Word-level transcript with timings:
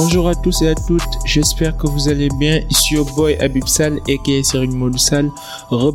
Bonjour 0.00 0.28
à 0.28 0.34
tous 0.36 0.62
et 0.62 0.68
à 0.68 0.76
toutes, 0.76 1.18
j'espère 1.24 1.76
que 1.76 1.88
vous 1.88 2.08
allez 2.08 2.28
bien. 2.38 2.60
Ici 2.70 2.96
au 2.96 3.04
boy 3.04 3.34
Abib 3.40 3.66
Sal 3.66 3.98
et 4.06 4.44
Serine 4.44 4.76
Modou 4.76 4.96
Sal. 4.96 5.28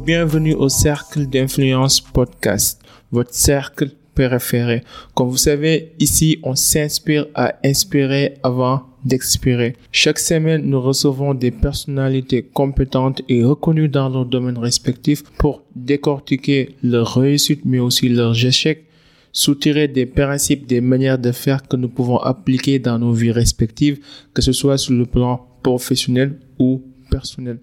Bienvenue 0.06 0.56
au 0.56 0.68
Cercle 0.68 1.26
d'Influence 1.26 2.02
Podcast, 2.02 2.81
votre 3.13 3.34
cercle 3.34 3.92
préféré. 4.13 4.84
Comme 5.16 5.29
vous 5.29 5.38
savez, 5.38 5.94
ici 5.99 6.38
on 6.44 6.53
s'inspire 6.53 7.28
à 7.34 7.53
inspirer 7.63 8.34
avant 8.44 8.81
d'expirer. 9.06 9.78
Chaque 9.94 10.20
semaine, 10.20 10.63
nous 10.65 10.81
recevons 10.81 11.33
des 11.33 11.51
personnalités 11.51 12.44
compétentes 12.44 13.22
et 13.29 13.42
reconnues 13.46 13.88
dans 13.88 14.10
leur 14.10 14.26
domaine 14.26 14.58
respectif 14.58 15.24
pour 15.38 15.62
décortiquer 15.78 16.76
leurs 16.84 17.16
réussites 17.16 17.63
mais 17.63 17.80
aussi 17.80 18.09
leurs 18.09 18.45
échecs 18.45 18.84
soutirer 19.33 19.87
des 19.87 20.05
principes, 20.05 20.67
des 20.67 20.79
manières 20.79 21.17
de 21.17 21.31
faire 21.31 21.67
que 21.67 21.75
nous 21.75 21.89
pouvons 21.89 22.17
appliquer 22.17 22.79
dans 22.79 22.99
nos 22.99 23.11
vies 23.11 23.31
respectives, 23.31 23.99
que 24.33 24.41
ce 24.41 24.53
soit 24.53 24.77
sur 24.77 24.93
le 24.93 25.05
plan 25.05 25.45
professionnel 25.63 26.39
ou 26.59 26.81
personnel. 27.09 27.57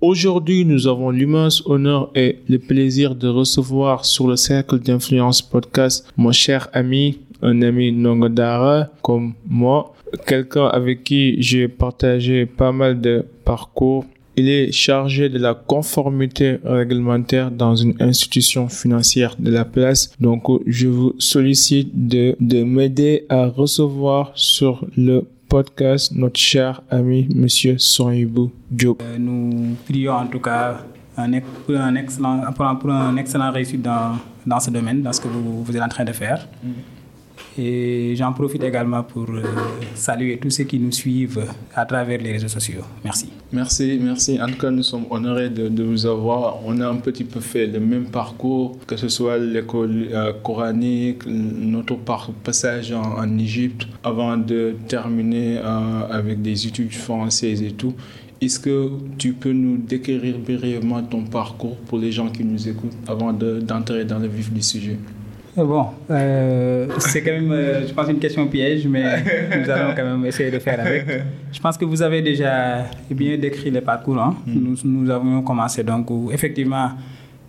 Aujourd'hui, 0.00 0.64
nous 0.64 0.86
avons 0.86 1.10
l'immense 1.10 1.62
honneur 1.66 2.10
et 2.14 2.40
le 2.48 2.58
plaisir 2.58 3.14
de 3.14 3.28
recevoir 3.28 4.04
sur 4.04 4.26
le 4.26 4.36
cercle 4.36 4.78
d'influence 4.78 5.40
podcast 5.40 6.06
mon 6.16 6.32
cher 6.32 6.68
ami, 6.72 7.20
un 7.42 7.62
ami 7.62 7.92
Nongodara 7.92 8.90
comme 9.02 9.34
moi, 9.46 9.94
quelqu'un 10.26 10.66
avec 10.66 11.04
qui 11.04 11.40
j'ai 11.40 11.68
partagé 11.68 12.46
pas 12.46 12.72
mal 12.72 13.00
de 13.00 13.24
parcours 13.44 14.04
il 14.36 14.48
est 14.48 14.72
chargé 14.72 15.28
de 15.28 15.38
la 15.38 15.54
conformité 15.54 16.58
réglementaire 16.64 17.50
dans 17.50 17.76
une 17.76 17.94
institution 18.00 18.68
financière 18.68 19.36
de 19.38 19.50
la 19.50 19.64
place. 19.64 20.12
Donc, 20.20 20.44
je 20.66 20.88
vous 20.88 21.14
sollicite 21.18 22.08
de, 22.08 22.36
de 22.40 22.62
m'aider 22.62 23.26
à 23.28 23.46
recevoir 23.46 24.32
sur 24.34 24.84
le 24.96 25.26
podcast 25.48 26.12
notre 26.12 26.40
cher 26.40 26.82
ami, 26.90 27.28
Monsieur 27.34 27.78
Sonibou 27.78 28.50
Diop. 28.70 29.02
Euh, 29.02 29.18
nous 29.18 29.76
prions 29.84 30.14
en 30.14 30.26
tout 30.26 30.40
cas 30.40 30.78
un, 31.16 31.30
pour, 31.40 31.76
un 31.76 31.94
excellent, 31.94 32.40
pour, 32.52 32.90
un, 32.90 33.16
excellent 33.16 33.52
réussite 33.52 33.82
dans, 33.82 34.16
dans 34.44 34.58
ce 34.58 34.70
domaine, 34.70 35.02
dans 35.02 35.12
ce 35.12 35.20
que 35.20 35.28
vous, 35.28 35.62
vous 35.62 35.76
êtes 35.76 35.82
en 35.82 35.88
train 35.88 36.04
de 36.04 36.12
faire. 36.12 36.48
Mm. 36.62 36.68
Et 37.56 38.14
j'en 38.16 38.32
profite 38.32 38.64
également 38.64 39.02
pour 39.04 39.30
euh, 39.30 39.42
saluer 39.94 40.38
tous 40.38 40.50
ceux 40.50 40.64
qui 40.64 40.78
nous 40.78 40.90
suivent 40.90 41.44
à 41.74 41.86
travers 41.86 42.20
les 42.20 42.32
réseaux 42.32 42.48
sociaux. 42.48 42.82
Merci. 43.04 43.28
Merci, 43.52 43.98
merci. 44.02 44.42
En 44.42 44.46
tout 44.46 44.58
cas, 44.58 44.70
nous 44.70 44.82
sommes 44.82 45.04
honorés 45.10 45.50
de, 45.50 45.82
vous 45.82 46.06
avoir. 46.06 46.58
On 46.64 46.80
a 46.80 46.88
un 46.88 46.96
petit 46.96 47.22
peu 47.22 47.38
fait 47.38 47.66
le 47.66 47.78
même 47.78 48.06
parcours, 48.06 48.76
que 48.86 48.96
ce 48.96 49.08
soit 49.08 49.38
l'école 49.38 50.08
euh, 50.12 50.32
coranique, 50.42 51.26
notre 51.26 51.96
passage 52.42 52.92
en, 52.92 53.38
Égypte, 53.38 53.86
avant 54.02 54.36
de 54.36 54.74
terminer 54.88 55.58
euh, 55.58 56.08
avec 56.10 56.42
des 56.42 56.66
études 56.66 56.92
françaises 56.92 57.62
et 57.62 57.72
tout. 57.72 57.94
Est-ce 58.40 58.58
que 58.58 58.90
tu 59.16 59.32
peux 59.32 59.52
nous 59.52 59.76
décrire 59.76 60.38
brièvement 60.38 61.02
ton 61.02 61.22
parcours 61.22 61.76
pour 61.86 61.98
les 61.98 62.10
gens 62.10 62.28
qui 62.28 62.44
nous 62.44 62.68
écoutent 62.68 62.96
avant 63.06 63.32
d'entrer 63.32 64.04
dans 64.04 64.18
le 64.18 64.26
vif 64.26 64.52
du 64.52 64.60
sujet? 64.60 64.98
Bon, 65.56 65.86
euh, 66.10 66.88
c'est 66.98 67.22
quand 67.22 67.30
même, 67.30 67.52
euh, 67.52 67.86
je 67.86 67.94
pense, 67.94 68.08
une 68.08 68.18
question 68.18 68.46
piège, 68.48 68.88
mais 68.88 69.04
nous 69.56 69.70
allons 69.70 69.94
quand 69.94 70.04
même 70.04 70.26
essayer 70.26 70.50
de 70.50 70.58
faire 70.58 70.80
avec. 70.80 71.06
Je 71.52 71.60
pense 71.60 71.78
que 71.78 71.84
vous 71.84 72.02
avez 72.02 72.22
déjà 72.22 72.84
bien 73.08 73.38
décrit 73.38 73.70
le 73.70 73.80
parcours. 73.80 74.18
Hein. 74.18 74.34
Mm. 74.46 74.52
Nous, 74.52 74.76
nous 74.84 75.10
avons 75.10 75.42
commencé 75.42 75.84
donc, 75.84 76.08
effectivement, 76.32 76.90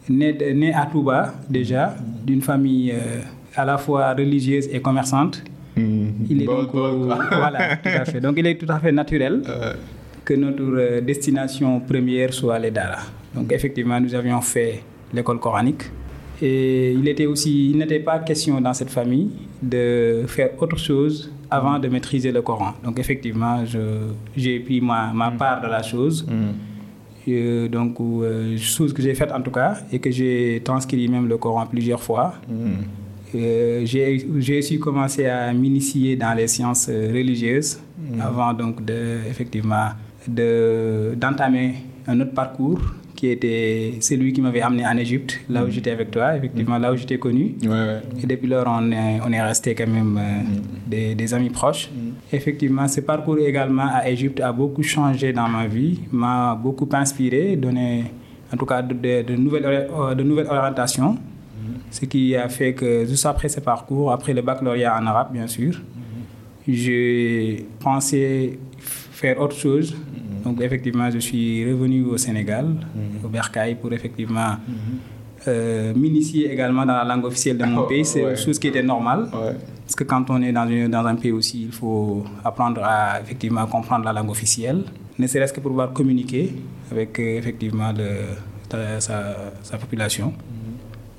né, 0.08 0.38
né 0.54 0.72
à 0.72 0.86
Touba, 0.86 1.34
déjà, 1.50 1.96
d'une 2.24 2.44
famille 2.44 2.92
euh, 2.92 3.22
à 3.56 3.66
la 3.66 3.80
fois 3.80 4.14
religieuse 4.14 4.70
et 4.72 4.80
commerçante. 4.80 5.42
Mm. 5.76 6.06
Il 6.30 6.44
est 6.44 6.46
donc, 6.46 6.70
voilà, 6.74 7.78
tout 7.78 7.90
à 7.90 8.06
fait. 8.06 8.22
Donc, 8.22 8.36
il 8.38 8.46
est 8.46 8.56
tout 8.56 8.72
à 8.72 8.78
fait 8.78 8.92
naturel 8.92 9.42
que 10.24 10.36
notre 10.36 11.00
destination 11.00 11.80
première 11.80 12.32
soit 12.34 12.60
les 12.60 12.70
Dara. 12.70 13.00
Donc, 13.34 13.52
effectivement, 13.52 14.00
nous 14.00 14.14
avions 14.14 14.42
fait 14.42 14.84
l'école 15.12 15.40
coranique. 15.40 15.86
Et 16.42 16.92
il 16.92 17.08
était 17.08 17.26
aussi, 17.26 17.72
il 17.72 17.78
n'était 17.78 18.00
pas 18.00 18.20
question 18.20 18.60
dans 18.60 18.74
cette 18.74 18.90
famille 18.90 19.30
de 19.62 20.24
faire 20.28 20.50
autre 20.62 20.78
chose 20.78 21.32
avant 21.50 21.80
de 21.80 21.88
maîtriser 21.88 22.32
le 22.32 22.42
Coran. 22.42 22.74
Donc 22.84 23.00
effectivement, 23.00 23.64
j'ai 24.36 24.60
pris 24.60 24.82
ma, 24.82 25.12
ma, 25.14 25.30
mm. 25.30 25.38
part 25.38 25.62
de 25.62 25.68
la 25.68 25.82
chose. 25.82 26.26
Mm. 26.28 27.68
donc, 27.68 28.00
euh, 28.00 28.58
chose 28.58 28.94
que 28.94 29.02
j'ai 29.02 29.16
faite 29.16 29.32
en 29.32 29.42
tout 29.42 29.52
cas, 29.52 29.78
et 29.92 30.00
que 30.00 30.12
j'ai 30.12 30.62
transcrit 30.64 31.08
même 31.08 31.28
le 31.28 31.38
Coran 31.38 31.66
plusieurs 31.66 32.02
fois. 32.02 32.34
Mm. 32.48 33.86
j'ai 33.86 34.58
aussi 34.60 34.80
commencé 34.80 35.26
à 35.28 35.54
m'initier 35.54 36.16
dans 36.16 36.34
les 36.34 36.48
sciences 36.48 36.88
religieuses 36.88 37.80
avant 38.20 38.54
donc 38.54 38.84
de, 38.86 39.20
effectivement 39.30 39.90
d'entamer 40.28 41.76
un 42.08 42.20
autre 42.22 42.34
parcours 42.34 42.80
qui 43.26 43.32
était 43.32 43.94
celui 44.02 44.34
qui 44.34 44.42
m'avait 44.42 44.62
amené 44.62 44.86
en 44.86 44.98
Égypte, 44.98 45.40
là 45.50 45.64
où 45.64 45.68
mm. 45.68 45.72
j'étais 45.72 45.92
avec 45.92 46.12
toi, 46.12 46.36
effectivement, 46.38 46.78
là 46.78 46.94
où 46.94 46.96
j'étais 46.96 47.18
connu. 47.18 47.56
Et 48.22 48.28
depuis 48.28 48.48
lors, 48.48 48.68
on 48.68 48.92
est, 48.92 49.20
on 49.26 49.32
est 49.32 49.42
resté 49.42 49.74
quand 49.74 49.88
même 49.88 50.18
euh, 50.18 51.12
mm. 51.12 51.16
des, 51.16 51.34
amis 51.34 51.50
proches. 51.50 51.90
Mm. 51.90 52.36
Effectivement, 52.36 52.88
ce 52.88 53.02
parcours 53.02 53.40
également 53.40 53.88
à 53.92 54.08
Égypte 54.10 54.40
a 54.42 54.52
beaucoup 54.52 54.84
changé 54.84 55.34
dans 55.34 55.48
ma 55.48 55.66
vie, 55.66 56.00
m'a 56.12 56.56
beaucoup 56.56 56.90
inspiré, 56.94 57.56
donné 57.56 58.06
en 58.54 58.58
tout 58.58 58.66
cas 58.66 58.82
de, 58.82 59.36
nouvelles, 59.36 59.66
euh, 59.66 60.14
de 60.14 60.24
nouvelles 60.24 60.48
orientations. 60.48 61.18
Ce 61.90 62.06
qui 62.06 62.36
a 62.36 62.50
fait 62.50 62.74
que 62.74 63.06
juste 63.06 63.26
après 63.26 63.48
ce 63.48 63.60
parcours, 63.60 64.12
après 64.12 64.34
le 64.34 64.42
baccalauréat 64.42 64.98
en 65.00 65.06
arabe, 65.08 65.32
bien 65.32 65.48
sûr, 65.48 65.74
j'ai 66.68 67.66
pensé 67.80 68.60
faire 68.80 69.40
autre 69.40 69.56
chose 69.56 69.96
donc 70.46 70.62
effectivement, 70.62 71.10
je 71.10 71.18
suis 71.18 71.66
revenu 71.66 72.04
au 72.04 72.18
Sénégal, 72.18 72.66
mhm. 72.66 73.26
au 73.26 73.28
Bercail, 73.28 73.76
pour 73.76 73.92
effectivement 73.92 74.52
mhm. 74.68 74.76
euh, 75.48 75.94
m'initier 75.96 76.52
également 76.54 76.86
dans 76.86 76.94
la 76.94 77.04
langue 77.04 77.26
officielle 77.26 77.58
de 77.58 77.66
mon 77.66 77.82
oh, 77.82 77.88
pays. 77.88 78.06
C'est 78.06 78.22
une 78.22 78.38
chose 78.38 78.60
qui 78.60 78.68
était 78.68 78.84
normale. 78.84 79.28
Parce 79.32 79.96
que 79.96 80.04
quand 80.04 80.30
on 80.30 80.42
est 80.42 80.52
dans, 80.52 80.68
dans, 80.90 81.06
un 81.06 81.16
pays 81.16 81.32
aussi, 81.32 81.64
il 81.64 81.72
faut 81.72 82.24
apprendre 82.44 82.82
à 82.84 83.20
effectivement 83.22 83.66
comprendre 83.66 84.06
la 84.06 84.14
langue 84.14 84.30
officielle, 84.30 84.84
ne 85.18 85.28
serait-ce 85.28 85.54
que 85.54 85.60
pour 85.60 85.72
pouvoir 85.72 85.94
communiquer 85.94 86.54
avec 86.92 87.20
euh, 87.20 87.38
effectivement 87.40 87.92
le, 87.92 89.00
sa, 89.00 89.78
population. 89.80 90.34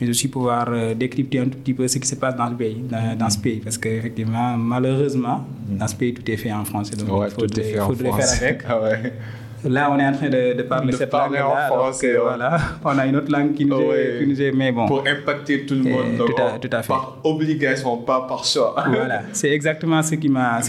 Mais 0.00 0.08
aussi 0.08 0.28
pouvoir 0.28 0.66
euh, 0.68 0.94
décrypter 0.94 1.38
un 1.38 1.44
tout 1.44 1.58
petit 1.58 1.72
peu 1.72 1.88
ce 1.88 1.98
qui 1.98 2.06
se 2.06 2.16
passe 2.16 2.36
dans 2.36 2.48
le 2.48 2.56
pays, 2.56 2.82
dans, 3.18 3.30
ce 3.30 3.38
pays. 3.38 3.60
Parce 3.60 3.78
qu'effectivement, 3.78 4.56
malheureusement, 4.56 5.46
dans 5.68 5.88
ce 5.88 5.94
pays, 5.94 6.12
tout 6.12 6.30
est 6.30 6.36
fait 6.36 6.52
en 6.52 6.64
français. 6.64 6.96
Donc 6.96 7.08
il 7.08 7.30
faudrait, 7.30 7.62
faire 7.62 7.86
avec. 7.86 8.62
Ah 8.68 9.68
là, 9.68 9.90
on 9.90 9.98
est 9.98 10.06
en 10.06 10.12
train 10.12 10.28
de, 10.28 10.62
parler 10.62 10.92
cette 10.92 11.12
langue-là. 11.12 11.70
Euh, 11.72 12.18
voilà, 12.22 12.58
on 12.84 12.98
a 12.98 13.06
une 13.06 13.16
autre 13.16 13.30
langue 13.30 13.54
qui 13.54 13.64
nous, 13.64 13.80
est, 13.92 14.18
qui 14.20 14.26
nous 14.26 14.40
est, 14.42 14.52
Mais 14.52 14.72
bon. 14.72 14.86
Pour 14.86 15.04
impacter 15.06 15.64
tout 15.66 15.74
le 15.74 15.82
monde. 15.82 16.18
tout, 16.18 16.42
à, 16.42 16.58
tout 16.58 16.70
à 16.72 16.82
fait. 16.82 16.88
Par 16.88 17.18
obligation, 17.24 17.96
pas 17.98 18.26
par 18.28 18.44
choix. 18.44 18.74
voilà, 18.86 19.22
c'est 19.32 19.50
exactement 19.50 20.02
ce 20.02 20.14
qui 20.14 20.28
m'a 20.28 20.60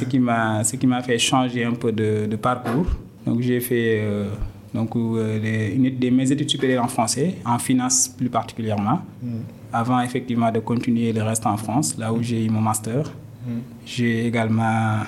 fait 1.04 1.20
changer 1.20 1.64
un 1.64 1.74
peu 1.74 1.92
de, 1.92 2.36
parcours. 2.36 2.88
Donc, 3.26 3.42
j'ai 3.42 3.60
fait. 3.60 4.02
Euh, 4.02 4.26
donc 4.78 4.96
euh, 4.96 5.76
une 5.76 5.90
des, 5.98 6.12
mes 6.12 6.32
études 6.32 6.50
supérieures 6.50 6.84
en 6.84 6.88
français, 6.88 7.36
en 7.46 7.60
finance 7.60 8.08
plus 8.08 8.30
particulièrement, 8.30 9.00
mm. 9.22 9.28
avant 9.74 10.00
effectivement 10.02 10.52
de 10.52 10.60
continuer 10.60 11.12
le 11.12 11.24
reste 11.24 11.46
en 11.46 11.58
France, 11.58 11.98
là 11.98 12.14
où 12.14 12.22
j'ai 12.22 12.46
eu 12.46 12.50
mon 12.50 12.62
master. 12.62 13.02
Mm. 13.46 13.52
J'ai 13.86 14.28
également 14.28 15.00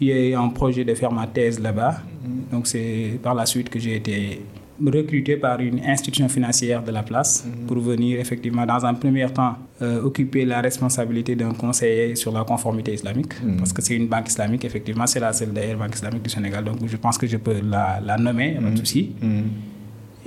eu 0.00 0.34
un 0.34 0.48
projet 0.48 0.84
de 0.84 0.94
faire 0.94 1.12
ma 1.12 1.26
thèse 1.26 1.58
là-bas. 1.58 1.94
Mm. 2.24 2.52
Donc 2.52 2.66
c'est 2.66 3.18
par 3.22 3.34
la 3.34 3.46
suite 3.46 3.68
que 3.68 3.78
j'ai 3.78 3.96
été 3.96 4.42
recruté 4.84 5.36
par 5.36 5.60
une 5.60 5.80
institution 5.84 6.28
financière 6.28 6.82
de 6.82 6.90
la 6.90 7.02
place 7.02 7.44
mhm. 7.44 7.66
pour 7.66 7.78
venir 7.78 8.20
effectivement 8.20 8.66
dans 8.66 8.84
un 8.84 8.94
premier 8.94 9.26
temps 9.30 9.54
euh, 9.82 10.02
occuper 10.02 10.44
la 10.44 10.60
responsabilité 10.60 11.34
d'un 11.34 11.52
conseiller 11.52 12.14
sur 12.14 12.32
la 12.32 12.44
conformité 12.44 12.92
islamique 12.94 13.40
mhm. 13.42 13.56
parce 13.58 13.72
que 13.72 13.82
c'est 13.82 13.94
une 13.94 14.06
banque 14.08 14.28
islamique 14.28 14.64
effectivement 14.64 15.06
c'est 15.06 15.20
la 15.20 15.32
seule 15.32 15.52
d'ailleurs 15.52 15.78
banque 15.78 15.94
islamique 15.94 16.22
du 16.22 16.30
Sénégal 16.30 16.64
donc 16.64 16.78
je 16.86 16.96
pense 16.96 17.16
que 17.18 17.26
je 17.26 17.36
peux 17.36 17.60
la, 17.62 18.00
la 18.04 18.16
nommer 18.16 18.52
pas 18.54 18.60
de 18.62 18.66
mhm. 18.70 18.76
souci 18.76 19.12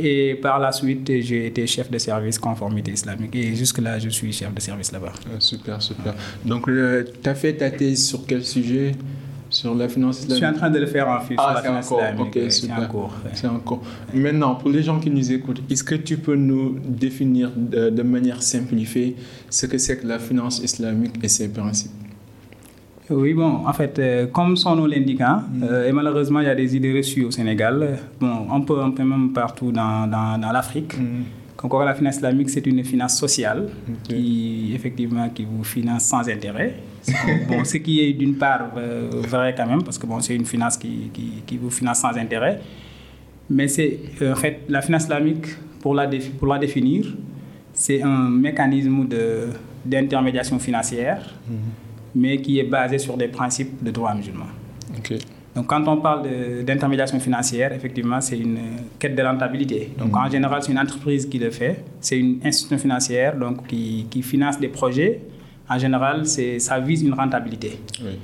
et 0.01 0.35
par 0.35 0.59
la 0.59 0.71
suite, 0.71 1.11
j'ai 1.21 1.47
été 1.47 1.67
chef 1.67 1.91
de 1.91 1.97
service 1.97 2.39
conformité 2.39 2.91
islamique. 2.93 3.35
Et 3.35 3.53
jusque-là, 3.53 3.99
je 3.99 4.07
suis 4.07 4.31
chef 4.31 4.53
de 4.53 4.61
service 4.61 4.93
là-bas. 4.93 5.11
Ah, 5.25 5.39
super, 5.39 5.81
super. 5.81 6.15
Donc, 6.45 6.67
tu 6.67 7.29
as 7.29 7.35
fait 7.35 7.53
ta 7.53 7.69
thèse 7.69 8.07
sur 8.07 8.25
quel 8.25 8.45
sujet? 8.45 8.93
Sur 9.49 9.75
la 9.75 9.89
finance 9.89 10.19
islamique 10.19 10.43
Je 10.43 10.45
suis 10.47 10.55
en 10.55 10.57
train 10.57 10.69
de 10.69 10.79
le 10.79 10.85
faire 10.85 11.07
en 11.07 11.19
sur 11.25 11.35
ah, 11.37 11.53
la 11.55 11.61
finance 11.61 11.85
islamique. 11.85 12.51
c'est 12.51 12.71
en 12.71 12.87
cours. 12.87 13.13
C'est 13.33 13.47
en 13.47 13.59
cours. 13.59 13.81
Maintenant, 14.13 14.55
pour 14.55 14.69
les 14.69 14.83
gens 14.83 14.99
qui 14.99 15.09
nous 15.09 15.31
écoutent, 15.31 15.61
est-ce 15.69 15.83
que 15.83 15.95
tu 15.95 16.17
peux 16.17 16.35
nous 16.35 16.77
définir 16.85 17.51
de, 17.55 18.01
manière 18.03 18.41
simplifiée 18.41 19.15
ce 19.49 19.65
que 19.65 19.77
c'est 19.77 19.97
que 19.97 20.07
la 20.07 20.19
finance 20.19 20.59
islamique 20.59 21.15
et 21.23 21.27
ses 21.27 21.49
principes? 21.49 21.91
Oui, 23.09 23.33
bon, 23.33 23.65
en 23.65 23.73
fait, 23.73 23.97
euh, 23.97 24.27
comme 24.27 24.55
son 24.55 24.75
nom 24.75 24.85
l'indique, 24.85 25.21
hein, 25.21 25.43
mm. 25.51 25.63
euh, 25.63 25.89
et 25.89 25.91
malheureusement, 25.91 26.41
il 26.41 26.45
y 26.45 26.49
a 26.49 26.53
des 26.53 26.75
idées 26.75 26.95
reçues 26.95 27.25
au 27.25 27.31
Sénégal, 27.31 27.97
bon, 28.19 28.51
un 28.51 28.61
peu, 28.61 28.79
un 28.79 28.91
peu 28.91 29.03
même 29.03 29.33
partout 29.33 29.71
dans, 29.71 30.05
dans, 30.05 30.37
dans 30.39 30.51
l'Afrique. 30.51 30.95
Mm. 30.95 31.23
Encore 31.61 31.83
la 31.83 31.93
finance 31.93 32.15
islamique, 32.15 32.49
c'est 32.49 32.65
une 32.65 32.83
finance 32.83 33.17
sociale 33.17 33.69
qui, 34.03 34.71
effectivement, 34.73 35.27
qui 35.29 35.43
vous 35.45 35.63
finance 35.63 36.03
sans 36.05 36.27
intérêt. 36.29 36.75
bon, 37.49 37.63
ce 37.65 37.77
qui 37.77 37.99
est 38.01 38.13
d'une 38.13 38.35
part 38.35 38.71
euh, 38.77 39.09
vrai 39.27 39.53
quand 39.57 39.65
même, 39.67 39.83
parce 39.83 39.97
que 39.97 40.05
bon, 40.05 40.19
c'est 40.21 40.35
une 40.35 40.45
finance 40.45 40.77
qui, 40.77 41.09
qui, 41.13 41.43
qui, 41.45 41.57
vous 41.57 41.69
finance 41.69 41.99
sans 41.99 42.15
intérêt. 42.17 42.61
Mais 43.49 43.67
c'est, 43.67 43.99
euh, 44.21 44.33
en 44.33 44.35
fait, 44.35 44.61
la 44.69 44.81
finance 44.81 45.03
islamique, 45.03 45.47
pour 45.81 45.95
la, 45.95 46.07
pour 46.37 46.47
la 46.47 46.59
définir, 46.59 47.05
c'est 47.73 48.01
un 48.03 48.29
mécanisme 48.29 49.07
de, 49.07 49.47
d'intermédiation 49.85 50.59
financière, 50.59 51.21
mm 51.47 51.53
-hmm. 51.53 51.57
mais 52.21 52.37
qui 52.41 52.59
est 52.59 52.69
basé 52.69 52.97
sur 52.99 53.17
des 53.17 53.27
principes 53.27 53.83
de 53.83 53.91
droit 53.91 54.13
musulman. 54.13 54.49
Okay. 54.99 55.19
Donc, 55.59 55.67
quand 55.67 55.85
on 55.89 55.97
parle 55.97 56.25
d'intermédiation 56.63 57.19
financière, 57.19 57.73
effectivement, 57.73 58.21
c'est 58.21 58.39
une 58.39 58.59
quête 58.97 59.13
de 59.13 59.21
rentabilité. 59.21 59.91
Donc, 59.97 60.13
mmh. 60.13 60.17
en 60.25 60.29
général, 60.29 60.63
c'est 60.63 60.71
une 60.71 60.79
entreprise 60.79 61.25
qui 61.25 61.37
le 61.37 61.51
fait. 61.51 61.83
C'est 61.99 62.17
une 62.17 62.39
institution 62.45 62.77
financière 62.77 63.35
donc, 63.35 63.67
qui, 63.67 64.07
qui, 64.09 64.21
finance 64.21 64.57
des 64.57 64.69
projets. 64.69 65.19
En 65.67 65.77
général, 65.77 66.25
ça 66.25 66.79
vise 66.79 67.03
une 67.03 67.13
rentabilité. 67.13 67.77
Oui. 68.01 68.17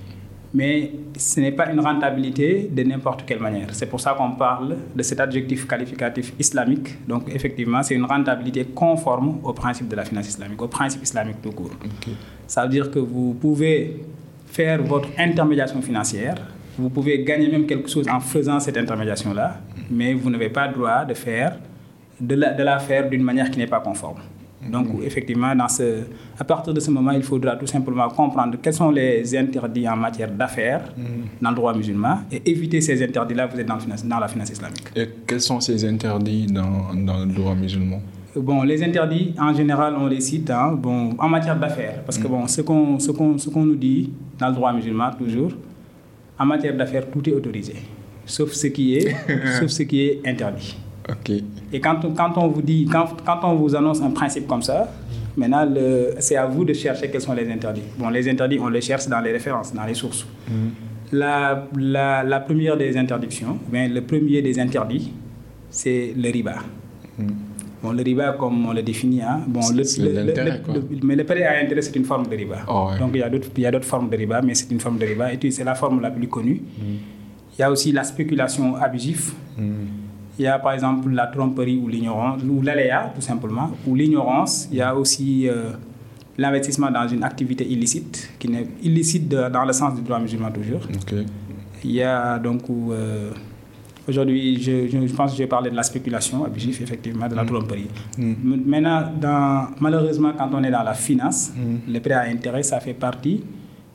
Mais 0.54 0.92
ce 1.18 1.42
n'est 1.42 1.52
pas 1.52 1.70
une 1.70 1.82
rentabilité 1.82 2.70
de 2.72 2.84
n'importe 2.84 3.26
quelle 3.26 3.42
manière. 3.42 3.68
C'est 3.74 3.88
pour 3.88 4.00
ça 4.00 4.14
qu'on 4.14 4.32
parle 4.32 4.78
de 4.96 5.04
cet 5.04 5.20
adjectif 5.20 5.68
qualificatif 5.68 6.32
islamique. 6.40 7.06
Donc, 7.06 7.24
effectivement, 7.36 7.84
c'est 7.84 7.96
une 7.96 8.06
rentabilité 8.06 8.64
conforme 8.64 9.40
au 9.44 9.52
principe 9.52 9.90
de 9.90 9.96
la 9.98 10.06
finance 10.06 10.30
islamique, 10.30 10.62
au 10.62 10.70
principe 10.70 11.04
islamique 11.04 11.42
tout 11.42 11.52
court. 11.52 11.76
Okay. 11.84 12.12
Ça 12.48 12.64
veut 12.64 12.70
dire 12.70 12.90
que 12.90 13.00
vous 13.00 13.34
pouvez 13.34 14.06
faire 14.48 14.82
votre 14.82 15.10
intermédiation 15.18 15.82
financière 15.82 16.38
vous 16.78 16.90
pouvez 16.90 17.24
gagner 17.24 17.50
même 17.50 17.66
quelque 17.66 17.90
chose 17.90 18.08
en 18.08 18.20
faisant 18.20 18.60
cette 18.60 18.78
intermédiation-là, 18.78 19.62
mais 19.90 20.14
vous 20.14 20.30
n'avez 20.30 20.50
pas 20.50 20.68
le 20.68 20.74
droit 20.74 21.06
de 21.06 21.14
faire 21.14 21.58
de 22.20 22.36
la, 22.36 22.54
de 22.54 22.64
la 22.64 22.80
faire 22.80 23.10
d'une 23.10 23.24
manière 23.24 23.50
qui 23.52 23.60
n'est 23.60 23.68
pas 23.68 23.80
conforme. 23.80 24.20
Donc, 24.70 24.88
mmh. 24.88 25.04
effectivement, 25.04 25.56
dans 25.56 25.68
ce, 25.68 26.02
à 26.40 26.44
partir 26.44 26.74
de 26.74 26.80
ce 26.80 26.90
moment, 26.90 27.12
il 27.12 27.24
faudra 27.24 27.56
tout 27.56 27.68
simplement 27.68 28.08
comprendre 28.10 28.58
quels 28.62 28.74
sont 28.74 28.90
les 28.90 29.36
interdits 29.36 29.88
en 29.88 29.96
matière 29.96 30.32
d'affaires 30.32 30.82
mmh. 30.98 31.04
dans 31.42 31.50
le 31.52 31.56
droit 31.56 31.74
musulman 31.76 32.20
et 32.32 32.42
éviter 32.50 32.82
ces 32.82 33.04
interdits-là, 33.04 33.46
vous 33.46 33.60
êtes 33.60 33.68
dans, 33.68 33.80
finance, 33.80 34.06
dans, 34.06 34.20
la 34.20 34.28
finance 34.28 34.50
islamique. 34.50 34.88
Et 34.96 35.08
quels 35.28 35.42
sont 35.42 35.60
ces 35.60 35.86
interdits 35.86 36.48
dans, 36.48 36.94
dans 36.96 37.20
le 37.26 37.32
droit 37.32 37.54
musulman? 37.54 38.02
Bon, 38.36 38.64
les 38.64 38.84
interdits, 38.84 39.34
en 39.40 39.54
général, 39.54 39.96
on 39.98 40.08
les 40.08 40.20
cite 40.20 40.50
hein, 40.50 40.74
bon, 40.74 41.16
en 41.18 41.30
matière 41.30 41.58
d'affaires. 41.58 42.04
Parce 42.04 42.18
que, 42.18 42.28
bon, 42.28 42.48
ce 42.48 42.62
qu'on 42.62 43.00
ce 43.00 43.12
qu'on 43.12 43.38
ce 43.38 43.50
qu'on 43.50 43.66
nous 43.66 43.76
dit 43.76 44.12
dans 44.38 44.50
le 44.50 44.56
droit 44.56 44.74
musulman, 44.74 45.12
toujours, 45.18 45.52
en 46.38 46.46
matière 46.46 46.76
d'affaires, 46.76 47.10
tout 47.10 47.28
est 47.30 47.34
autorisé, 47.34 47.76
sauf 48.26 48.52
ce 48.52 48.68
qui 48.68 48.96
est, 48.96 49.16
sauf 49.60 49.70
ce 49.70 49.84
qui 49.84 50.02
est 50.02 50.22
interdit. 50.26 50.76
Okay. 51.08 51.44
Et 51.72 51.80
quand, 51.80 52.02
quand 52.16 52.34
on 52.38 52.48
vous 52.48 52.62
dit, 52.62 52.88
quand, 52.92 53.08
quand 53.24 53.40
on 53.44 53.56
vous 53.56 53.76
annonce 53.76 54.02
un 54.02 54.10
principe 54.10 54.48
comme 54.48 54.64
ça, 54.64 54.92
maintenant 55.38 55.68
c'est 56.20 56.36
à 56.36 56.46
vous 56.48 56.66
de 56.66 56.74
chercher 56.74 57.10
quels 57.10 57.22
sont 57.22 57.34
les 57.34 57.50
interdits. 57.52 57.84
Bon, 57.98 58.10
les 58.10 58.28
interdits, 58.28 58.60
on 58.60 58.70
les 58.70 58.82
cherche 58.82 59.08
dans 59.08 59.22
les 59.22 59.32
références, 59.32 59.74
dans 59.74 59.86
les 59.86 59.94
sources. 59.94 60.26
Mm. 60.48 60.54
La, 61.12 61.68
la, 61.78 62.24
la, 62.24 62.40
première 62.40 62.76
des 62.76 62.98
interdictions, 62.98 63.60
bien, 63.72 63.88
le 63.88 64.02
premier 64.02 64.42
des 64.42 64.60
interdits, 64.60 65.14
c'est 65.70 66.14
le 66.18 66.32
riba. 66.32 66.56
Mm. 67.20 67.28
Bon, 67.86 67.92
le 67.92 68.02
riba, 68.02 68.32
comme 68.34 68.66
on 68.66 68.74
le 68.74 68.82
définit, 68.82 69.22
hein, 69.22 69.42
bon, 69.46 69.62
le, 69.70 69.84
le, 70.04 70.10
le, 70.26 70.82
mais 71.04 71.16
le 71.16 71.24
prêt 71.24 71.44
à 71.44 71.64
intérêt, 71.64 71.84
c'est 71.84 71.96
une 71.96 72.04
forme 72.06 72.26
de 72.26 72.36
riba. 72.36 72.66
Oh, 72.68 72.90
ouais. 72.90 72.98
Donc, 72.98 73.12
il 73.14 73.20
y 73.62 73.66
a 73.68 73.72
d'autres 73.72 73.86
formes 73.86 74.10
de 74.10 74.18
riba, 74.18 74.42
mais 74.42 74.56
c'est 74.56 74.72
une 74.72 74.80
forme 74.80 74.98
de 74.98 75.06
riba. 75.06 75.32
Et 75.34 75.52
c'est 75.52 75.64
la 75.64 75.76
forme 75.76 76.02
la 76.02 76.10
plus 76.10 76.28
connue. 76.28 76.62
Mm. 76.78 76.84
Il 77.54 77.62
y 77.62 77.64
a 77.64 77.70
aussi 77.70 77.92
la 77.92 78.04
spéculation 78.04 78.76
abusive. 78.76 79.34
Mm. 79.56 79.64
Il 80.40 80.46
y 80.46 80.48
a 80.48 80.58
par 80.58 80.74
exemple 80.74 81.10
la 81.12 81.28
tromperie 81.28 81.78
ou 81.78 81.88
l'ignorance, 81.88 82.42
ou 82.44 82.62
l'aléa, 82.62 83.12
tout 83.14 83.22
simplement, 83.22 83.70
ou 83.86 83.94
l'ignorance. 83.94 84.68
Il 84.72 84.78
y 84.80 84.82
a 84.82 84.96
aussi 84.96 85.48
euh, 85.48 85.72
l'investissement 86.38 86.90
dans 86.90 87.08
une 87.08 87.24
activité 87.24 87.66
illicite, 87.66 88.32
qui 88.40 88.50
n'est 88.50 88.68
illicite 88.82 89.30
dans 89.30 89.64
le 89.64 89.74
sens 89.74 89.96
du 89.96 90.02
droit 90.02 90.20
musulman 90.20 90.52
toujours. 90.52 90.82
Okay. 91.04 91.24
Il 91.84 91.92
y 91.92 92.02
a 92.02 92.40
donc. 92.40 92.64
Euh, 92.70 93.32
Aujourd'hui, 94.08 94.62
je, 94.62 94.88
je, 94.88 95.14
pense 95.16 95.32
que 95.32 95.38
j'ai 95.38 95.48
parlé 95.48 95.72
de 95.72 95.76
la 95.76 95.84
spéculation 95.84 96.46
effectivement, 96.56 97.28
de 97.28 97.36
la 97.36 97.44
tromperie. 97.44 97.88
Mm. 98.18 98.34
Maintenant, 98.66 99.12
dans, 99.20 99.68
malheureusement, 99.80 100.34
quand 100.38 100.50
on 100.54 100.64
est 100.64 100.70
dans 100.70 100.84
la 100.84 100.94
finance, 100.94 101.52
mm. 101.56 101.92
le 101.92 102.00
prêt 102.00 102.14
à 102.14 102.22
intérêt, 102.22 102.62
ça 102.62 102.80
fait 102.80 102.94
partie, 102.94 103.44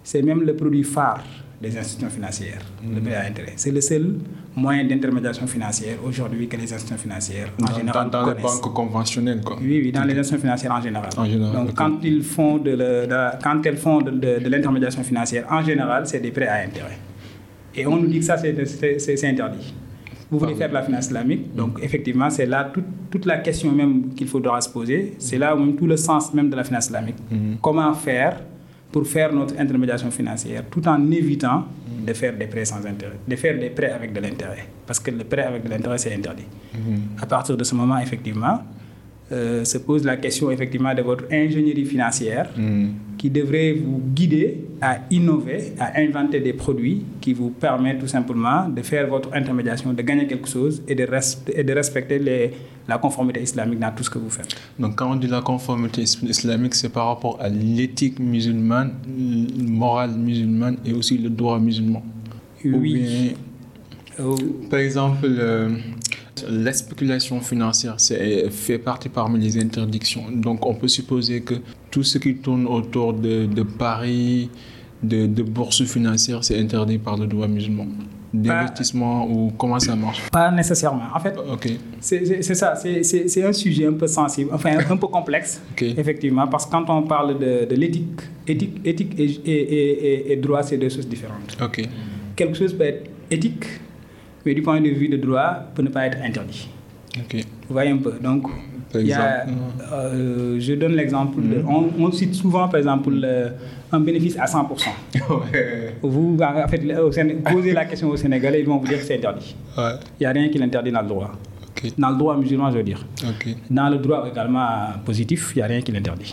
c'est 0.02 0.22
même 0.22 0.42
le 0.42 0.56
produit 0.56 0.82
phare 0.82 1.22
des 1.62 1.76
institutions 1.78 2.10
financières, 2.10 2.62
mm. 2.82 2.94
le 2.96 3.00
prêt 3.02 3.14
à 3.14 3.24
intérêt. 3.26 3.52
C'est 3.54 3.70
le 3.70 3.80
seul 3.80 4.16
moyen 4.56 4.84
d'intermédiation 4.84 5.46
financière 5.46 5.98
aujourd'hui 6.04 6.48
que 6.48 6.56
les 6.56 6.72
institutions 6.72 6.98
financières 6.98 7.52
en 7.62 7.66
dans, 7.66 7.78
général 7.78 8.10
Dans, 8.10 8.22
dans 8.22 8.34
les 8.34 8.42
banques 8.42 8.74
conventionnelles, 8.74 9.42
quoi. 9.44 9.58
Oui, 9.60 9.80
oui, 9.84 9.92
dans 9.92 10.02
les 10.02 10.18
institutions 10.18 10.40
financières 10.40 10.72
en 10.72 10.80
général. 10.82 11.10
En 11.16 11.24
général 11.24 11.52
Donc, 11.54 11.64
okay. 11.66 11.74
quand, 11.76 11.98
ils 12.02 12.24
font 12.24 12.58
de, 12.58 12.70
le, 12.70 13.06
de 13.06 13.42
quand 13.44 13.64
elles 13.64 13.76
font 13.76 14.00
de, 14.00 14.10
de, 14.10 14.40
de 14.42 14.48
l'intermédiation 14.48 15.04
financière, 15.04 15.46
en 15.48 15.62
général, 15.62 16.04
c'est 16.08 16.18
des 16.18 16.32
prêts 16.32 16.48
à 16.48 16.64
intérêt. 16.64 16.98
Et 17.76 17.86
on 17.86 17.96
nous 17.96 18.08
dit 18.08 18.18
que 18.18 18.24
ça, 18.24 18.36
c'est 18.36 19.24
interdit 19.24 19.72
vous 20.30 20.38
voulez 20.38 20.54
faire 20.54 20.68
de 20.68 20.74
la 20.74 20.82
finance 20.82 21.06
islamique. 21.06 21.54
Donc, 21.54 21.78
effectivement, 21.82 22.30
c'est 22.30 22.46
là 22.46 22.70
toute, 22.72 22.84
toute, 23.10 23.26
la 23.26 23.38
question 23.38 23.72
même 23.72 24.14
qu'il 24.14 24.28
faudra 24.28 24.60
se 24.60 24.68
poser. 24.68 25.14
C'est 25.18 25.38
là 25.38 25.54
même 25.56 25.74
tout 25.74 25.86
le 25.86 25.96
sens 25.96 26.32
même 26.32 26.48
de 26.50 26.56
la 26.56 26.64
finance 26.64 26.86
islamique. 26.86 27.16
Mm 27.30 27.36
-hmm. 27.36 27.56
Comment 27.60 27.92
faire 27.94 28.36
pour 28.92 29.04
faire 29.06 29.32
notre 29.32 29.54
intermédiation 29.58 30.10
financière 30.10 30.62
tout 30.72 30.86
en 30.88 31.00
évitant 31.10 31.60
mm 31.60 31.90
de 32.08 32.14
faire 32.14 32.34
des 32.40 32.46
prêts 32.52 32.64
sans 32.72 32.82
intérêt, 32.92 33.18
de 33.32 33.36
faire 33.36 33.56
des 33.64 33.68
prêts 33.78 33.92
avec 33.98 34.10
de 34.16 34.20
l'intérêt. 34.24 34.64
Parce 34.86 34.98
que 35.04 35.10
le 35.10 35.24
prêt 35.32 35.44
avec 35.50 35.60
de 35.64 35.68
l'intérêt, 35.72 35.98
c'est 36.04 36.14
interdit. 36.20 36.48
Mm 36.50 36.78
-hmm. 36.80 37.22
À 37.24 37.26
partir 37.34 37.54
de 37.60 37.64
ce 37.70 37.74
moment, 37.80 37.98
effectivement, 38.06 38.56
euh, 39.32 39.64
se 39.64 39.78
pose 39.78 40.04
la 40.04 40.16
question 40.16 40.50
effectivement 40.50 40.94
de 40.94 41.02
votre 41.02 41.24
ingénierie 41.30 41.84
financière 41.84 42.50
qui 43.16 43.30
devrait 43.30 43.72
vous 43.72 44.00
guider 44.14 44.64
à 44.80 44.98
innover, 45.10 45.72
à 45.78 46.00
inventer 46.00 46.40
des 46.40 46.52
produits 46.52 47.04
qui 47.20 47.32
vous 47.32 47.50
permettent 47.50 48.00
tout 48.00 48.08
simplement 48.08 48.68
de 48.68 48.82
faire 48.82 49.06
votre 49.06 49.32
intermédiation, 49.34 49.92
de 49.92 50.02
gagner 50.02 50.26
quelque 50.26 50.48
chose 50.48 50.82
et 50.88 50.94
de, 50.94 51.06
et 51.54 51.62
de 51.62 51.72
respecter 51.72 52.18
les, 52.18 52.50
la 52.88 52.98
conformité 52.98 53.42
islamique 53.42 53.78
dans 53.78 53.92
tout 53.92 54.02
ce 54.02 54.10
que 54.10 54.18
vous 54.18 54.30
faites. 54.30 54.56
Donc 54.78 54.96
quand 54.96 55.12
on 55.12 55.16
dit 55.16 55.28
la 55.28 55.42
conformité 55.42 56.02
islamique, 56.02 56.74
c'est 56.74 56.88
par 56.88 57.06
rapport 57.08 57.38
à 57.40 57.48
l'éthique 57.48 58.18
musulmane, 58.18 58.94
morale 59.68 60.12
musulmane 60.12 60.78
et 60.84 60.92
aussi 60.92 61.18
le 61.18 61.30
droit 61.30 61.58
musulman. 61.58 62.02
Oui. 62.64 63.34
Bien, 64.18 64.34
par 64.70 64.80
exemple, 64.80 65.26
euh, 65.26 65.70
la 66.48 66.72
spéculation 66.72 67.40
financière 67.40 67.96
fait 68.50 68.78
partie 68.78 69.08
parmi 69.08 69.40
les 69.40 69.58
interdictions. 69.60 70.24
Donc 70.32 70.64
on 70.66 70.74
peut 70.74 70.88
supposer 70.88 71.42
que 71.42 71.54
tout 71.90 72.02
ce 72.02 72.18
qui 72.18 72.36
tourne 72.36 72.66
autour 72.66 73.12
de, 73.12 73.46
de 73.46 73.62
paris, 73.62 74.50
de, 75.02 75.26
de 75.26 75.42
bourses 75.42 75.84
financières, 75.84 76.44
c'est 76.44 76.58
interdit 76.58 76.98
par 76.98 77.16
le 77.16 77.26
droit 77.26 77.48
musulman. 77.48 77.86
D'investissement 78.32 79.26
ou 79.28 79.50
comment 79.58 79.80
ça 79.80 79.96
marche? 79.96 80.22
Pas 80.30 80.52
nécessairement. 80.52 81.02
En 81.12 81.18
fait, 81.18 81.36
okay. 81.36 81.78
c'est 82.00 82.54
ça. 82.54 82.74
C'est 82.76 83.44
un 83.44 83.52
sujet 83.52 83.86
un 83.86 83.94
peu 83.94 84.06
sensible, 84.06 84.50
enfin 84.52 84.78
un 84.88 84.96
peu 84.96 85.08
complexe, 85.08 85.60
okay. 85.72 85.94
effectivement, 85.98 86.46
parce 86.46 86.66
que 86.66 86.70
quand 86.70 86.84
on 86.90 87.02
parle 87.02 87.40
de, 87.40 87.66
de 87.68 87.74
l'éthique, 87.74 88.20
éthique, 88.46 88.80
éthique 88.84 89.18
et, 89.18 89.24
et, 89.24 89.50
et, 89.50 90.32
et 90.32 90.36
droit, 90.36 90.62
c'est 90.62 90.78
deux 90.78 90.88
choses 90.88 91.08
différentes. 91.08 91.56
Okay. 91.60 91.86
Quelque 92.36 92.56
chose 92.56 92.72
peut 92.72 92.84
être 92.84 93.10
éthique, 93.32 93.64
mais 94.44 94.54
du 94.54 94.62
point 94.62 94.80
de 94.80 94.88
vue 94.88 95.08
de 95.08 95.16
droit, 95.16 95.50
peut 95.74 95.82
ne 95.82 95.88
pas 95.88 96.06
être 96.06 96.18
interdit. 96.22 96.68
Okay. 97.24 97.40
Vous 97.68 97.72
voyez 97.74 97.90
un 97.90 97.98
peu. 97.98 98.12
Donc, 98.22 98.46
il 98.94 99.06
y 99.06 99.12
a, 99.12 99.46
euh, 99.92 100.56
je 100.58 100.74
donne 100.74 100.92
l'exemple. 100.92 101.40
Mm 101.40 101.52
-hmm. 101.52 101.74
on, 101.98 102.04
on, 102.06 102.12
cite 102.12 102.34
souvent, 102.34 102.68
par 102.68 102.78
exemple, 102.78 103.10
le, 103.24 103.52
un 103.92 104.00
bénéfice 104.00 104.36
à 104.38 104.46
100%. 104.46 104.66
ouais. 105.30 105.94
Vous, 106.02 106.36
en 106.40 106.68
fait, 106.68 106.82
au 106.98 107.10
posez 107.52 107.72
la 107.72 107.84
question 107.84 108.08
aux 108.08 108.16
Sénégalais, 108.16 108.60
ils 108.60 108.66
vont 108.66 108.78
vous 108.78 108.86
dire 108.88 108.98
que 109.00 109.04
c'est 109.08 109.16
interdit. 109.20 109.54
Il 109.76 109.80
ouais. 109.82 109.92
n'y 110.20 110.26
a 110.26 110.32
rien 110.32 110.48
qui 110.48 110.58
l'interdit 110.58 110.92
dans 110.92 111.02
le 111.02 111.08
droit. 111.08 111.30
Okay. 111.70 111.92
Dans 111.96 112.10
le 112.10 112.16
droit 112.20 112.36
musulman, 112.36 112.70
je 112.72 112.76
veux 112.78 112.88
dire. 112.92 113.02
Okay. 113.32 113.54
Dans 113.70 113.88
le 113.94 113.98
droit 114.04 114.20
également 114.30 114.68
positif, 115.04 115.40
il 115.54 115.58
n'y 115.58 115.62
a 115.62 115.68
rien 115.72 115.80
qui 115.84 115.92
l'interdit. 115.92 116.32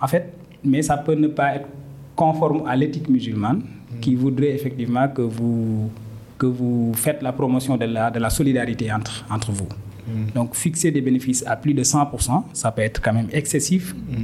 En 0.00 0.08
fait, 0.12 0.24
mais 0.64 0.82
ça 0.82 0.96
peut 0.98 1.14
ne 1.14 1.28
pas 1.28 1.48
être 1.56 1.68
conforme 2.14 2.60
à 2.66 2.74
l'éthique 2.76 3.08
musulmane 3.08 3.58
mm. 3.58 4.00
qui 4.02 4.14
voudrait 4.14 4.52
effectivement 4.58 5.06
que 5.08 5.22
vous 5.22 5.90
que 6.38 6.46
vous 6.46 6.92
faites 6.94 7.22
la 7.22 7.32
promotion 7.32 7.76
de 7.76 7.84
la, 7.84 8.10
de 8.10 8.18
la 8.18 8.30
solidarité 8.30 8.92
entre, 8.92 9.24
entre 9.30 9.52
vous. 9.52 9.68
Mm. 10.06 10.32
Donc, 10.34 10.54
fixer 10.54 10.90
des 10.90 11.00
bénéfices 11.00 11.44
à 11.46 11.56
plus 11.56 11.74
de 11.74 11.82
100%, 11.82 12.44
ça 12.52 12.72
peut 12.72 12.82
être 12.82 13.00
quand 13.00 13.12
même 13.12 13.28
excessif, 13.32 13.94
mm. 13.94 14.14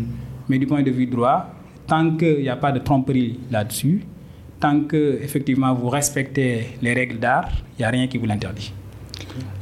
mais 0.48 0.58
du 0.58 0.66
point 0.66 0.82
de 0.82 0.90
vue 0.90 1.06
droit, 1.06 1.54
tant 1.86 2.16
qu'il 2.16 2.40
n'y 2.40 2.48
a 2.48 2.56
pas 2.56 2.72
de 2.72 2.78
tromperie 2.78 3.40
là-dessus, 3.50 4.02
tant 4.60 4.80
que 4.80 5.18
effectivement 5.22 5.74
vous 5.74 5.88
respectez 5.88 6.76
les 6.80 6.94
règles 6.94 7.18
d'art, 7.18 7.50
il 7.78 7.82
n'y 7.82 7.84
a 7.84 7.90
rien 7.90 8.06
qui 8.06 8.18
vous 8.18 8.26
l'interdit. 8.26 8.72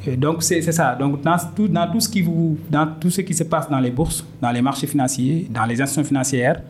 Okay. 0.02 0.16
Donc, 0.16 0.42
c'est 0.42 0.62
ça. 0.62 0.94
Donc, 0.94 1.22
dans 1.22 1.36
tout, 1.54 1.68
dans, 1.68 1.90
tout 1.90 2.00
ce 2.00 2.08
qui 2.08 2.22
vous, 2.22 2.58
dans 2.68 2.86
tout 2.86 3.10
ce 3.10 3.20
qui 3.20 3.34
se 3.34 3.44
passe 3.44 3.68
dans 3.68 3.78
les 3.78 3.90
bourses, 3.90 4.24
dans 4.40 4.50
les 4.50 4.62
marchés 4.62 4.86
financiers, 4.86 5.46
dans 5.50 5.64
les 5.64 5.80
institutions 5.80 6.08
financières, 6.08 6.62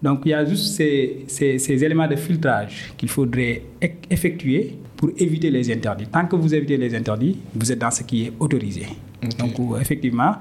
donc, 0.00 0.20
il 0.24 0.28
y 0.28 0.34
a 0.34 0.44
juste 0.44 0.76
ces, 0.76 1.24
ces, 1.26 1.58
ces 1.58 1.84
éléments 1.84 2.06
de 2.06 2.14
filtrage 2.14 2.92
qu'il 2.96 3.08
faudrait 3.08 3.62
effectuer 4.08 4.76
pour 4.98 5.10
éviter 5.16 5.50
les 5.50 5.72
interdits. 5.72 6.06
Tant 6.08 6.26
que 6.26 6.34
vous 6.34 6.52
évitez 6.52 6.76
les 6.76 6.92
interdits, 6.94 7.38
vous 7.54 7.70
êtes 7.72 7.78
dans 7.78 7.90
ce 7.90 8.02
qui 8.02 8.24
est 8.24 8.32
autorisé. 8.38 8.86
Okay. 9.24 9.36
Donc, 9.38 9.80
effectivement, 9.80 10.32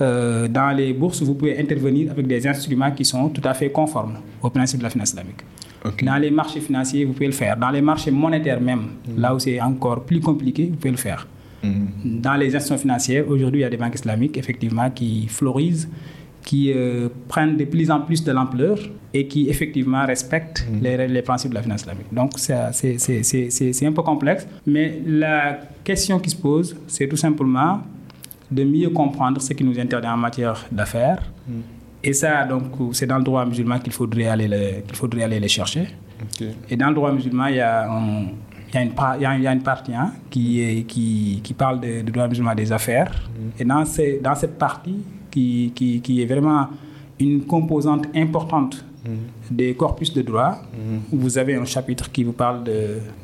euh, 0.00 0.46
dans 0.46 0.76
les 0.76 0.92
bourses, 0.92 1.22
vous 1.22 1.34
pouvez 1.34 1.58
intervenir 1.58 2.12
avec 2.12 2.26
des 2.26 2.46
instruments 2.46 2.90
qui 2.90 3.04
sont 3.04 3.30
tout 3.30 3.40
à 3.44 3.54
fait 3.54 3.70
conformes 3.70 4.18
au 4.42 4.50
principe 4.50 4.78
de 4.80 4.84
la 4.84 4.90
finance 4.90 5.08
islamique. 5.08 5.40
Dans 6.02 6.16
les 6.16 6.30
marchés 6.30 6.60
financiers, 6.60 7.04
vous 7.04 7.14
pouvez 7.14 7.26
le 7.26 7.32
faire. 7.32 7.56
Dans 7.56 7.70
les 7.70 7.80
marchés 7.80 8.10
monétaires 8.10 8.60
même, 8.60 8.88
là 9.16 9.34
où 9.34 9.38
c'est 9.38 9.60
encore 9.60 10.04
plus 10.04 10.20
compliqué, 10.20 10.66
vous 10.70 10.76
pouvez 10.76 10.90
le 10.90 10.96
faire. 10.98 11.26
Mhm. 11.62 12.20
Dans 12.20 12.34
les 12.34 12.54
institutions 12.54 12.78
financières, 12.78 13.28
aujourd'hui, 13.28 13.60
il 13.60 13.64
y 13.64 13.66
a 13.66 13.70
des 13.70 13.76
banques 13.78 13.94
islamiques, 13.94 14.36
effectivement, 14.36 14.90
qui 14.90 15.26
florissent, 15.28 15.88
qui 16.44 16.72
euh, 16.72 17.08
prennent 17.28 17.56
de 17.56 17.64
plus 17.64 17.90
en 17.90 18.00
plus 18.00 18.22
de 18.22 18.30
l'ampleur 18.32 18.78
et 19.12 19.26
qui, 19.26 19.48
effectivement, 19.48 20.04
respectent 20.06 20.66
les, 20.82 21.08
les 21.08 21.22
principes 21.22 21.50
de 21.50 21.54
la 21.56 21.62
finance 21.62 21.80
islamique. 21.82 22.06
Donc, 22.12 22.32
c'est- 22.36 23.86
un 23.86 23.92
peu 23.92 24.02
complexe. 24.02 24.46
Mais 24.66 25.00
la 25.06 25.58
question 25.82 26.18
qui 26.18 26.30
se 26.30 26.36
pose, 26.36 26.76
c'est 26.86 27.08
tout 27.08 27.16
simplement 27.16 27.80
de 28.50 28.62
mieux 28.64 28.90
comprendre 28.90 29.40
ce 29.40 29.52
qui 29.54 29.64
nous 29.64 29.78
interdit 29.78 30.06
en 30.08 30.16
matière 30.16 30.64
d'affaires. 30.70 31.22
Et 32.02 32.12
ça, 32.12 32.44
donc, 32.44 32.64
c'est 32.92 33.06
dans 33.06 33.16
le 33.18 33.24
droit 33.24 33.46
musulman 33.46 33.78
qu'il 33.78 33.92
faudrait, 33.92 34.26
aller 34.26 34.48
le- 34.48 34.82
qu'il 34.86 34.96
faudrait 34.96 35.22
aller 35.22 35.40
les 35.40 35.48
chercher. 35.48 35.86
Et 36.70 36.76
dans 36.76 36.88
le 36.88 36.94
droit 36.94 37.10
musulman, 37.12 37.46
il 37.46 37.56
y 37.56 37.60
a, 37.60 37.90
un- 37.90 38.26
il 38.70 38.74
y 38.74 38.78
a, 38.78 38.82
une, 38.82 38.92
il 39.38 39.42
y 39.42 39.46
a, 39.46 39.52
une 39.52 39.62
partie 39.62 39.94
hein, 39.94 40.12
qui, 40.30 40.60
est- 40.60 40.82
qui, 40.82 41.40
qui 41.42 41.54
parle 41.54 41.80
de 41.80 42.02
droit 42.02 42.28
musulman 42.28 42.54
des 42.54 42.70
affaires. 42.72 43.10
Et 43.58 43.64
dans, 43.64 43.84
ces- 43.86 44.20
dans 44.22 44.34
cette 44.34 44.58
partie, 44.58 44.98
qui, 45.34 45.72
qui, 45.76 45.88
qui 46.04 46.14
est 46.22 46.26
vraiment 46.34 46.62
une 47.26 47.38
composante 47.54 48.04
importante 48.24 48.74
des 49.60 49.70
corpus 49.82 50.10
de 50.18 50.22
droit, 50.30 50.52
vous 51.12 51.36
avez 51.42 51.54
un 51.56 51.66
chapitre 51.66 52.06
qui 52.14 52.22
vous 52.24 52.32
parle 52.44 52.58
de, 52.70 52.78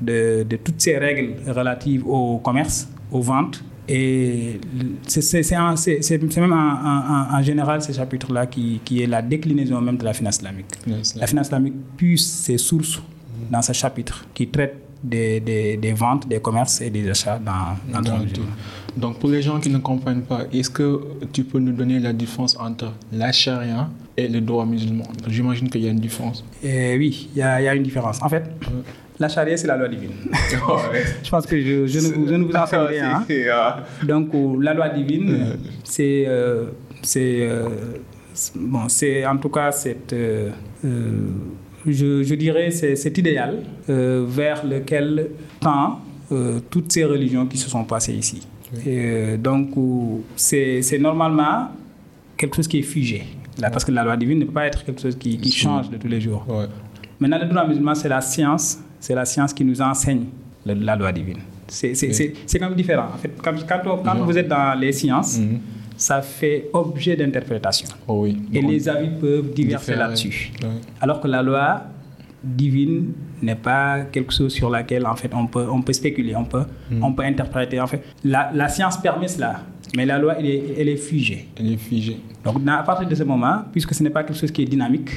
de, 0.09 0.19
de 0.53 0.57
toutes 0.65 0.81
ces 0.87 0.97
règles 1.07 1.33
relatives 1.59 2.03
au 2.17 2.39
commerce, 2.47 2.79
aux 3.11 3.23
ventes. 3.33 3.59
Et 3.89 4.61
c'est 5.07 6.37
même 6.39 6.53
en, 6.53 6.57
en- 6.93 7.27
en 7.39 7.43
général 7.43 7.79
ce 7.83 7.93
chapitre-là 7.93 8.47
qui, 8.47 8.81
qui 8.85 9.03
est 9.03 9.07
la 9.07 9.23
déclinaison 9.23 9.81
même 9.81 9.97
de 9.97 10.05
la 10.05 10.13
finance 10.13 10.37
islamique. 10.37 10.67
Yes, 10.87 11.17
La 11.17 11.27
finance 11.27 11.47
islamique 11.47 11.75
puise 11.97 12.25
ses 12.27 12.59
sources 12.59 13.01
dans 13.51 13.63
ce 13.63 13.73
chapitre 13.73 14.27
qui 14.35 14.47
traite 14.49 14.77
des, 15.03 15.41
des, 15.41 15.77
des 15.79 15.93
ventes, 15.95 16.29
des 16.29 16.41
commerces 16.41 16.81
et 16.83 16.91
des 16.91 17.09
achats 17.09 17.39
dans, 17.39 17.53
dans 17.93 18.01
le 18.01 18.05
Dans 18.05 18.19
musulman. 18.19 18.35
tout. 18.35 18.43
Donc, 18.97 19.19
pour 19.19 19.31
les 19.31 19.41
gens 19.43 19.61
qui 19.61 19.71
ne 19.71 19.79
comprennent 19.79 20.23
pas, 20.23 20.43
est-ce 20.53 20.71
que 20.71 21.01
tu 21.33 21.45
peux 21.45 21.59
nous 21.59 21.73
donner 21.73 21.99
la 22.01 22.13
différence 22.13 22.57
entre 22.59 22.93
la 23.13 23.31
charia 23.33 23.89
et 24.17 24.29
le 24.29 24.41
droit 24.41 24.67
musulman? 24.67 25.05
J'imagine 25.29 25.69
qu'il 25.69 25.83
y 25.85 25.89
a 25.89 25.91
une 25.91 26.01
différence. 26.01 26.45
Et 26.63 26.97
oui, 26.99 27.29
il 27.35 27.39
y, 27.39 27.43
a 27.43 27.61
il 27.61 27.65
y 27.65 27.69
a 27.69 27.75
une 27.75 27.83
différence. 27.85 28.21
En 28.23 28.29
fait, 28.29 28.45
la 29.19 29.29
charia, 29.29 29.57
c'est 29.57 29.67
la 29.69 29.77
loi 29.77 29.89
divine. 29.89 30.11
je 31.23 31.31
pense 31.31 31.47
que 31.47 31.61
je, 31.61 31.87
je 31.87 31.99
ne, 32.01 32.15
vous, 32.15 32.27
je 32.29 32.35
ne 32.35 32.45
vous 32.45 32.53
enseigne 32.55 32.81
rien. 32.89 33.25
hein. 33.29 33.77
Donc, 34.03 34.35
euh, 34.35 34.57
la 34.61 34.75
loi 34.75 34.89
divine, 34.89 35.31
euh, 35.31 35.55
c'est. 35.85 36.25
euh, 36.27 36.65
c'est 37.03 37.39
euh, 37.49 37.69
bon, 38.57 38.89
c'est 38.89 39.25
en 39.25 39.37
tout 39.39 39.49
cas 39.49 39.73
cette. 39.73 40.13
euh, 40.13 40.51
euh, 40.85 41.29
je, 41.87 42.23
je 42.23 42.35
dirais 42.35 42.71
c'est 42.71 42.95
cet 42.95 43.17
idéal 43.17 43.63
euh, 43.89 44.25
vers 44.29 44.67
lequel 44.67 45.29
tend 45.61 46.01
euh, 46.31 46.61
toutes 46.69 46.93
ces 46.93 47.05
religions 47.05 47.47
qui 47.47 47.57
se 47.57 47.71
sont 47.71 47.85
passées 47.85 48.13
ici. 48.13 48.47
Euh, 48.87 49.37
donc, 49.37 49.71
c'est 50.37 50.99
normalement 50.99 51.69
quelque 52.37 52.57
chose 52.57 52.69
qui 52.69 52.79
est 52.79 52.83
figé. 52.83 53.25
Là, 53.59 53.69
parce 53.71 53.85
que 53.85 53.93
la 53.93 54.05
loi 54.05 54.17
divine 54.17 54.39
ne 54.39 54.45
peut 54.45 54.53
pas 54.53 54.67
être 54.67 54.85
quelque 54.85 55.01
chose 55.01 55.17
qui, 55.19 55.37
qui 55.37 55.51
change 55.53 55.91
de 55.91 55.97
tous 55.97 56.09
les 56.09 56.21
jours. 56.21 56.45
Ouais. 56.49 56.67
Maintenant, 57.19 57.39
le 57.43 57.47
droit 57.47 57.67
musulman, 57.67 57.95
c'est 57.95 58.09
la 58.09 58.21
science, 58.21 58.79
c'est 58.99 59.15
la 59.15 59.25
science 59.25 59.53
qui 59.53 59.65
nous 59.65 59.81
enseigne 59.83 60.25
la 60.65 60.97
loi 60.97 61.13
divine. 61.13 61.39
C'est 61.69 61.93
Oui. 62.03 62.33
quand 62.59 62.69
même 62.69 62.75
différent. 62.75 63.07
En 63.15 63.19
fait, 63.19 63.31
quand, 63.43 63.53
vous 64.25 64.39
êtes 64.39 64.49
dans 64.49 64.79
les 64.79 64.93
sciences, 64.93 65.39
Mhm. 65.39 65.59
ça 65.97 66.23
fait 66.23 66.69
objet 66.73 67.15
d'interprétation. 67.17 67.89
Oh 68.09 68.23
oui. 68.23 68.39
Et 68.53 68.61
les 68.63 68.89
avis 68.89 69.11
peuvent 69.21 69.53
diverger 69.53 69.79
différer. 69.79 69.99
là-dessus. 69.99 70.53
Alors 71.01 71.21
que 71.21 71.29
la 71.29 71.43
loi 71.43 71.83
divine 72.43 73.13
n'est 73.43 73.55
pas 73.55 74.01
quelque 74.13 74.33
chose 74.33 74.53
sur 74.53 74.71
laquelle 74.71 75.07
en 75.07 75.17
fait 75.17 75.31
on 75.35 75.47
peut, 75.47 75.67
on 75.71 75.83
peut 75.83 75.93
spéculer, 75.93 76.35
on 76.37 76.45
peut, 76.45 76.65
Mm. 76.91 77.03
on 77.05 77.13
peut 77.13 77.23
interpréter. 77.25 77.81
En 77.81 77.87
fait, 77.87 78.03
la, 78.25 78.51
la 78.55 78.69
science 78.69 78.97
permet 78.97 79.29
cela, 79.29 79.61
mais 79.97 80.07
la 80.07 80.19
loi 80.19 80.35
elle 80.39 80.47
est, 80.47 80.63
elle 80.79 80.89
est 80.89 80.97
figée. 80.97 81.49
Elle 81.59 81.73
est 81.73 81.77
figée. 81.77 82.19
Donc, 82.45 82.57
à 82.67 82.83
partir 82.83 83.07
de 83.09 83.15
ce 83.15 83.23
moment, 83.25 83.63
puisque 83.73 83.93
ce 83.95 84.03
n'est 84.03 84.11
pas 84.11 84.25
quelque 84.25 84.39
chose 84.39 84.51
qui 84.51 84.63
est 84.63 84.67
dynamique, 84.67 85.11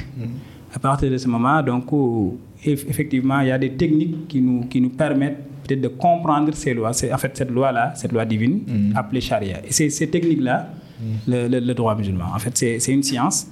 à 0.74 0.78
partir 0.78 1.10
de 1.10 1.16
ce 1.16 1.26
moment, 1.28 1.62
donc, 1.62 1.86
eff- 1.90 2.84
effectivement, 2.88 3.40
il 3.40 3.48
y 3.48 3.52
a 3.52 3.58
des 3.58 3.72
techniques 3.72 4.28
qui 4.28 4.40
nous, 4.42 4.64
qui 4.66 4.80
nous 4.80 4.90
permettent 4.90 5.38
peut-être 5.66 5.80
de 5.80 5.88
comprendre 5.88 6.52
ces 6.54 6.74
lois. 6.74 6.90
En 6.90 7.18
fait 7.18 7.34
cette 7.36 7.50
loi-là, 7.50 7.92
cette 7.96 8.12
loi 8.12 8.24
divine, 8.26 8.60
Mhm. 8.66 8.92
appelée 8.96 9.20
charia. 9.22 9.58
Et 9.66 9.72
c'est 9.72 9.88
ces 9.88 10.08
techniques-là, 10.08 10.68
le, 11.26 11.48
le- 11.48 11.60
le 11.60 11.74
droit 11.74 11.94
musulman. 11.96 12.26
En 12.34 12.38
fait, 12.38 12.54
c'est 12.56 12.78
c'est 12.78 12.92
une 12.92 13.02
science 13.02 13.46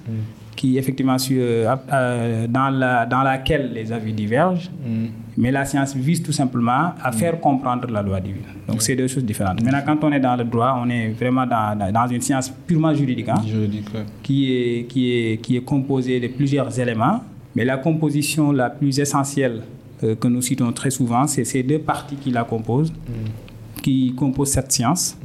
qui, 0.57 0.77
effectivement, 0.79 1.19
sur- 1.19 1.41
euh, 1.43 1.75
euh, 1.93 2.47
dans, 2.47 2.69
la, 2.71 3.07
dans 3.07 3.23
laquelle 3.23 3.73
les 3.73 3.91
avis 3.93 4.13
divergent. 4.13 4.71
Mhm. 4.87 5.09
Mais 5.39 5.51
la 5.51 5.65
science 5.65 5.97
vise 5.97 6.23
tout 6.23 6.33
simplement 6.33 6.93
à 7.03 7.11
faire 7.11 7.41
comprendre 7.41 7.89
la 7.91 8.03
loi 8.03 8.21
divine. 8.21 8.43
Donc, 8.69 8.83
c'est 8.83 8.95
deux 8.95 9.09
choses 9.09 9.25
différentes. 9.25 9.63
Maintenant, 9.63 9.81
quand 9.87 10.05
on 10.07 10.13
est 10.13 10.21
dans 10.21 10.37
le 10.37 10.45
droit, 10.45 10.79
on 10.85 10.89
est 10.91 11.09
vraiment 11.13 11.47
dans, 11.47 11.91
dans- 11.91 12.07
une 12.09 12.21
science 12.21 12.51
purement 12.67 12.93
juridique. 12.95 13.29
hein 13.31 13.43
Juridique, 13.47 13.89
ouais. 13.95 14.05
qui 14.23 14.53
est, 14.53 14.85
qui, 14.85 15.11
est, 15.13 15.37
qui 15.39 15.57
est 15.57 15.63
composé 15.65 16.21
de 16.21 16.29
plusieurs 16.29 16.79
éléments. 16.79 17.23
Mais 17.57 17.65
la 17.65 17.79
composition 17.79 18.53
la 18.53 18.69
plus 18.71 18.99
essentielle 19.01 19.63
euh, 20.05 20.15
que 20.15 20.29
nous 20.29 20.43
citons 20.43 20.71
très 20.73 20.91
souvent, 20.91 21.27
c'est 21.27 21.45
ces 21.45 21.63
deux 21.63 21.79
parties 21.79 22.17
qui 22.17 22.31
la 22.31 22.45
composent, 22.45 22.93
qui 23.83 24.15
composent 24.15 24.51
cette 24.51 24.71
science. 24.73 25.17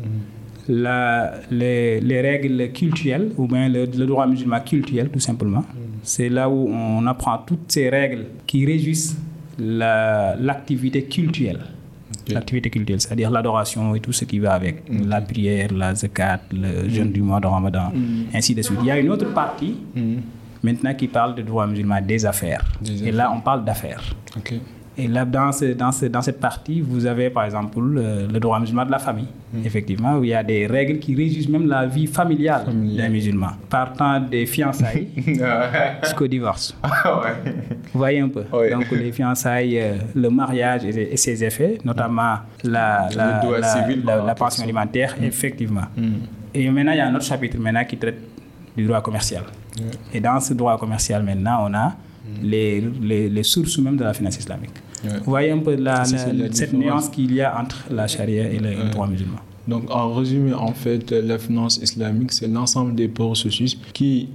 La- 0.69 1.33
les, 1.49 2.01
les 2.01 2.21
règles 2.21 2.71
cultuelles, 2.73 3.31
ou 3.37 3.47
bien 3.47 3.69
le, 3.69 3.85
le 3.85 4.05
droit 4.05 4.27
musulman 4.27 4.59
cultuel, 4.59 5.09
tout 5.09 5.19
simplement. 5.19 5.63
C'est 6.03 6.29
là 6.29 6.49
où 6.49 6.67
on 6.69 7.05
apprend 7.07 7.37
toutes 7.39 7.71
ces 7.71 7.89
règles 7.89 8.25
qui 8.45 8.65
régissent 8.65 9.17
la- 9.57 10.35
l'activité 10.35 11.03
cultuelle. 11.03 11.59
Ok. 12.21 12.33
L'activité 12.33 12.69
cultuelle, 12.69 12.99
c'est-à-dire 12.99 13.31
l'adoration 13.31 13.95
et 13.95 14.01
tout 14.01 14.11
ce 14.11 14.25
qui 14.25 14.39
va 14.39 14.53
avec. 14.53 14.83
La 15.07 15.21
prière, 15.21 15.73
la 15.73 15.95
zakat, 15.95 16.41
le 16.51 16.89
jeûne 16.89 17.11
du 17.11 17.21
mois 17.21 17.39
de 17.39 17.47
Ramadan, 17.47 17.91
ainsi 18.33 18.53
de 18.53 18.61
suite. 18.61 18.79
Il 18.81 18.87
y 18.87 18.91
a 18.91 18.99
une 18.99 19.09
autre 19.09 19.33
partie 19.33 19.77
maintenant 20.63 20.93
qui 20.93 21.07
parle 21.07 21.35
de 21.35 21.41
droit 21.43 21.65
musulman 21.67 22.01
des 22.01 22.25
affaires. 22.25 22.65
Des 22.81 23.07
et 23.07 23.11
là, 23.11 23.31
on 23.33 23.39
parle 23.39 23.63
d'affaires. 23.63 24.03
Ok. 24.35 24.55
Et 24.99 25.07
là, 25.07 25.25
dans, 25.25 25.51
ce- 25.51 25.73
dans, 25.73 25.91
ce- 25.91 26.05
dans 26.07 26.21
cette 26.23 26.39
partie, 26.39 26.81
vous 26.81 27.05
avez 27.05 27.29
par 27.29 27.43
exemple 27.45 27.79
le, 27.79 28.25
le 28.33 28.39
droit 28.39 28.59
musulman 28.59 28.85
de 28.85 28.91
la 28.91 28.97
famille, 28.99 29.27
effectivement, 29.63 30.17
où 30.17 30.23
il 30.23 30.31
y 30.31 30.33
a 30.33 30.43
des 30.43 30.65
règles 30.65 30.97
qui 30.99 31.13
régissent 31.15 31.49
même 31.49 31.67
la 31.67 31.85
vie 31.85 32.07
familiale 32.07 32.65
Familiale. 32.65 33.05
d'un 33.05 33.09
musulman, 33.11 33.51
partant 33.69 34.19
des 34.19 34.45
fiançailles 34.47 35.07
jusqu'au 36.03 36.27
divorce. 36.27 36.75
Vous 37.93 37.99
voyez 37.99 38.19
un 38.21 38.29
peu 38.29 38.43
Ouais. 38.51 38.71
Donc, 38.71 38.89
les 38.91 39.11
fiançailles, 39.11 39.79
euh, 39.79 39.93
le 40.15 40.29
mariage 40.29 40.83
et, 40.85 41.13
et 41.13 41.17
ses 41.17 41.43
effets, 41.43 41.77
notamment 41.85 42.37
la, 42.63 43.07
la, 43.15 43.41
la- 43.59 43.63
civil, 43.63 44.03
la- 44.05 44.17
quoi, 44.17 44.25
la 44.25 44.31
en 44.31 44.35
pension 44.35 44.63
alimentaire, 44.63 45.15
effectivement. 45.21 45.87
Mhm. 45.95 46.13
Et 46.53 46.69
maintenant, 46.69 46.91
il 46.93 46.97
y 46.97 47.01
a 47.01 47.07
un 47.07 47.13
autre 47.15 47.25
chapitre 47.25 47.57
maintenant 47.59 47.85
qui 47.85 47.97
traite 47.97 48.19
du 48.75 48.85
droit 48.85 49.01
commercial. 49.01 49.43
Et 50.13 50.19
dans 50.19 50.39
ce 50.39 50.53
droit 50.55 50.77
commercial, 50.79 51.21
maintenant, 51.23 51.67
on 51.69 51.73
a 51.75 51.95
les, 52.41 52.81
les, 53.01 53.29
les 53.29 53.43
sources 53.43 53.77
même 53.79 53.95
de 53.95 54.03
la 54.03 54.13
finance 54.13 54.37
islamique. 54.37 54.71
Ouais. 55.03 55.17
Vous 55.17 55.31
voyez 55.31 55.51
un 55.51 55.59
peu 55.59 55.75
la, 55.75 56.05
cette 56.05 56.73
nuance 56.73 57.09
qu'il 57.09 57.33
y 57.33 57.41
a 57.41 57.59
entre 57.61 57.85
la 57.91 58.07
charia 58.07 58.49
et 58.49 58.59
le, 58.59 58.69
le 58.69 58.89
droit 58.89 59.07
musulman. 59.07 59.37
Donc, 59.67 59.91
en 59.91 60.13
résumé, 60.13 60.53
en 60.53 60.71
fait, 60.71 61.11
la 61.11 61.37
finance 61.37 61.77
islamique, 61.77 62.31
c'est 62.31 62.47
l'ensemble 62.47 62.95
des 62.95 63.09
processus 63.09 63.77
qui, 63.93 64.29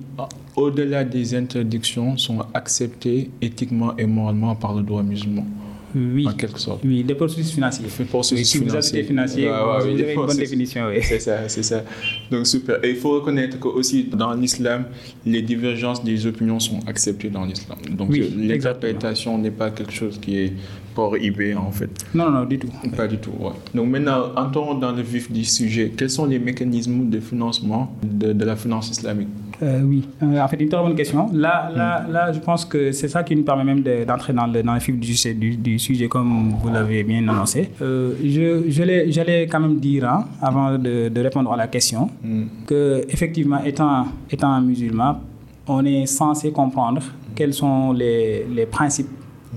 au-delà 0.56 1.04
des 1.04 1.34
interdictions, 1.34 2.18
sont 2.18 2.44
acceptés 2.52 3.30
éthiquement 3.40 3.96
et 3.96 4.04
moralement 4.04 4.54
par 4.54 4.74
le 4.74 4.82
droit 4.82 5.02
musulman, 5.02 5.46
Oui. 5.94 6.26
en 6.26 6.32
quelque 6.32 6.58
sorte. 6.58 6.80
Oui, 6.84 7.04
des 7.04 7.14
processus 7.14 7.50
financiers. 7.52 7.86
Processus 8.08 8.48
si 8.48 8.58
vous 8.58 8.74
avez 8.74 9.02
ouais, 9.02 9.08
vous 9.10 9.86
oui, 9.86 9.92
avez 9.92 9.94
des 9.94 10.00
une 10.02 10.06
bonne 10.06 10.14
processus. 10.14 10.38
définition. 10.50 10.86
Oui. 10.88 10.98
C'est 11.02 11.18
ça, 11.18 11.48
c'est 11.48 11.62
ça. 11.62 11.82
Donc 12.30 12.46
super. 12.46 12.82
Et 12.84 12.90
il 12.90 12.96
faut 12.96 13.12
reconnaître 13.14 13.58
que 13.58 13.68
aussi 13.68 14.04
dans 14.04 14.32
l'islam, 14.34 14.84
les 15.26 15.42
divergences 15.42 16.02
des 16.04 16.26
opinions 16.26 16.60
sont 16.60 16.80
acceptées 16.86 17.28
dans 17.30 17.44
l'islam. 17.44 17.78
Donc 17.90 18.10
Oui, 18.10 18.32
l'interprétation 18.36 19.38
n'est 19.38 19.50
pas 19.50 19.70
quelque 19.70 19.92
chose 19.92 20.18
qui 20.20 20.36
est 20.38 20.52
prohibé 20.94 21.54
en 21.54 21.70
fait. 21.72 21.90
Non, 22.14 22.26
non, 22.30 22.40
non, 22.40 22.44
du 22.44 22.58
tout. 22.58 22.68
Pas 22.96 23.08
du 23.08 23.18
tout. 23.18 23.30
Ouais. 23.38 23.52
Donc 23.74 23.88
maintenant, 23.88 24.32
entrons 24.36 24.74
dans 24.74 24.92
le 24.92 25.02
vif 25.02 25.30
du 25.30 25.44
sujet. 25.44 25.92
Quels 25.96 26.10
sont 26.10 26.26
les 26.26 26.38
mécanismes 26.38 27.08
de 27.08 27.20
financement 27.20 27.96
de, 28.02 28.32
de 28.32 28.44
la 28.44 28.56
finance 28.56 28.90
islamique? 28.90 29.28
Euh, 29.62 29.80
oui, 29.82 30.02
Euh, 30.22 30.40
en 30.40 30.48
fait, 30.48 30.56
une 30.60 30.68
très 30.68 30.82
bonne 30.82 30.96
question. 30.96 31.30
Là, 31.32 31.70
là, 31.74 32.04
là 32.10 32.32
je 32.32 32.40
pense 32.40 32.64
que 32.64 32.90
c'est 32.90 33.06
ça 33.08 33.22
qui 33.22 33.36
nous 33.36 33.44
permet 33.44 33.62
même 33.64 33.82
de- 33.82 34.04
d'entrer 34.04 34.32
dans 34.32 34.46
le, 34.46 34.62
dans 34.62 34.74
le 34.74 34.80
fil 34.80 34.98
du, 34.98 35.14
sujet- 35.14 35.34
du, 35.34 35.56
du 35.56 35.78
sujet, 35.78 36.08
comme 36.08 36.54
vous 36.60 36.68
l'avez 36.70 37.04
bien 37.04 37.26
annoncé. 37.28 37.70
Euh, 37.80 38.14
je 38.24 38.68
je 38.70 38.82
l'ai- 38.82 39.12
j'allais 39.12 39.46
quand 39.46 39.60
même 39.60 39.78
dire, 39.78 40.04
hein, 40.08 40.24
avant 40.40 40.76
de, 40.78 41.08
de 41.08 41.20
répondre 41.20 41.52
à 41.52 41.56
la 41.56 41.68
question, 41.68 42.10
Hmm. 42.24 42.44
que 42.66 43.02
effectivement, 43.08 43.62
étant, 43.64 44.06
étant 44.30 44.50
un 44.52 44.60
musulman, 44.60 45.20
on 45.68 45.84
est 45.84 46.06
censé 46.06 46.50
comprendre 46.50 47.02
quels 47.36 47.54
sont 47.54 47.92
les, 47.92 48.44
les 48.56 48.66
principes 48.66 49.08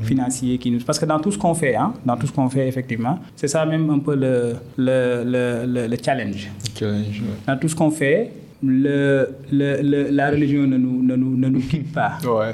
financiers 0.04 0.58
qui 0.58 0.70
nous... 0.72 0.80
Parce 0.86 1.00
que 1.00 1.06
dans 1.06 1.20
tout 1.20 1.32
ce 1.32 1.38
qu'on 1.38 1.54
fait, 1.56 1.76
hein, 1.76 1.94
dans 2.06 2.18
tout 2.18 2.28
ce 2.28 2.32
qu'on 2.34 2.50
fait, 2.50 2.68
effectivement, 2.68 3.18
c'est 3.36 3.48
ça 3.48 3.66
même 3.66 3.90
un 3.90 4.00
peu 4.00 4.14
le, 4.16 4.54
le, 4.78 5.24
le, 5.34 5.66
le- 5.74 5.88
le 5.88 5.98
challenge. 6.06 6.50
Challenge, 6.78 7.22
ouais. 7.22 7.38
Dans 7.48 7.58
tout 7.58 7.68
ce 7.70 7.76
qu'on 7.76 7.92
fait, 7.92 8.32
le, 8.64 9.28
le, 9.52 9.82
le- 9.82 10.10
la 10.12 10.30
religion 10.32 10.66
ne 10.68 10.78
nous, 10.78 11.04
ne 11.04 11.16
nous, 11.16 11.36
ne 11.38 11.50
nous 11.50 11.60
quitte 11.60 11.92
pas. 11.94 12.14
Ouais, 12.24 12.54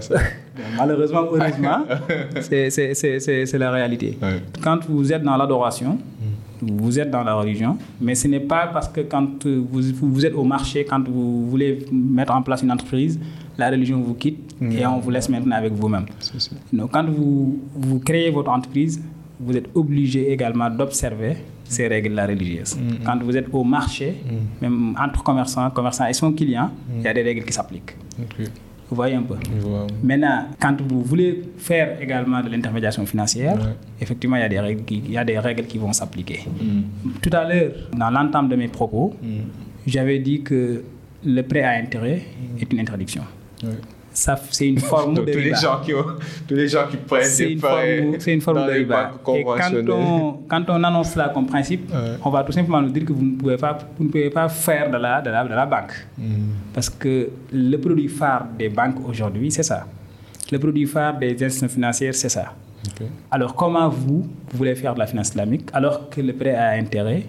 malheureusement, 0.78 1.22
heureusement, 1.32 1.86
c'est- 2.42 3.58
la 3.58 3.72
réalité. 3.72 4.18
Ouais. 4.22 4.42
Quand 4.62 4.80
vous 4.88 5.12
êtes 5.14 5.24
dans 5.24 5.38
l'adoration, 5.38 5.98
vous 6.62 7.00
êtes 7.00 7.10
dans 7.10 7.24
la 7.24 7.34
religion, 7.36 7.78
mais 8.00 8.14
ce 8.16 8.28
n'est 8.28 8.42
pas 8.42 8.68
parce 8.68 8.88
que 8.90 9.02
quand 9.02 9.46
vous, 9.46 9.82
vous 10.02 10.26
êtes 10.26 10.36
au 10.36 10.44
marché, 10.44 10.86
quand 10.88 11.08
vous 11.08 11.50
voulez 11.50 11.86
mettre 11.92 12.34
en 12.36 12.42
place 12.42 12.62
une 12.64 12.72
entreprise, 12.72 13.20
la 13.58 13.70
religion 13.70 14.00
vous 14.02 14.14
quitte 14.14 14.56
et 14.62 14.86
on 14.86 15.00
vous 15.00 15.10
laisse 15.10 15.30
maintenant 15.30 15.56
avec 15.56 15.74
vous-même. 15.74 16.06
Donc, 16.74 16.92
quand 16.92 17.06
vous, 17.06 17.60
vous 17.74 18.00
créez 18.00 18.30
votre 18.30 18.52
entreprise, 18.52 19.02
vous 19.40 19.56
êtes 19.58 19.70
obligé 19.74 20.32
également 20.32 20.70
d'observer 20.70 21.38
ces 21.72 21.88
règles-là 21.88 22.26
religieuses. 22.28 22.78
Quand 23.06 23.18
vous 23.24 23.36
êtes 23.38 23.48
au 23.52 23.64
marché, 23.64 24.08
même 24.62 24.96
entre 25.00 25.24
commerçants, 25.24 25.70
commerçant 25.72 26.06
et 26.08 26.14
son 26.14 26.32
client, 26.34 26.70
il 26.98 27.04
y 27.04 27.08
a 27.08 27.14
des 27.14 27.24
règles 27.24 27.44
qui 27.46 27.54
s'appliquent. 27.54 27.96
Vous 28.90 28.96
voyez 28.96 29.16
un 29.16 29.22
peu. 29.24 29.36
Maintenant, 30.04 30.48
quand 30.60 30.76
vous 30.90 31.02
voulez 31.02 31.32
faire 31.58 31.88
également 32.02 32.42
de 32.42 32.50
l'intermédiation 32.50 33.06
financière, 33.06 33.56
Ouais. 33.56 33.76
effectivement, 34.02 34.36
il 34.36 34.42
y, 34.42 34.44
a 34.44 34.50
des 34.50 34.60
règles 34.60 34.84
qui, 34.84 34.98
il 35.06 35.12
y 35.12 35.18
a 35.18 35.24
des 35.24 35.40
règles 35.40 35.64
qui 35.66 35.78
vont 35.78 35.94
s'appliquer. 35.94 36.40
Mm. 36.46 36.82
Tout 37.22 37.30
à 37.32 37.48
l'heure, 37.48 37.72
dans 37.98 38.10
l'entame 38.10 38.50
de 38.50 38.58
mes 38.58 38.68
propos, 38.68 39.16
Mm. 39.22 39.28
j'avais 39.88 40.20
dit 40.20 40.42
que 40.42 40.84
le 41.24 41.42
prêt 41.44 41.64
à 41.64 41.72
intérêt 41.84 42.22
est 42.60 42.70
une 42.74 42.80
interdiction. 42.82 43.24
Ouais. 43.64 43.70
Ça, 44.14 44.38
c'est 44.50 44.68
une 44.68 44.80
forme 44.80 45.14
Donc, 45.14 45.28
de 45.28 45.32
tous 45.32 45.38
les 45.40 45.56
gens 45.56 45.80
qui 45.84 45.94
ont- 45.94 46.06
tous 46.48 46.54
les 46.56 46.68
gens 46.68 46.86
qui 46.90 46.98
prennent 46.98 47.24
C'est 47.24 47.46
des 47.46 47.52
une, 47.54 47.60
prêts 47.62 48.02
forme, 48.02 48.16
c'est 48.20 48.34
une 48.34 48.42
forme 48.42 48.66
de 48.68 48.72
riba. 48.72 49.12
Et 49.36 49.44
quand 49.44 49.90
on, 49.90 50.34
quand 50.50 50.64
on 50.70 50.84
annonce 50.84 51.12
cela 51.14 51.30
comme 51.30 51.46
principe, 51.46 51.90
Ouais. 51.94 52.18
on 52.26 52.30
va 52.30 52.44
tout 52.44 52.52
simplement 52.52 52.82
nous 52.82 52.90
dire 52.90 53.06
que 53.06 53.14
vous 53.14 53.24
ne 53.24 53.38
pouvez 53.38 53.56
pas, 53.58 53.78
vous 53.98 54.04
ne 54.04 54.10
pouvez 54.10 54.30
pas 54.30 54.50
faire 54.50 54.92
de 54.92 54.98
la, 54.98 55.22
de 55.22 55.30
la, 55.30 55.44
de 55.46 55.50
la 55.54 55.66
banque. 55.66 55.94
Mm. 56.18 56.24
Parce 56.74 56.90
que 56.90 57.30
le 57.54 57.78
produit 57.78 58.10
phare 58.10 58.48
des 58.60 58.68
banques 58.70 58.98
aujourd'hui, 59.08 59.50
c'est 59.50 59.64
ça. 59.64 59.86
Le 60.52 60.60
produit 60.60 60.86
phare 60.86 61.18
des 61.18 61.32
institutions 61.44 61.70
financières, 61.70 62.14
c'est 62.14 62.30
ça. 62.30 62.54
Alors, 63.30 63.56
comment 63.56 63.88
vous, 63.90 64.24
vous 64.50 64.58
voulez 64.58 64.76
faire 64.76 64.94
de 64.96 65.00
la 65.00 65.06
finance 65.08 65.30
islamique 65.30 65.70
alors 65.72 66.10
que 66.10 66.20
le 66.20 66.34
prêt 66.34 66.56
à 66.56 66.72
intérêt, 66.72 67.24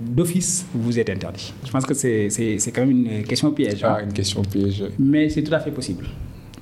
d'office, 0.00 0.66
vous 0.74 0.98
est 0.98 1.08
interdit 1.08 1.52
Je 1.64 1.70
pense 1.70 1.86
que 1.86 1.94
c'est 1.94 2.28
c'est- 2.30 2.58
c'est 2.58 2.70
quand 2.72 2.82
même 2.84 2.90
une 2.90 3.22
question 3.24 3.50
piège. 3.52 3.82
hein. 3.84 3.96
Ah, 3.98 4.02
une 4.02 4.12
question 4.12 4.42
piège. 4.42 4.84
Mais 4.98 5.28
c'est 5.30 5.42
tout 5.42 5.54
à 5.54 5.60
fait 5.60 5.70
possible. 5.70 6.04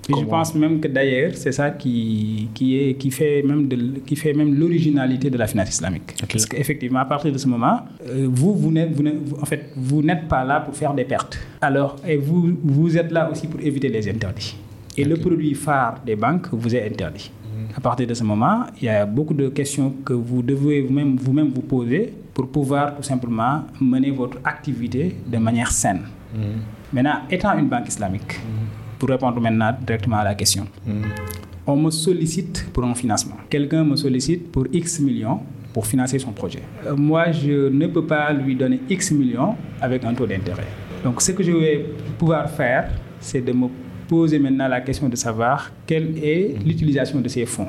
Et 0.09 0.13
je 0.21 0.25
pense 0.25 0.55
même 0.55 0.79
que 0.81 0.89
d'ailleurs, 0.89 1.33
c'est 1.35 1.53
ça 1.53 1.71
qui, 1.71 2.49
qui, 2.55 2.79
est, 2.79 2.95
qui 2.95 3.11
fait 3.11 3.43
même 3.43 3.67
de- 3.67 3.99
qui 4.07 4.15
fait 4.17 4.33
même 4.33 4.55
l'originalité 4.55 5.31
de 5.31 5.39
la 5.39 5.47
finance 5.47 5.71
islamique. 5.71 6.15
Parce 6.31 6.47
qu'effectivement, 6.47 7.01
à 7.01 7.05
partir 7.07 7.33
de 7.33 7.39
ce 7.39 7.49
moment, 7.49 7.81
euh, 8.09 8.29
vous, 8.31 8.55
vous 8.55 8.71
n'êtes, 8.71 8.93
vous 8.97 9.03
n'êtes- 9.03 9.21
vous- 9.29 9.37
en 9.41 9.45
fait, 9.47 9.71
vous 9.77 10.03
n'êtes 10.03 10.29
pas 10.29 10.45
là 10.45 10.61
pour 10.61 10.75
faire 10.77 10.95
des 10.95 11.05
pertes. 11.05 11.37
Alors, 11.61 11.97
et 12.07 12.17
vous, 12.17 12.57
vous 12.63 12.97
êtes 12.97 13.11
là 13.11 13.29
aussi 13.31 13.47
pour 13.49 13.61
éviter 13.61 13.89
les 13.89 14.09
interdits. 14.09 14.57
Et 14.97 15.05
le 15.05 15.17
produit 15.17 15.55
phare 15.55 16.01
des 16.07 16.17
banques 16.17 16.49
vous 16.53 16.75
est 16.75 16.87
interdit. 16.87 17.31
À 17.77 17.81
partir 17.81 18.07
de 18.07 18.15
ce 18.15 18.23
moment, 18.25 18.61
il 18.81 18.85
y 18.85 18.89
a 18.89 19.05
beaucoup 19.05 19.35
de 19.35 19.49
questions 19.49 19.93
que 20.05 20.13
vous 20.15 20.41
devez 20.43 20.81
vous-même 20.83 21.17
vous-même 21.17 21.51
vous 21.55 21.61
poser 21.63 22.13
pour 22.33 22.47
pouvoir 22.49 22.95
tout 22.97 23.03
simplement 23.03 23.65
mener 23.81 24.11
votre 24.13 24.39
activité 24.45 25.17
de 25.27 25.37
manière 25.39 25.71
saine. 25.71 26.03
Mm. 26.35 26.39
Maintenant, 26.95 27.19
étant 27.31 27.59
une 27.59 27.69
banque 27.69 27.89
islamique, 27.89 28.33
pour 28.99 29.09
répondre 29.09 29.41
maintenant 29.41 29.73
directement 29.87 30.17
à 30.19 30.25
la 30.25 30.35
question, 30.35 30.67
Mm. 30.87 30.91
on 31.67 31.77
me 31.77 31.91
sollicite 31.91 32.69
pour 32.73 32.85
un 32.85 32.95
financement. 32.95 33.37
Quelqu'un 33.51 33.85
me 33.85 33.97
sollicite 33.97 34.51
pour 34.53 34.67
X 34.73 35.01
millions 35.01 35.41
pour 35.73 35.87
financer 35.87 36.19
son 36.19 36.33
projet. 36.33 36.63
Euh, 36.87 36.97
moi, 36.97 37.31
je 37.33 37.69
ne 37.69 37.87
peux 37.89 38.05
pas 38.07 38.33
lui 38.33 38.55
donner 38.57 38.81
X 38.89 39.13
millions 39.13 39.55
avec 39.81 40.05
un 40.05 40.15
taux 40.15 40.27
d'intérêt. 40.27 40.67
Donc, 41.05 41.21
ce 41.21 41.33
que 41.33 41.43
je 41.43 41.53
vais 41.53 41.85
pouvoir 42.19 42.49
faire, 42.51 42.91
c'est 43.21 43.43
de 43.45 43.53
me 43.53 43.67
poser 44.09 44.39
maintenant 44.39 44.69
la 44.69 44.81
question 44.81 45.09
de 45.09 45.17
savoir 45.17 45.71
quelle 45.87 46.17
est 46.23 46.55
l'utilisation 46.65 47.21
de 47.21 47.29
ces 47.29 47.45
fonds. 47.45 47.69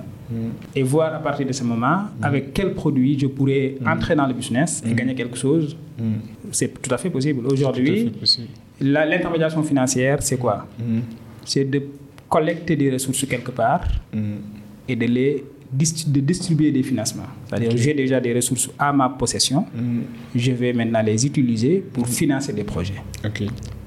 Et 0.75 0.83
voir 0.83 1.13
à 1.15 1.19
partir 1.19 1.47
de 1.47 1.53
ce 1.53 1.63
moment 1.63 2.01
avec 2.21 2.53
quel 2.53 2.73
produit 2.73 3.17
je 3.17 3.27
pourrais 3.27 3.75
entrer 3.85 4.13
dans 4.15 4.27
le 4.27 4.33
business 4.33 4.83
et 4.85 4.93
gagner 4.93 5.15
quelque 5.15 5.37
chose. 5.37 5.75
C'est 6.51 6.81
tout 6.81 6.93
à 6.93 6.97
fait 6.97 7.09
possible. 7.09 7.45
Aujourd'hui, 7.47 8.11
l'intermédiation 8.81 9.63
financière, 9.63 10.21
c'est 10.21 10.37
quoi? 10.37 10.65
Mm. 10.79 10.99
C'est 11.45 11.65
de 11.65 11.81
collecter 12.29 12.75
des 12.75 12.91
ressources 12.91 13.25
quelque 13.25 13.51
part 13.51 13.83
Mm. 14.13 14.19
et 14.89 14.95
de 14.95 15.05
les 15.05 15.43
de 15.69 16.21
distribuer 16.21 16.71
des 16.71 16.81
financements. 16.81 17.27
C'est-à-dire 17.45 17.71
j'ai 17.75 17.93
déjà 17.93 18.21
des 18.21 18.33
ressources 18.33 18.69
à 18.79 18.93
ma 18.93 19.09
possession, 19.09 19.65
Mm. 19.75 19.99
je 20.33 20.51
vais 20.53 20.71
maintenant 20.71 21.01
les 21.01 21.25
utiliser 21.25 21.83
pour 21.93 22.07
financer 22.07 22.53
des 22.53 22.63
projets 22.63 23.01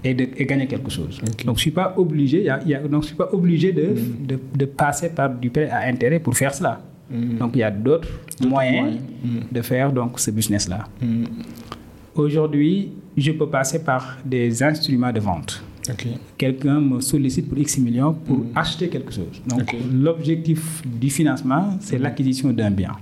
et, 0.04 0.12
de, 0.12 0.28
et 0.36 0.44
gagner 0.44 0.66
quelque 0.66 0.90
chose. 0.90 1.18
Donc 1.46 1.56
je 1.56 1.62
suis 1.62 1.70
pas 1.70 1.94
obligé, 1.96 2.38
il 2.40 2.44
y 2.44 2.50
a- 2.50 2.60
il 2.66 2.70
y 2.70 2.74
a- 2.74 2.80
donc 2.86 3.02
je 3.04 3.06
suis 3.08 3.16
pas 3.16 3.30
obligé 3.32 3.72
de, 3.72 3.94
de, 4.30 4.38
de 4.58 4.64
passer 4.66 5.08
par 5.08 5.30
du 5.30 5.48
prêt 5.48 5.70
à 5.70 5.86
intérêt 5.88 6.18
pour 6.20 6.36
faire 6.36 6.52
cela. 6.54 6.82
Donc 7.40 7.52
il 7.54 7.60
y 7.60 7.62
a 7.64 7.70
d'autres 7.70 8.08
moyens, 8.46 8.82
moyens. 8.82 9.00
De 9.50 9.62
faire 9.62 9.90
donc 9.92 10.20
ce 10.20 10.30
business-là. 10.30 10.86
Aujourd'hui, 12.14 12.92
je 13.16 13.32
peux 13.32 13.48
passer 13.48 13.82
par 13.82 14.18
des 14.24 14.62
instruments 14.62 15.12
de 15.12 15.20
vente. 15.20 15.62
Quelqu'un 16.38 16.80
me 16.80 17.00
sollicite 17.00 17.48
pour 17.48 17.58
X 17.58 17.78
millions 17.78 18.12
pour 18.12 18.44
acheter 18.54 18.88
quelque 18.88 19.12
chose. 19.12 19.42
Donc, 19.46 19.74
l'objectif 19.92 20.82
du 20.84 21.10
financement, 21.10 21.76
c'est 21.80 21.98
l'acquisition 21.98 22.52
d'un 22.52 22.70
bien. 22.70 22.92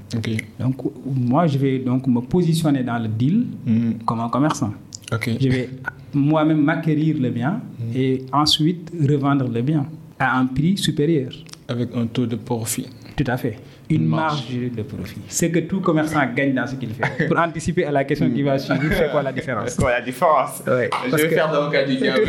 Donc, 0.59 0.77
moi, 1.05 1.47
je 1.47 1.59
vais 1.59 1.79
donc 1.81 2.07
me 2.07 2.21
positionner 2.21 2.83
dans 2.83 2.99
le 2.99 3.09
deal 3.09 3.45
Mm. 3.67 3.93
comme 4.07 4.21
un 4.21 4.29
commerçant. 4.29 4.73
Je 5.13 5.49
vais 5.49 5.69
moi-même 6.15 6.63
m'acquérir 6.63 7.17
le 7.21 7.31
bien 7.31 7.61
et 7.95 8.23
ensuite 8.33 8.91
revendre 9.09 9.49
le 9.49 9.61
bien 9.63 9.85
à 10.19 10.39
un 10.39 10.47
prix 10.47 10.77
supérieur. 10.79 11.31
Avec 11.69 11.91
un 11.95 12.07
taux 12.07 12.27
de 12.27 12.37
profit. 12.37 12.87
Tout 13.17 13.25
à 13.27 13.37
fait. 13.37 13.59
Une, 13.91 14.07
marge. 14.07 14.45
de 14.51 14.83
profit. 14.83 15.21
C'est 15.29 15.51
que 15.51 15.61
tout 15.61 15.81
commerçant 15.81 16.21
gagne 16.35 16.55
dans 16.55 16.67
ce 16.67 16.75
qu'il 16.75 16.91
fait. 16.91 17.27
Pour 17.29 17.39
anticiper 17.39 17.85
à 17.85 17.91
la 17.91 18.05
question 18.05 18.31
qui 18.31 18.43
va 18.43 18.59
suivre, 18.59 18.83
c'est 18.93 19.11
quoi 19.11 19.23
la 19.23 19.33
différence? 19.33 19.75
Quoi 19.77 19.91
la 19.93 20.01
différence? 20.03 20.63
Ouais, 20.67 20.91
Je 21.11 21.17
vais 21.17 21.23
que- 21.29 21.35
faire 21.35 21.51
d'avocat 21.51 21.85
du 21.85 21.97
diable. 21.97 22.23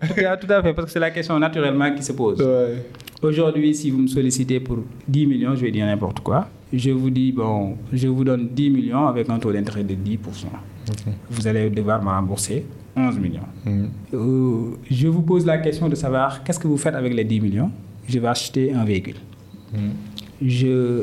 tout, 0.00 0.24
à, 0.26 0.36
tout 0.36 0.52
à 0.52 0.62
fait, 0.62 0.72
parce 0.74 0.86
que 0.86 0.92
c'est 0.92 1.00
la 1.00 1.10
question 1.10 1.38
naturellement 1.38 1.92
qui 1.94 2.02
se 2.02 2.12
pose. 2.12 2.40
ouais. 2.40 2.84
Aujourd'hui, 3.22 3.74
si 3.74 3.90
vous 3.90 3.98
me 4.02 4.06
sollicitez 4.06 4.60
pour 4.60 4.78
10 5.08 5.26
millions, 5.26 5.54
je 5.54 5.62
vais 5.62 5.70
dire 5.70 5.86
n'importe 5.86 6.20
quoi. 6.20 6.46
Je 6.72 6.90
vous 6.90 7.08
dis, 7.08 7.32
bon, 7.32 7.76
je 7.92 8.06
vous 8.08 8.22
donne 8.22 8.48
10 8.52 8.68
millions 8.70 9.06
avec 9.06 9.30
un 9.30 9.38
taux 9.38 9.50
d'intérêt 9.52 9.82
de 9.82 9.94
10%. 9.94 10.18
Ok. 10.88 11.12
Vous 11.30 11.46
allez 11.46 11.70
devoir 11.70 12.02
me 12.02 12.10
rembourser 12.10 12.66
11 12.94 13.18
millions. 13.18 13.40
Mm. 13.64 13.84
Euh, 14.12 14.76
je 14.90 15.08
vous 15.08 15.22
pose 15.22 15.46
la 15.46 15.56
question 15.58 15.88
de 15.88 15.94
savoir 15.94 16.44
qu'est-ce 16.44 16.58
que 16.58 16.68
vous 16.68 16.76
faites 16.76 16.94
avec 16.94 17.14
les 17.14 17.24
10 17.24 17.40
millions? 17.40 17.70
Je 18.06 18.18
vais 18.18 18.28
acheter 18.28 18.72
un 18.74 18.84
véhicule. 18.84 19.16
Mm. 19.72 19.78
Je, 20.42 21.02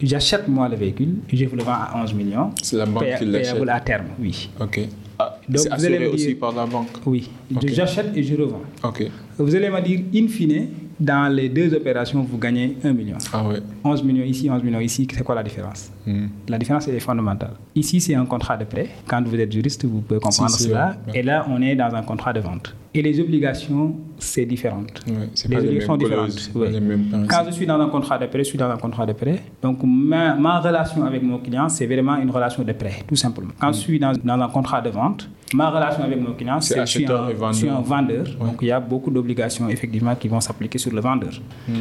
j'achète 0.00 0.48
moi 0.48 0.68
le 0.68 0.76
véhicule 0.76 1.16
je 1.32 1.44
vous 1.46 1.56
le 1.56 1.62
vends 1.62 1.72
à 1.72 2.00
11 2.02 2.14
millions. 2.14 2.50
C'est 2.62 2.76
la 2.76 2.86
banque 2.86 3.04
qui 3.18 3.24
l'achète. 3.24 3.52
payable 3.52 3.70
à 3.70 3.80
terme, 3.80 4.06
oui. 4.20 4.50
Ok. 4.60 4.80
Ah, 5.20 5.36
Donc, 5.48 5.66
vous 5.76 5.84
allez 5.84 5.98
me 5.98 6.10
aussi 6.10 6.26
dire- 6.28 6.38
par 6.38 6.52
la 6.52 6.64
banque. 6.64 6.88
Oui. 7.04 7.28
Ok. 7.54 7.66
J'achète 7.68 8.16
et 8.16 8.22
je 8.22 8.34
revends. 8.36 8.62
Ok. 8.84 9.10
Vous 9.38 9.54
allez 9.54 9.68
me 9.68 9.80
dire, 9.80 10.00
in 10.14 10.28
fine, 10.28 10.68
dans 11.00 11.32
les 11.32 11.48
deux 11.48 11.74
opérations, 11.74 12.22
vous 12.22 12.38
gagnez 12.38 12.76
1 12.84 12.92
million. 12.92 13.16
Ah 13.32 13.46
ouais. 13.48 13.58
11 13.84 14.02
millions 14.04 14.24
ici, 14.24 14.48
11 14.48 14.62
millions 14.62 14.80
ici, 14.80 15.06
c'est 15.12 15.24
quoi 15.24 15.34
la 15.34 15.42
différence? 15.42 15.90
Mm. 16.06 16.26
La 16.48 16.58
différence 16.58 16.86
elle 16.88 16.94
est 16.94 17.00
fondamentale. 17.00 17.52
Ici, 17.74 18.00
c'est 18.00 18.14
un 18.14 18.26
contrat 18.26 18.56
de 18.56 18.64
prêt. 18.64 18.88
Quand 19.06 19.22
vous 19.26 19.34
êtes 19.36 19.52
juriste, 19.52 19.84
vous 19.84 20.00
pouvez 20.00 20.20
comprendre 20.20 20.50
Si, 20.50 20.64
cela. 20.64 20.96
Et 21.14 21.22
là, 21.22 21.46
on 21.48 21.60
est 21.62 21.74
dans 21.74 21.92
un 21.94 22.02
contrat 22.02 22.32
de 22.32 22.40
vente. 22.40 22.74
Et 22.94 23.02
les 23.02 23.20
obligations, 23.20 23.94
c'est 24.18 24.46
différent. 24.46 24.82
Les 25.06 25.56
obligations 25.58 25.96
mêmes 25.96 25.98
différentes, 25.98 26.50
oui. 26.54 26.68
les 26.70 27.26
Quand 27.28 27.44
je 27.46 27.50
suis 27.50 27.66
dans 27.66 27.78
un 27.80 27.88
contrat 27.88 28.18
de 28.18 28.26
prêt, 28.26 28.38
je 28.38 28.44
suis 28.44 28.58
dans 28.58 28.70
un 28.70 28.78
contrat 28.78 29.04
de 29.04 29.12
prêt. 29.12 29.42
Donc, 29.62 29.80
ma, 29.84 30.34
ma 30.34 30.60
relation 30.60 31.04
avec 31.04 31.22
mon 31.22 31.38
client, 31.38 31.68
c'est 31.68 31.86
vraiment 31.86 32.16
une 32.16 32.30
relation 32.30 32.62
de 32.62 32.72
prêt, 32.72 33.02
tout 33.06 33.16
simplement. 33.16 33.50
Quand 33.60 33.72
je 33.72 33.78
suis 33.78 33.98
dans, 33.98 34.12
dans 34.24 34.40
un 34.40 34.48
contrat 34.48 34.80
de 34.80 34.90
vente, 34.90 35.28
ma 35.54 35.70
relation 35.70 36.02
avec 36.02 36.20
mon 36.20 36.32
client, 36.32 36.60
C'est 36.60 36.80
je 36.80 36.86
suis 36.86 37.06
un, 37.06 37.30
vendeur. 37.32 37.52
je 37.52 37.58
suis 37.58 37.68
un 37.68 37.80
vendeur. 37.80 38.26
Donc, 38.40 38.58
il 38.62 38.68
y 38.68 38.72
a 38.72 38.80
beaucoup 38.80 39.10
d'obligations, 39.10 39.68
effectivement, 39.68 40.14
qui 40.14 40.28
vont 40.28 40.40
s'appliquer 40.40 40.78
sur 40.78 40.92
le 40.92 41.00
vendeur. 41.00 41.32
Mm. 41.68 41.72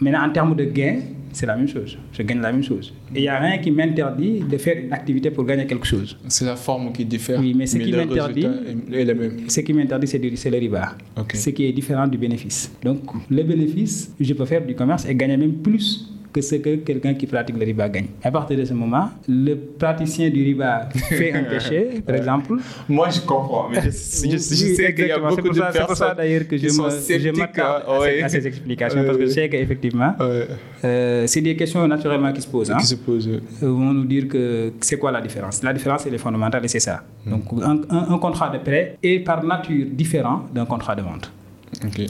Maintenant, 0.00 0.26
en 0.26 0.30
termes 0.30 0.56
de 0.56 0.64
gains, 0.64 1.00
c'est 1.32 1.46
la 1.46 1.56
même 1.56 1.68
chose. 1.68 1.96
Je 2.12 2.22
gagne 2.22 2.40
la 2.40 2.50
même 2.50 2.62
chose. 2.62 2.92
Et 3.14 3.18
il 3.18 3.22
n'y 3.22 3.28
a 3.28 3.38
rien 3.38 3.58
qui 3.58 3.70
m'interdit 3.70 4.40
de 4.40 4.56
faire 4.56 4.76
une 4.78 4.92
activité 4.92 5.30
pour 5.30 5.44
gagner 5.44 5.66
quelque 5.66 5.86
chose. 5.86 6.18
C'est 6.28 6.44
la 6.44 6.56
forme 6.56 6.92
qui 6.92 7.04
diffère. 7.04 7.38
Oui, 7.38 7.54
mais 7.56 7.66
ce 7.66 7.76
qui 7.76 7.92
m'interdit-. 7.92 8.46
Ce 9.48 9.60
qui 9.60 9.72
m'interdit, 9.72 10.06
c'est 10.08 10.50
le 10.50 10.58
riba. 10.58 10.96
Ok. 11.16 11.36
Ce 11.36 11.50
qui 11.50 11.66
est 11.66 11.72
différent 11.72 12.08
du 12.08 12.18
bénéfice. 12.18 12.72
Donc, 12.82 13.02
le 13.30 13.42
bénéfice, 13.42 14.12
je 14.18 14.34
peux 14.34 14.46
faire 14.46 14.64
du 14.66 14.74
commerce 14.74 15.06
et 15.06 15.14
gagner 15.14 15.36
même 15.36 15.54
plus 15.54 16.08
que 16.32 16.40
ce 16.40 16.54
que 16.56 16.76
quelqu'un 16.76 17.14
qui 17.14 17.26
pratique 17.26 17.56
le 17.58 17.64
riba 17.64 17.88
gagne. 17.88 18.06
À 18.22 18.30
partir 18.30 18.56
de 18.56 18.64
ce 18.64 18.72
moment, 18.72 19.10
le 19.28 19.54
praticien 19.56 20.30
du 20.30 20.42
riba 20.44 20.88
fait 21.08 21.32
un 21.32 21.42
péché, 21.54 22.02
par 22.06 22.14
exemple. 22.16 22.54
Moi, 22.88 23.08
je 23.10 23.20
comprends, 23.20 23.68
mais 23.68 23.80
je, 23.82 23.90
je, 23.90 24.30
je 24.32 24.36
sais 24.38 24.94
qu'il 24.94 25.06
y 25.08 25.10
a 25.12 25.18
beaucoup 25.18 25.48
de 25.48 25.54
ça- 25.54 25.70
C'est 25.72 25.86
pour 25.86 25.96
ça 25.96 26.06
personnes 26.06 26.16
d'ailleurs 26.18 26.46
que 26.46 26.56
je 26.56 26.66
me- 26.66 27.38
m'attarde 27.38 27.82
hein, 27.88 27.92
à, 27.94 28.00
ouais. 28.00 28.22
à 28.22 28.28
ces 28.28 28.46
explications 28.46 29.00
Ouais, 29.00 29.06
parce 29.06 29.18
que 29.18 29.26
je 29.26 29.30
sais 29.30 29.48
qu'effectivement, 29.48 30.14
Ouais, 30.20 30.46
euh, 30.84 31.24
c'est 31.26 31.40
des 31.40 31.56
questions 31.56 31.86
naturellement 31.88 32.32
qui 32.32 32.42
se 32.42 32.48
posent. 32.48 32.70
hein. 32.70 32.76
qui 32.78 32.86
se 32.86 32.94
posent. 32.94 33.28
Euh, 33.28 33.40
vont 33.60 33.92
nous 33.92 34.04
dire 34.04 34.28
que 34.28 34.72
c'est 34.80 34.98
quoi 34.98 35.10
la 35.10 35.20
différence? 35.20 35.62
La 35.62 35.72
différence, 35.72 36.06
elle 36.06 36.14
est 36.14 36.18
fondamentale 36.18 36.64
et 36.64 36.68
c'est 36.68 36.80
ça. 36.80 37.02
Donc, 37.26 37.42
un, 37.62 37.80
un- 37.90 38.06
un 38.14 38.18
contrat 38.18 38.50
de 38.50 38.58
prêt 38.58 38.96
est 39.02 39.18
par 39.20 39.42
nature 39.44 39.86
différent 39.90 40.42
d'un 40.54 40.64
contrat 40.66 40.94
de 40.94 41.02
vente. 41.02 41.32
Ok. 41.84 42.06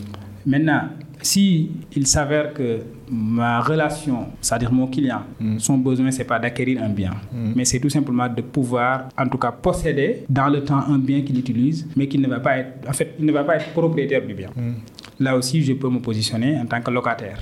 Maintenant, 0.47 0.83
si 1.23 1.71
il 1.95 2.07
s'avère 2.07 2.53
que 2.53 2.81
ma 3.11 3.61
relation, 3.61 4.27
c'est-à-dire 4.41 4.73
mon 4.73 4.87
client, 4.87 5.23
son 5.59 5.79
besoin, 5.79 6.11
c'est 6.11 6.25
pas 6.25 6.39
d'acquérir 6.39 6.83
un 6.83 6.89
bien, 6.89 7.13
mais 7.33 7.65
c'est 7.65 7.81
tout 7.81 7.91
simplement 7.91 8.29
de 8.29 8.43
pouvoir, 8.43 9.09
en 9.19 9.27
tout 9.29 9.39
cas, 9.39 9.53
posséder 9.53 10.25
dans 10.29 10.49
le 10.49 10.63
temps 10.65 10.83
un 10.89 10.99
bien 10.99 11.23
qu'il 11.23 11.39
utilise, 11.39 11.89
mais 11.97 12.07
qu'il 12.09 12.21
ne 12.21 12.29
va 12.29 12.41
pas 12.41 12.59
être, 12.59 12.89
en 12.89 12.93
fait, 12.93 13.15
il 13.19 13.27
ne 13.27 13.33
va 13.33 13.45
pas 13.45 13.57
être 13.57 13.71
propriétaire 13.73 14.25
du 14.27 14.35
bien. 14.35 14.51
Là 15.19 15.37
aussi, 15.37 15.63
je 15.63 15.73
peux 15.75 15.89
me 15.91 15.99
positionner 16.01 16.59
en 16.59 16.67
tant 16.67 16.81
que 16.81 16.91
locataire. 16.91 17.39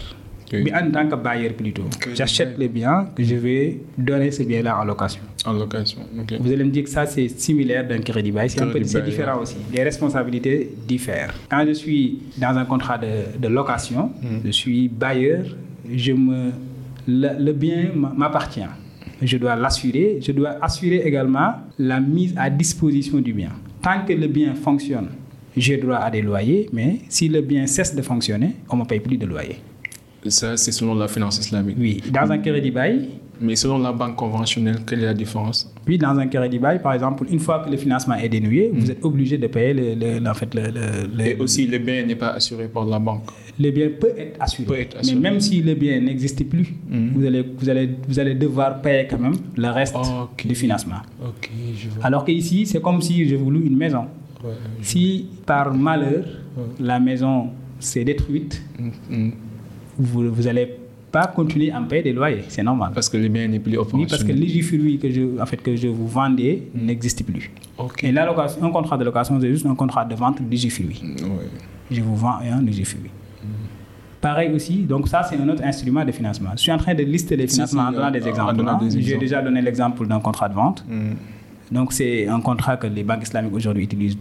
Mais 0.52 0.72
en 0.74 0.90
tant 0.90 1.08
que 1.08 1.14
bailleur 1.14 1.52
plutôt. 1.54 1.84
Que 2.00 2.14
J'achète 2.14 2.58
le 2.58 2.68
bien 2.68 3.08
que 3.14 3.22
je 3.22 3.34
vais 3.36 3.80
donner 3.96 4.30
ce 4.30 4.42
bien-là 4.42 4.80
en 4.80 4.84
location. 4.84 5.22
En 5.46 5.52
location. 5.52 6.00
Ok. 6.20 6.34
Vous 6.40 6.52
allez 6.52 6.64
me 6.64 6.70
dire 6.70 6.84
que 6.84 6.90
ça, 6.90 7.06
c'est 7.06 7.28
similaire 7.28 7.86
d'un 7.86 7.98
crédit 8.00 8.32
bail. 8.32 8.50
C'est 8.50 9.04
différent 9.04 9.40
aussi. 9.40 9.56
Les 9.72 9.82
responsabilités 9.82 10.70
diffèrent. 10.86 11.34
Quand 11.50 11.64
je 11.66 11.72
suis 11.72 12.20
dans 12.38 12.56
un 12.56 12.64
contrat 12.64 12.98
de, 12.98 13.38
de 13.38 13.48
location, 13.48 14.10
je 14.44 14.50
suis 14.50 14.88
bailleur, 14.88 15.44
je 15.90 16.12
me, 16.12 16.50
le, 17.06 17.28
le 17.44 17.52
bien 17.52 17.90
m'appartient. 17.94 18.66
Je 19.20 19.36
dois 19.36 19.56
l'assurer. 19.56 20.18
Je 20.20 20.32
dois 20.32 20.56
assurer 20.62 21.02
également 21.04 21.54
la 21.78 22.00
mise 22.00 22.34
à 22.36 22.48
disposition 22.50 23.18
du 23.18 23.32
bien. 23.32 23.50
Tant 23.82 24.04
que 24.06 24.12
le 24.12 24.26
bien 24.28 24.54
fonctionne, 24.54 25.08
j'ai 25.56 25.76
droit 25.76 25.96
à 25.96 26.10
des 26.10 26.22
loyers, 26.22 26.68
mais 26.72 26.98
si 27.08 27.28
le 27.28 27.40
bien 27.40 27.66
cesse 27.66 27.94
de 27.94 28.02
fonctionner, 28.02 28.54
on 28.68 28.76
ne 28.76 28.82
me 28.82 28.86
paye 28.86 29.00
plus 29.00 29.16
de 29.16 29.26
loyer. 29.26 29.56
Ça, 30.30 30.56
c'est 30.56 30.72
selon 30.72 30.94
la 30.94 31.08
finance 31.08 31.38
islamique. 31.38 31.76
Oui, 31.78 32.02
dans 32.12 32.30
un 32.30 32.38
crédit 32.38 32.70
bail, 32.70 33.08
Mais 33.40 33.54
selon 33.54 33.78
la 33.78 33.92
banque 33.92 34.16
conventionnelle, 34.16 34.80
quelle 34.84 34.98
est 35.04 35.04
la 35.06 35.14
différence? 35.14 35.72
Puis, 35.84 35.96
dans 35.96 36.18
un 36.18 36.26
crédit 36.26 36.58
bail, 36.58 36.82
par 36.82 36.92
exemple, 36.94 37.24
une 37.30 37.38
fois 37.38 37.62
que 37.64 37.70
le 37.70 37.76
financement 37.76 38.16
est 38.16 38.28
dénoué, 38.28 38.72
vous 38.74 38.90
êtes 38.90 39.04
obligé 39.04 39.38
de 39.38 39.46
payer 39.46 39.72
le, 39.74 39.94
le- 39.94 40.18
le- 40.18 40.28
en 40.28 40.34
fait, 40.34 40.52
le, 40.56 40.62
le- 40.62 41.06
le- 41.16 41.26
Et 41.28 41.36
aussi, 41.36 41.68
le 41.68 41.78
bien 41.78 42.04
n'est 42.04 42.16
pas 42.16 42.30
assuré 42.30 42.66
par 42.66 42.84
la 42.84 42.98
banque. 42.98 43.28
le 43.60 43.70
bien 43.70 43.90
peut 44.00 44.10
être 44.18 44.36
assuré. 44.40 44.64
Peut 44.66 44.80
être 44.80 44.96
assuré. 44.98 45.14
Mais 45.20 45.30
même 45.30 45.38
si 45.40 45.62
le 45.62 45.74
bien 45.76 46.00
n'existe 46.00 46.42
plus, 46.48 46.74
vous, 47.14 47.24
allez, 47.24 47.44
vous, 47.58 47.68
allez, 47.68 47.88
vous 48.08 48.18
allez 48.18 48.34
devoir 48.34 48.82
payer 48.82 49.06
quand 49.08 49.20
même 49.20 49.36
le 49.56 49.68
reste 49.70 49.94
du 50.44 50.56
financement. 50.56 51.02
Ok, 51.24 51.48
je 51.80 51.88
vois. 51.90 52.04
Alors 52.06 52.24
qu'ici, 52.24 52.66
c'est 52.66 52.82
comme 52.82 53.00
si 53.00 53.28
je 53.28 53.36
voulais 53.36 53.60
une 53.64 53.76
maison. 53.76 54.06
Ouais, 54.42 54.50
Si 54.82 55.26
par 55.46 55.72
malheur, 55.72 56.24
la 56.80 56.98
maison 56.98 57.50
s'est 57.78 58.04
détruite, 58.04 58.60
Mm, 58.78 58.90
mm. 59.16 59.32
Vous 59.98 60.32
vous 60.32 60.46
allez 60.46 60.68
pas 61.10 61.26
continuer 61.26 61.70
à 61.70 61.80
me 61.80 61.88
payer 61.88 62.02
des 62.02 62.12
loyers. 62.12 62.44
C'est 62.48 62.62
normal. 62.62 62.90
Parce 62.94 63.08
que 63.08 63.16
le 63.16 63.28
bien 63.28 63.48
n'est 63.48 63.58
plus 63.58 63.78
Oui, 63.92 64.06
parce 64.08 64.22
que 64.24 64.32
l'usufruit 64.32 64.98
que 64.98 65.10
je, 65.10 65.40
en 65.40 65.46
fait, 65.46 65.56
que 65.56 65.74
je 65.74 65.88
vous 65.88 66.06
vendais 66.06 66.64
n'existe 66.74 67.24
plus. 67.24 67.50
Ok. 67.78 68.04
Et 68.04 68.12
la 68.12 68.26
location, 68.26 68.64
un 68.64 68.70
contrat 68.70 68.98
de 68.98 69.04
location, 69.04 69.40
c'est 69.40 69.48
juste 69.48 69.66
un 69.66 69.74
contrat 69.74 70.04
de 70.04 70.14
vente 70.14 70.42
d'usufruit. 70.42 71.00
Ouais. 71.02 71.28
Je 71.90 72.02
vous 72.02 72.14
vends 72.16 72.38
un 72.42 72.66
usufruit. 72.66 73.10
Pareil 74.20 74.52
aussi, 74.52 74.78
donc 74.78 75.06
ça 75.06 75.22
c'est 75.22 75.36
un 75.36 75.48
autre 75.48 75.62
instrument 75.62 76.04
de 76.04 76.10
financement. 76.10 76.50
Je 76.56 76.62
suis 76.62 76.72
en 76.72 76.76
train 76.78 76.92
de 76.92 77.04
lister 77.04 77.36
les 77.36 77.46
financements 77.46 77.84
en 77.84 77.92
donnant 77.92 78.10
des 78.10 78.26
exemples. 78.26 78.60
hein. 78.68 78.80
J'ai 78.90 79.16
déjà 79.16 79.40
donné 79.40 79.62
l'exemple 79.62 80.06
d'un 80.08 80.18
contrat 80.18 80.48
de 80.48 80.54
vente. 80.54 80.84
Mm. 80.88 81.74
Donc 81.74 81.92
c'est 81.92 82.26
un 82.26 82.40
contrat 82.40 82.76
que 82.76 82.88
les 82.88 83.04
banques 83.04 83.22
islamiques 83.22 83.54
aujourd'hui 83.54 83.84
utilisent, 83.84 84.18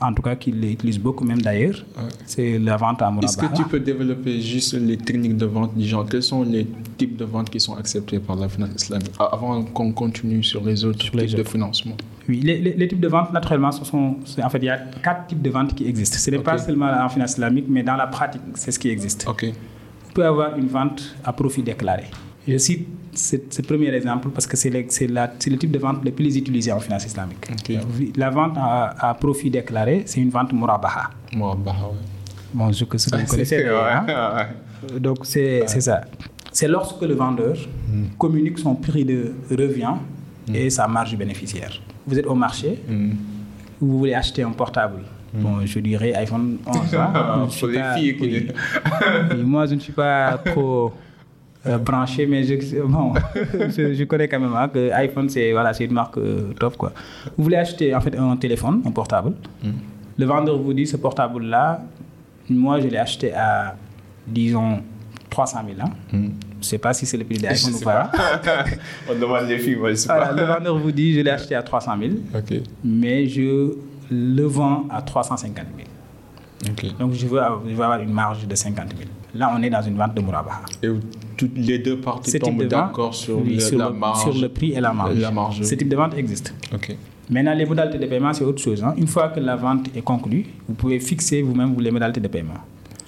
en 0.00 0.12
tout 0.12 0.22
cas 0.22 0.36
qu'ils 0.36 0.62
utilisent 0.72 0.98
beaucoup 0.98 1.24
même 1.24 1.40
d'ailleurs. 1.42 1.84
Ouais. 1.96 2.04
C'est 2.26 2.58
la 2.58 2.76
vente 2.76 3.00
à 3.02 3.12
Est-ce 3.22 3.36
que 3.36 3.46
tu 3.54 3.64
peux 3.64 3.80
développer 3.80 4.40
juste 4.40 4.74
les 4.74 4.96
techniques 4.96 5.36
de 5.36 5.46
vente 5.46 5.76
du 5.76 5.86
genre 5.86 6.06
Quels 6.08 6.22
sont 6.22 6.42
les 6.42 6.66
types 6.98 7.16
de 7.16 7.24
vente 7.24 7.50
qui 7.50 7.60
sont 7.60 7.74
acceptés 7.76 8.18
par 8.18 8.36
la 8.36 8.48
finance 8.48 8.70
islamique 8.76 9.12
Avant 9.18 9.62
qu'on 9.64 9.92
continue 9.92 10.42
sur 10.42 10.64
les 10.64 10.84
autres 10.84 11.06
les 11.14 11.26
types 11.26 11.38
de 11.38 11.42
financement? 11.44 11.96
Oui, 12.28 12.40
les, 12.40 12.58
les- 12.58 12.74
les 12.74 12.88
types 12.88 13.00
de 13.00 13.08
vente, 13.08 13.32
naturellement, 13.32 13.70
ce 13.72 13.84
sont, 13.84 14.16
c'est- 14.24 14.42
en 14.42 14.50
fait, 14.50 14.58
il 14.58 14.64
y 14.64 14.70
a 14.70 14.78
quatre 15.02 15.26
types 15.28 15.42
de 15.42 15.50
ventes 15.50 15.74
qui 15.74 15.86
existent. 15.86 16.18
Ce 16.18 16.30
n'est 16.30 16.38
pas 16.40 16.58
seulement 16.58 16.90
en 17.04 17.08
finance 17.08 17.32
islamique, 17.32 17.66
mais 17.68 17.82
dans 17.82 17.94
la 17.96 18.06
pratique, 18.08 18.42
c'est 18.54 18.72
ce 18.72 18.78
qui 18.78 18.88
existe. 18.88 19.26
Ok. 19.28 19.44
Vous 19.44 20.12
pouvez 20.12 20.26
avoir 20.26 20.56
une 20.58 20.66
vente 20.66 21.14
à 21.24 21.32
profit 21.32 21.62
déclaré. 21.62 22.04
Je 22.48 22.58
cite 22.58 22.86
ce, 23.14 23.62
premier 23.62 23.88
exemple 23.94 24.28
parce 24.28 24.46
que 24.46 24.56
c'est 24.56 24.70
le, 24.70 24.86
type 24.86 25.70
de 25.70 25.78
vente 25.78 26.04
le 26.04 26.10
plus 26.12 26.36
utilisé 26.36 26.70
en 26.72 26.78
finance 26.80 27.04
islamique. 27.06 27.46
Ok. 27.50 27.76
La 28.16 28.30
vente 28.30 28.56
à, 28.56 29.10
à 29.10 29.14
profit 29.14 29.50
déclaré, 29.50 30.02
c'est 30.06 30.20
une 30.20 30.30
vente 30.30 30.52
murabaha. 30.52 31.10
Moi, 31.34 31.56
bah 31.64 31.72
ouais. 31.72 31.96
Bon, 32.54 32.70
je 32.72 32.84
que 32.84 32.96
que 32.96 33.16
vous 33.16 33.26
connaissez. 33.26 33.64
hein. 33.66 34.46
Donc, 35.00 35.18
c'est 35.24 35.66
ça. 35.66 36.02
C'est 36.52 36.68
lorsque 36.68 37.02
le 37.02 37.14
vendeur 37.14 37.56
communique 38.18 38.58
son 38.58 38.74
prix 38.76 39.04
de 39.04 39.32
revient 39.50 39.94
et 40.54 40.70
sa 40.70 40.86
marge 40.86 41.16
bénéficiaire. 41.16 41.72
Vous 42.06 42.18
êtes 42.18 42.26
au 42.26 42.34
marché, 42.34 42.78
Mm. 42.88 43.10
vous 43.80 43.98
voulez 43.98 44.14
acheter 44.14 44.42
un 44.42 44.52
portable. 44.52 45.00
Bon, 45.34 45.66
je 45.66 45.80
dirais 45.80 46.14
iPhone 46.14 46.58
11. 46.66 46.94
hein. 46.94 47.48
Pour 47.58 47.68
les 47.68 47.82
filles 47.96 48.16
qui 48.16 48.22
oui. 48.22 48.48
Oui, 49.32 49.42
moi, 49.42 49.66
je 49.66 49.74
ne 49.74 49.80
suis 49.80 49.92
pas 49.92 50.38
trop 50.44 50.86
euh, 50.86 50.90
branché, 51.78 52.26
mais 52.26 52.44
je, 52.44 52.80
bon, 52.82 53.12
je, 53.76 53.94
je 53.94 54.04
connais 54.04 54.28
quand 54.28 54.40
même 54.40 54.54
hein, 54.54 54.68
que 54.68 54.90
iPhone, 54.92 55.28
c'est 55.28 55.52
voilà, 55.52 55.72
une 55.80 55.92
marque 55.92 56.18
euh, 56.18 56.52
top. 56.58 56.76
Quoi. 56.76 56.92
Vous 57.36 57.44
voulez 57.44 57.56
acheter 57.56 57.94
en 57.94 58.00
fait 58.00 58.16
un 58.16 58.36
téléphone, 58.36 58.82
un 58.84 58.90
portable. 58.90 59.32
Le 60.18 60.24
vendeur 60.24 60.58
vous 60.58 60.72
dit 60.72 60.86
ce 60.86 60.96
portable-là, 60.96 61.82
moi, 62.48 62.80
je 62.80 62.88
l'ai 62.88 62.98
acheté 62.98 63.34
à, 63.34 63.76
disons, 64.26 64.80
300 65.30 65.58
000. 65.76 65.80
Hein. 65.80 65.90
Je 66.12 66.16
ne 66.16 66.30
sais 66.62 66.78
pas 66.78 66.94
si 66.94 67.04
c'est 67.06 67.16
le 67.16 67.24
prix 67.24 67.36
de 67.38 67.42
l'iPhone 67.42 67.74
ou 67.74 67.76
sais 67.78 67.84
pas. 67.84 68.10
On 69.10 69.18
demande 69.18 69.46
les 69.48 69.58
filles, 69.58 69.76
moi, 69.76 69.90
je 69.90 69.96
sais 69.96 70.08
Voilà, 70.08 70.32
le 70.32 70.44
vendeur 70.44 70.78
vous 70.78 70.92
dit 70.92 71.12
je 71.14 71.20
l'ai 71.20 71.30
acheté 71.30 71.54
à 71.54 71.62
300 71.62 71.92
000, 71.98 72.12
Ok. 72.34 72.60
mais 72.84 73.26
je 73.26 73.74
le 74.10 74.42
vends 74.44 74.84
à 74.90 75.02
350 75.02 75.64
000. 75.76 75.88
Ok. 76.70 76.98
Donc 76.98 77.12
je 77.12 77.26
veux, 77.26 77.40
je 77.68 77.74
veux 77.74 77.84
avoir 77.84 78.00
une 78.00 78.12
marge 78.12 78.46
de 78.46 78.54
50 78.54 78.88
000. 78.96 79.00
Là, 79.34 79.52
on 79.54 79.62
est 79.62 79.68
dans 79.70 79.82
une 79.82 79.96
vente 79.96 80.14
de 80.14 80.22
Murabaha. 80.22 80.62
Et 80.82 80.88
toutes 81.36 81.56
les 81.56 81.78
deux 81.78 81.98
parties 81.98 82.38
tombent 82.38 82.64
d'accord 82.64 83.14
sur, 83.14 83.38
oui, 83.42 83.54
le- 83.54 83.60
sur 83.60 83.78
la 83.78 83.88
le, 83.88 83.94
marge. 83.94 84.22
sur 84.22 84.34
le 84.42 84.48
prix 84.48 84.72
et 84.72 84.80
la 84.80 84.92
marge. 84.92 85.18
La 85.18 85.30
marge. 85.30 85.62
Ce 85.62 85.74
type 85.74 85.88
de 85.88 85.96
vente 85.96 86.14
existe. 86.16 86.54
Ok. 86.74 86.96
Maintenant, 87.30 87.54
les 87.54 87.66
modalités 87.66 87.98
de 87.98 88.06
paiement, 88.06 88.32
c'est 88.32 88.44
autre 88.44 88.62
chose. 88.62 88.82
hein. 88.84 88.94
Une 88.96 89.06
fois 89.08 89.28
que 89.28 89.40
la 89.40 89.56
vente 89.56 89.88
est 89.96 90.02
conclue, 90.02 90.46
vous 90.68 90.74
pouvez 90.74 91.00
fixer 91.00 91.42
vous-même 91.42 91.74
les 91.80 91.90
modalités 91.90 92.20
de 92.20 92.28
paiement. 92.28 92.54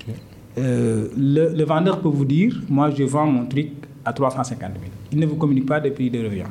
Ok. 0.09 0.15
Euh, 0.59 1.09
le, 1.17 1.55
le 1.55 1.65
vendeur 1.65 2.01
peut 2.01 2.09
vous 2.09 2.25
dire, 2.25 2.61
moi, 2.69 2.91
je 2.91 3.05
vends 3.05 3.27
mon 3.27 3.47
truc 3.47 3.69
à 4.05 4.13
350 4.13 4.73
000. 4.73 4.85
Il 5.13 5.19
ne 5.21 5.27
vous 5.27 5.37
communique 5.37 5.67
pas 5.67 5.79
de 5.81 5.91
prix 5.91 6.11
de 6.11 6.23
revient. 6.25 6.45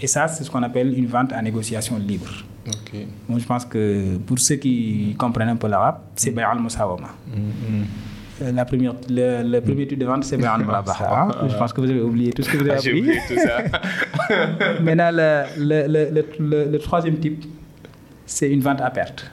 Et 0.00 0.06
ça, 0.06 0.26
c'est 0.28 0.44
ce 0.44 0.50
qu'on 0.50 0.62
appelle 0.62 0.96
une 0.98 1.06
vente 1.06 1.30
à 1.34 1.42
négociation 1.42 1.98
libre. 1.98 2.30
Ok. 2.66 2.92
Moi, 3.28 3.38
je 3.38 3.44
pense 3.44 3.66
que 3.66 4.16
pour 4.26 4.38
ceux 4.38 4.54
qui 4.56 5.14
comprennent 5.18 5.50
un 5.50 5.56
peu 5.56 5.68
l'arabe, 5.68 5.98
c'est 6.16 6.30
Bay 6.30 6.42
al-Musawama. 6.42 7.08
La 8.40 8.64
première, 8.64 8.94
le, 9.08 9.42
le 9.42 9.60
premier 9.60 9.86
type 9.86 9.98
de 9.98 10.06
vente, 10.06 10.22
c'est 10.24 10.42
al-Murabaha. 10.42 11.28
hein. 11.42 11.48
Je 11.48 11.56
pense 11.56 11.72
que 11.72 11.80
vous 11.80 11.90
avez 11.90 12.00
oublié 12.02 12.32
tout 12.32 12.42
ce 12.42 12.50
que 12.50 12.56
vous 12.58 12.62
avez 12.62 12.72
Ah, 12.72 12.78
J'ai 12.80 12.90
appris. 12.90 13.00
oublié 13.00 13.18
tout 13.26 13.34
ça. 13.36 14.80
Maintenant, 14.82 15.10
le, 15.12 15.42
le, 15.58 15.86
le, 15.88 16.10
le, 16.10 16.24
le- 16.38 16.70
le 16.70 16.78
troisième 16.78 17.18
type, 17.18 17.44
c'est 18.24 18.48
une 18.50 18.60
vente 18.60 18.80
à 18.80 18.90
perte. 18.90 19.30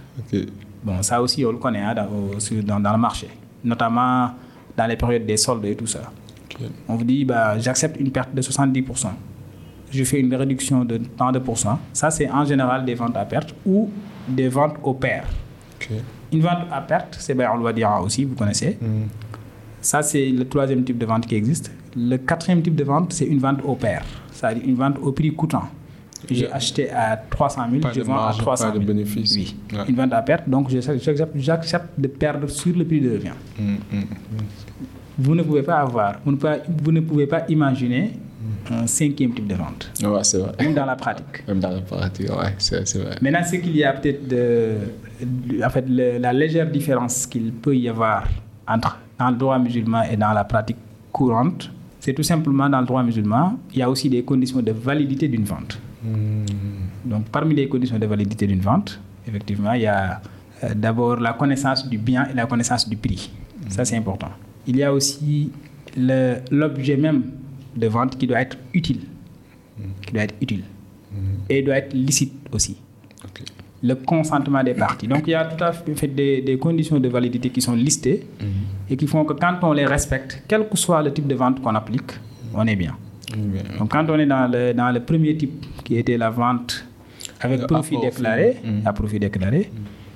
Bon, 0.83 1.01
ça 1.03 1.21
aussi, 1.21 1.45
on 1.45 1.51
le 1.51 1.57
connaît 1.57 1.81
hein, 1.81 1.93
dans, 1.95 2.91
le 2.91 2.97
marché, 2.97 3.27
notamment 3.63 4.31
dans 4.75 4.85
les 4.87 4.95
périodes 4.95 5.25
des 5.25 5.37
soldes 5.37 5.65
et 5.65 5.75
tout 5.75 5.87
ça. 5.87 6.01
On 6.87 6.95
vous 6.95 7.03
dit, 7.03 7.25
bah, 7.25 7.59
j'accepte 7.59 7.99
une 7.99 8.11
perte 8.11 8.33
de 8.33 8.41
70%. 8.41 9.07
Je 9.91 10.03
fais 10.03 10.19
une 10.19 10.33
réduction 10.33 10.83
de 10.85 10.97
tant 10.97 11.31
de 11.31 11.39
pourcents. 11.39 11.79
Ça, 11.93 12.09
c'est 12.09 12.29
en 12.29 12.43
général 12.45 12.85
des 12.85 12.95
ventes 12.95 13.15
à 13.17 13.25
perte 13.25 13.53
ou 13.65 13.89
des 14.27 14.47
ventes 14.47 14.75
au 14.83 14.93
pair. 14.93 15.25
Ok. 15.79 15.89
Une 16.33 16.41
vente 16.41 16.59
à 16.71 16.81
perte, 16.81 17.15
c'est 17.19 17.33
bien, 17.35 17.51
on 17.53 17.63
le 17.63 17.73
dire 17.73 17.89
aussi, 18.03 18.23
vous 18.25 18.35
connaissez. 18.35 18.77
Mm. 18.81 19.07
Ça, 19.81 20.01
c'est 20.01 20.29
le 20.29 20.45
troisième 20.47 20.83
type 20.83 20.97
de 20.97 21.05
vente 21.05 21.27
qui 21.27 21.35
existe. 21.35 21.71
Le 21.95 22.17
quatrième 22.17 22.61
type 22.61 22.75
de 22.75 22.83
vente, 22.83 23.13
c'est 23.13 23.25
une 23.25 23.39
vente 23.39 23.59
au 23.63 23.75
pair, 23.75 24.03
c'est-à-dire 24.31 24.63
une 24.65 24.75
vente 24.75 24.97
au 25.01 25.11
prix 25.11 25.33
coûtant. 25.33 25.63
J'ai 26.29 26.51
acheté 26.51 26.89
à 26.91 27.15
300 27.29 27.61
000, 27.69 27.81
Pas 27.81 27.91
je 27.93 28.01
vends 28.01 28.13
marge, 28.15 28.37
à 28.39 28.41
300 28.41 28.65
pas 28.65 28.71
000. 28.71 28.81
de 28.83 28.87
bénéfice. 28.87 29.35
Oui, 29.35 29.55
Ouais. 29.73 29.83
une 29.87 29.95
vente 29.95 30.11
à 30.13 30.21
perte, 30.23 30.49
donc 30.49 30.69
j'accepte 30.71 31.99
de 31.99 32.07
perdre 32.07 32.47
sur 32.49 32.75
le 32.75 32.83
prix 32.83 32.99
de 32.99 33.11
revient. 33.11 33.31
Mm, 33.59 33.73
mm, 33.73 34.03
Vous 35.19 35.35
ne 35.35 35.43
pouvez 35.43 35.61
pas 35.61 35.75
avoir, 35.77 36.15
vous 36.25 36.31
ne 36.31 36.37
pouvez, 36.37 36.57
vous 36.83 36.91
ne 36.91 37.01
pouvez 37.01 37.27
pas 37.27 37.43
imaginer 37.47 38.13
un 38.71 38.87
cinquième 38.87 39.33
type 39.33 39.47
de 39.47 39.55
vente. 39.55 39.91
Ouais, 40.03 40.23
c'est 40.23 40.39
vrai. 40.39 40.51
même 40.59 40.73
dans 40.73 40.85
la 40.85 40.95
pratique. 40.95 41.47
Même 41.47 41.59
dans 41.59 41.69
la 41.71 41.81
pratique, 41.81 42.29
ouais, 42.29 42.53
c'est 42.57 42.87
c'est 42.87 42.99
vrai. 42.99 43.15
Maintenant, 43.21 43.43
ce 43.43 43.55
qu'il 43.57 43.75
y 43.75 43.83
a 43.83 43.93
peut-être 43.93 44.27
de, 44.27 44.75
de- 45.21 45.63
en 45.63 45.69
fait, 45.69 45.85
le- 45.87 46.17
la 46.19 46.33
légère 46.33 46.69
différence 46.69 47.25
qu'il 47.27 47.51
peut 47.53 47.75
y 47.75 47.87
avoir 47.89 48.23
entre 48.67 48.97
dans 49.19 49.29
le 49.29 49.35
droit 49.37 49.57
musulman 49.59 50.03
et 50.11 50.17
dans 50.17 50.33
la 50.33 50.43
pratique 50.43 50.77
courante, 51.11 51.71
c'est 51.99 52.13
tout 52.13 52.23
simplement 52.23 52.69
dans 52.69 52.81
le 52.81 52.85
droit 52.85 53.01
musulman, 53.03 53.57
il 53.73 53.79
y 53.79 53.81
a 53.81 53.89
aussi 53.89 54.09
des 54.09 54.23
conditions 54.23 54.61
de 54.61 54.71
validité 54.71 55.27
d'une 55.27 55.45
vente. 55.45 55.79
Donc, 57.05 57.25
parmi 57.31 57.55
les 57.55 57.67
conditions 57.67 57.97
de 57.97 58.05
validité 58.05 58.45
d'une 58.47 58.59
vente, 58.61 58.99
effectivement, 59.27 59.73
il 59.73 59.81
y 59.81 59.87
a 59.87 60.21
euh, 60.63 60.73
d'abord 60.75 61.17
la 61.19 61.33
connaissance 61.33 61.87
du 61.87 61.97
bien 61.97 62.27
et 62.29 62.33
la 62.35 62.45
connaissance 62.45 62.87
du 62.87 62.95
prix. 62.97 63.31
Ça, 63.69 63.85
c'est 63.85 63.97
important. 63.97 64.29
Il 64.67 64.77
y 64.77 64.83
a 64.83 64.93
aussi 64.93 65.51
l'objet 66.51 66.97
même 66.97 67.23
de 67.75 67.87
vente 67.87 68.17
qui 68.17 68.27
doit 68.27 68.41
être 68.41 68.57
utile. 68.73 69.01
Qui 70.05 70.13
doit 70.13 70.23
être 70.23 70.35
utile. 70.41 70.63
Et 71.49 71.61
doit 71.61 71.77
être 71.77 71.93
licite 71.93 72.33
aussi. 72.51 72.77
Le 73.83 73.93
consentement 73.95 74.63
des 74.63 74.73
parties. 74.73 75.07
Donc, 75.07 75.23
il 75.27 75.31
y 75.31 75.35
a 75.35 75.45
tout 75.45 75.63
à 75.63 75.71
fait 75.71 76.07
des, 76.07 76.41
des 76.41 76.57
conditions 76.57 76.99
de 76.99 77.07
validité 77.09 77.49
qui 77.49 77.61
sont 77.61 77.75
listées 77.75 78.25
et 78.89 78.97
qui 78.97 79.07
font 79.07 79.23
que 79.25 79.33
quand 79.33 79.57
on 79.63 79.73
les 79.73 79.85
respecte, 79.85 80.43
quel 80.47 80.67
que 80.67 80.77
soit 80.77 81.01
le 81.03 81.13
type 81.13 81.27
de 81.27 81.35
vente 81.35 81.61
qu'on 81.61 81.75
applique, 81.75 82.11
on 82.53 82.65
est 82.67 82.75
bien. 82.75 82.95
Bien. 83.35 83.63
Donc, 83.77 83.91
quand 83.91 84.05
on 84.09 84.17
est 84.17 84.25
dans 84.25 84.49
le, 84.51 84.73
dans 84.73 84.91
le 84.91 84.99
premier 85.01 85.35
type 85.35 85.65
qui 85.83 85.97
était 85.97 86.17
la 86.17 86.29
vente 86.29 86.85
avec 87.41 87.61
Le 87.61 87.67
profit 87.67 87.95
apport, 87.95 88.09
déclaré, 88.09 88.57
à 88.85 88.93
profit 88.93 89.19
déclaré, 89.19 89.69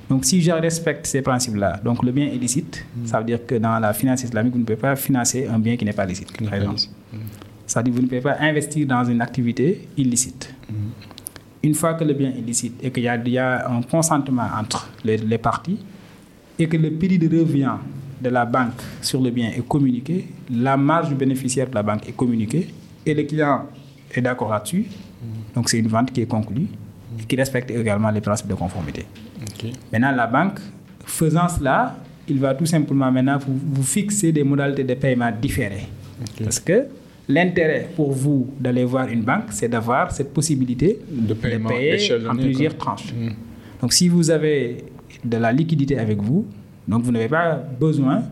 donc 0.10 0.26
si 0.26 0.42
je 0.42 0.52
respecte 0.52 1.06
ces 1.06 1.22
principes-là, 1.22 1.80
donc 1.84 2.02
le 2.04 2.12
bien 2.12 2.26
est 2.28 2.38
licite, 2.38 2.86
ça 3.06 3.20
veut 3.20 3.26
dire 3.26 3.46
que 3.46 3.56
dans 3.56 3.78
la 3.80 3.94
finance 3.94 4.24
islamique, 4.24 4.54
vous 4.54 4.60
ne 4.60 4.64
pouvez 4.64 4.78
pas 4.78 4.96
financer 4.96 5.48
un 5.48 5.60
bien 5.60 5.76
qui 5.78 5.86
n'est 5.86 5.94
pas 5.94 6.06
licite. 6.06 6.32
Par 6.44 6.54
exemple. 6.56 6.82
Ça 7.70 7.80
veut 7.80 7.84
dire 7.84 7.94
que 7.94 7.98
vous 7.98 8.04
ne 8.04 8.08
pouvez 8.08 8.22
pas 8.22 8.38
investir 8.40 8.88
dans 8.88 9.04
une 9.06 9.22
activité 9.22 9.88
illicite. 9.96 10.52
Une 11.62 11.76
fois 11.76 11.94
que 11.94 12.04
le 12.04 12.14
bien 12.16 12.30
est 12.30 12.42
licite 12.42 12.74
et 12.82 12.90
qu'il 12.90 13.04
y, 13.04 13.30
y 13.30 13.38
a 13.38 13.70
un 13.70 13.84
consentement 13.84 14.48
entre 14.60 14.90
les, 15.04 15.18
les 15.18 15.38
parties 15.38 15.78
et 16.58 16.68
que 16.68 16.78
le 16.78 16.92
prix 16.92 17.20
de 17.20 17.40
revient 17.40 17.76
de 18.20 18.30
la 18.30 18.46
banque 18.46 18.82
sur 19.02 19.22
le 19.22 19.30
bien 19.30 19.52
est 19.56 19.68
communiqué, 19.68 20.28
la 20.50 20.78
marge 20.78 21.14
bénéficiaire 21.14 21.70
de 21.70 21.76
la 21.76 21.84
banque 21.84 22.10
est 22.10 22.14
communiquée 22.16 22.74
et 23.06 23.14
le 23.14 23.22
client 23.24 23.68
est 24.16 24.22
d'accord 24.22 24.50
là-dessus, 24.50 24.88
donc 25.54 25.70
c'est 25.70 25.78
une 25.78 25.90
vente 25.90 26.12
qui 26.12 26.22
est 26.22 26.26
conclue 26.26 26.68
et 27.20 27.24
qui 27.24 27.36
respecte 27.36 27.70
également 27.70 28.10
les 28.10 28.22
principes 28.22 28.48
de 28.48 28.56
conformité. 28.56 29.06
Maintenant, 29.92 30.12
la 30.16 30.26
banque, 30.26 30.60
faisant 31.06 31.48
cela, 31.48 31.96
il 32.28 32.40
va 32.40 32.56
tout 32.56 32.66
simplement 32.66 33.12
maintenant 33.12 33.38
vous, 33.38 33.60
vous 33.74 33.84
fixer 33.84 34.32
des 34.32 34.44
modalités 34.44 34.84
de 34.84 34.96
paiement 34.96 35.32
différées. 35.40 35.88
Parce 36.44 36.60
que 36.60 36.88
l'intérêt 37.30 37.88
pour 37.96 38.12
vous 38.12 38.48
d'aller 38.60 38.84
voir 38.84 39.08
une 39.08 39.22
banque, 39.22 39.52
c'est 39.52 39.70
d'avoir 39.70 40.12
cette 40.12 40.34
possibilité 40.34 41.00
De 41.10 41.34
paiement 41.36 41.70
payer 41.70 41.98
en 42.28 42.36
plusieurs 42.36 42.76
quoi. 42.78 42.96
tranches. 42.96 43.14
Mm. 43.14 43.30
Donc, 43.82 43.94
si 43.94 44.10
vous 44.10 44.30
avez 44.32 44.84
de 45.24 45.38
la 45.38 45.52
liquidité 45.54 45.98
avec 45.98 46.20
vous, 46.22 46.46
donc 46.88 47.04
vous 47.04 47.12
n'avez 47.12 47.30
pas 47.30 47.56
besoin 47.80 48.24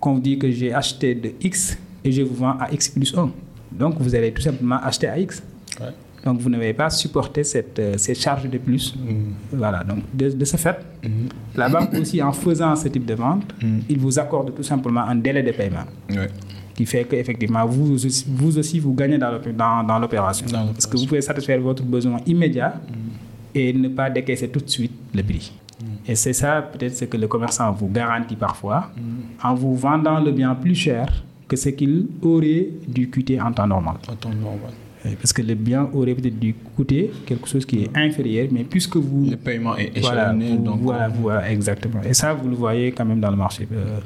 qu'on 0.00 0.14
vous 0.14 0.20
dise 0.20 0.38
que 0.38 0.50
j'ai 0.50 0.72
acheté 0.74 1.14
de 1.14 1.30
X 1.40 1.78
et 2.04 2.10
je 2.12 2.22
vous 2.22 2.34
vends 2.34 2.56
à 2.60 2.70
X 2.72 2.88
plus 2.90 3.14
1. 3.16 3.30
Donc, 3.70 3.94
vous 4.00 4.14
allez 4.14 4.32
tout 4.32 4.42
simplement 4.42 4.78
acheter 4.82 5.06
à 5.06 5.18
X. 5.18 5.42
Ouais. 5.80 5.86
Donc, 6.24 6.38
vous 6.40 6.50
n'avez 6.50 6.72
pas 6.74 6.90
supporté 6.90 7.42
cette, 7.44 7.78
euh, 7.78 7.94
ces 7.96 8.14
charges 8.14 8.48
de 8.50 8.58
plus. 8.58 8.94
Mm. 8.96 9.32
Voilà, 9.52 9.82
donc 9.84 10.00
de, 10.12 10.30
de 10.30 10.44
ce 10.44 10.56
fait, 10.56 10.76
Mm. 11.04 11.08
la 11.56 11.68
banque 11.68 11.94
aussi, 11.94 12.20
en 12.22 12.32
faisant 12.32 12.74
ce 12.76 12.88
type 12.88 13.04
de 13.06 13.14
vente, 13.14 13.44
il 13.88 13.98
vous 13.98 14.18
accorde 14.18 14.54
tout 14.54 14.62
simplement 14.62 15.00
un 15.02 15.16
délai 15.16 15.42
de 15.42 15.50
paiement 15.52 15.86
Ouais. 16.10 16.28
Qui 16.74 16.86
fait 16.86 17.04
qu'effectivement, 17.04 17.64
vous, 17.66 17.92
aussi- 18.04 18.26
vous 18.28 18.58
aussi, 18.58 18.78
vous 18.78 18.94
gagnez 18.94 19.18
dans 19.18 19.30
l'opé- 19.30 19.52
dans, 19.52 19.82
dans 19.84 19.98
l'opération. 19.98 20.46
Parce 20.72 20.86
que 20.86 20.96
vous 20.96 21.06
pouvez 21.06 21.20
satisfaire 21.20 21.60
votre 21.60 21.82
besoin 21.82 22.18
immédiat 22.26 22.80
et 23.54 23.72
ne 23.72 23.88
pas 23.88 24.08
décaisser 24.10 24.48
tout 24.48 24.60
de 24.60 24.70
suite 24.70 24.92
le 25.14 25.22
prix. 25.22 25.52
Et 26.06 26.14
c'est 26.14 26.32
ça, 26.32 26.62
peut-être, 26.62 26.96
ce 26.96 27.04
que 27.06 27.16
le 27.16 27.26
commerçant 27.26 27.70
vous 27.72 27.88
garantit 27.88 28.36
parfois 28.36 28.90
en 29.42 29.54
vous 29.54 29.74
vendant 29.74 30.20
le 30.20 30.30
bien 30.32 30.54
plus 30.54 30.74
cher 30.76 31.06
que 31.48 31.56
ce 31.56 31.68
qu'il 31.70 32.06
aurait 32.22 32.68
dû 32.88 33.10
coûter 33.10 33.40
en 33.40 33.52
temps 33.52 33.66
normal. 33.66 33.96
En 34.08 34.14
temps 34.14 34.30
normal. 34.30 34.70
Parce 35.20 35.32
que 35.32 35.42
le 35.42 35.54
bien 35.56 35.88
aurait 35.92 36.14
peut-être 36.14 36.38
dû 36.38 36.54
coûter 36.76 37.10
quelque 37.26 37.48
chose 37.48 37.66
qui 37.66 37.82
est 37.82 37.90
inférieur, 37.96 38.46
mais 38.52 38.62
puisque 38.62 38.96
vous 38.96 39.28
Le 39.30 39.36
paiement 39.36 39.76
est 39.76 39.98
voilà, 40.00 40.28
échelonné, 40.32 40.56
vous- 40.56 40.62
donc. 40.62 40.80
voilà, 40.80 41.08
voilà, 41.08 41.50
exactement. 41.50 42.00
Et 42.08 42.14
ça, 42.14 42.32
vous 42.32 42.48
le 42.48 42.54
voyez 42.54 42.92
quand 42.92 43.04
même 43.04 43.18
dans 43.18 43.30
le 43.32 43.36
marché 43.36 43.66
euh, 43.72 43.98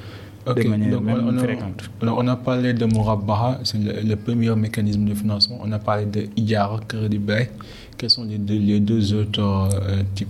De 0.54 0.68
manière 0.68 0.90
donc 0.92 1.02
même 1.04 1.24
on, 1.26 1.36
a, 1.36 1.42
fréquente. 1.42 1.90
alors, 2.02 2.18
on 2.18 2.28
a 2.28 2.36
parlé 2.36 2.72
de 2.72 2.84
Mourabaha, 2.84 3.58
c'est 3.64 3.78
le, 3.78 4.08
le 4.08 4.16
premier 4.16 4.54
mécanisme 4.54 5.04
de 5.04 5.14
financement. 5.14 5.58
On 5.64 5.72
a 5.72 5.78
parlé 5.78 6.06
de 6.06 6.26
Iyara, 6.36 6.80
Crédit 6.86 7.18
Bay. 7.18 7.50
Quels 7.98 8.10
sont 8.10 8.24
les 8.24 8.38
deux, 8.38 8.58
les 8.58 8.78
deux 8.78 9.12
autres 9.14 9.40
euh, 9.40 10.02
types? 10.14 10.28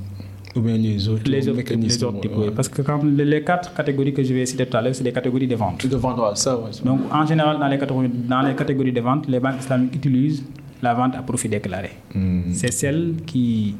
Ou 0.54 0.60
bien 0.60 0.76
les 0.78 1.06
autres 1.08 1.30
Les 1.30 1.46
autres, 1.48 1.58
types, 1.58 1.70
mécanismes 1.70 1.98
les 1.98 2.04
autres 2.04 2.20
types, 2.20 2.36
ouais. 2.36 2.46
oui. 2.46 2.52
Parce 2.56 2.68
que 2.68 2.80
quand 2.80 3.02
les, 3.04 3.42
quatre 3.44 3.74
catégories 3.74 4.14
que 4.14 4.22
je 4.22 4.32
vais 4.32 4.46
citer 4.46 4.64
tout 4.66 4.76
à 4.76 4.80
l'heure, 4.80 4.94
c'est 4.94 5.04
les 5.04 5.12
catégories 5.12 5.46
de 5.46 5.54
vente. 5.54 5.86
De 5.86 5.96
vendre 5.96 6.34
ça, 6.36 6.56
ouais. 6.56 6.72
ça. 6.72 6.82
Donc, 6.82 7.00
en 7.12 7.26
général, 7.26 7.58
dans 7.58 7.68
les, 7.68 7.78
catégories, 7.78 8.08
dans 8.08 8.40
les 8.40 8.54
catégories 8.54 8.92
de 8.92 9.00
vente, 9.02 9.28
les 9.28 9.38
banques 9.38 9.60
islamiques 9.60 9.96
utilisent 9.96 10.44
la 10.82 10.94
vente 10.94 11.14
à 11.14 11.22
profit 11.22 11.48
déclaré. 11.50 11.90
Hmm, 12.14 12.52
C'est 12.52 12.72
celle 12.72 13.16
qui, 13.26 13.76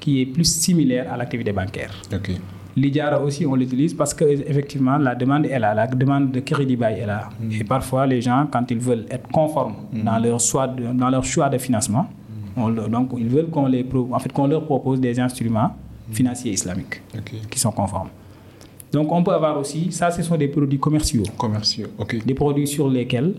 qui 0.00 0.22
est 0.22 0.26
plus 0.26 0.44
similaire 0.44 1.12
à 1.12 1.16
l'activité 1.18 1.52
bancaire. 1.52 1.92
Ok. 2.14 2.30
L'IDIARA 2.76 3.20
aussi, 3.22 3.46
on 3.46 3.54
l'utilise 3.54 3.94
parce 3.94 4.12
que 4.12 4.24
effectivement 4.24 4.98
la 4.98 5.14
demande 5.14 5.46
est 5.46 5.58
là, 5.58 5.72
la 5.74 5.86
demande 5.86 6.30
de 6.30 6.40
crédit 6.40 6.76
bail 6.76 7.00
est 7.00 7.06
là. 7.06 7.30
Et 7.58 7.64
parfois, 7.64 8.06
les 8.06 8.20
gens, 8.20 8.46
quand 8.52 8.70
ils 8.70 8.78
veulent 8.78 9.06
être 9.10 9.28
conformes 9.28 9.74
dans, 9.92 10.18
leur 10.18 10.38
choix 10.40 10.68
de, 10.68 10.92
dans 10.92 11.08
leur 11.08 11.24
choix 11.24 11.48
de 11.48 11.56
financement, 11.58 12.06
on 12.56 12.68
le- 12.68 12.88
donc 12.88 13.10
ils 13.16 13.28
veulent 13.28 13.48
qu'on 13.48 13.66
en 14.12 14.18
fait, 14.18 14.30
qu'on 14.32 14.46
leur 14.46 14.64
propose 14.64 15.00
des 15.00 15.18
instruments 15.18 15.74
financiers 16.12 16.52
islamiques 16.52 17.00
qui 17.50 17.58
sont 17.58 17.70
conformes. 17.72 18.08
Donc, 18.92 19.10
on 19.10 19.22
peut 19.22 19.32
avoir 19.32 19.58
aussi, 19.58 19.90
ça, 19.90 20.10
ce 20.10 20.22
sont 20.22 20.36
des 20.36 20.46
produits 20.48 20.78
commerciaux, 20.78 21.24
Commerciaux. 21.36 21.88
Ok. 21.98 22.24
des 22.24 22.34
produits 22.34 22.66
sur 22.68 22.88
lesquels 22.88 23.34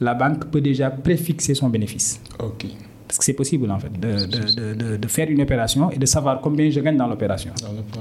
la 0.00 0.14
banque 0.14 0.44
peut 0.46 0.60
déjà 0.60 0.88
préfixer 0.90 1.54
son 1.54 1.68
bénéfice. 1.68 2.20
Ok. 2.38 2.66
Parce 3.08 3.18
que 3.18 3.24
c'est 3.24 3.32
possible, 3.32 3.70
en 3.70 3.78
fait, 3.78 3.90
de, 3.98 4.26
de- 4.26 4.74
de- 4.74 4.96
de- 4.98 5.08
faire 5.08 5.28
une 5.30 5.40
opération 5.40 5.90
et 5.90 5.98
de 5.98 6.06
savoir 6.06 6.40
combien 6.40 6.68
je 6.70 6.78
gagne 6.80 6.96
dans 6.96 7.06
l'opération. 7.08 7.50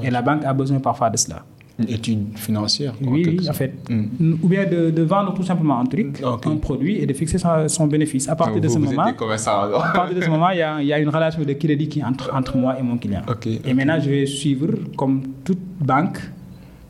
Et 0.03 0.09
la 0.11 0.21
banque 0.21 0.43
a 0.45 0.53
besoin 0.53 0.79
parfois 0.79 1.09
de 1.09 1.17
cela. 1.17 1.43
Une 1.79 1.89
étude 1.89 2.25
financière. 2.35 2.93
quoi, 2.97 3.11
Oui, 3.13 3.39
en 3.47 3.53
fait. 3.53 3.71
Hmm. 3.87 4.33
Ou 4.41 4.47
bien 4.47 4.65
de, 4.65 4.89
de 4.89 5.03
vendre 5.03 5.33
tout 5.35 5.43
simplement 5.43 5.79
un 5.79 5.85
truc, 5.85 6.21
un 6.23 6.57
produit 6.57 6.97
et 6.97 7.05
de 7.05 7.13
fixer 7.13 7.37
son, 7.37 7.67
son 7.67 7.85
bénéfice. 7.87 8.27
À 8.27 8.35
partir 8.35 8.59
de 8.59 8.67
ce 8.67 8.79
vous 8.79 8.85
moment, 8.85 9.03
à 9.03 9.91
partir 9.93 10.15
de 10.17 10.21
ce 10.23 10.29
moment, 10.29 10.49
il 10.49 10.57
y 10.57 10.61
a, 10.63 10.81
il 10.81 10.87
y 10.87 10.93
a 10.93 10.99
une 10.99 11.09
relation 11.09 11.43
de 11.43 11.53
crédit 11.53 11.87
qui 11.87 12.03
entre, 12.03 12.33
entre 12.33 12.57
moi 12.57 12.77
et 12.79 12.83
mon 12.83 12.97
client. 12.97 13.21
Et 13.63 13.73
maintenant, 13.75 13.99
je 14.01 14.09
vais 14.09 14.25
suivre 14.25 14.69
comme 14.97 15.21
toute 15.45 15.59
banque, 15.79 16.19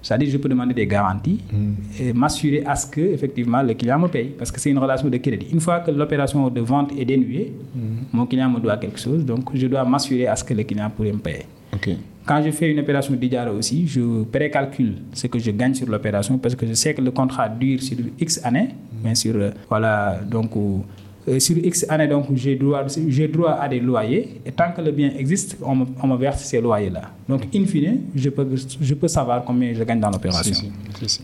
c'est-à-dire 0.01 0.29
je 0.29 0.37
peux 0.37 0.49
demander 0.49 0.73
des 0.73 0.87
garanties 0.87 1.39
Hmm. 1.51 1.73
et 1.99 2.13
m'assurer 2.13 2.63
à 2.65 2.75
ce 2.75 2.87
que 2.87 3.01
effectivement 3.01 3.61
le 3.61 3.73
client 3.73 3.99
me 3.99 4.07
paye 4.07 4.29
parce 4.37 4.51
que 4.51 4.59
c'est 4.59 4.69
une 4.71 4.77
relation 4.79 5.07
de 5.09 5.17
crédit. 5.17 5.47
Une 5.51 5.59
fois 5.59 5.79
que 5.79 5.91
l'opération 5.91 6.49
de 6.49 6.61
vente 6.61 6.91
est 6.97 7.05
dénuée, 7.05 7.53
mon 8.13 8.25
client 8.25 8.49
me 8.49 8.59
doit 8.59 8.77
quelque 8.77 8.99
chose, 8.99 9.25
donc 9.25 9.49
je 9.53 9.67
dois 9.67 9.83
m'assurer 9.85 10.27
à 10.27 10.35
ce 10.35 10.43
que 10.43 10.53
le 10.53 10.63
client 10.63 10.89
pourrait 10.95 11.11
me 11.13 11.19
payer. 11.19 11.45
Quand 12.25 12.41
je 12.43 12.51
fais 12.51 12.69
une 12.71 12.79
opération 12.79 13.13
d'IDIARA 13.13 13.51
aussi, 13.53 13.87
je 13.87 14.23
précalcule 14.23 14.95
ce 15.13 15.27
que 15.27 15.39
je 15.39 15.51
gagne 15.51 15.73
sur 15.73 15.87
l'opération 15.87 16.37
parce 16.37 16.55
que 16.55 16.65
je 16.67 16.73
sais 16.73 16.93
que 16.93 17.01
le 17.01 17.11
contrat 17.11 17.47
dure 17.47 17.81
sur 17.81 17.97
X 18.19 18.41
années, 18.43 18.69
bien 19.03 19.15
sûr. 19.15 19.33
euh, 19.35 19.51
Voilà, 19.69 20.19
donc 20.29 20.51
euh, 20.57 20.79
sur 21.39 21.57
X 21.57 21.85
années, 21.89 22.07
donc 22.07 22.25
j'ai 22.35 22.55
droit, 22.55 22.83
j'ai 23.09 23.27
droit 23.27 23.51
à 23.59 23.67
des 23.67 23.79
loyers 23.81 24.39
et 24.45 24.51
tant 24.51 24.71
que 24.75 24.81
le 24.81 24.91
bien 24.91 25.11
existe, 25.17 25.57
on 25.61 25.75
me, 25.75 25.85
on 26.01 26.07
me 26.07 26.15
verse 26.17 26.43
ces 26.43 26.61
loyers-là. 26.61 27.01
Donc, 27.27 27.47
in 27.53 27.65
fine, 27.65 28.01
je 28.15 28.29
peux, 28.29 28.47
je 28.81 28.93
peux 28.93 29.07
savoir 29.09 29.43
combien 29.43 29.73
je 29.73 29.83
gagne 29.83 29.99
dans 29.99 30.09
l'opération. 30.09 30.53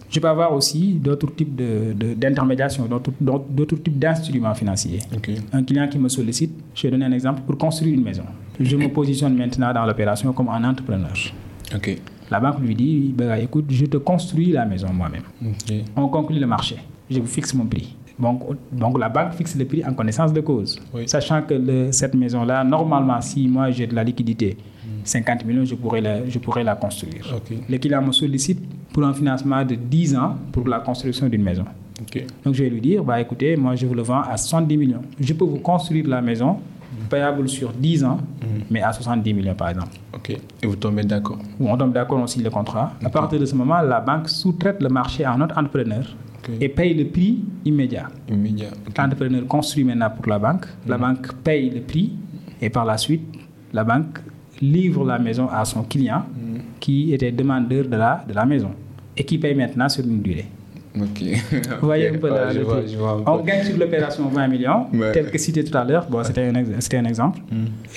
Je 0.10 0.20
peux 0.20 0.28
avoir 0.28 0.54
aussi 0.54 0.94
d'autres 1.06 1.34
types 1.34 1.56
de- 1.56 1.94
de- 1.94 2.14
d'intermédiation, 2.16 2.86
d'autres 2.86 3.76
types 3.78 3.98
d'instruments 3.98 4.54
financiers. 4.54 5.00
Un 5.54 5.64
client 5.64 5.88
qui 5.88 5.98
me 5.98 6.10
sollicite, 6.10 6.52
je 6.76 6.82
vais 6.84 6.92
donner 6.92 7.06
un 7.06 7.12
exemple, 7.14 7.42
pour 7.48 7.58
construire 7.58 7.94
une 7.94 8.04
maison. 8.04 8.24
Je 8.60 8.76
me 8.76 8.88
positionne 8.90 9.36
maintenant 9.38 9.74
dans 9.74 9.86
l'opération 9.86 10.34
comme 10.34 10.50
un 10.50 10.64
entrepreneur. 10.70 11.14
La 12.30 12.40
banque 12.40 12.60
lui 12.60 12.76
dit, 12.76 13.14
bah, 13.18 13.40
écoute, 13.40 13.66
je 13.70 13.86
te 13.86 13.98
construis 13.98 14.52
la 14.52 14.66
maison 14.66 14.88
moi-même. 14.92 15.24
On 15.96 16.08
conclut 16.10 16.40
le 16.40 16.48
marché. 16.48 16.76
Je 17.10 17.20
vous 17.20 17.28
fixe 17.28 17.54
mon 17.54 17.66
prix. 17.66 17.96
Donc, 18.20 18.42
donc 18.72 19.00
la 19.00 19.10
banque 19.10 19.34
fixe 19.34 19.56
le 19.56 19.66
prix 19.66 19.84
en 19.86 19.94
connaissance 19.94 20.32
de 20.32 20.42
cause. 20.42 20.80
Oui. 20.94 21.04
Sachant 21.08 21.42
que 21.42 21.54
le- 21.56 21.92
cette 21.92 22.14
maison-là, 22.14 22.64
normalement, 22.64 23.20
si 23.22 23.48
moi 23.48 23.72
j'ai 23.72 23.88
de 23.88 23.96
la 23.96 24.04
liquidité, 24.04 24.56
50 25.04 25.46
millions, 25.46 25.66
je 25.66 25.76
pourrais 25.76 26.02
la, 26.02 26.28
je 26.30 26.40
pourrais 26.40 26.64
la 26.64 26.76
construire. 26.76 27.34
Ok. 27.36 27.58
Le 27.70 27.78
client 27.78 28.02
me 28.02 28.12
sollicite 28.12 28.60
pour 28.94 29.04
un 29.04 29.14
financement 29.14 29.66
de 29.66 29.76
10 29.76 30.16
ans 30.16 30.36
pour 30.52 30.68
la 30.68 30.80
construction 30.80 31.28
d'une 31.28 31.44
maison. 31.44 31.66
Donc 32.44 32.54
je 32.54 32.64
vais 32.64 32.70
lui 32.70 32.82
dire, 32.82 33.04
bah, 33.04 33.20
écoutez, 33.20 33.56
moi 33.56 33.76
je 33.76 33.86
vous 33.86 33.94
le 33.94 34.02
vends 34.04 34.22
à 34.22 34.38
70 34.38 34.78
millions. 34.78 35.02
Je 35.20 35.34
peux 35.34 35.46
vous 35.46 35.60
construire 35.60 36.08
la 36.08 36.22
maison 36.22 36.58
payable 37.10 37.48
sur 37.50 37.72
10 37.74 38.04
ans, 38.04 38.20
mais 38.70 38.82
à 38.82 38.94
70 38.94 39.34
millions 39.34 39.56
par 39.56 39.70
exemple. 39.70 39.90
Ok. 40.14 40.30
Et 40.62 40.68
vous 40.68 40.76
tombez 40.76 41.04
d'accord. 41.04 41.40
On 41.60 41.76
tombe 41.78 41.94
d'accord, 41.94 42.20
on 42.20 42.28
signe 42.28 42.44
le 42.44 42.50
contrat. 42.50 42.94
À 43.04 43.10
partir 43.10 43.40
de 43.40 43.46
ce 43.46 43.56
moment, 43.56 43.82
la 43.82 44.00
banque 44.00 44.30
sous-traite 44.30 44.82
le 44.82 44.90
marché 44.90 45.24
à 45.26 45.34
un 45.34 45.42
autre 45.42 45.58
entrepreneur 45.58 46.04
Et 46.60 46.70
paye 46.70 46.94
le 46.94 47.06
prix 47.06 47.40
immédiat. 47.66 48.10
Immédiat. 48.30 48.72
L'entrepreneur 48.98 49.48
construit 49.48 49.84
maintenant 49.84 50.10
pour 50.10 50.28
la 50.28 50.40
banque, 50.40 50.66
la 50.88 50.98
banque 50.98 51.34
paye 51.44 51.70
le 51.70 51.82
prix 51.82 52.14
et 52.62 52.70
par 52.70 52.86
la 52.86 52.98
suite, 52.98 53.24
la 53.72 53.84
banque 53.84 54.20
livre 54.62 55.06
la 55.06 55.20
maison 55.20 55.48
à 55.48 55.66
son 55.66 55.84
client 55.84 56.26
qui 56.80 57.14
était 57.14 57.32
demandeur 57.32 57.86
de 57.86 57.96
la, 57.96 58.24
de 58.28 58.34
la 58.34 58.46
maison 58.46 58.72
et 59.16 59.24
qui 59.24 59.38
paye 59.38 59.56
maintenant 59.56 59.90
sur 59.90 60.04
une 60.06 60.22
durée. 60.22 60.46
Ok. 60.96 61.24
Vous 61.82 61.88
voyez 61.88 62.10
un 62.10 62.18
peu 62.18 62.30
Ouais, 62.32 62.38
je 62.54 62.60
vois, 62.60 62.76
truc. 62.78 62.88
je 62.92 62.98
vois 62.98 63.12
un 63.26 63.32
On 63.32 63.38
peu. 63.40 63.46
gagne 63.48 63.64
sur 63.64 63.78
l'opération 63.78 64.28
20 64.30 64.48
millions, 64.48 64.86
Ouais. 64.94 65.12
tel 65.12 65.32
que 65.32 65.38
cité 65.40 65.64
tout 65.64 65.76
à 65.76 65.84
l'heure. 65.84 66.06
Bon, 66.10 66.24
c'était 66.24 66.42
un, 66.44 66.54
un 66.56 67.06
exemple. 67.06 67.40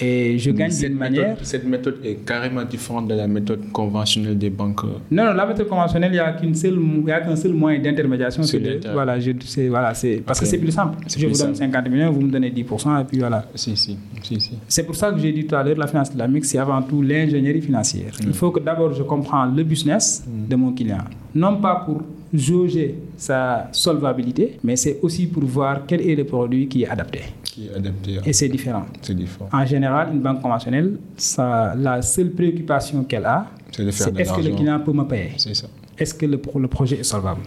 Et 0.01 0.39
je 0.39 0.51
gagne 0.51 0.71
Cette 0.71 0.89
d'une 0.91 0.99
manière. 0.99 1.37
cette 1.43 1.67
méthode 1.67 1.99
est 2.05 2.25
carrément 2.25 2.65
différente 2.65 3.09
de 3.09 3.15
la 3.15 3.27
méthode 3.29 3.71
conventionnelle 3.73 4.39
des 4.39 4.49
banques. 4.51 4.85
euh, 4.85 4.99
Non, 5.11 5.25
non, 5.27 5.33
la 5.35 5.45
méthode 5.47 5.69
conventionnelle, 5.69 6.11
il 6.11 6.15
n'y 6.15 6.19
a 6.21 6.33
qu'une 6.33 6.55
seule, 6.55 6.79
il 7.03 7.09
y 7.09 7.13
a 7.13 7.21
qu'un 7.21 7.37
seul 7.37 7.53
moyen 7.53 7.81
d'intermédiation. 7.81 8.43
C'est 8.43 8.81
Voilà, 8.93 9.21
je, 9.21 9.33
c'est, 9.45 9.69
voilà, 9.69 9.93
c'est, 9.95 10.23
parce 10.27 10.41
que 10.41 10.47
c'est 10.47 10.59
plus 10.59 10.73
simple. 10.73 10.97
C'est 11.07 11.21
Je 11.21 11.27
plus 11.27 11.35
vous 11.35 11.39
donne 11.45 11.55
simple. 11.55 11.73
50 11.73 11.91
millions, 11.91 12.11
vous 12.11 12.23
me 12.23 12.31
donnez 12.31 12.51
10%, 12.51 13.01
et 13.01 13.05
puis 13.05 13.19
voilà. 13.19 13.45
Si, 13.55 13.77
si, 13.77 13.99
si, 14.23 14.41
si. 14.41 14.53
C'est 14.69 14.85
pour 14.85 14.97
ça 14.97 15.11
que 15.13 15.19
j'ai 15.19 15.33
dit 15.33 15.47
tout 15.47 15.55
à 15.55 15.63
l'heure, 15.63 15.77
la 15.77 15.87
finance 15.87 16.09
islamique, 16.09 16.47
c'est 16.47 16.59
avant 16.59 16.81
tout 16.83 17.03
l'ingénierie 17.03 17.61
financière. 17.61 18.13
Il 18.23 18.33
faut 18.33 18.51
que 18.51 18.61
d'abord 18.61 18.93
je 18.95 19.03
comprends 19.03 19.45
le 19.45 19.63
business 19.65 20.25
de 20.27 20.57
mon 20.57 20.73
client. 20.73 21.05
Non 21.35 21.57
pas 21.59 21.83
pour 21.85 22.01
jauger 22.39 22.95
sa 23.17 23.69
solvabilité, 23.73 24.59
mais 24.65 24.77
c'est 24.77 24.99
aussi 25.03 25.27
pour 25.27 25.45
voir 25.45 25.83
quel 25.87 26.01
est 26.09 26.15
le 26.15 26.25
produit 26.25 26.69
qui 26.69 26.83
est 26.83 26.89
adapté. 26.89 27.21
Qui 27.45 27.67
est 27.69 27.75
adapté. 27.75 28.19
à- 28.19 28.29
Et 28.29 28.33
c'est 28.33 28.49
différent. 28.49 28.85
C'est 29.03 29.15
différent. 29.15 29.49
En 29.53 29.65
général, 29.67 30.11
une 30.13 30.21
banque 30.21 30.43
conventionnelle, 30.43 30.99
ça, 31.17 31.75
la 31.77 32.03
seule 32.03 32.31
préoccupation 32.31 33.05
qu'elle 33.05 33.25
a, 33.25 33.47
C'est 33.73 33.83
est-ce 33.85 34.33
que 34.33 34.41
le 34.41 34.55
client 34.57 34.81
peut 34.81 34.93
me 34.93 35.05
payer? 35.05 35.33
C'est 35.37 35.55
ça. 35.55 35.67
Est-ce 35.99 36.15
que 36.15 36.27
le, 36.27 36.41
le 36.59 36.69
projet 36.69 36.99
est 37.01 37.05
solvable. 37.05 37.41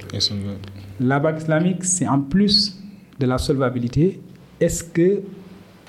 La 1.00 1.20
banque 1.20 1.38
islamique, 1.40 1.84
c'est 1.84 2.08
en 2.08 2.20
plus 2.20 2.78
de 3.20 3.26
la 3.26 3.38
solvabilité, 3.38 4.20
est-ce 4.60 4.84
que 4.84 5.22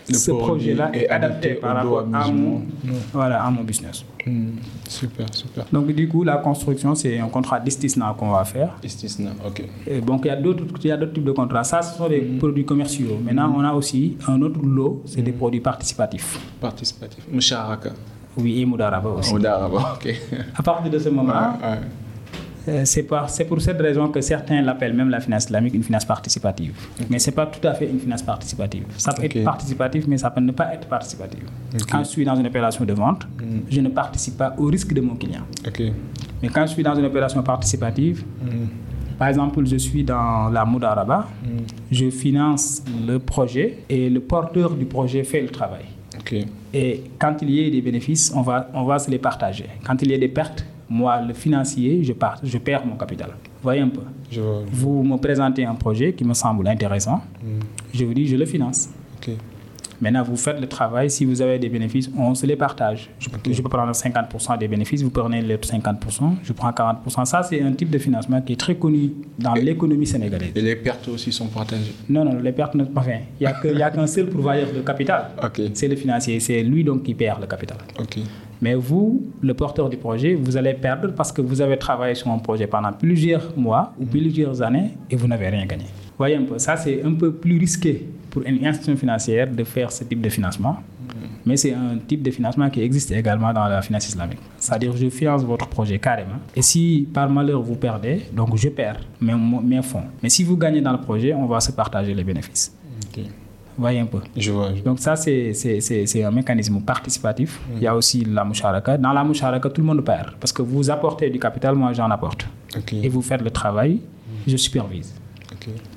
ce 0.09 0.31
projet-là 0.33 0.91
est, 0.95 1.09
adapté, 1.09 1.55
par 1.55 1.77
rapport 1.77 2.07
à 2.13 2.29
mon, 2.31 2.63
voilà, 3.13 3.43
à 3.45 3.51
mon 3.51 3.63
business 3.63 4.05
Hmm, 4.27 4.51
Super, 4.87 5.27
super. 5.33 5.65
Donc, 5.73 5.87
du 5.93 6.07
coup, 6.07 6.25
la 6.25 6.37
construction, 6.37 6.95
c'est 6.95 7.19
un 7.19 7.29
contrat 7.29 7.59
d'istisna 7.59 8.15
qu'on 8.19 8.31
va 8.33 8.45
faire. 8.45 8.77
Istisna, 8.85 9.31
ok. 9.47 9.63
Et 9.87 10.01
donc, 10.03 10.23
il 10.27 10.29
y 10.29 10.31
a 10.31 10.37
d'autres 10.37 10.67
types 11.15 11.25
de 11.25 11.33
contrats. 11.33 11.65
Ça, 11.65 11.81
ce 11.81 11.97
sont 11.97 12.07
des 12.07 12.21
Mm. 12.21 12.37
produits 12.39 12.67
commerciaux. 12.67 13.19
Maintenant, 13.25 13.51
on 13.57 13.61
a 13.65 13.73
aussi 13.73 14.19
un 14.29 14.43
autre 14.43 14.61
lot, 14.63 15.03
c'est 15.07 15.23
des 15.23 15.33
produits 15.33 15.61
participatifs. 15.61 16.39
Participatif. 16.61 17.25
Musharaka. 17.33 17.93
Oui, 18.37 18.61
et 18.61 18.67
Moudaraba 18.67 19.09
aussi. 19.09 19.33
Au 19.35 19.39
Daraba, 19.39 19.95
ok. 19.97 20.15
À 20.55 20.63
partir 20.63 20.91
de 20.91 20.99
ce 20.99 21.09
moment, 21.09 21.33
Ouais, 21.33 21.69
ouais. 21.71 21.79
Euh, 22.69 22.83
c'est 22.85 23.05
pour 23.05 23.61
cette 23.61 23.81
raison 23.81 24.09
que 24.09 24.21
certains 24.21 24.61
l'appellent 24.63 24.93
même 24.95 25.09
la 25.11 25.21
finance 25.21 25.45
islamique 25.45 25.75
une 25.75 25.83
finance 25.83 26.05
participative. 26.05 26.75
Mais 27.09 27.19
ce 27.19 27.31
n'est 27.31 27.37
pas 27.37 27.47
tout 27.47 27.67
à 27.67 27.75
fait 27.75 27.89
une 27.89 27.99
finance 27.99 28.23
participative. 28.23 28.85
Ça 28.97 29.13
peut 29.13 29.25
être 29.25 29.43
participatif, 29.45 30.07
mais 30.07 30.19
ça 30.19 30.31
peut 30.31 30.41
ne 30.41 30.53
pas 30.53 30.73
être 30.75 30.87
participatif. 30.87 31.41
Quand 31.91 32.01
je 32.01 32.09
suis 32.09 32.25
dans 32.25 32.37
une 32.37 32.47
opération 32.47 32.85
de 32.85 32.93
vente, 32.93 33.27
je 33.71 33.81
ne 33.81 33.89
participe 33.89 34.37
pas 34.37 34.55
au 34.59 34.67
risque 34.67 34.93
de 34.93 35.01
mon 35.01 35.15
client. 35.17 35.43
Mais 36.43 36.49
quand 36.49 36.67
je 36.67 36.73
suis 36.73 36.83
dans 36.83 36.95
une 36.95 37.05
opération 37.05 37.43
participative, 37.43 38.25
Hmm, 38.43 38.67
par 39.19 39.29
exemple, 39.29 39.65
je 39.67 39.77
suis 39.77 40.03
dans 40.03 40.49
la 40.51 40.65
Moudaraba, 40.65 41.27
je 41.91 42.11
finance 42.11 42.83
le 43.07 43.19
projet 43.19 43.79
et 43.89 44.09
le 44.09 44.21
porteur 44.21 44.71
du 44.75 44.87
projet 44.87 45.25
fait 45.25 45.43
le 45.43 45.49
travail. 45.49 45.85
Et 46.73 47.03
quand 47.19 47.37
il 47.43 47.51
y 47.51 47.67
a 47.67 47.71
des 47.71 47.83
bénéfices, 47.83 48.33
on 48.35 48.43
va, 48.43 48.71
on 48.73 48.85
va 48.85 48.99
se 48.99 49.11
les 49.11 49.19
partager. 49.19 49.67
Quand 49.85 50.01
il 50.03 50.11
y 50.11 50.15
a 50.15 50.19
des 50.19 50.29
pertes, 50.29 50.65
moi, 50.91 51.23
le 51.23 51.33
financier, 51.35 52.03
je, 52.05 52.13
perds 52.59 52.85
mon 52.85 52.97
capital. 52.97 53.31
Voyez 53.63 53.81
un 53.81 53.89
peu. 53.89 54.01
Je 54.31 54.41
vois. 54.41 54.63
Vous 54.71 55.03
me 55.03 55.17
présentez 55.17 55.65
un 55.65 55.75
projet 55.77 56.13
qui 56.13 56.25
me 56.25 56.35
semble 56.35 56.67
intéressant. 56.67 57.23
Je 57.95 58.05
vous 58.05 58.13
dis, 58.15 58.27
je 58.27 58.37
le 58.37 58.45
finance. 58.45 58.89
Ok. 59.17 59.31
Maintenant, 60.03 60.23
vous 60.23 60.37
faites 60.37 60.59
le 60.59 60.67
travail. 60.67 61.11
Si 61.11 61.27
vous 61.27 61.43
avez 61.43 61.59
des 61.59 61.69
bénéfices, 61.69 62.11
on 62.17 62.35
se 62.35 62.47
les 62.47 62.57
partage. 62.57 63.11
Je, 63.19 63.29
peux- 63.29 63.53
je 63.53 63.61
peux 63.61 63.69
prendre 63.69 63.93
50% 63.93 64.57
des 64.59 64.67
bénéfices, 64.67 65.03
vous 65.03 65.11
prenez 65.11 65.43
les 65.43 65.57
50%, 65.59 66.37
je 66.43 66.53
prends 66.55 66.71
40%. 66.71 67.27
Ça, 67.27 67.43
c'est 67.43 67.61
un 67.63 67.73
type 67.73 67.91
de 67.91 67.99
financement 67.99 68.41
qui 68.41 68.55
est 68.55 68.57
très 68.57 68.77
connu 68.77 69.13
dans 69.39 69.53
l'économie 69.53 70.07
sénégalaise. 70.07 70.53
Et 70.57 70.63
les 70.63 70.77
pertes 70.77 71.07
aussi 71.09 71.31
sont 71.31 71.49
partagées? 71.49 71.93
Non, 72.09 72.25
non, 72.25 72.39
les 72.41 72.53
pertes, 72.53 72.75
ne- 72.77 72.87
enfin, 72.97 73.19
il 73.39 73.43
n'y 73.43 73.47
a 73.47 73.53
que- 73.53 73.69
il 73.69 73.79
y 73.79 73.83
a 73.83 73.91
qu'un 73.91 74.07
seul 74.07 74.27
pourvoyeur 74.31 74.69
de 74.75 74.81
capital. 74.81 75.33
Ok. 75.45 75.61
C'est 75.75 75.87
le 75.89 75.97
financier. 75.97 76.41
C'est 76.41 76.63
lui 76.63 76.83
donc 76.83 77.03
qui 77.03 77.13
perd 77.15 77.39
le 77.43 77.47
capital. 77.47 77.77
Ok. 77.99 78.21
Mais 78.63 78.75
vous, 78.75 79.23
le 79.41 79.55
porteur 79.55 79.89
du 79.89 79.97
projet, 79.97 80.35
vous 80.35 80.57
allez 80.57 80.75
perdre 80.75 81.13
parce 81.15 81.33
que 81.33 81.41
vous 81.41 81.61
avez 81.61 81.79
travaillé 81.79 82.15
sur 82.15 82.29
un 82.29 82.39
projet 82.39 82.67
pendant 82.67 82.93
plusieurs 82.93 83.57
mois 83.57 83.95
ou 83.99 84.05
plusieurs 84.05 84.61
années 84.61 84.91
et 85.11 85.17
vous 85.17 85.27
n'avez 85.27 85.49
rien 85.49 85.65
gagné. 85.65 85.87
Voyez 86.19 86.37
un 86.37 86.43
peu, 86.43 86.59
ça 86.59 86.77
c'est 86.77 87.03
un 87.03 87.15
peu 87.15 87.33
plus 87.33 87.59
risqué 87.59 88.07
pour 88.29 88.43
une 88.43 88.65
institution 88.67 88.97
financière 88.97 89.51
de 89.51 89.65
faire 89.65 89.91
ce 89.91 90.05
type 90.05 90.21
de 90.21 90.29
financement. 90.29 90.77
Mais 91.47 91.57
c'est 91.57 91.73
un 91.73 91.97
type 92.07 92.23
de 92.23 92.31
financement 92.31 92.69
qui 92.69 92.83
existe 92.83 93.11
également 93.13 93.53
dans 93.53 93.67
la 93.67 93.81
finance 93.81 94.07
islamique. 94.09 94.39
C'est-à-dire, 94.59 94.95
je 94.95 95.09
finance 95.09 95.43
votre 95.43 95.67
projet 95.67 95.99
carrément. 95.99 96.39
Et 96.55 96.61
si 96.61 97.09
par 97.13 97.31
malheur 97.31 97.63
vous 97.63 97.77
perdez, 97.77 98.27
donc 98.33 98.57
je 98.57 98.69
perds 98.69 99.01
mes, 99.21 99.35
mes 99.35 99.83
fonds. 99.83 100.05
Mais 100.23 100.29
si 100.29 100.45
vous 100.45 100.57
gagnez 100.59 100.83
dans 100.83 100.93
le 100.93 101.01
projet, 101.01 101.33
on 101.33 101.47
va 101.47 101.61
se 101.61 101.73
partager 101.73 102.13
les 102.13 102.25
bénéfices. 102.25 102.77
Voyez 103.81 104.01
un 104.01 104.07
peu. 104.07 104.21
Je 104.37 104.53
vois. 104.53 104.75
je- 104.75 104.83
Donc 104.83 104.99
ça, 105.01 105.17
c'est- 105.17 106.23
un 106.25 106.31
mécanisme 106.31 106.81
participatif. 106.83 107.59
Il 107.77 107.83
y 107.83 107.87
a 107.87 107.97
aussi 107.97 108.25
la 108.25 108.45
moucharaka. 108.45 108.99
Dans 108.99 109.13
la 109.13 109.25
moucharaka, 109.25 109.69
tout 109.71 109.81
le 109.81 109.87
monde 109.87 110.05
perd. 110.05 110.33
Parce 110.39 110.53
que 110.53 110.63
vous 110.63 110.91
apportez 110.91 111.31
du 111.31 111.39
capital, 111.39 111.75
moi 111.75 111.93
j'en 111.95 112.11
apporte. 112.11 112.47
Et 113.05 113.09
vous 113.09 113.23
faites 113.23 113.43
le 113.43 113.51
travail, 113.51 114.01
je 114.47 114.57
supervise. 114.57 115.15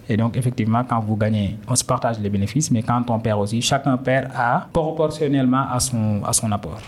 Et 0.09 0.17
donc 0.17 0.35
effectivement, 0.37 0.83
quand 0.89 0.99
vous 1.01 1.15
gagnez, 1.17 1.57
on 1.67 1.75
se 1.75 1.83
partage 1.83 2.19
les 2.19 2.29
bénéfices, 2.29 2.69
mais 2.71 2.81
quand 2.83 3.03
on 3.09 3.19
perd 3.19 3.39
aussi, 3.41 3.61
chacun 3.61 3.95
perd 3.97 4.29
à, 4.35 4.67
proportionnellement 4.73 5.65
à 5.71 5.79
son, 5.79 6.21
à 6.25 6.33
son 6.33 6.51
apport. 6.51 6.81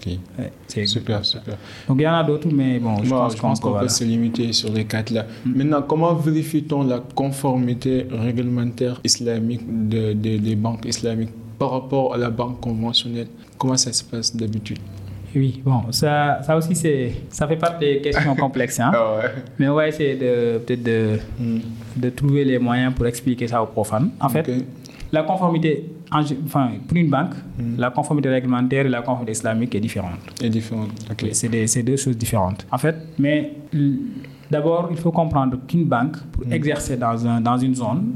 Ok. 0.00 0.12
Ouais, 0.38 0.52
c'est 0.66 0.86
Super, 0.86 1.24
super. 1.24 1.56
Donc 1.86 1.98
il 1.98 2.02
y 2.04 2.08
en 2.08 2.14
a 2.14 2.24
d'autres, 2.24 2.48
mais 2.50 2.78
bon, 2.78 3.02
je 3.04 3.10
Bon, 3.10 3.16
pense 3.18 3.34
qu'on 3.34 3.48
pense 3.72 3.80
peut, 3.80 3.88
se 3.88 4.04
limiter 4.04 4.52
sur 4.52 4.72
les 4.72 4.84
quatre 4.84 5.10
là. 5.10 5.26
Maintenant, 5.44 5.82
comment 5.82 6.14
vérifie-t-on 6.14 6.84
la 6.84 7.00
conformité 7.14 8.06
réglementaire 8.10 9.00
islamique 9.04 9.60
de- 9.88 10.12
de- 10.14 10.38
des 10.38 10.56
banques 10.56 10.86
islamiques 10.86 11.30
par 11.58 11.70
rapport 11.72 12.14
à 12.14 12.16
la 12.16 12.30
banque 12.30 12.60
conventionnelle? 12.60 13.26
Comment 13.58 13.76
ça 13.76 13.92
se 13.92 14.02
passe 14.04 14.34
d'habitude? 14.34 14.78
Oui, 15.34 15.60
bon, 15.64 15.82
ça, 15.92 16.40
ça 16.44 16.56
aussi, 16.56 16.74
ça 17.28 17.46
fait 17.46 17.56
partie 17.56 17.84
des 17.84 18.00
questions 18.00 18.34
complexes. 18.44 18.80
Hein? 18.80 18.90
ouais. 18.92 19.28
Mais 19.58 19.68
on 19.68 19.74
va 19.74 19.86
essayer 19.86 20.14
peut-être 20.16 20.82
de, 20.82 21.18
de 21.96 22.10
trouver 22.10 22.44
les 22.44 22.58
moyens 22.58 22.94
pour 22.94 23.06
expliquer 23.06 23.46
ça 23.46 23.62
aux 23.62 23.66
profanes. 23.66 24.10
En 24.20 24.28
fait, 24.28 24.50
la 25.12 25.22
conformité, 25.22 25.84
en 26.12 26.22
enfin, 26.44 26.70
pour 26.86 26.96
une 26.96 27.08
banque, 27.08 27.34
la 27.78 27.90
conformité 27.90 28.28
réglementaire 28.28 28.86
et 28.86 28.88
la 28.88 29.02
conformité 29.02 29.32
islamique 29.32 29.74
est 29.74 29.80
différente. 29.80 30.18
Et 30.42 30.48
différent. 30.48 30.88
Ok. 31.10 31.26
C'est 31.32 31.82
deux 31.82 31.96
choses 31.96 32.16
différentes. 32.16 32.66
En 32.70 32.78
fait, 32.78 32.96
mais 33.18 33.52
d'abord, 34.50 34.88
il 34.90 34.96
faut 34.96 35.12
comprendre 35.12 35.58
qu'une 35.68 35.84
banque, 35.84 36.16
pour 36.32 36.42
exercer 36.52 36.96
dans, 36.96 37.26
un, 37.26 37.40
dans 37.40 37.58
une 37.58 37.74
zone, 37.74 38.12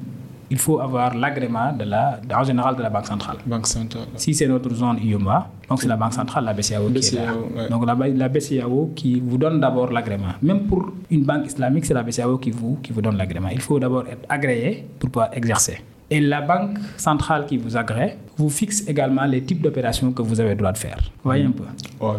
il 0.50 0.58
faut 0.58 0.78
avoir 0.78 1.14
l'agrément 1.14 1.72
de 1.72 1.84
la, 1.84 2.20
en 2.34 2.44
général 2.44 2.76
de 2.76 2.82
la 2.82 2.90
banque 2.90 3.06
centrale. 3.06 3.36
Banque 3.46 3.66
centrale. 3.66 4.06
Si 4.16 4.34
c'est 4.34 4.46
notre 4.46 4.72
zone 4.74 4.98
IOMA, 5.02 5.48
donc 5.68 5.80
c'est 5.80 5.88
la 5.88 5.96
banque 5.96 6.12
centrale, 6.12 6.44
la 6.44 6.52
BCAO, 6.52 6.90
qui 6.90 6.98
est 6.98 7.12
là. 7.14 7.32
Ouais. 7.56 7.68
Donc 7.70 7.86
la, 7.86 7.94
la 7.94 8.28
BCAO 8.28 8.92
qui 8.94 9.20
vous 9.20 9.38
donne 9.38 9.58
d'abord 9.60 9.90
l'agrément. 9.90 10.34
Même 10.42 10.64
pour 10.64 10.92
une 11.10 11.22
banque 11.22 11.46
islamique, 11.46 11.86
c'est 11.86 11.94
la 11.94 12.02
BCAO 12.02 12.38
qui 12.38 12.50
vous, 12.50 12.78
qui 12.82 12.92
vous 12.92 13.00
donne 13.00 13.16
l'agrément. 13.16 13.48
Il 13.50 13.60
faut 13.60 13.78
d'abord 13.78 14.04
être 14.06 14.26
agréé 14.28 14.86
pour 14.98 15.10
pouvoir 15.10 15.30
exercer. 15.32 15.78
Et 16.10 16.20
la 16.20 16.40
banque 16.42 16.78
centrale 16.96 17.46
qui 17.46 17.56
vous 17.56 17.76
agrée 17.76 18.16
vous 18.36 18.50
fixe 18.50 18.86
également 18.86 19.24
les 19.24 19.42
types 19.42 19.62
d'opérations 19.62 20.12
que 20.12 20.22
vous 20.22 20.38
avez 20.40 20.50
le 20.50 20.56
droit 20.56 20.72
de 20.72 20.78
faire. 20.78 20.98
Voyez 21.22 21.44
un 21.44 21.50
peu. 21.50 21.64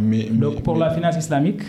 Mais, 0.01 0.23
Donc 0.23 0.55
mais- 0.55 0.61
pour 0.61 0.73
mais- 0.75 0.79
la 0.81 0.89
finance 0.91 1.17
islamique, 1.17 1.61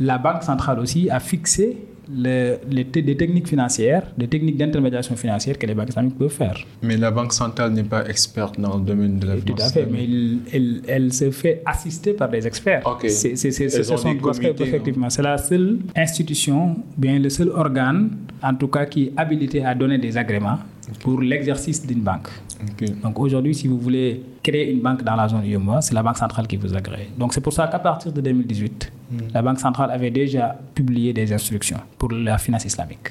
la 0.00 0.18
banque 0.18 0.42
centrale 0.42 0.78
aussi 0.80 1.08
a 1.08 1.20
fixé 1.20 1.76
le- 2.14 2.56
les, 2.70 2.84
des 2.84 3.16
techniques 3.16 3.48
financières, 3.48 4.04
des 4.16 4.28
techniques 4.28 4.56
d'intermédiation 4.56 5.16
financière 5.16 5.58
que 5.58 5.66
les 5.66 5.74
banques 5.74 5.88
islamiques 5.90 6.18
peuvent 6.18 6.28
faire. 6.30 6.56
mais 6.82 6.96
la 6.96 7.10
banque 7.10 7.32
centrale 7.32 7.72
n'est 7.72 7.82
pas 7.82 8.06
experte 8.08 8.60
dans 8.60 8.76
le 8.78 8.84
domaine 8.84 9.18
de 9.18 9.26
la 9.26 9.34
Tout 9.36 9.42
finance 9.54 9.68
à 9.70 9.72
fait, 9.72 9.86
mais 9.90 10.06
elle, 10.52 10.82
elle 10.86 11.12
se 11.12 11.30
fait 11.30 11.62
assister 11.64 12.12
par 12.12 12.28
des 12.28 12.46
experts. 12.46 12.82
C'est, 13.08 13.36
c'est, 13.36 13.50
c'est, 13.50 13.64
Elles 13.64 13.84
ce 13.84 13.92
ont 13.92 13.96
sont- 13.96 14.12
des 14.12 14.18
comités, 14.18 14.62
effectivement, 14.62 15.10
c'est 15.10 15.22
la 15.22 15.38
seule 15.38 15.78
institution, 15.96 16.76
bien 16.96 17.18
le 17.18 17.28
seul 17.30 17.48
organe, 17.50 18.10
en 18.42 18.54
tout 18.54 18.68
cas, 18.68 18.86
qui 18.86 19.04
est 19.04 19.12
habilité 19.16 19.64
à 19.64 19.74
donner 19.74 19.98
des 19.98 20.16
agréments 20.16 20.58
pour 21.00 21.20
l'exercice 21.20 21.84
d'une 21.86 22.00
banque. 22.00 22.28
Ok. 22.62 22.88
Donc 23.02 23.18
aujourd'hui, 23.18 23.54
si 23.54 23.66
vous 23.68 23.78
voulez 23.78 24.22
créer 24.48 24.70
une 24.70 24.80
banque 24.80 25.02
dans 25.02 25.16
la 25.16 25.26
zone 25.28 25.44
UMOA, 25.44 25.80
c'est 25.82 25.94
la 25.94 26.02
banque 26.02 26.18
centrale 26.18 26.46
qui 26.46 26.56
vous 26.56 26.72
agrée. 26.74 27.08
Donc 27.18 27.34
c'est 27.34 27.40
pour 27.40 27.52
ça 27.52 27.66
qu'à 27.68 27.78
partir 27.78 28.12
de 28.12 28.20
2018, 28.20 28.92
la 29.34 29.42
banque 29.42 29.60
centrale 29.60 29.90
avait 29.90 30.10
déjà 30.10 30.56
publié 30.74 31.12
des 31.12 31.32
instructions 31.32 31.80
pour 31.98 32.10
la 32.12 32.38
finance 32.38 32.64
islamique 32.64 33.08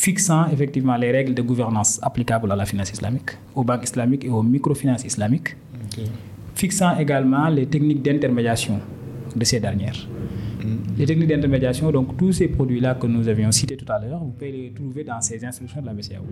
fixant 0.00 0.46
effectivement 0.50 0.96
les 0.96 1.10
règles 1.10 1.34
de 1.34 1.42
gouvernance 1.42 2.00
applicables 2.02 2.50
à 2.50 2.56
la 2.56 2.64
finance 2.64 2.90
islamique, 2.90 3.32
aux 3.54 3.64
banques 3.64 3.84
islamiques 3.84 4.24
et 4.24 4.30
aux 4.30 4.42
microfinances 4.42 5.04
islamiques, 5.04 5.56
fixant 6.54 6.96
également 6.98 7.48
les 7.48 7.66
techniques 7.66 8.02
d'intermédiation 8.02 8.80
de 9.36 9.44
ces 9.44 9.60
dernières. 9.60 10.08
Les 10.96 11.06
techniques 11.06 11.28
d'intermédiation, 11.28 11.90
donc 11.90 12.16
tous 12.16 12.32
ces 12.32 12.48
produits-là 12.48 12.94
que 12.94 13.06
nous 13.06 13.28
avions 13.28 13.52
cités 13.52 13.76
tout 13.76 13.90
à 13.92 13.98
l'heure, 13.98 14.20
vous 14.20 14.30
pouvez 14.30 14.52
les 14.52 14.70
trouver 14.70 15.04
dans 15.04 15.20
ces 15.20 15.44
instructions 15.44 15.82
de 15.82 15.86
la 15.86 15.92
BCAO. 15.92 16.24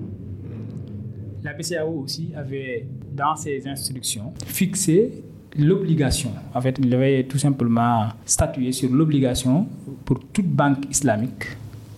La 1.43 1.53
BCAO 1.55 2.03
aussi 2.03 2.31
avait, 2.37 2.87
dans 3.15 3.37
ses 3.37 3.67
instructions, 3.67 4.33
fixé 4.47 5.23
l'obligation. 5.57 6.31
En 6.55 6.61
fait, 6.61 6.77
il 6.83 6.93
avait 6.95 7.25
tout 7.25 7.39
simplement 7.39 8.09
statué 8.25 8.73
sur 8.73 8.91
l'obligation 8.91 9.67
pour 10.05 10.21
toute 10.33 10.47
banque 10.49 10.91
islamique 10.91 11.45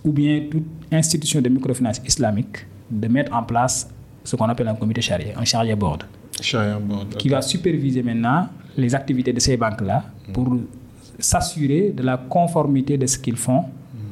ou 0.03 0.11
bien 0.11 0.47
toute 0.49 0.65
institution 0.91 1.41
de 1.41 1.49
microfinance 1.49 2.01
islamique 2.05 2.65
de 2.89 3.07
mettre 3.07 3.33
en 3.33 3.43
place 3.43 3.89
ce 4.23 4.35
qu'on 4.35 4.45
appelle 4.45 4.67
un 4.67 4.75
comité 4.75 5.01
charia, 5.01 5.33
un 5.37 5.45
charia 5.45 5.75
board. 5.75 6.03
qui 7.17 7.29
va 7.29 7.41
superviser 7.41 8.03
maintenant 8.03 8.47
les 8.77 8.93
activités 8.95 9.33
de 9.33 9.39
ces 9.39 9.57
banques-là 9.57 10.03
pour 10.33 10.57
s'assurer 11.19 11.91
de 11.91 12.03
la 12.03 12.17
conformité 12.17 12.97
de 12.97 13.05
ce 13.05 13.17
qu'ils 13.17 13.37
font 13.37 13.65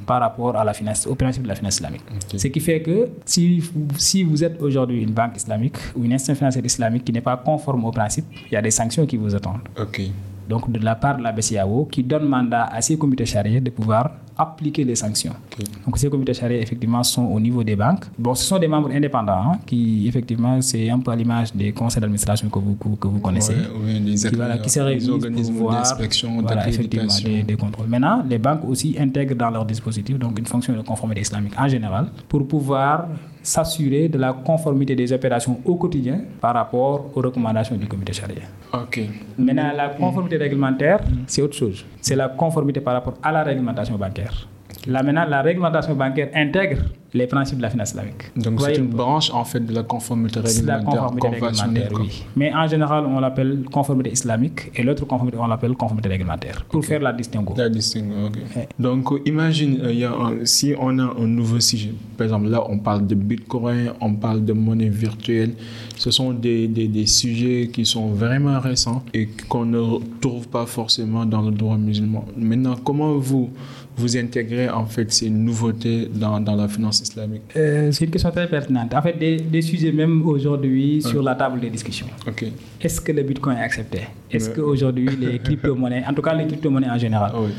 par 0.10 0.22
rapport 0.22 0.56
à 0.62 0.64
la 0.64 0.74
finance, 0.74 1.06
au 1.06 1.14
principe 1.14 1.44
de 1.44 1.50
la 1.54 1.58
finance 1.60 1.76
islamique. 1.76 2.02
Ce 2.36 2.48
qui 2.48 2.60
fait 2.68 2.82
que 2.82 2.98
si, 3.26 3.62
si 3.98 4.24
vous 4.24 4.44
êtes 4.44 4.60
aujourd'hui 4.60 5.04
une 5.04 5.12
banque 5.12 5.36
islamique 5.38 5.78
ou 5.96 6.04
une 6.04 6.14
institution 6.14 6.40
financière 6.42 6.66
islamique 6.66 7.04
qui 7.06 7.14
n'est 7.14 7.28
pas 7.32 7.38
conforme 7.38 7.86
au 7.86 7.92
principe, 7.92 8.26
il 8.48 8.54
y 8.56 8.58
a 8.58 8.62
des 8.68 8.72
sanctions 8.72 9.06
qui 9.06 9.18
vous 9.18 9.36
attendent. 9.36 9.68
Donc 10.50 10.72
de 10.72 10.80
la 10.84 10.96
part 10.96 11.18
de 11.18 11.24
la 11.24 11.32
BCAO 11.32 11.86
qui 11.92 12.02
donne 12.04 12.26
mandat 12.28 12.64
à 12.66 12.82
ces 12.82 12.98
comités 12.98 13.26
charia 13.26 13.60
de 13.60 13.70
pouvoir 13.70 14.10
appliquer 14.36 14.84
les 14.84 14.96
sanctions. 14.96 15.34
Donc 15.86 15.98
ces 16.00 16.10
comités 16.10 16.34
charia 16.34 16.58
effectivement 16.58 17.04
sont 17.04 17.26
au 17.26 17.40
niveau 17.40 17.64
des 17.64 17.76
banques. 17.76 18.06
Bon, 18.18 18.34
ce 18.34 18.46
sont 18.46 18.58
des 18.58 18.68
membres 18.68 18.90
indépendants 18.92 19.52
hein, 19.52 19.60
qui 19.68 20.08
effectivement 20.08 20.60
c'est 20.62 20.90
un 20.90 21.00
peu 21.00 21.12
à 21.12 21.16
l'image 21.16 21.54
des 21.54 21.72
conseils 21.72 22.02
d'administration 22.02 22.50
que 22.50 22.58
vous, 22.58 22.76
que, 22.76 23.08
vous 23.08 23.20
connaissez. 23.20 23.54
Ouais, 23.54 23.94
ouais, 23.94 24.00
les, 24.00 24.16
Qui, 24.16 24.36
voilà, 24.36 24.58
qui 24.58 24.70
se 24.72 24.80
réunissent 24.80 25.52
pour 25.52 25.68
voir 25.70 25.84
voilà, 26.42 26.68
effectivement 26.68 27.14
des 27.46 27.56
contrôles. 27.56 27.88
Maintenant, 27.88 28.24
les 28.28 28.40
banques 28.40 28.66
aussi 28.68 28.96
intègrent 29.00 29.36
dans 29.36 29.52
leur 29.52 29.66
dispositif 29.66 30.18
donc 30.18 30.40
une 30.40 30.48
fonction 30.48 30.74
de 30.76 30.82
conformité 30.82 31.22
islamique 31.22 31.54
en 31.60 31.68
général 31.68 32.08
pour 32.28 32.48
pouvoir 32.48 33.08
s'assurer 33.42 34.10
de 34.10 34.18
la 34.18 34.34
conformité 34.34 34.96
des 34.96 35.12
opérations 35.14 35.60
au 35.66 35.76
quotidien 35.76 36.22
par 36.42 36.54
rapport 36.54 37.06
aux 37.16 37.22
recommandations 37.22 37.76
du 37.76 37.88
comité 37.88 38.14
charia. 38.14 38.44
Ok. 38.74 39.02
Maintenant, 39.38 39.72
la 39.76 39.90
conformité 39.90 40.38
réglementaire, 40.38 41.00
c'est 41.28 41.42
autre 41.42 41.56
chose. 41.56 41.86
C'est 42.02 42.16
la 42.16 42.30
conformité 42.30 42.82
par 42.82 42.94
rapport 42.94 43.16
à 43.24 43.32
la 43.32 43.44
réglementation 43.44 43.96
bancaire. 43.96 44.48
Là, 44.88 45.04
maintenant, 45.04 45.26
la 45.28 45.42
réglementation 45.42 45.96
bancaire 45.96 46.30
intègre 46.34 46.78
les 47.12 47.26
principes 47.26 47.58
de 47.58 47.64
la 47.64 47.72
finance 47.72 47.90
islamique. 47.90 48.32
Donc 48.36 48.62
c'est 48.62 48.76
une 48.76 48.86
branche 48.88 49.32
en 49.34 49.44
fait 49.44 49.60
de 49.62 49.74
la 49.74 49.82
conformité 49.82 50.40
c'est 50.46 50.64
la 50.64 50.76
réglementaire 50.78 51.02
conformité 51.08 51.28
réglementaire, 51.30 51.90
oui. 52.00 52.24
Mais 52.36 52.54
en 52.54 52.68
général, 52.68 53.06
on 53.08 53.20
l'appelle 53.20 53.64
conformité 53.72 54.12
islamique 54.12 54.72
et 54.76 54.84
l'autre 54.84 55.06
conformité, 55.06 55.38
on 55.40 55.48
l'appelle 55.48 55.74
conformité 55.74 56.08
réglementaire 56.10 56.64
pour 56.70 56.86
faire 56.86 57.02
la 57.02 57.12
distinction. 57.12 57.56
La 57.58 57.68
distinction, 57.68 58.26
ok. 58.28 58.36
Ouais. 58.56 58.70
Donc, 58.78 59.10
imagine, 59.26 59.80
euh, 59.82 59.92
il 59.92 60.00
y 60.00 60.04
a 60.06 60.12
un- 60.14 60.46
si 60.46 60.76
on 60.80 61.00
a 61.00 61.04
un 61.20 61.26
nouveau 61.28 61.60
sujet, 61.60 61.94
par 62.16 62.26
exemple, 62.26 62.48
là, 62.48 62.64
on 62.70 62.78
parle 62.78 63.08
de 63.08 63.16
Bitcoin, 63.16 63.92
on 64.02 64.14
parle 64.14 64.46
de 64.46 64.54
monnaie 64.54 64.90
virtuelle. 64.90 65.54
Ce 65.98 66.12
sont 66.12 66.32
des, 66.32 66.68
des, 66.68 66.88
des 66.88 67.08
sujets 67.08 67.70
qui 67.74 67.88
sont 67.88 68.10
vraiment 68.10 68.60
récents 68.60 69.02
et 69.16 69.28
qu'on 69.50 69.66
ne 69.66 69.82
trouve 70.22 70.48
pas 70.48 70.68
forcément 70.68 71.26
dans 71.26 71.42
le 71.42 71.50
droit 71.52 71.76
musulman. 71.78 72.24
Maintenant, 72.38 72.76
comment 72.84 73.16
vous, 73.18 73.50
vous 74.00 74.16
intégrez 74.18 74.68
en 74.70 74.86
fait 74.86 75.10
ces 75.12 75.30
nouveautés 75.30 76.00
dans, 76.24 76.40
dans 76.48 76.56
la 76.64 76.68
finance 76.76 76.98
islamique 77.08 77.44
Euh, 77.56 77.92
c'est 77.94 78.06
une 78.06 78.12
question 78.16 78.32
très 78.32 78.48
pertinente. 78.48 78.94
En 79.00 79.02
fait, 79.02 79.18
des, 79.26 79.36
des 79.56 79.62
sujets 79.62 79.92
même 80.02 80.16
aujourd'hui 80.34 81.02
sur 81.02 81.22
la 81.30 81.36
table 81.36 81.60
des 81.60 81.70
discussions. 81.78 82.08
Ok. 82.28 82.42
Est-ce 82.82 83.00
que 83.02 83.12
le 83.12 83.24
bitcoin 83.24 83.58
est 83.58 83.62
accepté? 83.70 84.00
Est-ce 84.32 84.50
qu'aujourd'hui, 84.56 85.10
les 85.24 85.40
crypto-monnaies, 85.40 86.04
en 86.10 86.14
tout 86.14 86.22
cas 86.28 86.34
les 86.34 86.48
crypto-monnaies 86.48 86.90
en 86.90 86.98
général, 87.06 87.32
Ah 87.34 87.40
oui. 87.46 87.52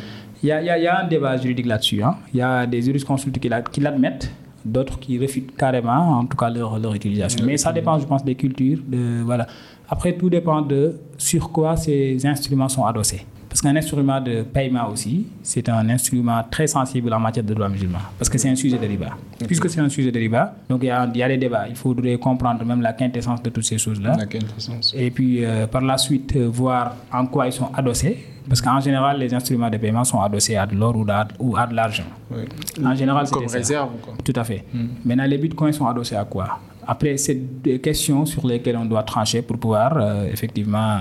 il 0.43 0.49
y 0.49 0.53
a, 0.53 0.61
il 0.63 0.67
y 0.67 0.71
a- 0.71 0.79
il 0.79 0.85
y 0.85 0.87
a 0.87 0.95
un 1.05 1.07
débat 1.15 1.37
juridique 1.37 1.67
là-dessus. 1.67 2.03
hein. 2.03 2.15
Il 2.33 2.39
y 2.39 2.43
a 2.43 2.67
des 2.67 2.81
jurisconsultes 2.87 3.39
qui 3.43 3.49
la- 3.49 3.63
qui 3.73 3.81
l'admettent, 3.81 4.31
d'autres 4.65 4.99
qui 5.05 5.13
réfutent 5.25 5.55
carrément, 5.57 6.03
en 6.21 6.25
tout 6.31 6.37
cas 6.43 6.51
leur, 6.51 6.79
leur 6.79 6.95
utilisation. 6.95 7.45
Mais 7.47 7.57
ça 7.57 7.73
dépend, 7.73 7.99
je 7.99 8.07
pense, 8.07 8.25
des 8.25 8.35
cultures. 8.43 8.79
De, 8.87 9.23
voilà. 9.31 9.47
Après, 9.89 10.13
tout 10.21 10.31
dépend 10.31 10.61
de 10.63 10.81
sur 11.19 11.51
quoi 11.51 11.77
ces 11.77 12.25
instruments 12.25 12.69
sont 12.77 12.85
adossés. 12.85 13.23
Parce 13.51 13.61
qu'un 13.61 13.75
instrument 13.75 14.21
de 14.21 14.43
paiement 14.43 14.89
aussi, 14.89 15.27
c'est 15.43 15.69
un 15.69 15.87
instrument 15.91 16.41
très 16.51 16.69
sensible 16.69 17.13
en 17.13 17.19
matière 17.19 17.45
de 17.45 17.53
droit 17.53 17.69
musulman. 17.69 17.99
Parce 18.17 18.29
que 18.31 18.39
c'est 18.39 18.49
un 18.49 18.55
sujet 18.55 18.79
de 18.79 18.87
riba. 18.87 19.09
Puisque 19.47 19.69
c'est 19.69 19.81
un 19.81 19.89
sujet 19.89 20.13
de 20.13 20.19
riba, 20.21 20.55
donc 20.69 20.81
il 20.85 20.87
y, 20.87 20.91
a, 20.91 21.11
il 21.13 21.19
y 21.19 21.23
a 21.23 21.29
des 21.29 21.37
débats. 21.37 21.67
Il 21.69 21.75
faudrait 21.75 22.17
comprendre 22.17 22.65
même 22.65 22.81
la 22.81 22.93
quintessence 22.93 23.43
de 23.43 23.51
toutes 23.51 23.65
ces 23.65 23.77
choses-là. 23.77 24.15
La 24.17 24.27
quintessence. 24.27 24.95
Et 24.97 25.11
puis 25.11 25.45
euh, 25.45 25.67
par 25.67 25.83
la 25.83 25.99
suite, 25.99 26.35
euh, 26.37 26.49
voir 26.49 26.95
en 27.13 27.27
quoi 27.27 27.49
ils 27.49 27.53
sont 27.53 27.71
adossés. 27.75 28.25
Parce 28.49 28.61
qu'en 28.63 28.81
général, 28.81 29.19
les 29.19 29.33
instruments 29.35 29.69
de 29.69 29.77
paiement 29.77 30.05
sont 30.05 30.21
adossés 30.21 30.57
à 30.57 30.65
de 30.67 30.75
l'or 30.75 30.97
ou, 30.97 31.05
à- 31.11 31.27
ou 31.39 31.57
à 31.57 31.67
de 31.67 31.75
l'argent. 31.75 32.05
Oui. 32.31 32.43
En 32.85 32.95
général, 32.95 33.27
c'est 33.27 33.35
Comme 33.35 33.47
réserve, 33.47 33.91
quoi. 34.01 34.15
Tout 34.25 34.33
à 34.37 34.45
fait. 34.45 34.65
Maintenant, 35.05 35.27
les 35.27 35.39
bitcoins 35.39 35.73
sont 35.73 35.87
adossés 35.87 36.17
à 36.17 36.25
quoi? 36.25 36.59
Après, 36.87 37.17
c'est 37.17 37.63
des 37.63 37.79
questions 37.79 38.25
sur 38.27 38.47
lesquelles 38.47 38.77
on 38.77 38.85
doit 38.87 39.03
trancher 39.03 39.43
pour 39.43 39.59
pouvoir 39.59 39.97
euh, 39.97 40.27
effectivement. 40.33 41.01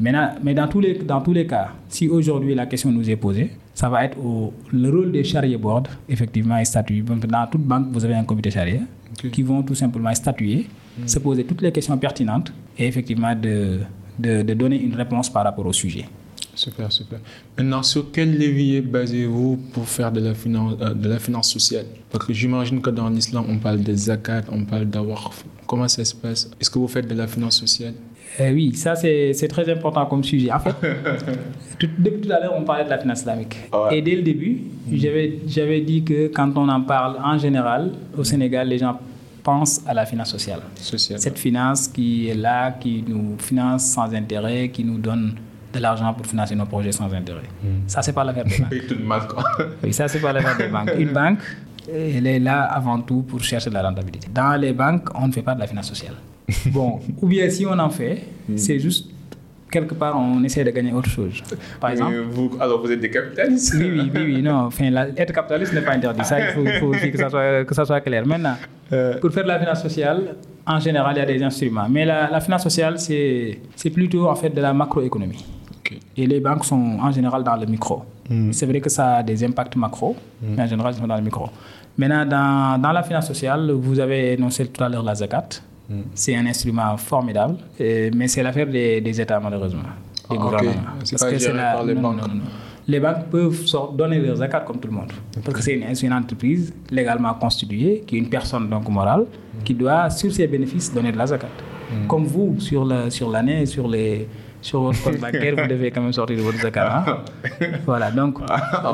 Maintenant, 0.00 0.30
mais 0.42 0.54
dans 0.54 0.68
tous, 0.68 0.80
les, 0.80 0.94
dans 0.94 1.20
tous 1.20 1.32
les 1.32 1.46
cas, 1.46 1.70
si 1.88 2.08
aujourd'hui 2.08 2.54
la 2.54 2.66
question 2.66 2.90
nous 2.92 3.08
est 3.10 3.16
posée, 3.16 3.50
ça 3.74 3.88
va 3.88 4.04
être 4.04 4.16
au, 4.18 4.52
le 4.72 4.88
rôle 4.90 5.10
des 5.12 5.24
charia 5.24 5.58
board, 5.58 5.88
effectivement, 6.08 6.56
est 6.58 6.64
statué. 6.64 7.00
Donc, 7.00 7.26
Dans 7.26 7.46
toute 7.46 7.62
banque, 7.62 7.88
vous 7.90 8.04
avez 8.04 8.14
un 8.14 8.24
comité 8.24 8.50
charia 8.50 8.80
Ok. 9.24 9.30
qui 9.30 9.42
vont 9.42 9.62
tout 9.62 9.74
simplement 9.74 10.14
statuer, 10.14 10.66
se 11.06 11.18
poser 11.18 11.44
toutes 11.44 11.62
les 11.62 11.72
questions 11.72 11.96
pertinentes 11.98 12.52
et 12.78 12.86
effectivement 12.86 13.34
de, 13.34 13.80
de, 14.18 14.42
de 14.42 14.54
donner 14.54 14.80
une 14.82 14.94
réponse 14.94 15.28
par 15.30 15.44
rapport 15.44 15.66
au 15.66 15.72
sujet. 15.72 16.04
Super, 16.56 16.90
super. 16.90 17.18
Maintenant, 17.56 17.82
sur 17.82 18.10
quel 18.10 18.32
levier 18.32 18.80
basez-vous 18.80 19.58
pour 19.72 19.86
faire 19.86 20.10
de 20.10 20.20
la 20.20 20.34
finance, 20.34 20.74
euh, 20.80 20.94
de 20.94 21.08
la 21.08 21.18
finance 21.18 21.52
sociale? 21.52 21.84
Parce 22.10 22.24
que 22.26 22.32
j'imagine 22.32 22.80
que 22.80 22.90
dans 22.90 23.10
l'islam, 23.10 23.44
on 23.48 23.58
parle 23.58 23.82
de 23.82 23.94
zakat, 23.94 24.42
on 24.50 24.64
parle 24.64 24.86
d'awaqf. 24.86 25.44
Comment 25.66 25.86
ça 25.86 26.04
se 26.04 26.14
passe? 26.14 26.50
Est-ce 26.58 26.70
que 26.70 26.78
vous 26.78 26.88
faites 26.88 27.06
de 27.06 27.14
la 27.14 27.26
finance 27.26 27.58
sociale? 27.60 27.92
Euh, 28.40 28.52
oui, 28.52 28.74
ça 28.74 28.94
c'est 28.96 29.48
très 29.48 29.70
important 29.70 30.06
comme 30.06 30.24
sujet. 30.24 30.50
En 30.50 30.58
fait, 30.58 30.74
tout, 31.78 31.88
depuis 31.98 32.22
tout 32.22 32.32
à 32.32 32.40
l'heure, 32.40 32.54
on 32.56 32.64
parlait 32.64 32.84
de 32.84 32.90
la 32.90 32.98
finance 32.98 33.20
islamique. 33.20 33.56
Ouais. 33.72 33.98
Et 33.98 34.02
dès 34.02 34.16
le 34.16 34.22
début, 34.22 34.62
j'avais 34.92 35.38
j'avais 35.46 35.80
dit 35.80 36.02
que 36.02 36.28
quand 36.28 36.56
on 36.56 36.68
en 36.68 36.80
parle 36.80 37.16
en 37.22 37.38
général, 37.38 37.92
au 38.16 38.24
Sénégal, 38.24 38.68
les 38.68 38.78
gens 38.78 38.98
pensent 39.42 39.80
à 39.86 39.94
la 39.94 40.04
finance 40.04 40.30
sociale. 40.30 40.60
Sociale. 40.74 41.20
Cette 41.20 41.38
finance 41.38 41.86
qui 41.88 42.28
est 42.28 42.34
là, 42.34 42.72
qui 42.72 43.04
nous 43.06 43.36
finance 43.38 43.84
sans 43.84 44.12
intérêt, 44.12 44.70
qui 44.70 44.84
nous 44.84 44.98
donne 44.98 45.36
de 45.76 45.82
l'argent 45.82 46.12
pour 46.14 46.26
financer 46.26 46.54
nos 46.54 46.66
projets 46.66 46.92
sans 46.92 47.12
intérêt. 47.12 47.42
Ça, 47.86 48.02
c'est 48.02 48.12
pas 48.12 48.24
l'affaire 48.24 48.44
des 48.44 48.58
banques. 48.58 48.70
Paye 48.70 48.86
tout 48.86 48.94
de 48.94 49.02
mal, 49.04 49.26
quoi. 49.26 49.44
Oui, 49.82 49.92
ça, 49.92 50.08
c'est 50.08 50.20
pas 50.20 50.32
l'affaire 50.32 50.56
des 50.56 50.68
banques. 50.68 50.90
Une 50.98 51.12
banque, 51.12 51.38
elle 51.92 52.26
est 52.26 52.38
là 52.40 52.62
avant 52.64 53.00
tout 53.00 53.22
pour 53.22 53.42
chercher 53.42 53.70
de 53.70 53.74
la 53.74 53.82
rentabilité. 53.82 54.28
Dans 54.32 54.56
les 54.60 54.72
banques, 54.72 55.08
on 55.14 55.28
ne 55.28 55.32
fait 55.32 55.42
pas 55.42 55.54
de 55.54 55.60
la 55.60 55.66
finance 55.66 55.88
sociale. 55.88 56.14
Bon, 56.66 57.00
ou 57.22 57.26
bien 57.28 57.48
si 57.50 57.64
on 57.66 57.78
en 57.78 57.90
fait, 57.90 58.22
c'est 58.56 58.78
juste 58.78 59.10
quelque 59.70 59.94
part, 59.94 60.16
on 60.18 60.42
essaie 60.44 60.62
de 60.64 60.70
gagner 60.70 60.92
autre 60.92 61.08
chose. 61.10 61.42
Par 61.80 61.90
exemple, 61.90 62.16
vous, 62.30 62.50
alors, 62.60 62.80
vous 62.80 62.90
êtes 62.90 63.00
des 63.00 63.10
capitalistes? 63.10 63.74
Oui, 63.76 63.90
oui, 63.92 64.10
oui, 64.14 64.22
oui, 64.36 64.42
non. 64.42 64.66
Enfin, 64.66 64.88
la- 64.90 65.08
être 65.08 65.32
capitaliste 65.32 65.72
n'est 65.74 65.82
pas 65.82 65.92
interdit. 65.92 66.24
Ça, 66.24 66.38
il 66.40 66.46
faut, 66.54 66.64
il 66.64 66.72
faut 66.80 66.86
aussi 66.86 67.10
que 67.10 67.18
ça, 67.18 67.28
soit, 67.28 67.64
que 67.64 67.74
ça 67.74 67.84
soit 67.84 68.00
clair. 68.00 68.24
Maintenant, 68.26 68.56
pour 69.20 69.30
faire 69.32 69.42
de 69.42 69.48
la 69.48 69.58
finance 69.58 69.82
sociale, 69.82 70.36
en 70.64 70.80
général, 70.80 71.14
il 71.16 71.18
y 71.18 71.22
a 71.22 71.26
des 71.26 71.42
instruments. 71.42 71.88
Mais 71.90 72.04
la, 72.04 72.30
la 72.30 72.40
finance 72.40 72.62
sociale, 72.62 72.98
c'est 72.98 73.58
c'est 73.74 73.90
plutôt 73.90 74.28
en 74.28 74.34
fait 74.36 74.50
de 74.50 74.60
la 74.60 74.72
macroéconomie. 74.72 75.44
Et 76.16 76.26
les 76.26 76.40
banques 76.40 76.64
sont 76.64 76.98
en 77.00 77.10
général 77.10 77.42
dans 77.44 77.56
le 77.56 77.66
micro. 77.66 78.02
C'est 78.52 78.66
vrai 78.66 78.80
que 78.80 78.88
ça 78.90 79.16
a 79.16 79.22
des 79.22 79.42
impacts 79.44 79.76
macro, 79.76 80.16
mais 80.42 80.62
en 80.62 80.66
général, 80.66 80.94
ils 80.94 81.00
sont 81.00 81.06
dans 81.06 81.16
le 81.16 81.22
micro. 81.22 81.48
Maintenant, 81.98 82.26
dans, 82.26 82.80
dans 82.80 82.92
la 82.92 83.02
finance 83.02 83.26
sociale, 83.28 83.70
vous 83.70 83.98
avez 84.00 84.32
énoncé 84.34 84.66
tout 84.66 84.82
à 84.84 84.88
l'heure 84.88 85.02
la 85.02 85.14
zakat. 85.14 85.48
C'est 86.14 86.34
un 86.34 86.44
instrument 86.46 86.96
formidable, 86.96 87.56
et- 87.78 88.10
mais 88.10 88.26
c'est 88.26 88.42
l'affaire 88.42 88.66
des, 88.66 89.00
des 89.00 89.20
États, 89.20 89.38
malheureusement. 89.38 89.82
Des 90.28 90.36
Ah, 90.38 90.42
gouvernements. 90.42 90.72
C'est 91.04 91.18
pas 91.20 91.38
géré 91.38 91.56
par 91.58 91.84
les 91.84 91.94
non, 91.94 92.00
banques. 92.02 92.20
non, 92.22 92.34
non. 92.34 92.40
Les 92.88 92.98
banques 93.00 93.26
peuvent 93.30 93.64
donner 93.96 94.18
leur 94.18 94.36
zakat 94.36 94.60
comme 94.60 94.78
tout 94.80 94.88
le 94.88 94.94
monde. 94.94 95.12
Parce 95.44 95.56
que 95.56 95.62
c'est 95.62 95.74
une, 96.06 96.12
entreprise 96.12 96.74
légalement 96.90 97.32
constituée, 97.34 98.02
qui 98.06 98.16
est 98.16 98.18
une 98.18 98.28
personne 98.28 98.68
donc 98.68 98.88
morale, 98.88 99.26
qui 99.64 99.74
doit, 99.74 100.10
sur 100.10 100.32
ses 100.32 100.48
bénéfices, 100.48 100.92
donner 100.92 101.12
de 101.12 101.18
la 101.18 101.26
zakat. 101.26 101.46
Comme 102.08 102.24
vous, 102.24 102.56
sur 102.58 102.84
la- 102.84 103.08
sur 103.10 103.30
l'année, 103.30 103.64
sur, 103.66 103.86
les, 103.86 104.26
sur 104.66 104.80
votre 104.82 105.02
compte 105.02 105.18
bancaire, 105.20 105.54
vous 105.56 105.68
devez 105.68 105.90
quand 105.90 106.02
même 106.02 106.12
sortir 106.12 106.36
de 106.36 106.42
votre 106.42 106.58
zakat. 106.60 106.86
hein. 107.08 107.18
Voilà, 107.86 108.10
donc 108.10 108.38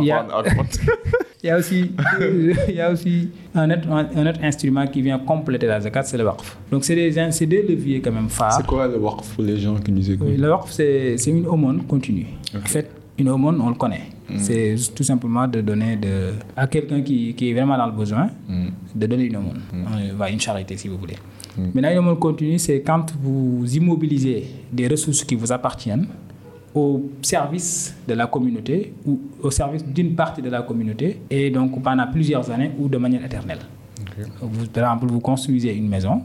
il 0.00 0.06
y 0.06 0.12
a, 0.12 0.26
il 1.42 1.46
y 1.48 1.50
a 1.50 1.56
aussi, 1.58 1.90
il 2.68 2.74
y 2.74 2.80
a 2.80 2.90
aussi 2.90 3.30
un, 3.54 3.70
autre, 3.70 3.88
un 3.90 4.26
autre 4.26 4.40
instrument 4.42 4.86
qui 4.86 5.02
vient 5.02 5.18
compléter 5.18 5.66
la 5.66 5.80
zakat, 5.80 6.02
c'est 6.04 6.18
le 6.18 6.24
waqf. 6.24 6.56
Donc 6.70 6.84
c'est 6.84 6.94
des, 6.94 7.10
c'est 7.32 7.46
deux 7.46 7.62
leviers 7.68 8.00
quand 8.00 8.12
même 8.12 8.28
phares. 8.28 8.52
C'est 8.58 8.66
quoi 8.66 8.86
le 8.86 8.98
waqf 8.98 9.34
pour 9.34 9.44
les 9.44 9.58
gens 9.58 9.76
qui 9.76 9.90
nous 9.92 10.08
écoutent? 10.10 10.28
Oui, 10.28 10.36
le 10.36 10.50
waqf, 10.50 10.70
c'est 10.70 11.16
c'est 11.16 11.30
une 11.30 11.46
aumône 11.46 11.82
continue. 11.84 12.26
En 12.54 12.60
fait, 12.74 12.90
une 13.18 13.28
aumône, 13.30 13.60
on 13.60 13.68
le 13.70 13.74
connaît. 13.74 14.06
C'est 14.38 14.78
juste 14.78 14.94
tout 14.96 15.02
simplement 15.02 15.46
de 15.46 15.60
donner 15.60 15.96
de, 15.96 16.32
à 16.56 16.66
quelqu'un 16.66 17.02
qui, 17.02 17.34
qui 17.34 17.50
est 17.50 17.52
vraiment 17.52 17.76
dans 17.76 17.84
le 17.86 17.92
besoin, 17.92 18.30
de 18.94 19.06
donner 19.06 19.24
une 19.24 19.36
aumône. 19.36 19.60
Euh, 19.74 20.12
voilà, 20.16 20.32
une 20.32 20.40
charité, 20.40 20.74
si 20.78 20.88
vous 20.88 20.96
voulez. 20.96 21.16
Maintenant, 21.56 21.90
une 21.90 21.98
aumône 21.98 22.18
continue, 22.18 22.58
c'est 22.58 22.80
quand 22.80 23.12
vous 23.22 23.64
immobilisez 23.74 24.44
des 24.72 24.88
ressources 24.88 25.24
qui 25.24 25.34
vous 25.34 25.52
appartiennent 25.52 26.06
au 26.74 27.10
service 27.20 27.94
de 28.08 28.14
la 28.14 28.26
communauté 28.26 28.94
ou 29.06 29.20
au 29.42 29.50
service 29.50 29.84
d'une 29.84 30.14
partie 30.14 30.40
de 30.40 30.48
la 30.48 30.62
communauté 30.62 31.20
et 31.28 31.50
donc 31.50 31.82
pendant 31.82 32.06
plusieurs 32.06 32.50
années 32.50 32.70
ou 32.78 32.88
de 32.88 32.96
manière 32.96 33.24
éternelle. 33.24 33.58
Vous, 34.40 34.66
par 34.66 34.84
exemple, 34.84 35.12
vous 35.12 35.20
construisez 35.20 35.74
une 35.74 35.88
maison, 35.88 36.22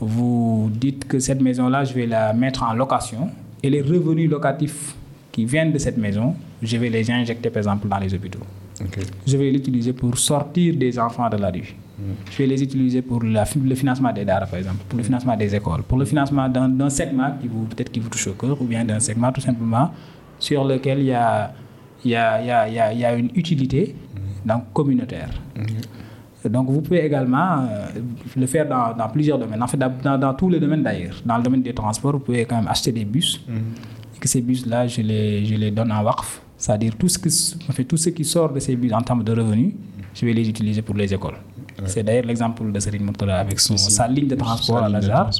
vous 0.00 0.70
dites 0.72 1.06
que 1.06 1.18
cette 1.18 1.40
maison-là, 1.40 1.84
je 1.84 1.94
vais 1.94 2.06
la 2.06 2.32
mettre 2.32 2.64
en 2.64 2.74
location 2.74 3.30
et 3.62 3.70
les 3.70 3.80
revenus 3.80 4.28
locatifs 4.28 4.96
qui 5.30 5.44
viennent 5.44 5.72
de 5.72 5.78
cette 5.78 5.96
maison, 5.96 6.34
je 6.62 6.76
vais 6.76 6.90
les 6.90 7.10
injecter 7.10 7.50
par 7.50 7.58
exemple 7.58 7.88
dans 7.88 7.98
les 7.98 8.12
hôpitaux. 8.12 8.40
Je 9.26 9.36
vais 9.36 9.50
l'utiliser 9.50 9.92
pour 9.92 10.18
sortir 10.18 10.74
des 10.76 10.98
enfants 10.98 11.28
de 11.28 11.36
la 11.36 11.50
rue. 11.50 11.74
Je 12.30 12.38
vais 12.38 12.46
les 12.46 12.62
utiliser 12.62 13.02
pour 13.02 13.22
la 13.22 13.44
le 13.44 13.74
financement 13.74 14.12
des 14.12 14.24
daara, 14.24 14.46
par 14.46 14.58
exemple, 14.58 14.82
pour 14.88 14.98
le 14.98 15.04
financement 15.04 15.36
des 15.36 15.54
écoles, 15.54 15.82
pour 15.84 15.98
le 15.98 16.04
financement 16.04 16.48
d'un 16.48 16.90
segment 16.90 17.30
qui 17.40 17.46
vous 17.46 17.64
peut-être 17.64 17.92
qui 17.92 18.00
vous 18.00 18.08
touche 18.08 18.26
au 18.26 18.32
cœur, 18.32 18.60
ou 18.60 18.64
bien 18.64 18.84
d'un 18.84 19.00
segment 19.00 19.30
tout 19.30 19.40
simplement 19.40 19.90
sur 20.38 20.64
lequel 20.64 20.98
il 20.98 21.06
y 21.06 21.12
a, 21.12 21.52
y 22.04 22.10
y 22.10 23.00
y 23.00 23.18
une 23.18 23.30
utilité 23.34 23.94
donc 24.44 24.72
communautaire. 24.72 25.30
Donc 26.48 26.68
vous 26.68 26.82
pouvez 26.82 27.04
également 27.04 27.60
euh, 27.60 27.86
le 28.36 28.46
faire 28.46 28.68
dans, 28.68 28.94
dans 28.94 29.08
plusieurs 29.08 29.38
domaines. 29.38 29.62
En 29.62 29.66
fait, 29.66 29.78
dans, 29.78 30.34
tous 30.34 30.50
les 30.50 30.60
domaines 30.60 30.82
d'ailleurs. 30.82 31.14
Dans 31.24 31.38
le 31.38 31.42
domaine 31.42 31.62
des 31.62 31.72
transports, 31.72 32.12
vous 32.12 32.18
pouvez 32.18 32.44
quand 32.44 32.56
même 32.56 32.68
acheter 32.68 32.92
des 32.92 33.04
bus. 33.06 33.40
Et 34.14 34.18
que 34.18 34.28
ces 34.28 34.42
bus-là, 34.42 34.86
je 34.86 35.00
les, 35.00 35.44
je 35.46 35.54
les 35.54 35.70
donne 35.70 35.90
en 35.90 36.02
WACF. 36.02 36.42
C'est-à-dire 36.58 36.96
tout 36.96 37.08
ce, 37.08 37.18
que, 37.18 37.28
en 37.68 37.72
fait, 37.72 37.84
tout 37.84 37.96
ce 37.96 38.10
qui 38.10 38.24
sort 38.24 38.52
de 38.52 38.60
ces 38.60 38.76
bus 38.76 38.92
en 38.92 39.00
termes 39.00 39.24
de 39.24 39.32
revenus, 39.32 39.72
je 40.14 40.26
vais 40.26 40.32
les 40.32 40.48
utiliser 40.48 40.82
pour 40.82 40.94
les 40.94 41.12
écoles. 41.12 41.36
C'est 41.86 42.02
d'ailleurs 42.02 42.24
l'exemple 42.26 42.70
de 42.72 42.80
Serine 42.80 43.04
Murtala 43.04 43.38
avec 43.40 43.58
son, 43.60 43.76
sa 43.76 44.06
ligne 44.08 44.28
de 44.28 44.34
transport 44.36 44.78
à 44.78 44.88
ligne 44.88 45.00
de 45.00 45.06
Lazare. 45.08 45.30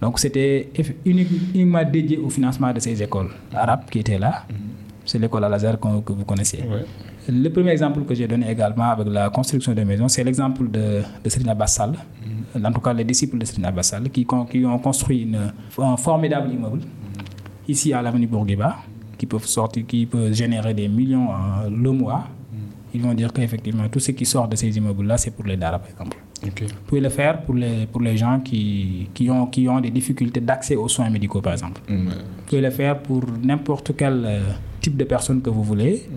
Donc 0.00 0.18
c'était 0.18 0.70
uniquement 1.04 1.84
dédié 1.84 2.16
au 2.18 2.30
financement 2.30 2.72
de 2.72 2.80
ces 2.80 3.02
écoles 3.02 3.30
arabes 3.54 3.84
qui 3.90 3.98
étaient 4.00 4.18
là. 4.18 4.44
C'est 5.04 5.18
l'école 5.18 5.44
Al-Azhar 5.44 5.78
qu'on- 5.78 6.00
que 6.02 6.12
vous 6.12 6.24
connaissez. 6.24 6.58
Ouais. 6.58 6.84
Le 7.28 7.48
premier 7.50 7.70
exemple 7.72 8.02
que 8.04 8.14
j'ai 8.14 8.26
donné 8.26 8.50
également 8.50 8.90
avec 8.90 9.06
la 9.08 9.28
construction 9.30 9.72
de 9.74 9.82
maisons, 9.82 10.08
c'est 10.08 10.24
l'exemple 10.24 10.70
de, 10.70 11.02
de 11.22 11.28
Serine 11.28 11.48
Abbas-Sall, 11.50 11.92
en 12.64 12.72
tout 12.72 12.80
cas 12.80 12.92
les 12.92 13.04
disciples 13.04 13.38
de 13.38 13.44
Serine 13.44 13.66
Abbas-Sall, 13.66 14.08
qui, 14.10 14.26
ont 14.32 14.78
construit 14.78 15.22
une- 15.22 15.52
un 15.78 15.96
formidable 15.96 16.52
immeuble 16.52 16.80
ici 17.68 17.92
à 17.92 18.02
l'avenue 18.02 18.26
Bourguiba, 18.26 18.76
qui 19.18 19.26
peuvent 19.26 19.44
sortir, 19.46 19.84
qui 19.86 20.06
peut 20.06 20.32
générer 20.32 20.72
des 20.74 20.88
millions 20.88 21.28
euh, 21.30 21.68
le 21.70 21.90
mois. 21.92 22.24
Ils 22.94 23.02
vont 23.02 23.14
dire 23.14 23.32
qu'effectivement, 23.32 23.88
tout 23.88 24.00
ce 24.00 24.12
qui 24.12 24.26
sort 24.26 24.48
de 24.48 24.56
ces 24.56 24.76
immeubles-là, 24.76 25.16
c'est 25.16 25.30
pour 25.30 25.44
les 25.44 25.56
Dara, 25.56 25.78
par 25.78 25.90
exemple. 25.90 26.16
Vous 26.42 26.50
pouvez 26.86 27.00
le 27.00 27.08
faire 27.08 27.42
pour 27.42 27.54
les, 27.54 27.86
pour 27.86 28.00
les 28.00 28.16
gens 28.16 28.40
qui, 28.40 29.08
qui, 29.14 29.30
ont, 29.30 29.46
qui 29.46 29.68
ont 29.68 29.80
des 29.80 29.90
difficultés 29.90 30.40
d'accès 30.40 30.74
aux 30.76 30.88
soins 30.88 31.10
médicaux, 31.10 31.40
par 31.40 31.52
exemple. 31.52 31.80
Mm. 31.88 32.08
Vous 32.08 32.12
pouvez 32.46 32.60
le 32.62 32.70
faire 32.70 32.98
pour 33.00 33.22
n'importe 33.42 33.92
quel 33.96 34.22
euh, 34.24 34.40
type 34.80 34.96
de 34.96 35.04
personne 35.04 35.40
que 35.42 35.50
vous 35.50 35.62
voulez. 35.62 36.08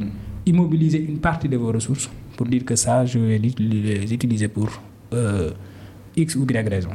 Immobiliser 0.46 1.00
une 1.04 1.20
partie 1.20 1.48
de 1.50 1.58
vos 1.58 1.72
ressources 1.72 2.10
pour 2.36 2.48
dire 2.48 2.66
que 2.66 2.76
ça, 2.76 3.06
je 3.06 3.20
vais 3.20 3.38
les 3.38 4.14
utiliser 4.14 4.48
pour 4.48 4.70
euh, 5.14 5.52
X 6.16 6.36
ou 6.36 6.44
Y 6.46 6.68
raison. 6.70 6.90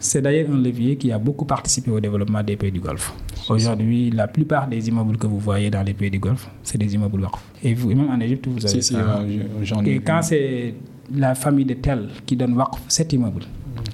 C'est 0.00 0.22
d'ailleurs 0.22 0.50
un 0.50 0.60
levier 0.60 0.96
qui 0.96 1.10
a 1.12 1.18
beaucoup 1.18 1.44
participé 1.44 1.90
au 1.90 2.00
développement 2.00 2.42
des 2.42 2.56
pays 2.56 2.70
du 2.70 2.80
Golfe. 2.80 3.12
Aujourd'hui, 3.48 4.10
la 4.10 4.28
plupart 4.28 4.68
des 4.68 4.88
immeubles 4.88 5.16
que 5.16 5.26
vous 5.26 5.38
voyez 5.38 5.70
dans 5.70 5.82
les 5.82 5.94
pays 5.94 6.10
du 6.10 6.18
Golfe, 6.18 6.48
c'est 6.62 6.78
des 6.78 6.94
immeubles 6.94 7.20
Waqf. 7.22 7.40
Et, 7.62 7.74
vous, 7.74 7.88
même 7.88 8.10
en 8.10 8.20
Égypte, 8.20 8.46
vous 8.46 8.64
avez 8.64 8.80
Si, 8.82 8.94
ça. 8.94 9.22
j'en 9.62 9.84
ai 9.84 9.94
Et 9.94 9.98
quand 10.00 10.20
c'est 10.22 10.74
la 11.14 11.34
famille 11.34 11.64
de 11.64 11.74
tel 11.74 12.08
qui 12.24 12.36
donne 12.36 12.54
Waqf 12.54 12.80
cet 12.88 13.12
immeuble, 13.12 13.42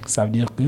ça 0.05 0.25
veut 0.25 0.31
dire 0.31 0.47
que 0.55 0.63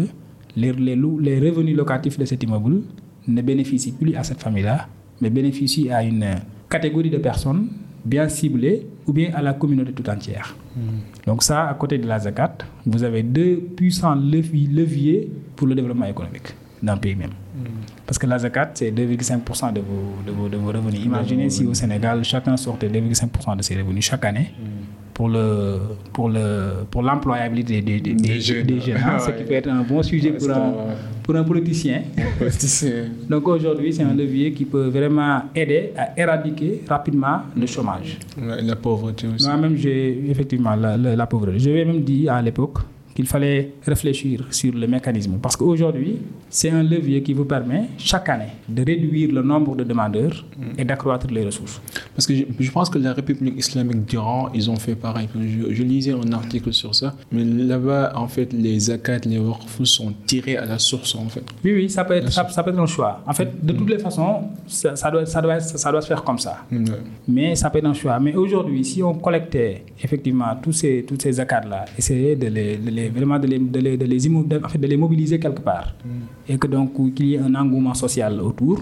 les, 0.55 0.73
les, 0.73 0.95
les 0.95 1.39
revenus 1.39 1.75
locatifs 1.77 2.17
de 2.17 2.25
cet 2.25 2.43
immeuble 2.43 2.81
ne 3.27 3.41
bénéficient 3.41 3.93
plus 3.93 4.15
à 4.15 4.23
cette 4.23 4.41
famille-là, 4.41 4.87
mais 5.21 5.29
bénéficient 5.29 5.91
à 5.91 6.03
une 6.03 6.25
catégorie 6.69 7.09
de 7.09 7.17
personnes 7.17 7.67
bien 8.05 8.27
ciblées 8.29 8.85
ou 9.07 9.13
bien 9.13 9.31
à 9.33 9.41
la 9.41 9.53
communauté 9.53 9.91
tout 9.93 10.09
entière. 10.09 10.55
Donc 11.27 11.43
ça, 11.43 11.67
à 11.69 11.73
côté 11.75 11.97
de 11.97 12.07
la 12.07 12.17
zakat, 12.19 12.57
vous 12.85 13.03
avez 13.03 13.23
deux 13.23 13.57
puissants 13.75 14.15
levi- 14.15 14.67
leviers 14.67 15.29
pour 15.55 15.67
le 15.67 15.75
développement 15.75 16.05
économique 16.05 16.55
d'un 16.81 16.97
pays 16.97 17.15
même. 17.15 17.31
Parce 18.05 18.17
que 18.17 18.25
la 18.25 18.39
zakat, 18.39 18.71
c'est 18.73 18.91
2,5% 18.91 19.73
de 19.73 19.81
vos, 19.81 20.15
de, 20.25 20.31
vos, 20.31 20.49
de 20.49 20.57
vos 20.57 20.67
revenus. 20.71 21.03
Imaginez 21.05 21.49
si 21.49 21.65
au 21.65 21.73
Sénégal, 21.73 22.23
chacun 22.23 22.57
sortait 22.57 22.89
2,5% 22.89 23.55
de 23.57 23.61
ses 23.61 23.75
revenus 23.79 24.05
chaque 24.05 24.25
année 24.25 24.51
pour 25.13 25.29
le 25.29 25.77
pour 26.13 26.29
le 26.29 26.83
pour 26.89 27.01
l'employabilité 27.03 27.81
des, 27.81 27.99
des, 27.99 28.13
des, 28.13 28.27
Des 28.33 28.39
jeunes. 28.41 28.65
des 28.65 28.79
jeunes, 28.79 28.97
hein, 28.97 29.19
ce 29.19 29.31
qui 29.31 29.43
peut 29.43 29.53
être 29.53 29.69
un 29.69 29.83
bon 29.83 30.01
sujet 30.03 30.31
pour 30.31 30.49
un, 30.51 30.73
pour 31.23 31.35
un 31.35 31.43
politicien. 31.43 32.01
Donc 33.29 33.47
aujourd'hui, 33.47 33.93
c'est 33.93 34.03
un 34.03 34.13
levier 34.13 34.51
qui 34.53 34.65
peut 34.65 34.87
vraiment 34.87 35.43
aider 35.55 35.91
à 35.97 36.19
éradiquer 36.19 36.81
rapidement 36.87 37.41
le 37.57 37.65
chômage. 37.67 38.17
La 38.37 38.75
pauvreté 38.75 39.27
aussi. 39.33 39.45
Moi-même, 39.47 39.75
j'ai 39.77 40.23
effectivement 40.29 40.75
la, 40.75 40.97
la, 40.97 41.15
la 41.15 41.27
pauvreté. 41.27 41.59
Je 41.59 41.69
vais 41.69 41.85
même 41.85 42.01
dit 42.01 42.27
à 42.27 42.41
l'époque 42.41 42.79
qu'il 43.15 43.27
fallait 43.27 43.71
réfléchir 43.85 44.45
sur 44.51 44.73
le 44.73 44.87
mécanisme. 44.87 45.37
Parce 45.41 45.55
qu'aujourd'hui, 45.55 46.17
c'est 46.49 46.69
un 46.69 46.83
levier 46.83 47.21
qui 47.23 47.33
vous 47.33 47.45
permet 47.45 47.83
chaque 47.97 48.29
année 48.29 48.51
de 48.67 48.83
réduire 48.83 49.31
le 49.33 49.41
nombre 49.41 49.75
de 49.75 49.83
demandeurs 49.83 50.45
et 50.77 50.83
d'accroître 50.85 51.27
les 51.27 51.45
ressources. 51.45 51.81
Parce 52.15 52.25
que 52.27 52.35
je, 52.35 52.43
je 52.59 52.71
pense 52.71 52.89
que 52.89 52.97
la 52.99 53.13
République 53.13 53.57
islamique 53.57 54.05
d'Iran, 54.05 54.49
ils 54.53 54.69
ont 54.69 54.75
fait 54.75 54.95
pareil. 54.95 55.27
Je, 55.35 55.73
je 55.73 55.83
lisais 55.83 56.11
un 56.13 56.31
article 56.33 56.71
sur 56.73 56.93
ça. 56.95 57.13
Mais 57.31 57.43
là-bas, 57.43 58.13
en 58.15 58.27
fait, 58.27 58.51
les 58.53 58.79
zakats, 58.79 59.19
les 59.25 59.39
waqfs 59.39 59.83
sont 59.83 60.13
tirés 60.25 60.57
à 60.57 60.65
la 60.65 60.79
source, 60.79 61.15
en 61.15 61.27
fait. 61.29 61.43
Oui, 61.63 61.73
oui, 61.73 61.89
ça 61.89 62.03
peut 62.05 62.13
être, 62.15 62.31
ça, 62.31 62.47
ça 62.49 62.63
peut 62.63 62.71
être 62.71 62.79
un 62.79 62.85
choix. 62.85 63.21
En 63.27 63.33
fait, 63.33 63.49
de 63.65 63.73
toutes 63.73 63.89
les 63.89 63.99
façons, 63.99 64.43
ça, 64.67 64.95
ça 64.95 65.11
doit, 65.11 65.25
ça, 65.25 65.41
doit, 65.41 65.59
ça 65.59 65.91
doit 65.91 66.01
se 66.01 66.07
faire 66.07 66.23
comme 66.23 66.39
ça. 66.39 66.65
Ouais. 66.71 66.79
Mais 67.27 67.55
ça 67.55 67.69
peut 67.69 67.79
être 67.79 67.85
un 67.85 67.93
choix. 67.93 68.19
Mais 68.19 68.35
aujourd'hui, 68.35 68.83
si 68.85 69.01
on 69.03 69.13
collectait 69.15 69.83
effectivement 70.01 70.55
tous 70.61 70.73
ces, 70.73 71.05
toutes 71.07 71.21
ces 71.21 71.33
zakats-là, 71.33 71.85
essayer 71.97 72.35
de 72.35 72.47
les, 72.47 72.77
de 72.77 72.89
les- 72.89 73.10
vraiment 73.11 73.39
de 73.39 73.47
les, 73.47 73.59
de 73.59 73.79
les, 73.79 73.97
de 73.97 74.05
les 74.05 74.27
immo- 74.27 74.43
de- 74.47 74.61
en 74.63 74.69
fait, 74.69 74.77
de 74.79 74.87
les 74.87 74.97
mobiliser 74.97 75.39
quelque 75.39 75.61
part, 75.61 75.93
et 76.47 76.57
que 76.57 76.67
donc 76.67 76.93
qu'il 77.15 77.27
y 77.27 77.35
ait 77.35 77.39
un 77.39 77.53
engouement 77.55 77.93
social 77.93 78.39
autour. 78.41 78.79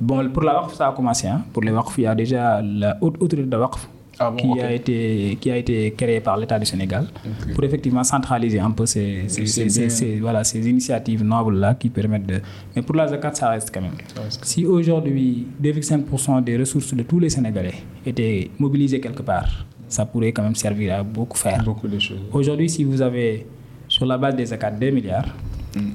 Bon, 0.00 0.28
pour 0.30 0.42
la 0.42 0.54
WACF, 0.60 0.74
ça 0.74 0.88
a 0.88 0.92
commencé. 0.92 1.28
hein. 1.28 1.42
Pour 1.52 1.62
les 1.62 1.70
WACF, 1.70 1.94
il 1.98 2.02
y 2.04 2.06
a 2.06 2.14
déjà 2.14 2.60
la 2.62 2.96
haute 3.00 3.16
autorité 3.22 3.46
de 3.48 3.56
WACF 3.56 3.88
Ah 4.18 4.30
bon, 4.30 4.36
qui, 4.36 4.60
a 4.60 4.72
été, 4.72 5.38
qui 5.40 5.48
a 5.50 5.56
été 5.56 5.92
créée 5.96 6.20
par 6.20 6.36
l'État 6.36 6.58
du 6.58 6.66
Sénégal 6.66 7.06
pour 7.54 7.62
effectivement 7.64 8.02
centraliser 8.04 8.58
un 8.60 8.72
peu 8.72 8.84
ces, 8.84 9.24
ces, 9.28 9.46
C'est 9.46 9.68
ces- 9.68 9.80
bien. 9.80 9.88
ces- 9.88 10.18
voilà, 10.20 10.42
ces 10.44 10.68
initiatives 10.68 11.22
nobles-là 11.24 11.74
qui 11.74 11.88
permettent 11.88 12.26
de... 12.26 12.40
Mais 12.74 12.82
pour 12.82 12.96
la 12.96 13.06
zakat, 13.08 13.32
ça 13.34 13.50
reste 13.50 13.70
quand 13.72 13.80
même. 13.80 13.98
Reste- 14.24 14.44
Si 14.44 14.66
aujourd'hui 14.66 15.46
2,5% 15.62 16.42
des 16.42 16.56
ressources 16.58 16.94
de 16.94 17.02
tous 17.04 17.20
les 17.20 17.30
Sénégalais 17.30 17.74
étaient 18.04 18.50
mobilisées 18.58 19.00
quelque 19.00 19.22
part, 19.22 19.50
ça 19.92 20.06
pourrait 20.06 20.32
quand 20.32 20.42
même 20.42 20.54
servir 20.54 20.94
à 20.94 21.02
beaucoup 21.02 21.36
faire. 21.36 21.62
Beaucoup 21.62 21.88
de 21.88 21.98
choses. 21.98 22.18
Aujourd'hui, 22.32 22.68
si 22.68 22.82
vous 22.84 23.00
avez 23.02 23.46
sur 23.88 24.06
la 24.06 24.16
base 24.18 24.34
des 24.36 24.46
zakat 24.46 24.70
2 24.70 24.90
milliards, 24.90 25.28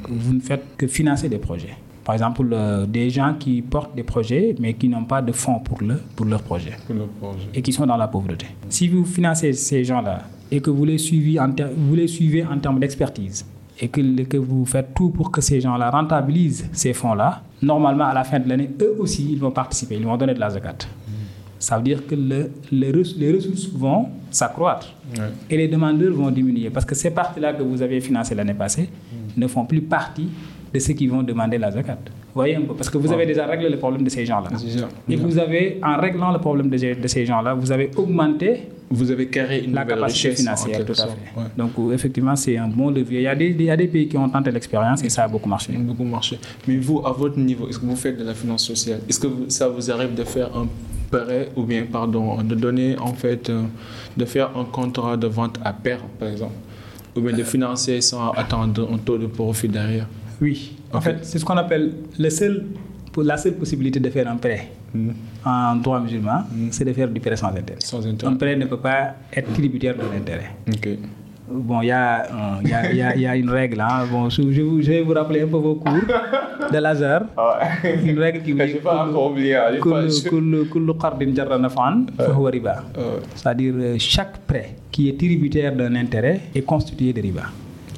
vous 0.09 0.33
ne 0.33 0.39
faites 0.39 0.63
que 0.77 0.87
financer 0.87 1.29
des 1.29 1.37
projets. 1.39 1.75
Par 2.03 2.13
exemple, 2.15 2.47
euh, 2.53 2.85
des 2.85 3.09
gens 3.09 3.33
qui 3.37 3.61
portent 3.61 3.95
des 3.95 4.03
projets 4.03 4.55
mais 4.59 4.73
qui 4.75 4.87
n'ont 4.87 5.03
pas 5.03 5.21
de 5.21 5.31
fonds 5.33 5.59
pour, 5.59 5.81
le, 5.81 5.95
pour 6.15 6.25
leur 6.25 6.41
projet 6.41 6.71
Pour 6.85 6.95
le 6.95 7.05
projet. 7.05 7.47
et 7.53 7.61
qui 7.61 7.73
sont 7.73 7.85
dans 7.85 7.97
la 7.97 8.07
pauvreté. 8.07 8.45
Si 8.69 8.87
vous 8.87 9.03
financez 9.03 9.51
ces 9.53 9.83
gens-là 9.83 10.21
et 10.49 10.61
que 10.61 10.69
vous 10.69 10.85
les 10.85 10.97
suivez 10.99 11.37
en, 11.39 11.49
vous 11.75 11.95
les 11.95 12.07
suivez 12.07 12.45
en 12.45 12.57
termes 12.59 12.79
d'expertise 12.79 13.45
et 13.79 13.89
que, 13.89 13.99
que 14.23 14.37
vous 14.37 14.65
faites 14.65 14.93
tout 14.95 15.09
pour 15.09 15.31
que 15.31 15.41
ces 15.41 15.59
gens-là 15.59 15.89
rentabilisent 15.91 16.69
ces 16.71 16.93
fonds-là, 16.93 17.41
normalement, 17.61 18.05
à 18.05 18.13
la 18.13 18.23
fin 18.23 18.39
de 18.39 18.47
l'année, 18.49 18.69
eux 18.81 18.95
aussi, 18.99 19.27
ils 19.33 19.39
vont 19.39 19.51
participer, 19.51 19.95
ils 19.95 20.05
vont 20.05 20.17
donner 20.17 20.33
de 20.33 20.39
la 20.39 20.49
zakat. 20.49 20.77
Ça 21.59 21.77
veut 21.77 21.83
dire 21.83 22.05
que 22.05 22.15
le- 22.15 22.51
les, 22.71 22.91
res- 22.91 23.15
les 23.17 23.31
ressources 23.33 23.67
vont 23.73 24.07
s'accroître 24.31 24.93
Ouais. 25.17 25.23
et 25.49 25.55
les 25.57 25.67
demandeurs 25.69 26.13
vont 26.13 26.29
diminuer 26.29 26.69
parce 26.69 26.85
que 26.85 26.93
ces 26.93 27.11
parties-là 27.11 27.53
que 27.53 27.63
vous 27.63 27.81
avez 27.81 28.01
financées 28.01 28.35
l'année 28.35 28.53
passée 28.53 28.89
ne 29.37 29.47
font 29.47 29.65
plus 29.65 29.81
partie 29.81 30.27
de 30.73 30.79
ceux 30.79 30.93
qui 30.93 31.07
vont 31.07 31.23
demander 31.23 31.57
la 31.57 31.71
zakat. 31.71 31.97
Voyez 32.35 32.55
un 32.57 32.61
peu? 32.61 32.73
Parce 32.75 32.89
que 32.89 32.97
vous 32.97 33.11
avez 33.11 33.25
déjà 33.25 33.45
réglé 33.47 33.69
le 33.69 33.77
problème 33.77 34.03
de 34.03 34.09
ces 34.09 34.25
gens-là. 34.25 34.49
Et 35.09 35.15
vous 35.15 35.39
avez, 35.39 35.79
en 35.81 35.97
réglant 35.97 36.31
le 36.31 36.39
problème 36.39 36.69
de, 36.69 36.77
ces- 36.77 36.93
de 36.95 37.07
ces 37.07 37.25
gens-là, 37.25 37.53
vous 37.53 37.71
avez 37.71 37.89
augmenté 37.95 38.63
Vous 38.91 39.09
avez 39.09 39.27
carré 39.27 39.63
une 39.65 39.73
la 39.73 39.85
capacité 39.85 40.29
richesse, 40.29 40.41
financière, 40.41 40.77
quelque 40.77 40.87
tout 40.93 41.01
à 41.01 41.05
sorte. 41.07 41.11
fait. 41.17 41.39
Ouais. 41.39 41.45
Donc, 41.57 41.71
euh, 41.79 41.93
effectivement, 41.93 42.35
c'est 42.35 42.57
un 42.57 42.67
bon 42.67 42.89
levier. 42.91 43.19
Il 43.19 43.23
y, 43.23 43.27
a 43.27 43.35
des, 43.35 43.47
il 43.47 43.61
y 43.63 43.69
a 43.69 43.75
des 43.77 43.87
pays 43.87 44.07
qui 44.07 44.17
ont 44.17 44.29
tenté 44.29 44.51
l'expérience 44.51 45.03
et 45.03 45.09
ça 45.09 45.23
a 45.23 45.27
beaucoup 45.27 45.49
marché. 45.49 45.73
beaucoup 45.73 46.03
marché. 46.03 46.37
Mais 46.67 46.77
vous, 46.77 46.99
à 47.05 47.11
votre 47.11 47.39
niveau, 47.39 47.67
est-ce 47.69 47.79
que 47.79 47.85
vous 47.85 47.95
faites 47.95 48.17
de 48.19 48.23
la 48.23 48.33
finance 48.33 48.63
sociale? 48.65 48.99
Est-ce 49.09 49.19
que 49.19 49.27
vous- 49.27 49.49
ça 49.49 49.67
vous 49.69 49.89
arrive 49.91 50.13
de 50.13 50.23
faire 50.23 50.49
un 50.55 50.67
prêt 51.09 51.49
ou 51.55 51.63
bien, 51.63 51.85
pardon, 51.91 52.41
de 52.43 52.55
donner 52.55 52.97
en 52.99 53.13
fait, 53.13 53.49
euh, 53.49 53.63
de 54.15 54.25
faire 54.25 54.55
un 54.57 54.65
contrat 54.65 55.17
de 55.17 55.27
vente 55.27 55.59
à 55.63 55.73
perte, 55.73 56.03
par 56.19 56.29
exemple 56.29 56.53
Ou 57.15 57.21
bien 57.21 57.35
de 57.35 57.43
financer 57.43 58.01
sans 58.01 58.31
attendre 58.31 58.89
un 58.91 58.97
taux 58.97 59.17
de 59.17 59.27
profit 59.27 59.67
derrière 59.69 60.07
Oui. 60.41 60.75
En 60.93 61.01
fait, 61.01 61.17
c'est 61.23 61.39
ce 61.39 61.45
qu'on 61.45 61.57
appelle 61.57 61.93
le 62.17 62.29
seul, 62.29 62.65
la 63.17 63.37
seule 63.37 63.55
possibilité 63.55 63.99
de 63.99 64.09
faire 64.09 64.27
un 64.27 64.37
prêt 64.37 64.71
en 65.45 65.75
droit 65.75 65.99
musulman, 65.99 66.43
c'est 66.71 66.85
de 66.85 66.93
faire 66.93 67.07
du 67.07 67.19
prêt 67.19 67.35
sans 67.35 67.47
intérêt. 67.47 67.79
Sans 67.79 68.05
intérêt. 68.05 68.31
Un 68.31 68.35
prêt 68.35 68.55
ne 68.55 68.65
peut 68.65 68.79
pas 68.79 69.15
être 69.33 69.51
tributaire 69.53 69.95
de 69.95 70.03
l'intérêt. 70.13 70.51
Bon, 71.49 71.81
il 71.81 71.87
y, 71.87 71.91
euh, 71.91 71.95
y, 72.65 72.73
a, 72.73 72.93
y, 72.93 73.01
a, 73.01 73.15
y, 73.15 73.25
a, 73.25 73.35
une 73.37 73.49
règle. 73.49 73.79
Hein. 73.79 74.05
Bon, 74.11 74.29
je, 74.29 74.41
vous, 74.41 74.81
je, 74.81 74.91
vais 74.91 75.01
vous 75.01 75.13
rappeler 75.13 75.43
un 75.43 75.47
peu 75.47 75.55
vos 75.55 75.75
cours 75.75 75.93
de 75.93 76.77
laser. 76.77 77.23
Une 78.03 78.19
règle 78.19 78.41
qui 78.41 78.51
vous 78.51 78.59
dit 78.59 78.75
C'est-à-dire, 83.35 83.73
euh, 83.77 83.95
chaque 83.97 84.39
prêt 84.39 84.75
qui 84.91 85.07
est 85.07 85.17
tributaire 85.17 85.73
d'un 85.73 85.95
intérêt 85.95 86.41
est 86.53 86.63
constitué 86.63 87.13
de 87.13 87.21
riba. 87.21 87.43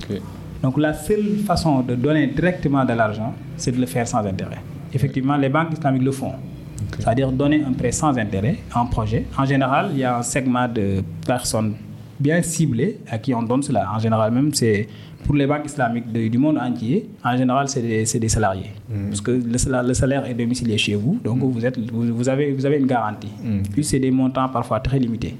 Okay. 0.03 0.21
Donc, 0.61 0.77
la 0.77 0.93
seule 0.93 1.37
façon 1.45 1.79
de 1.81 1.95
donner 1.95 2.27
directement 2.27 2.85
de 2.85 2.93
l'argent, 2.93 3.33
c'est 3.57 3.71
de 3.71 3.79
le 3.79 3.87
faire 3.87 4.07
sans 4.07 4.19
intérêt. 4.19 4.59
Effectivement, 4.93 5.37
les 5.37 5.49
banques 5.49 5.73
islamiques 5.73 6.03
le 6.03 6.11
font. 6.11 6.33
Okay. 6.33 7.01
C'est-à-dire 7.01 7.31
donner 7.31 7.63
un 7.67 7.73
prêt 7.73 7.91
sans 7.91 8.15
intérêt, 8.15 8.57
en 8.75 8.85
projet. 8.85 9.25
En 9.35 9.45
général, 9.45 9.89
il 9.93 9.99
y 9.99 10.03
a 10.03 10.17
un 10.17 10.23
segment 10.23 10.67
de 10.67 11.01
personnes 11.25 11.73
bien 12.19 12.41
ciblées 12.41 12.97
à 13.09 13.17
qui 13.17 13.33
on 13.33 13.43
donne 13.43 13.63
cela. 13.63 13.87
En 13.95 13.99
général, 13.99 14.31
même, 14.33 14.53
c'est 14.53 14.87
pour 15.25 15.35
les 15.35 15.45
banques 15.47 15.65
islamiques 15.65 16.11
de- 16.11 16.27
du 16.27 16.37
monde 16.37 16.57
entier, 16.57 17.07
en 17.23 17.37
général, 17.37 17.67
c'est 17.69 17.81
des, 17.81 18.19
des 18.19 18.29
salariés. 18.29 18.71
Parce 19.09 19.21
que 19.21 19.31
le 19.31 19.57
salaire, 19.57 19.83
le 19.83 19.93
salaire 19.93 20.25
est 20.25 20.33
domicilié 20.33 20.77
chez 20.77 20.95
vous, 20.95 21.19
donc 21.23 21.39
vous, 21.41 21.65
êtes, 21.65 21.77
vous, 21.91 22.13
vous 22.13 22.27
avez, 22.29 22.51
vous 22.51 22.65
avez 22.65 22.77
une 22.77 22.87
garantie. 22.87 23.31
Puis 23.71 23.83
c'est 23.83 23.99
des 23.99 24.11
montants 24.11 24.49
parfois 24.49 24.79
très 24.79 24.99
limités. 24.99 25.35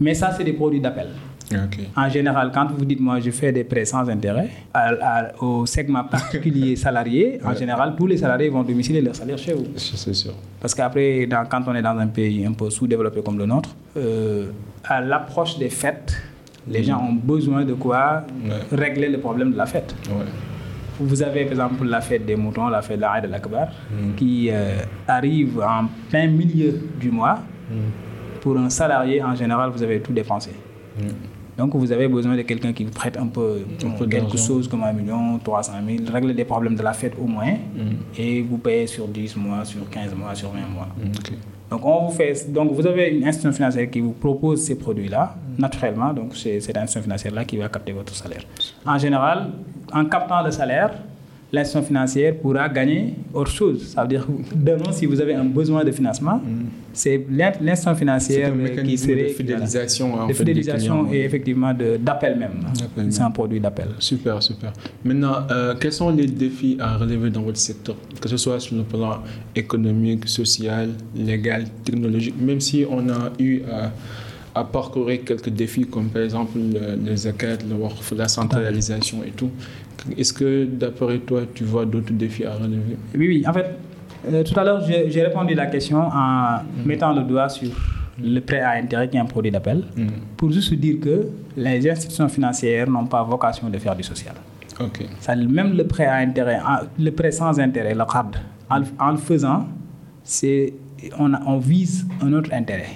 Mais 0.00 0.14
ça, 0.14 0.32
c'est 0.36 0.44
des 0.44 0.52
produits 0.52 0.80
d'appel. 0.80 1.08
En 1.96 2.08
général, 2.08 2.50
quand 2.52 2.66
vous 2.76 2.84
dites, 2.84 3.00
moi, 3.00 3.20
je 3.20 3.30
fais 3.30 3.52
des 3.52 3.64
prêts 3.64 3.84
sans 3.84 4.08
intérêt 4.08 4.48
à- 4.74 4.90
à- 5.00 5.42
au 5.44 5.64
segment 5.66 6.04
particulier 6.04 6.74
salarié, 6.86 7.38
en 7.44 7.54
général, 7.54 7.94
tous 7.96 8.06
les 8.06 8.16
salariés 8.16 8.48
vont 8.48 8.62
domicilier 8.62 9.00
leur 9.00 9.14
salaire 9.14 9.38
chez 9.38 9.52
vous. 9.54 9.66
C'est 9.76 10.14
sûr. 10.14 10.32
Parce 10.60 10.74
qu'après, 10.74 11.28
quand 11.50 11.62
on 11.66 11.74
est 11.74 11.82
dans 11.82 11.96
un 11.98 12.08
pays 12.08 12.44
un 12.44 12.52
peu 12.52 12.68
sous-développé 12.70 13.22
comme 13.22 13.38
le 13.38 13.46
nôtre, 13.46 13.70
euh, 13.96 14.46
à 14.84 15.00
l'approche 15.00 15.58
des 15.58 15.68
fêtes, 15.70 16.16
les 16.68 16.82
gens 16.82 17.00
ont 17.00 17.12
besoin 17.12 17.64
de 17.64 17.74
quoi 17.74 18.24
Ouais. 18.44 18.76
régler 18.76 19.08
le 19.08 19.18
problème 19.18 19.52
de 19.52 19.56
la 19.56 19.66
fête. 19.66 19.94
Ouais. 20.08 20.24
Vous 20.98 21.22
avez 21.22 21.42
par 21.44 21.52
exemple 21.52 21.84
la 21.86 22.00
fête 22.00 22.24
des 22.26 22.36
moutons, 22.36 22.68
la 22.68 22.80
fête 22.82 22.96
de 22.96 23.02
l'Aïd 23.02 23.24
al-Akbar, 23.26 23.68
qui 24.16 24.48
euh, 24.50 24.78
arrive 25.06 25.60
en 25.60 25.86
plein 26.10 26.26
milieu 26.26 26.80
du 26.98 27.10
mois. 27.10 27.38
Pour 28.40 28.56
un 28.58 28.70
salarié, 28.70 29.22
en 29.22 29.34
général, 29.34 29.70
vous 29.70 29.82
avez 29.82 30.00
tout 30.00 30.12
dépensé. 30.12 30.50
Donc 31.56 31.74
vous 31.74 31.90
avez 31.90 32.08
besoin 32.08 32.36
de 32.36 32.42
quelqu'un 32.42 32.72
qui 32.72 32.84
vous 32.84 32.90
prête 32.90 33.16
un 33.16 33.26
peu, 33.26 33.64
peu 33.98 34.06
quelque 34.06 34.36
chose 34.36 34.68
comme 34.68 34.84
un 34.84 34.92
million, 34.92 35.38
300 35.38 35.72
000, 35.86 36.12
régler 36.12 36.34
les 36.34 36.44
problèmes 36.44 36.76
de 36.76 36.82
la 36.82 36.92
fête 36.92 37.14
au 37.18 37.26
moins, 37.26 37.54
et 38.16 38.42
vous 38.42 38.58
payez 38.58 38.86
sur 38.86 39.08
10 39.08 39.36
mois, 39.36 39.64
sur 39.64 39.88
15 39.88 40.14
mois, 40.14 40.34
sur 40.34 40.50
20 40.50 40.58
mois. 40.74 40.88
Ok. 41.18 41.32
Donc, 41.68 41.84
on 41.84 42.06
vous 42.06 42.14
fait, 42.14 42.52
donc 42.52 42.72
vous 42.72 42.86
avez 42.86 43.08
une 43.08 43.26
institution 43.26 43.52
financière 43.52 43.90
qui 43.90 44.00
vous 44.00 44.12
propose 44.12 44.62
ces 44.62 44.76
produits-là, 44.76 45.34
naturellement. 45.58 46.12
Donc, 46.12 46.36
c'est 46.36 46.60
cette 46.60 46.76
institution 46.76 47.02
financière-là 47.02 47.44
qui 47.44 47.56
va 47.56 47.68
capter 47.68 47.92
votre 47.92 48.14
salaire. 48.14 48.42
En 48.84 48.98
général, 48.98 49.50
en 49.92 50.04
captant 50.04 50.42
le 50.44 50.52
salaire, 50.52 50.90
l'institution 51.52 51.86
financière 51.86 52.34
pourra 52.36 52.68
gagner 52.68 53.14
autre 53.32 53.50
chose. 53.52 53.86
Ça 53.94 54.02
veut 54.02 54.08
dire, 54.08 54.26
demain, 54.54 54.90
si 54.92 55.06
vous 55.06 55.20
avez 55.20 55.34
un 55.34 55.44
besoin 55.44 55.84
de 55.84 55.92
financement, 55.92 56.40
c'est 56.92 57.24
l'in- 57.30 57.52
l'institution 57.60 57.92
C'est 57.92 57.98
financière 57.98 58.52
un 58.52 58.82
qui 58.82 58.98
serait 58.98 59.14
de 59.24 59.28
fidélisation. 59.28 60.14
en 60.14 60.26
de 60.26 60.32
fait, 60.32 60.38
fidélisation 60.40 61.04
clients. 61.04 61.14
et 61.14 61.24
effectivement 61.24 61.72
d'appel 62.00 62.38
même. 62.38 63.10
C'est 63.10 63.22
un 63.22 63.30
produit 63.30 63.60
d'appel. 63.60 63.88
Super, 64.00 64.42
super. 64.42 64.72
Maintenant, 65.04 65.36
euh, 65.50 65.74
quels 65.80 65.92
sont 65.92 66.10
les 66.10 66.26
défis 66.26 66.76
à 66.80 66.96
relever 66.96 67.30
dans 67.30 67.42
votre 67.42 67.58
secteur, 67.58 67.96
que 68.20 68.28
ce 68.28 68.36
soit 68.36 68.58
sur 68.58 68.76
le 68.76 68.82
plan 68.82 69.18
économique, 69.54 70.26
social, 70.28 70.90
légal, 71.14 71.64
technologique, 71.84 72.34
même 72.40 72.60
si 72.60 72.84
on 72.90 73.08
a 73.08 73.30
eu 73.38 73.60
à, 73.72 73.92
à 74.60 74.64
parcourir 74.64 75.20
quelques 75.24 75.50
défis 75.50 75.84
comme 75.86 76.08
par 76.08 76.22
exemple 76.22 76.58
le, 76.58 76.96
le 77.10 77.14
zakat, 77.16 77.58
le 77.68 77.74
waqf, 77.76 78.12
la 78.16 78.26
centralisation 78.26 79.18
et 79.24 79.30
tout. 79.30 79.50
Est-ce 80.16 80.32
que 80.32 80.64
d'après 80.64 81.18
toi, 81.18 81.42
tu 81.54 81.64
vois 81.64 81.84
d'autres 81.86 82.12
défis 82.12 82.44
à 82.44 82.54
relever? 82.54 82.96
Oui, 83.16 83.28
oui. 83.28 83.44
En 83.46 83.52
fait, 83.52 83.66
euh, 84.30 84.42
tout 84.44 84.58
à 84.58 84.64
l'heure, 84.64 84.82
j'ai 84.86 85.22
répondu 85.22 85.52
à 85.54 85.56
la 85.56 85.66
question 85.66 85.98
en 85.98 86.58
mettant 86.84 87.12
le 87.12 87.22
doigt 87.22 87.48
sur 87.48 87.68
le 88.22 88.40
prêt 88.40 88.60
à 88.60 88.70
intérêt 88.72 89.08
qui 89.08 89.16
est 89.16 89.20
un 89.20 89.26
produit 89.26 89.50
d'appel, 89.50 89.84
pour 90.36 90.50
juste 90.50 90.72
dire 90.74 90.96
que 91.00 91.26
les 91.56 91.88
institutions 91.90 92.28
financières 92.28 92.88
n'ont 92.88 93.06
pas 93.06 93.22
vocation 93.22 93.68
de 93.68 93.78
faire 93.78 93.94
du 93.94 94.02
social. 94.02 94.34
Ok. 94.80 95.04
Ça, 95.20 95.34
même 95.36 95.76
le 95.76 95.86
prêt 95.86 96.06
à 96.06 96.16
intérêt, 96.16 96.58
le 96.98 97.10
prêt 97.10 97.30
sans 97.30 97.58
intérêt, 97.60 97.94
le 97.94 98.04
CAD, 98.10 98.36
en, 98.70 98.78
le- 98.78 98.84
en 98.98 99.10
le 99.12 99.16
faisant, 99.18 99.66
on 101.18 101.58
vise 101.58 102.06
un 102.22 102.32
autre 102.32 102.50
intérêt 102.52 102.86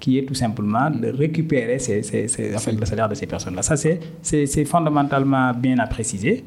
qui 0.00 0.18
est 0.18 0.22
tout 0.24 0.34
simplement 0.34 0.90
de 0.90 1.08
récupérer 1.08 1.78
ces- 1.78 2.02
ces- 2.02 2.28
ces- 2.28 2.54
en 2.54 2.58
fait, 2.58 2.72
le 2.72 2.84
salaire 2.86 3.08
de 3.08 3.14
ces 3.14 3.26
personnes-là. 3.26 3.62
Ça, 3.62 3.76
c'est, 3.76 4.64
fondamentalement 4.64 5.52
bien 5.52 5.78
à 5.78 5.86
préciser 5.86 6.44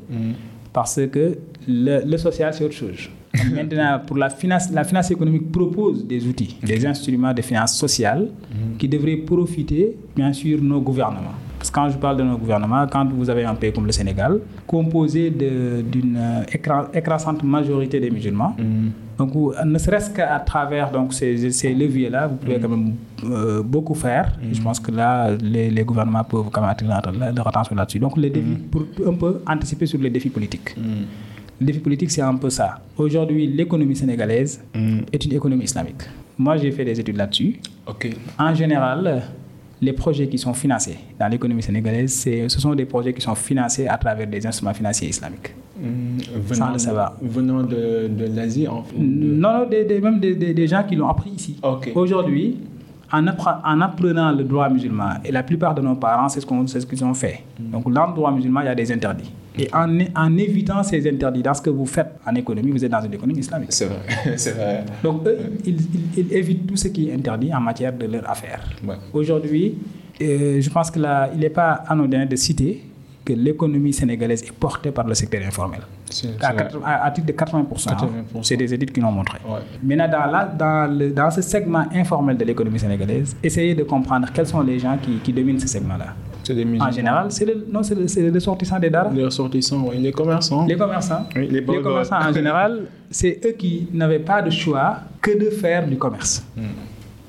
parce 0.73 0.99
que 1.11 1.37
le, 1.67 2.01
le 2.05 2.17
social, 2.17 2.53
c'est 2.53 2.63
autre 2.63 2.73
chose. 2.75 3.09
Maintenant, 3.55 3.99
pour 4.05 4.17
la 4.17 4.29
finance, 4.29 4.71
la 4.71 4.83
finance 4.83 5.09
économique 5.11 5.51
propose 5.51 6.05
des 6.05 6.25
outils, 6.27 6.57
des 6.63 6.85
instruments 6.85 7.33
de 7.33 7.41
finance 7.41 7.77
sociale 7.77 8.27
qui 8.77 8.87
devraient 8.89 9.15
profiter, 9.17 9.95
bien 10.15 10.33
sûr, 10.33 10.61
nos 10.61 10.81
gouvernements. 10.81 11.35
Quand 11.71 11.89
je 11.89 11.97
parle 11.97 12.17
de 12.17 12.23
nos 12.23 12.37
gouvernements, 12.37 12.85
quand 12.87 13.05
vous 13.09 13.29
avez 13.29 13.45
un 13.45 13.55
pays 13.55 13.71
comme 13.71 13.85
le 13.85 13.91
Sénégal, 13.91 14.39
composé 14.67 15.29
d'une 15.29 16.17
euh, 16.17 16.43
écra- 16.51 16.87
écrasante 16.93 17.43
majorité 17.43 17.99
des 17.99 18.11
musulmans, 18.11 18.55
donc 19.17 19.31
vous- 19.33 19.53
ne 19.65 19.77
serait-ce 19.77 20.09
qu'à 20.09 20.39
travers 20.39 20.91
donc, 20.91 21.13
ces, 21.13 21.51
ces 21.51 21.73
leviers-là, 21.73 22.27
vous 22.27 22.35
pouvez 22.35 22.59
quand 22.59 22.69
même 22.69 22.93
euh, 23.23 23.61
beaucoup 23.63 23.93
faire. 23.95 24.33
Je 24.51 24.61
pense 24.61 24.79
que 24.79 24.91
là, 24.91 25.31
les, 25.41 25.69
les 25.69 25.83
gouvernements 25.83 26.23
peuvent 26.23 26.49
quand 26.51 26.61
même 26.61 26.69
attirer 26.71 26.89
leur, 27.35 27.47
attention 27.47 27.75
là-dessus. 27.75 27.99
Donc, 27.99 28.17
les 28.17 28.29
défis, 28.29 28.57
pour 28.71 28.83
un 29.07 29.13
peu 29.13 29.41
anticiper 29.47 29.85
sur 29.85 29.99
les 29.99 30.09
défis 30.09 30.29
politiques. 30.29 30.75
Le 31.59 31.65
défi 31.67 31.79
politique, 31.79 32.09
c'est 32.11 32.21
un 32.23 32.35
peu 32.35 32.49
ça. 32.49 32.79
Aujourd'hui, 32.97 33.45
l'économie 33.47 33.95
sénégalaise 33.95 34.61
est 35.13 35.23
une 35.25 35.33
économie 35.33 35.63
islamique. 35.65 36.03
Moi, 36.37 36.57
j'ai 36.57 36.71
fait 36.71 36.83
des 36.83 36.99
études 36.99 37.17
là-dessus. 37.17 37.59
Ok. 37.87 38.09
En 38.39 38.53
général, 38.55 39.21
les 39.81 39.93
projets 39.93 40.27
qui 40.27 40.37
sont 40.37 40.53
financés 40.53 40.97
dans 41.19 41.27
l'économie 41.27 41.63
sénégalaise, 41.63 42.13
ce 42.47 42.59
sont 42.59 42.75
des 42.75 42.85
projets 42.85 43.13
qui 43.13 43.21
sont 43.21 43.33
financés 43.35 43.87
à 43.87 43.97
travers 43.97 44.27
des 44.27 44.45
instruments 44.45 44.73
financiers 44.73 45.09
islamiques. 45.09 45.53
Sans 46.51 46.71
le 46.71 46.77
savoir. 46.77 47.15
Venant 47.21 47.63
de, 47.63 48.07
de 48.07 48.25
l'Asie, 48.35 48.67
en 48.67 48.83
fait. 48.83 48.95
de- 48.97 49.03
Non, 49.03 49.59
non, 49.61 49.69
des, 49.69 49.83
des- 49.85 49.99
même 49.99 50.19
des, 50.19 50.67
gens 50.67 50.83
qui 50.87 50.95
l'ont 50.95 51.07
appris 51.09 51.31
ici. 51.31 51.57
Aujourd'hui, 51.95 52.57
en, 53.11 53.25
appre- 53.25 53.59
en 53.65 53.81
apprenant 53.81 54.31
le 54.31 54.43
droit 54.43 54.69
musulman, 54.69 55.13
et 55.25 55.31
la 55.31 55.41
plupart 55.43 55.73
de 55.73 55.81
nos 55.81 55.95
parents, 55.95 56.29
c'est 56.29 56.39
ce 56.41 56.45
qu'on- 56.45 56.67
c'est 56.67 56.79
ce 56.81 56.85
qu'ils 56.85 57.03
ont 57.03 57.13
fait. 57.15 57.41
Donc, 57.59 57.91
dans 57.91 58.05
le 58.07 58.13
droit 58.13 58.31
musulman, 58.31 58.61
il 58.61 58.65
y 58.67 58.69
a 58.69 58.75
des 58.75 58.91
interdits. 58.91 59.31
Et 59.57 59.67
en, 59.73 59.99
en 60.15 60.37
évitant 60.37 60.81
ces 60.83 61.07
interdits, 61.09 61.41
dans 61.43 61.53
ce 61.53 61.61
que 61.61 61.69
vous 61.69 61.85
faites 61.85 62.11
en 62.25 62.33
économie, 62.35 62.71
vous 62.71 62.83
êtes 62.85 62.91
dans 62.91 63.01
une 63.03 63.13
économie 63.13 63.39
islamique. 63.39 63.73
C'est 63.73 63.85
vrai, 63.85 63.97
c'est 64.37 64.51
vrai. 64.51 64.85
Donc, 65.03 65.25
eux, 65.27 65.37
ils, 65.65 65.75
ils- 65.75 66.09
ils 66.17 66.33
évitent 66.33 66.65
tout 66.67 66.77
ce 66.77 66.87
qui 66.87 67.09
est 67.09 67.13
interdit 67.13 67.53
en 67.53 67.59
matière 67.59 67.91
de 67.91 68.05
leur 68.05 68.29
affaire. 68.29 68.61
Ouais. 68.87 68.95
Aujourd'hui, 69.13 69.75
euh, 70.21 70.61
je 70.61 70.69
pense 70.69 70.89
que 70.89 70.99
là, 70.99 71.29
il 71.33 71.39
n'est 71.41 71.49
pas 71.49 71.83
anodin 71.87 72.25
de 72.25 72.35
citer 72.37 72.83
que 73.25 73.33
l'économie 73.33 73.93
sénégalaise 73.93 74.41
est 74.43 74.51
portée 74.53 74.89
par 74.91 75.05
le 75.05 75.13
secteur 75.13 75.41
informel. 75.45 75.81
À, 75.81 75.85
c'est 76.09 76.27
vrai. 76.27 76.55
80 76.57 76.81
à- 76.85 77.05
à 77.05 77.11
titre 77.11 77.27
de 77.27 77.33
80%. 77.33 77.89
hein. 77.91 77.97
80%. 78.33 78.43
C'est 78.43 78.57
des 78.57 78.73
études 78.73 78.91
qui 78.91 78.99
l'ont 79.01 79.11
montré. 79.11 79.37
Ouais. 79.47 79.59
Maintenant, 79.83 80.07
dans, 80.07 80.31
la- 80.31 80.45
dans, 80.45 80.97
le- 80.97 81.11
dans 81.11 81.29
ce 81.29 81.41
segment 81.41 81.85
informel 81.93 82.37
de 82.37 82.45
l'économie 82.45 82.79
sénégalaise, 82.79 83.35
essayez 83.43 83.75
de 83.75 83.83
comprendre 83.83 84.27
quels 84.33 84.47
sont 84.47 84.61
les 84.61 84.79
gens 84.79 84.97
qui, 85.01 85.17
qui 85.17 85.33
dominent 85.33 85.59
ce 85.59 85.67
segment-là. 85.67 86.15
C'est 86.43 86.55
des 86.55 86.65
musulmans. 86.65 86.87
En 86.87 86.91
général, 86.91 87.31
c'est 87.31 87.45
le, 87.45 87.65
non, 87.71 87.83
c'est 87.83 87.95
le, 87.95 88.07
c'est 88.07 88.21
le 88.21 88.31
ressortissant 88.33 88.79
des. 88.79 88.89
Les 89.13 89.25
ressortissants, 89.25 89.85
oui. 89.89 89.97
les 89.99 90.11
commerçants. 90.11 90.65
Les 90.65 90.75
commerçants. 90.77 91.25
Oui, 91.35 91.47
les 91.51 91.63
commerçants, 91.63 92.19
en 92.19 92.33
général, 92.33 92.81
c'est 93.09 93.39
eux 93.45 93.51
qui 93.51 93.87
n'avaient 93.93 94.19
pas 94.19 94.41
de 94.41 94.49
choix 94.49 94.97
que 95.21 95.37
de 95.37 95.49
faire 95.49 95.87
du 95.87 95.97
commerce. 95.97 96.43
Hmm. 96.57 96.61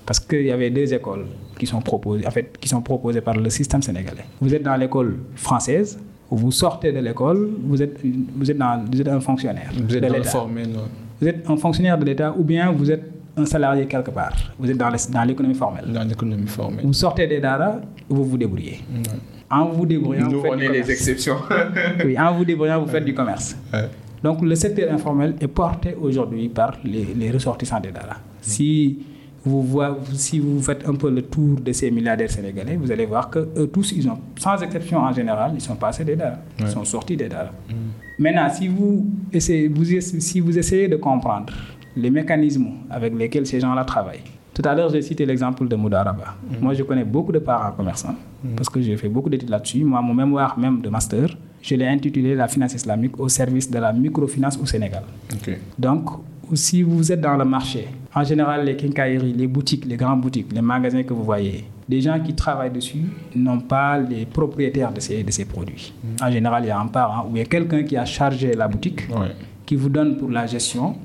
Parce 0.07 0.19
qu'il 0.21 0.43
y 0.47 0.51
avait 0.51 0.71
deux 0.71 0.93
écoles 0.93 1.27
qui 1.59 1.67
sont, 1.67 1.81
proposées, 1.81 2.27
en 2.27 2.31
fait, 2.31 2.57
qui 2.61 2.69
sont 2.69 2.83
proposées 2.83 3.21
par 3.21 3.37
le 3.37 3.49
système 3.51 3.83
sénégalais. 3.83 4.25
Vous 4.41 4.53
êtes 4.55 4.63
dans 4.63 4.77
l'école 4.77 5.17
française, 5.37 5.99
vous 6.31 6.51
sortez 6.51 6.91
de 6.93 6.99
l'école, 6.99 7.51
vous 7.63 7.81
êtes, 7.83 7.99
vous, 8.37 8.51
êtes 8.51 8.59
dans- 8.59 8.83
vous 8.91 9.01
êtes 9.01 9.09
un 9.09 9.21
fonctionnaire. 9.21 9.71
Vous 9.75 9.95
êtes 9.97 10.03
de 10.03 10.09
dans 10.09 10.13
le 10.15 10.19
l'État. 10.19 10.31
formel. 10.31 10.67
ouais. 10.69 10.81
Vous 11.21 11.29
êtes 11.29 11.49
un 11.49 11.57
fonctionnaire 11.57 11.97
de 11.99 12.05
l'État 12.05 12.35
ou 12.37 12.43
bien 12.43 12.73
vous 12.73 12.91
êtes 12.91 13.05
un 13.37 13.47
salarié 13.47 13.87
quelque 13.87 14.11
part. 14.11 14.33
Vous 14.59 14.71
êtes 14.71 14.77
dans 14.77 15.25
l'économie 15.25 15.55
formelle. 15.55 15.87
Dans 15.93 16.05
l'économie 16.07 16.47
formelle. 16.47 16.85
Vous 16.85 16.93
sortez 16.93 17.27
des 17.27 17.41
daras, 17.41 17.77
vous 18.09 18.25
vous 18.25 18.37
débrouillez. 18.39 18.81
En 19.51 19.67
vous 19.67 19.87
débrouillant, 19.87 20.29
Nous, 20.29 20.39
vous 20.39 20.43
faites 20.43 20.53
on 20.53 20.57
du 20.57 20.65
est 20.65 20.69
les 20.69 20.81
commerce. 20.81 20.91
exceptions. 20.91 21.37
Oui, 22.05 22.19
en 22.19 22.35
vous 22.35 22.45
débrouillant, 22.45 22.81
vous 22.81 22.89
faites 22.91 23.05
du 23.05 23.15
commerce. 23.15 23.57
Donc 24.23 24.41
le 24.43 24.55
secteur 24.55 24.93
informel 24.93 25.35
est 25.41 25.49
porté 25.49 25.95
aujourd'hui 26.01 26.49
par 26.49 26.77
les, 26.85 27.07
les 27.17 27.31
ressortissants 27.31 27.81
des 27.81 27.91
Dara. 27.91 28.17
Si 28.41 28.99
vous, 29.45 29.63
voyez, 29.63 29.95
si 30.15 30.39
vous 30.39 30.63
faites 30.63 30.89
un 30.89 30.95
peu 30.95 31.11
le 31.11 31.23
tour 31.23 31.59
de 31.61 31.73
ces 31.73 31.91
milliardaires 31.91 32.31
sénégalais, 32.31 32.77
vous 32.77 32.91
allez 32.93 33.05
voir 33.07 33.29
que 33.29 33.41
eux 33.57 33.67
tous, 33.73 33.93
ils 33.93 34.09
ont, 34.09 34.19
sans 34.39 34.63
exception 34.63 34.99
en 34.99 35.13
général, 35.13 35.53
ils 35.55 35.61
sont 35.61 35.75
passés 35.75 36.05
des 36.05 36.15
Dara. 36.17 36.37
Ils 36.61 36.69
sont 36.69 36.85
sortis 36.85 37.17
des 37.17 37.29
Dara. 37.29 37.51
Maintenant, 38.19 38.49
si 38.51 38.69
vous, 38.69 39.05
essayez, 39.33 39.67
vous, 39.69 39.93
essa- 39.93 40.21
si 40.21 40.39
vous 40.39 40.57
essayez 40.57 40.87
de 40.87 40.97
comprendre 40.97 41.53
les 41.97 42.11
mécanismes 42.11 42.69
avec 42.91 43.15
lesquels 43.17 43.47
ces 43.47 43.61
gens-là 43.61 43.85
travaillent, 43.85 44.23
tout 44.55 44.63
à 44.67 44.75
l'heure, 44.75 44.91
j'ai 44.91 45.01
cité 45.01 45.25
l'exemple 45.25 45.67
de 45.67 45.77
Moudaraba. 45.77 46.35
Moi, 46.61 46.75
je 46.75 46.83
connais 46.83 47.05
beaucoup 47.05 47.33
de 47.33 47.39
parents 47.39 47.73
commerçants 47.73 48.15
parce 48.57 48.69
que 48.69 48.83
j'ai 48.83 48.97
fait 48.99 49.09
beaucoup 49.09 49.31
d'études 49.31 49.49
là-dessus. 49.49 49.83
Moi, 49.83 50.03
mon 50.03 50.13
mémoire 50.13 50.59
même 50.59 50.83
de 50.83 50.91
master, 50.91 51.29
je 51.63 51.75
l'ai 51.75 51.87
intitulé 51.87 52.35
La 52.35 52.49
finance 52.49 52.75
islamique 52.75 53.19
au 53.19 53.29
service 53.31 53.71
de 53.71 53.79
la 53.79 53.93
microfinance 53.95 54.59
au 54.61 54.67
Sénégal. 54.67 55.05
Ok. 55.33 55.59
Donc, 55.79 56.11
si 56.53 56.83
vous 56.83 57.11
êtes 57.11 57.21
dans 57.23 57.37
le 57.39 57.47
marché, 57.47 57.89
en 58.15 58.25
général, 58.25 58.67
les 58.67 58.77
quincailleries, 58.77 59.33
les 59.33 59.47
boutiques, 59.47 59.87
les 59.87 59.97
grandes 59.97 60.21
boutiques, 60.21 60.53
les 60.53 60.61
magasins 60.61 61.03
que 61.03 61.15
vous 61.15 61.25
voyez, 61.25 61.65
des 61.89 62.03
gens 62.03 62.21
qui 62.21 62.35
travaillent 62.35 62.71
dessus 62.73 63.05
n'ont 63.35 63.61
pas 63.61 63.99
les 63.99 64.27
propriétaires 64.27 64.93
de 64.93 65.01
ces, 65.01 65.23
de 65.23 65.31
ces 65.31 65.47
produits. 65.47 65.95
En 66.23 66.31
général, 66.31 66.65
il 66.65 66.69
y 66.69 66.71
a 66.71 66.79
un 66.79 66.89
parent 66.89 67.27
ou 67.27 67.37
il 67.37 67.39
y 67.39 67.43
a 67.43 67.47
quelqu'un 67.47 67.85
qui 67.85 67.97
a 67.97 68.05
chargé 68.05 68.53
la 68.53 68.69
boutique, 68.69 69.09
Ouais. 69.09 69.29
qui 69.65 69.77
vous 69.77 69.89
donne 69.89 70.19
pour 70.19 70.29
la 70.31 70.47
gestion 70.47 70.97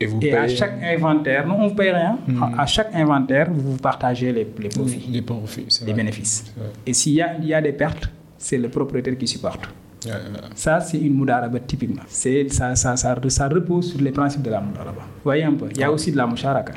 Et 0.00 0.06
vous 0.06 0.18
Et 0.22 0.34
à 0.34 0.46
chaque 0.48 0.82
inventaire, 0.82 1.46
non, 1.46 1.56
on 1.60 1.70
ne 1.70 1.74
paye 1.74 1.90
rien. 1.90 2.18
À, 2.40 2.62
à 2.62 2.66
chaque 2.66 2.94
inventaire, 2.94 3.48
vous 3.52 3.76
partagez 3.76 4.32
les, 4.32 4.46
les 4.58 4.68
profits, 4.68 5.08
Les 5.10 5.22
profits, 5.22 5.66
bénéfices. 5.94 6.54
Et 6.86 6.92
s'il 6.92 7.14
y 7.14 7.22
a, 7.22 7.36
il 7.38 7.46
y 7.46 7.54
a 7.54 7.60
des 7.62 7.72
pertes, 7.72 8.10
c'est 8.36 8.58
le 8.58 8.68
propriétaire 8.68 9.16
qui 9.16 9.26
supporte. 9.26 9.66
Ouais, 10.04 10.12
ouais. 10.12 10.18
Ça, 10.54 10.78
c'est 10.80 10.98
une 10.98 11.14
moudaraba 11.14 11.58
typiquement. 11.60 12.02
Ça, 12.06 12.30
ça, 12.76 12.96
ça, 12.96 13.18
ça 13.28 13.48
repose 13.48 13.90
sur 13.90 14.00
les 14.00 14.12
principes 14.12 14.42
de 14.42 14.50
la 14.50 14.60
moudaraba. 14.60 15.00
Vous 15.00 15.22
voyez 15.24 15.44
un 15.44 15.54
peu, 15.54 15.66
il 15.74 15.78
y 15.80 15.82
a 15.84 15.90
aussi 15.90 16.12
de 16.12 16.16
la 16.16 16.26
moucharaka. 16.26 16.74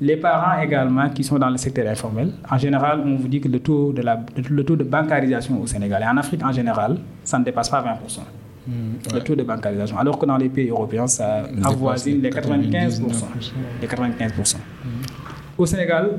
Les 0.00 0.16
parents 0.16 0.62
également 0.62 1.10
qui 1.10 1.24
sont 1.24 1.38
dans 1.38 1.50
le 1.50 1.56
secteur 1.58 1.86
informel, 1.90 2.30
en 2.50 2.56
général, 2.56 3.00
on 3.04 3.16
vous 3.16 3.28
dit 3.28 3.40
que 3.40 3.48
le 3.48 3.60
taux 3.60 3.92
de, 3.92 4.00
la, 4.02 4.20
le 4.48 4.64
taux 4.64 4.76
de 4.76 4.84
bancarisation 4.84 5.60
au 5.60 5.66
Sénégal 5.66 6.02
et 6.02 6.06
en 6.06 6.16
Afrique 6.16 6.42
en 6.44 6.52
général, 6.52 6.98
ça 7.24 7.38
ne 7.38 7.44
dépasse 7.44 7.68
pas 7.68 7.82
20%. 7.82 8.20
Hmm, 8.66 8.96
Le 9.14 9.20
taux 9.20 9.34
de 9.34 9.42
bancarisation. 9.42 9.98
Alors 9.98 10.18
que 10.18 10.24
dans 10.26 10.36
les 10.38 10.48
pays 10.48 10.68
européens, 10.70 11.06
ça 11.06 11.44
avoisine 11.64 12.22
les 12.22 12.30
les 12.30 12.36
95%. 12.36 13.00
99%. 13.00 13.00
Les 13.82 13.86
95%. 13.88 14.56
Au 15.58 15.66
Sénégal, 15.66 16.18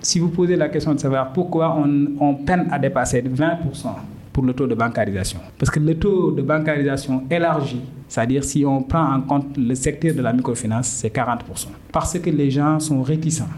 si 0.00 0.18
vous 0.18 0.28
posez 0.28 0.56
la 0.56 0.68
question 0.68 0.92
de 0.94 0.98
savoir 1.00 1.32
pourquoi 1.32 1.76
on, 1.76 2.06
on 2.20 2.34
peine 2.34 2.68
à 2.70 2.78
dépasser 2.78 3.22
20% 3.22 3.88
pour 4.32 4.44
le 4.44 4.52
taux 4.52 4.66
de 4.66 4.74
bancarisation. 4.74 5.38
Parce 5.58 5.70
que 5.70 5.78
le 5.78 5.94
taux 5.96 6.32
de 6.32 6.42
bancarisation 6.42 7.22
élargi, 7.30 7.80
c'est-à-dire 8.08 8.42
si 8.44 8.64
on 8.66 8.82
prend 8.82 9.14
en 9.14 9.20
compte 9.22 9.56
le 9.56 9.74
secteur 9.76 10.14
de 10.14 10.20
la 10.20 10.32
microfinance, 10.32 10.88
c'est 10.88 11.14
40%. 11.14 11.68
Parce 11.92 12.18
que 12.18 12.30
les 12.30 12.50
gens 12.50 12.80
sont 12.80 13.02
réticents 13.02 13.48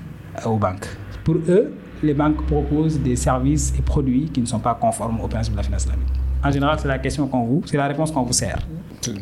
aux 0.45 0.59
banques. 0.59 0.87
Pour 1.25 1.37
eux, 1.49 1.73
les 2.03 2.13
banques 2.15 2.45
proposent 2.47 3.01
des 3.01 3.17
services 3.17 3.73
et 3.79 3.83
produits 3.83 4.27
qui 4.27 4.41
ne 4.41 4.47
sont 4.47 4.59
pas 4.59 4.75
conformes 4.75 5.19
aux 5.21 5.29
principes 5.29 5.55
de 5.55 5.59
la 5.59 5.63
finance 5.63 5.85
islamique. 5.85 6.09
En 6.47 6.53
général, 6.53 6.79
c'est 6.79 6.87
la 6.87 6.99
question 7.01 7.27
qu'on 7.27 7.43
vous, 7.43 7.63
c'est 7.67 7.77
la 7.77 7.89
réponse 7.89 8.13
qu'on 8.13 8.23
vous 8.23 8.33
sert. 8.33 8.59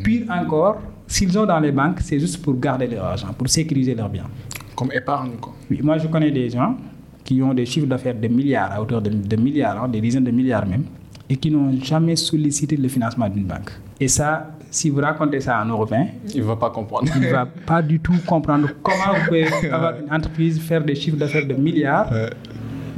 Pire 0.05 0.27
encore, 0.29 0.77
s'ils 1.07 1.39
ont 1.39 1.47
dans 1.47 1.59
les 1.59 1.73
banques, 1.73 2.01
c'est 2.01 2.21
juste 2.21 2.43
pour 2.43 2.55
garder 2.61 2.87
leur 2.87 3.07
argent, 3.07 3.29
pour 3.39 3.49
sécuriser 3.49 3.95
leurs 3.95 4.11
biens. 4.11 4.29
Comme 4.77 4.93
épargne, 4.93 5.37
quoi. 5.41 5.55
Oui, 5.71 5.81
moi, 5.83 5.97
je 5.97 6.07
connais 6.09 6.31
des 6.31 6.51
gens 6.51 6.77
qui 7.25 7.41
ont 7.43 7.55
des 7.55 7.65
chiffres 7.65 7.87
d'affaires 7.87 8.15
de 8.15 8.29
milliards, 8.29 8.73
à 8.73 8.83
hauteur 8.83 9.01
de, 9.01 9.09
de 9.09 9.37
milliards, 9.37 9.85
hein, 9.85 9.89
des 9.89 10.03
dizaines 10.03 10.25
de 10.25 10.31
milliards 10.31 10.67
même, 10.67 10.85
et 11.31 11.37
qui 11.37 11.51
n'ont 11.51 11.73
jamais 11.83 12.17
sollicité 12.17 12.77
le 12.77 12.89
financement 12.89 13.29
d'une 13.31 13.45
banque. 13.45 13.71
Et 13.99 14.09
ça, 14.09 14.51
si 14.71 14.91
vous 14.91 15.01
racontez 15.01 15.41
ça 15.41 15.57
à 15.57 15.63
un 15.63 15.69
Européen, 15.69 16.09
Il 16.35 16.43
ne 16.43 16.47
va 16.47 16.57
pas 16.57 16.69
comprendre. 16.69 17.11
il 17.17 17.23
ne 17.23 17.31
va 17.31 17.47
pas 17.67 17.81
du 17.81 18.01
tout 18.01 18.17
comprendre 18.27 18.69
comment 18.83 19.15
vous 19.19 19.25
pouvez 19.29 19.47
avoir 19.73 19.95
une 19.99 20.13
entreprise, 20.13 20.61
faire 20.61 20.85
des 20.85 20.95
chiffres 20.95 21.17
d'affaires 21.17 21.47
de 21.47 21.55
milliards, 21.55 22.13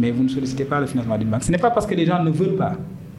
mais 0.01 0.11
vous 0.11 0.25
ne 0.25 0.29
sollicitez 0.29 0.65
pas 0.65 0.81
le 0.81 0.87
financement 0.87 1.17
d'une 1.17 1.29
banque. 1.29 1.45
Ce 1.45 1.53
n'est 1.53 1.59
pas 1.59 1.71
parce 1.71 1.87
que 1.87 1.95
les 1.95 2.07
gens 2.07 2.21
ne 2.25 2.31
veulent 2.31 2.57
pas, 2.57 2.73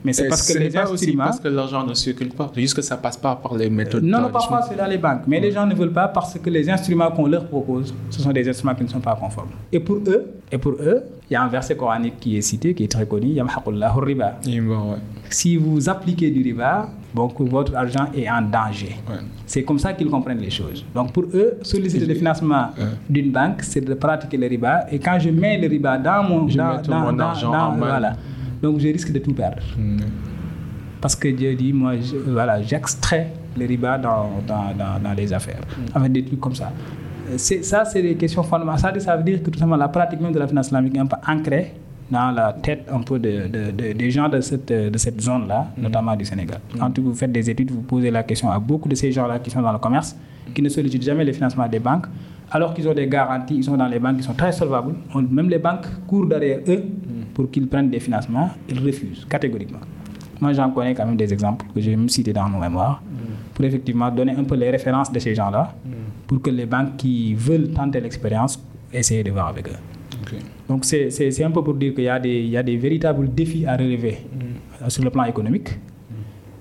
mais 0.03 0.13
c'est 0.13 0.27
parce 0.29 0.47
que 0.51 0.57
les 0.59 0.67
aussi 0.67 0.77
instruments... 0.77 1.23
parce 1.25 1.39
que 1.39 1.47
l'argent 1.47 1.83
ne 1.85 1.93
circule 1.93 2.29
pas. 2.29 2.51
Juste 2.55 2.75
que 2.75 2.81
ça 2.81 2.97
passe 2.97 3.17
pas 3.17 3.35
par 3.35 3.55
les 3.55 3.69
méthodes 3.69 4.03
Non, 4.03 4.21
non, 4.21 4.29
parfois 4.29 4.61
c'est 4.67 4.75
dans 4.77 4.85
les 4.85 4.97
banques. 4.97 5.21
Mais 5.27 5.39
les 5.39 5.51
gens 5.51 5.65
ne 5.65 5.73
veulent 5.75 5.91
pas 5.91 6.07
parce 6.07 6.37
que 6.39 6.49
les 6.49 6.69
instruments 6.69 7.11
qu'on 7.11 7.27
leur 7.27 7.45
propose, 7.45 7.93
ce 8.09 8.21
sont 8.21 8.31
des 8.31 8.47
instruments 8.47 8.75
qui 8.75 8.83
ne 8.83 8.89
sont 8.89 8.99
pas 8.99 9.15
conformes. 9.15 9.49
Et 9.71 9.79
pour 9.79 9.97
eux, 10.07 10.25
et 10.51 10.57
pour 10.57 10.73
eux, 10.73 11.01
il 11.29 11.33
y 11.33 11.35
a 11.35 11.43
un 11.43 11.47
verset 11.49 11.75
coranique 11.75 12.19
qui 12.21 12.37
est 12.37 12.41
cité, 12.41 12.73
qui 12.73 12.83
est 12.85 12.91
très 12.91 13.05
connu, 13.05 13.27
Yamhaqullahu 13.29 13.99
riba. 13.99 14.35
Va, 14.45 14.49
ouais. 14.51 14.97
Si 15.29 15.57
vous 15.57 15.89
appliquez 15.89 16.31
du 16.31 16.41
riba, 16.41 16.87
donc 17.13 17.33
votre 17.41 17.75
argent 17.75 18.05
est 18.15 18.29
en 18.29 18.41
danger. 18.43 18.95
Ouais. 19.09 19.15
C'est 19.45 19.63
comme 19.63 19.79
ça 19.79 19.91
qu'ils 19.93 20.07
comprennent 20.09 20.39
les 20.39 20.49
choses. 20.49 20.85
Donc 20.95 21.11
pour 21.11 21.25
eux, 21.33 21.57
solliciter 21.63 22.05
le 22.05 22.13
financement 22.15 22.67
d'une 23.09 23.31
banque, 23.31 23.61
c'est 23.63 23.81
de 23.81 23.93
pratiquer 23.95 24.37
le 24.37 24.47
riba. 24.47 24.85
Et 24.91 24.99
quand 24.99 25.17
je 25.19 25.29
mets 25.31 25.57
le 25.57 25.67
riba 25.67 25.97
dans 25.97 26.23
mon, 26.23 26.47
Je 26.47 26.57
dans, 26.57 26.75
mets 26.77 26.81
tout 26.81 26.91
dans- 26.91 26.99
mon 26.99 27.13
dans- 27.13 27.23
argent 27.25 27.71
main. 27.75 28.13
Donc 28.62 28.80
je 28.80 28.88
risque 28.88 29.12
de 29.12 29.20
tout 29.20 29.34
perdre. 29.34 29.62
Hmm. 29.78 29.97
Parce 31.01 31.16
que 31.16 31.28
Dieu 31.28 31.53
dit, 31.55 31.74
moi, 31.74 31.93
je- 31.97 32.18
voilà, 32.32 32.62
j'extrais 32.62 33.28
le 33.58 33.66
riba 33.66 33.97
dans, 33.97 34.30
dans, 34.47 34.74
dans, 34.78 34.99
dans 35.03 35.14
les 35.16 35.32
affaires. 35.32 35.62
Avec 35.93 36.12
des 36.12 36.24
trucs 36.26 36.39
comme 36.39 36.55
ça. 36.55 36.72
Ça, 37.38 37.86
c'est 37.86 38.01
des 38.01 38.16
questions 38.16 38.41
fondamentales. 38.43 38.99
Ça, 39.01 39.16
veut 39.18 39.24
dire 39.24 39.43
que 39.43 39.49
tout 39.49 39.60
simplement, 39.60 39.76
la 39.78 39.89
pratique 39.89 40.22
même 40.22 40.32
de 40.32 40.39
la 40.39 40.47
finance 40.47 40.68
islamique 40.68 40.95
est 40.95 40.99
un 40.99 41.05
peu 41.05 41.18
ancrée 41.28 41.74
dans 42.10 42.32
la 42.32 42.53
tête 42.53 42.88
un 42.91 43.01
peu 43.01 43.20
de, 43.20 43.47
de- 43.47 43.72
de- 43.72 43.91
des 43.93 44.10
gens 44.12 44.30
de 44.30 44.39
cette, 44.39 44.72
de 44.72 44.97
cette 44.97 45.20
zone-là, 45.22 45.68
notamment 45.78 46.16
du 46.16 46.24
Sénégal. 46.24 46.60
Quand 46.80 46.97
vous 46.99 47.14
faites 47.14 47.32
des 47.34 47.49
études, 47.49 47.70
vous 47.72 47.82
posez 47.82 48.10
la 48.10 48.24
question 48.24 48.49
à 48.49 48.58
beaucoup 48.60 48.88
de 48.88 48.95
ces 48.95 49.12
gens-là 49.12 49.39
qui 49.39 49.49
sont 49.51 49.62
dans 49.62 49.74
le 49.74 49.78
commerce, 49.80 50.16
qui 50.55 50.62
ne 50.62 50.70
sollicitent 50.70 51.03
jamais 51.03 51.26
le 51.26 51.34
financement 51.34 51.68
des 51.68 51.80
banques, 51.80 52.05
alors 52.51 52.73
qu'ils 52.73 52.87
ont 52.87 52.93
des 52.93 53.07
garanties, 53.07 53.55
ils 53.55 53.63
sont 53.63 53.75
dans 53.77 53.87
les 53.87 53.99
banques 53.99 54.17
qui 54.17 54.23
sont 54.23 54.33
très 54.33 54.51
solvables. 54.51 54.95
On- 55.13 55.21
même 55.21 55.49
les 55.49 55.59
banques 55.59 55.85
courent 56.07 56.25
derrière 56.27 56.59
eux 56.67 56.83
pour 57.33 57.49
qu'ils 57.51 57.67
prennent 57.67 57.89
des 57.89 57.99
financements, 57.99 58.49
ils 58.69 58.79
refusent 58.79 59.25
catégoriquement. 59.29 59.79
Moi, 60.39 60.53
j'en 60.53 60.69
connais 60.69 60.93
quand 60.93 61.05
même 61.05 61.17
des 61.17 61.31
exemples 61.33 61.65
que 61.73 61.81
j'ai 61.81 61.95
même 61.95 62.09
cités 62.09 62.31
dans 62.33 62.47
mon 62.47 62.59
mémoire 62.59 63.01
pour 63.53 63.65
effectivement 63.65 64.09
donner 64.11 64.33
un 64.33 64.43
peu 64.43 64.55
les 64.55 64.69
références 64.69 65.11
de 65.11 65.19
ces 65.19 65.33
gens-là 65.35 65.73
pour 66.27 66.41
que 66.41 66.49
les 66.49 66.65
banques 66.65 66.95
qui 66.97 67.33
veulent 67.33 67.69
tenter 67.71 67.99
l'expérience 67.99 68.63
essayent 68.93 69.23
de 69.23 69.31
voir 69.31 69.47
avec 69.47 69.67
eux. 69.67 69.79
Donc, 70.69 70.85
c'est 70.85 71.43
un 71.43 71.51
peu 71.51 71.63
pour 71.63 71.73
dire 71.73 71.93
qu'il 71.95 72.03
y, 72.03 72.09
a 72.09 72.19
des- 72.19 72.39
il 72.41 72.49
y 72.49 72.57
a 72.57 72.63
des 72.63 72.77
véritables 72.77 73.33
défis 73.33 73.65
à 73.65 73.75
relever 73.75 74.17
sur 74.89 75.03
le 75.03 75.09
plan 75.09 75.23
économique. 75.23 75.69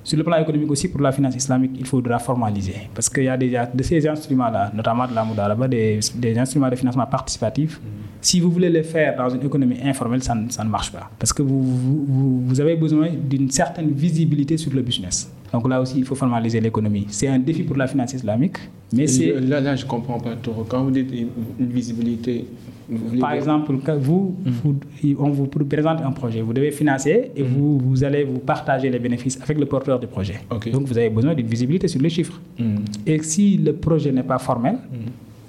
Sur 0.08 0.16
le 0.18 0.22
plan 0.24 0.36
économique 0.38 0.70
aussi, 0.70 0.86
pour 0.88 1.00
la 1.00 1.10
finance 1.10 1.34
islamique, 1.34 1.72
il 1.82 1.84
faudra 1.92 2.18
formaliser. 2.20 2.76
Parce 2.94 3.08
qu'il 3.08 3.24
y 3.24 3.28
a 3.28 3.36
déjà 3.36 3.66
de 3.66 3.82
ces 3.82 4.06
instruments-là, 4.06 4.70
notamment 4.72 5.06
de 5.08 5.14
la 5.14 5.24
Moudaraba, 5.24 5.66
des, 5.66 5.98
des 6.14 6.38
instruments 6.38 6.70
de 6.70 6.76
financement 6.76 7.06
participatif. 7.06 7.80
Si 8.20 8.38
vous 8.38 8.50
voulez 8.52 8.70
les 8.70 8.84
faire 8.84 9.16
dans 9.16 9.28
une 9.28 9.44
économie 9.44 9.78
informelle, 9.82 10.22
ça, 10.22 10.34
ne- 10.36 10.48
ça 10.48 10.62
ne 10.62 10.68
marche 10.70 10.92
pas. 10.92 11.10
Parce 11.18 11.32
que 11.32 11.42
vous, 11.42 11.60
vous, 11.60 12.04
vous- 12.08 12.40
vous 12.46 12.60
avez 12.60 12.76
besoin 12.76 13.08
d'une 13.30 13.50
certaine 13.50 13.90
visibilité 13.90 14.56
sur 14.56 14.72
le 14.72 14.82
business. 14.82 15.28
Donc 15.52 15.68
là 15.68 15.80
aussi, 15.80 15.98
il 15.98 16.04
faut 16.04 16.14
formaliser 16.14 16.60
l'économie. 16.60 17.06
C'est 17.08 17.28
un 17.28 17.38
défi 17.38 17.62
pour 17.62 17.76
la 17.76 17.86
finance 17.86 18.12
islamique, 18.14 18.56
mais 18.92 19.06
c'est... 19.06 19.32
Là, 19.40 19.60
là, 19.60 19.76
je 19.76 19.84
comprends 19.86 20.18
pas 20.18 20.34
trop. 20.36 20.64
Quand 20.68 20.82
vous 20.84 20.90
dites 20.90 21.10
une 21.12 21.68
visibilité, 21.68 22.46
vous 22.88 23.18
Par 23.18 23.32
exemple, 23.32 23.74
quand 23.84 23.96
vous, 23.96 24.36
vous- 24.44 24.76
on 25.18 25.30
vous 25.30 25.46
présente 25.46 26.00
un 26.02 26.12
projet, 26.12 26.40
vous 26.40 26.52
devez 26.52 26.70
financer 26.70 27.30
et 27.34 27.42
vous, 27.42 27.78
vous 27.78 28.04
allez 28.04 28.22
vous 28.24 28.38
partager 28.38 28.88
les 28.90 28.98
bénéfices 29.00 29.38
avec 29.42 29.58
le 29.58 29.66
porteur 29.66 29.98
du 29.98 30.06
projet. 30.06 30.40
Donc 30.72 30.84
vous 30.86 30.96
avez 30.96 31.10
besoin 31.10 31.34
d'une 31.34 31.46
visibilité 31.48 31.88
sur 31.88 32.00
les 32.00 32.10
chiffres. 32.10 32.40
Hmm. 32.58 32.76
Et 33.06 33.20
si 33.22 33.56
le 33.58 33.72
projet 33.72 34.12
n'est 34.12 34.22
pas 34.22 34.38
formel, 34.38 34.78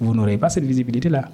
vous 0.00 0.14
n'aurez 0.14 0.36
pas 0.38 0.48
cette 0.48 0.64
visibilité-là. 0.64 1.28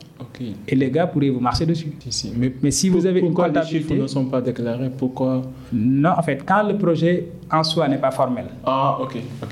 Et 0.69 0.75
les 0.75 0.91
gars 0.91 1.07
pourraient 1.07 1.31
vous 1.31 1.41
marcher 1.41 1.65
dessus. 1.67 1.93
Si, 2.01 2.11
si. 2.13 2.33
Mais, 2.37 2.53
Mais 2.63 2.71
si 2.71 2.89
vous 2.89 3.07
avez 3.07 3.21
une 3.21 3.27
pourquoi 3.27 3.49
les 3.49 3.55
comptabilité- 3.55 3.79
chiffres 3.89 3.95
ne 4.03 4.07
sont 4.07 4.25
pas 4.27 4.41
déclarés? 4.41 4.91
Pourquoi? 4.97 5.43
Non, 5.73 6.11
en 6.17 6.23
fait, 6.23 6.43
quand 6.45 6.63
le 6.67 6.77
projet 6.77 7.29
en 7.51 7.63
soi 7.63 7.87
n'est 7.89 7.99
pas 7.99 8.11
formel, 8.11 8.47
Ah, 8.65 8.99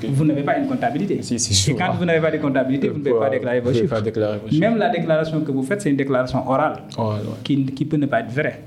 vous 0.09 0.25
n'avez 0.25 0.43
pas 0.43 0.57
une 0.57 0.67
comptabilité. 0.67 1.21
Si, 1.21 1.39
si, 1.39 1.71
Et 1.71 1.75
quand 1.75 1.93
vous 1.97 2.05
n'avez 2.05 2.19
pas 2.19 2.31
de 2.31 2.37
comptabilité, 2.37 2.89
vous 2.89 2.97
ne 2.99 3.03
pouvez 3.03 3.19
pas 3.19 3.29
déclarer 3.29 3.59
vos 3.61 3.71
chiffres. 3.73 3.87
pas 3.95 4.01
déclarer 4.01 4.39
vos 4.39 4.49
chiffres? 4.49 4.59
Même 4.59 4.77
la 4.77 4.89
déclaration 4.89 5.41
que 5.41 5.51
vous 5.51 5.63
faites, 5.63 5.81
c'est 5.81 5.89
une 5.89 5.95
déclaration 5.97 6.47
orale 6.49 6.81
ouais. 6.97 7.03
qui, 7.43 7.65
qui 7.65 7.85
peut 7.85 7.97
ne 7.97 8.05
pas 8.07 8.19
être 8.21 8.31
vraie. 8.31 8.61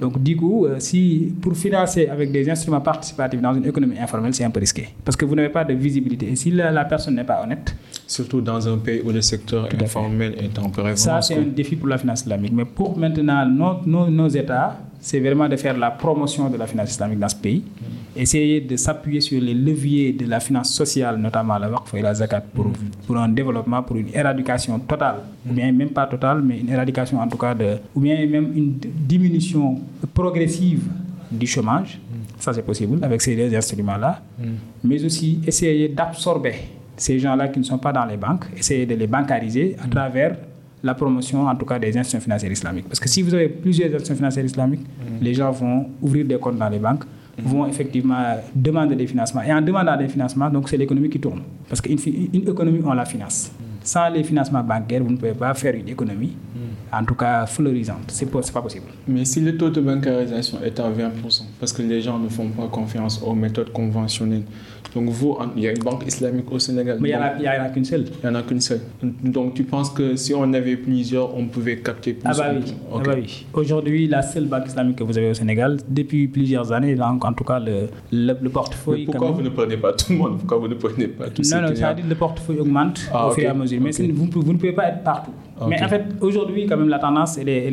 Donc, 0.00 0.22
du 0.22 0.36
coup, 0.36 0.66
euh, 0.66 0.76
si 0.78 1.32
pour 1.40 1.56
financer 1.56 2.06
avec 2.08 2.30
des 2.32 2.48
instruments 2.50 2.80
participatifs 2.80 3.40
dans 3.40 3.54
une 3.54 3.66
économie 3.66 3.98
informelle, 3.98 4.34
c'est 4.34 4.44
un 4.44 4.50
peu 4.50 4.60
risqué. 4.60 4.88
Parce 5.04 5.16
que 5.16 5.24
vous 5.24 5.34
n'avez 5.34 5.48
pas 5.48 5.64
de 5.64 5.74
visibilité. 5.74 6.30
Et 6.30 6.36
si 6.36 6.50
la, 6.50 6.70
la 6.70 6.84
personne 6.84 7.14
n'est 7.14 7.24
pas 7.24 7.42
honnête, 7.42 7.74
Surtout 8.06 8.40
dans 8.40 8.66
un 8.68 8.78
pays 8.78 9.02
où 9.04 9.10
le 9.12 9.20
secteur 9.20 9.68
informel 9.80 10.34
est 10.38 10.58
en 10.58 10.96
ça, 10.96 11.22
c'est 11.22 11.36
un 11.36 11.42
défi 11.42 11.76
pour 11.76 11.86
la 11.86 11.96
finance 11.96 12.22
islamique. 12.22 12.52
Mais 12.52 12.64
pour 12.64 12.98
maintenant, 12.98 13.46
nos, 13.46 13.86
nos, 13.86 14.10
nos 14.10 14.28
États, 14.28 14.78
c'est 15.00 15.20
vraiment 15.20 15.48
de 15.48 15.56
faire 15.56 15.76
la 15.76 15.90
promotion 15.90 16.50
de 16.50 16.56
la 16.56 16.66
finance 16.66 16.90
islamique 16.90 17.18
dans 17.18 17.28
ce 17.28 17.36
pays. 17.36 17.62
Essayer 18.14 18.60
de 18.60 18.76
s'appuyer 18.76 19.20
sur 19.20 19.40
les 19.40 19.54
leviers 19.54 20.12
de 20.12 20.26
la 20.26 20.40
finance 20.40 20.74
sociale, 20.74 21.16
notamment 21.18 21.56
la 21.58 21.70
waqf 21.70 21.94
et 21.94 22.02
la 22.02 22.12
zakat, 22.14 22.42
pour, 22.54 22.66
pour 23.06 23.16
un 23.16 23.28
développement, 23.28 23.82
pour 23.82 23.96
une 23.96 24.08
éradication 24.12 24.78
totale, 24.80 25.16
ou 25.48 25.52
bien 25.52 25.72
même 25.72 25.90
pas 25.90 26.06
totale, 26.06 26.42
mais 26.42 26.60
une 26.60 26.68
éradication 26.68 27.18
en 27.18 27.28
tout 27.28 27.38
cas, 27.38 27.54
de, 27.54 27.78
ou 27.94 28.00
bien 28.00 28.26
même 28.26 28.52
une 28.54 28.74
diminution 28.78 29.80
progressive 30.12 30.82
du 31.30 31.46
chômage. 31.46 31.98
Ça, 32.38 32.52
c'est 32.52 32.62
possible 32.62 32.98
avec 33.02 33.20
ces 33.22 33.36
deux 33.36 33.54
instruments-là. 33.54 34.22
Mais 34.84 35.02
aussi 35.04 35.40
essayer 35.46 35.88
d'absorber 35.88 36.54
ces 36.96 37.18
gens-là 37.18 37.48
qui 37.48 37.58
ne 37.58 37.64
sont 37.64 37.78
pas 37.78 37.92
dans 37.92 38.04
les 38.04 38.16
banques, 38.16 38.46
essayer 38.56 38.84
de 38.84 38.94
les 38.94 39.06
bancariser 39.06 39.76
à 39.82 39.88
travers 39.88 40.36
la 40.82 40.94
promotion, 40.94 41.46
en 41.46 41.54
tout 41.56 41.66
cas, 41.66 41.78
des 41.78 41.88
institutions 41.88 42.20
financières 42.20 42.52
islamiques. 42.52 42.88
Parce 42.88 43.00
que 43.00 43.08
si 43.08 43.22
vous 43.22 43.34
avez 43.34 43.48
plusieurs 43.48 43.88
institutions 43.88 44.16
financières 44.16 44.44
islamiques, 44.44 44.86
les 45.20 45.34
gens 45.34 45.50
vont 45.50 45.90
ouvrir 46.00 46.24
des 46.24 46.38
comptes 46.38 46.58
dans 46.58 46.68
les 46.68 46.78
banques, 46.78 47.04
vont 47.42 47.66
effectivement 47.66 48.36
demander 48.54 48.96
des 48.96 49.06
financements. 49.06 49.42
Et 49.42 49.52
en 49.52 49.62
demandant 49.62 49.96
des 49.96 50.08
financements, 50.08 50.50
donc 50.50 50.68
c'est 50.68 50.76
l'économie 50.76 51.08
qui 51.08 51.20
tourne. 51.20 51.42
Parce 51.68 51.80
qu'une 51.80 51.98
une 52.32 52.48
économie, 52.48 52.80
on 52.84 52.92
la 52.92 53.04
finance. 53.04 53.52
Sans 53.82 54.10
les 54.10 54.22
financements 54.22 54.62
bancaires, 54.62 55.02
vous 55.02 55.10
ne 55.10 55.16
pouvez 55.16 55.32
pas 55.32 55.54
faire 55.54 55.74
une 55.74 55.88
économie 55.88 56.36
en 56.92 57.04
tout 57.04 57.14
cas 57.14 57.46
fleurissantes. 57.46 58.08
C'est 58.08 58.28
c'est 58.42 58.52
pas 58.52 58.62
possible. 58.62 58.86
Mais 59.06 59.24
si 59.24 59.40
le 59.40 59.56
taux 59.56 59.70
de 59.70 59.80
bancarisation 59.80 60.58
est 60.62 60.78
à 60.80 60.90
20%, 60.90 61.42
parce 61.58 61.72
que 61.72 61.82
les 61.82 62.00
gens 62.00 62.18
ne 62.18 62.28
font 62.28 62.48
pas 62.48 62.66
confiance 62.66 63.22
aux 63.24 63.34
méthodes 63.34 63.72
conventionnelles, 63.72 64.42
donc 64.94 65.08
vous, 65.08 65.36
il 65.56 65.62
y 65.62 65.68
a 65.68 65.70
une 65.70 65.78
banque 65.78 66.04
islamique 66.06 66.50
au 66.50 66.58
Sénégal. 66.58 66.98
Mais 67.00 67.10
il 67.10 67.12
n'y 67.12 67.18
en 67.18 67.22
a, 67.22 67.32
il 67.38 67.44
y 67.44 67.48
en 67.48 67.64
a 67.64 67.68
qu'une 67.68 67.84
seule. 67.84 68.04
il 68.22 68.26
y 68.26 68.28
en 68.28 68.34
a 68.34 68.42
qu'une 68.42 68.60
seule. 68.60 68.80
Donc 69.22 69.54
tu 69.54 69.62
penses 69.64 69.90
que 69.90 70.16
si 70.16 70.34
on 70.34 70.52
avait 70.52 70.76
plusieurs, 70.76 71.34
on 71.36 71.46
pouvait 71.46 71.78
capter 71.78 72.12
plus 72.14 72.22
Ah 72.24 72.32
bah 72.36 72.50
oui. 72.54 72.74
Ah 72.92 72.98
bah 73.04 73.12
oui. 73.16 73.46
Aujourd'hui, 73.54 74.06
la 74.08 74.22
seule 74.22 74.46
banque 74.46 74.66
islamique 74.66 74.96
que 74.96 75.04
vous 75.04 75.16
avez 75.16 75.30
au 75.30 75.34
Sénégal, 75.34 75.78
depuis 75.88 76.26
plusieurs 76.28 76.72
années, 76.72 76.94
donc 76.94 77.24
en 77.24 77.32
tout 77.32 77.44
cas 77.44 77.58
le, 77.60 77.88
le, 78.12 78.34
le 78.40 78.50
portefeuille. 78.50 79.00
Mais 79.00 79.06
pourquoi 79.12 79.30
vous 79.30 79.36
même- 79.36 79.44
ne 79.44 79.50
prenez 79.50 79.76
pas 79.76 79.92
tout 79.92 80.12
le 80.12 80.18
monde? 80.18 80.38
Pourquoi 80.38 80.58
vous 80.58 80.68
ne 80.68 80.74
prenez 80.74 81.08
pas 81.08 81.26
ces 81.40 81.54
Non, 81.54 81.62
non, 81.62 81.74
ça 81.74 81.88
veut 81.90 81.94
dire 81.96 82.04
le 82.08 82.14
portefeuille 82.14 82.60
augmente 82.60 83.00
Ah, 83.12 83.28
au 83.28 83.30
fur 83.32 83.44
et 83.44 83.46
à 83.46 83.54
mesure. 83.54 83.80
Mais 83.80 83.90
vous, 83.90 84.26
ne 84.26 84.30
pouvez- 84.30 84.46
vous 84.46 84.52
ne 84.52 84.58
pouvez 84.58 84.72
pas 84.72 84.88
être 84.88 85.02
partout. 85.02 85.32
Mais 85.68 85.82
en 85.82 85.88
fait, 85.88 86.04
aujourd'hui, 86.22 86.66
quand 86.66 86.76
même, 86.78 86.88
la 86.88 86.98
tendance, 86.98 87.36
elle 87.38 87.48
est, 87.50 87.70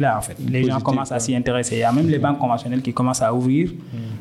là, 0.00 0.18
en 0.18 0.20
fait. 0.20 0.36
Les 0.48 0.64
gens 0.64 0.80
commencent 0.80 1.12
à 1.12 1.18
s'y 1.18 1.34
intéresser. 1.34 1.76
Il 1.76 1.80
y 1.80 1.84
a 1.84 1.92
même 1.92 2.08
les 2.08 2.18
banques 2.18 2.38
conventionnelles 2.38 2.82
qui 2.82 2.92
commencent 2.92 3.22
à 3.22 3.32
ouvrir 3.34 3.70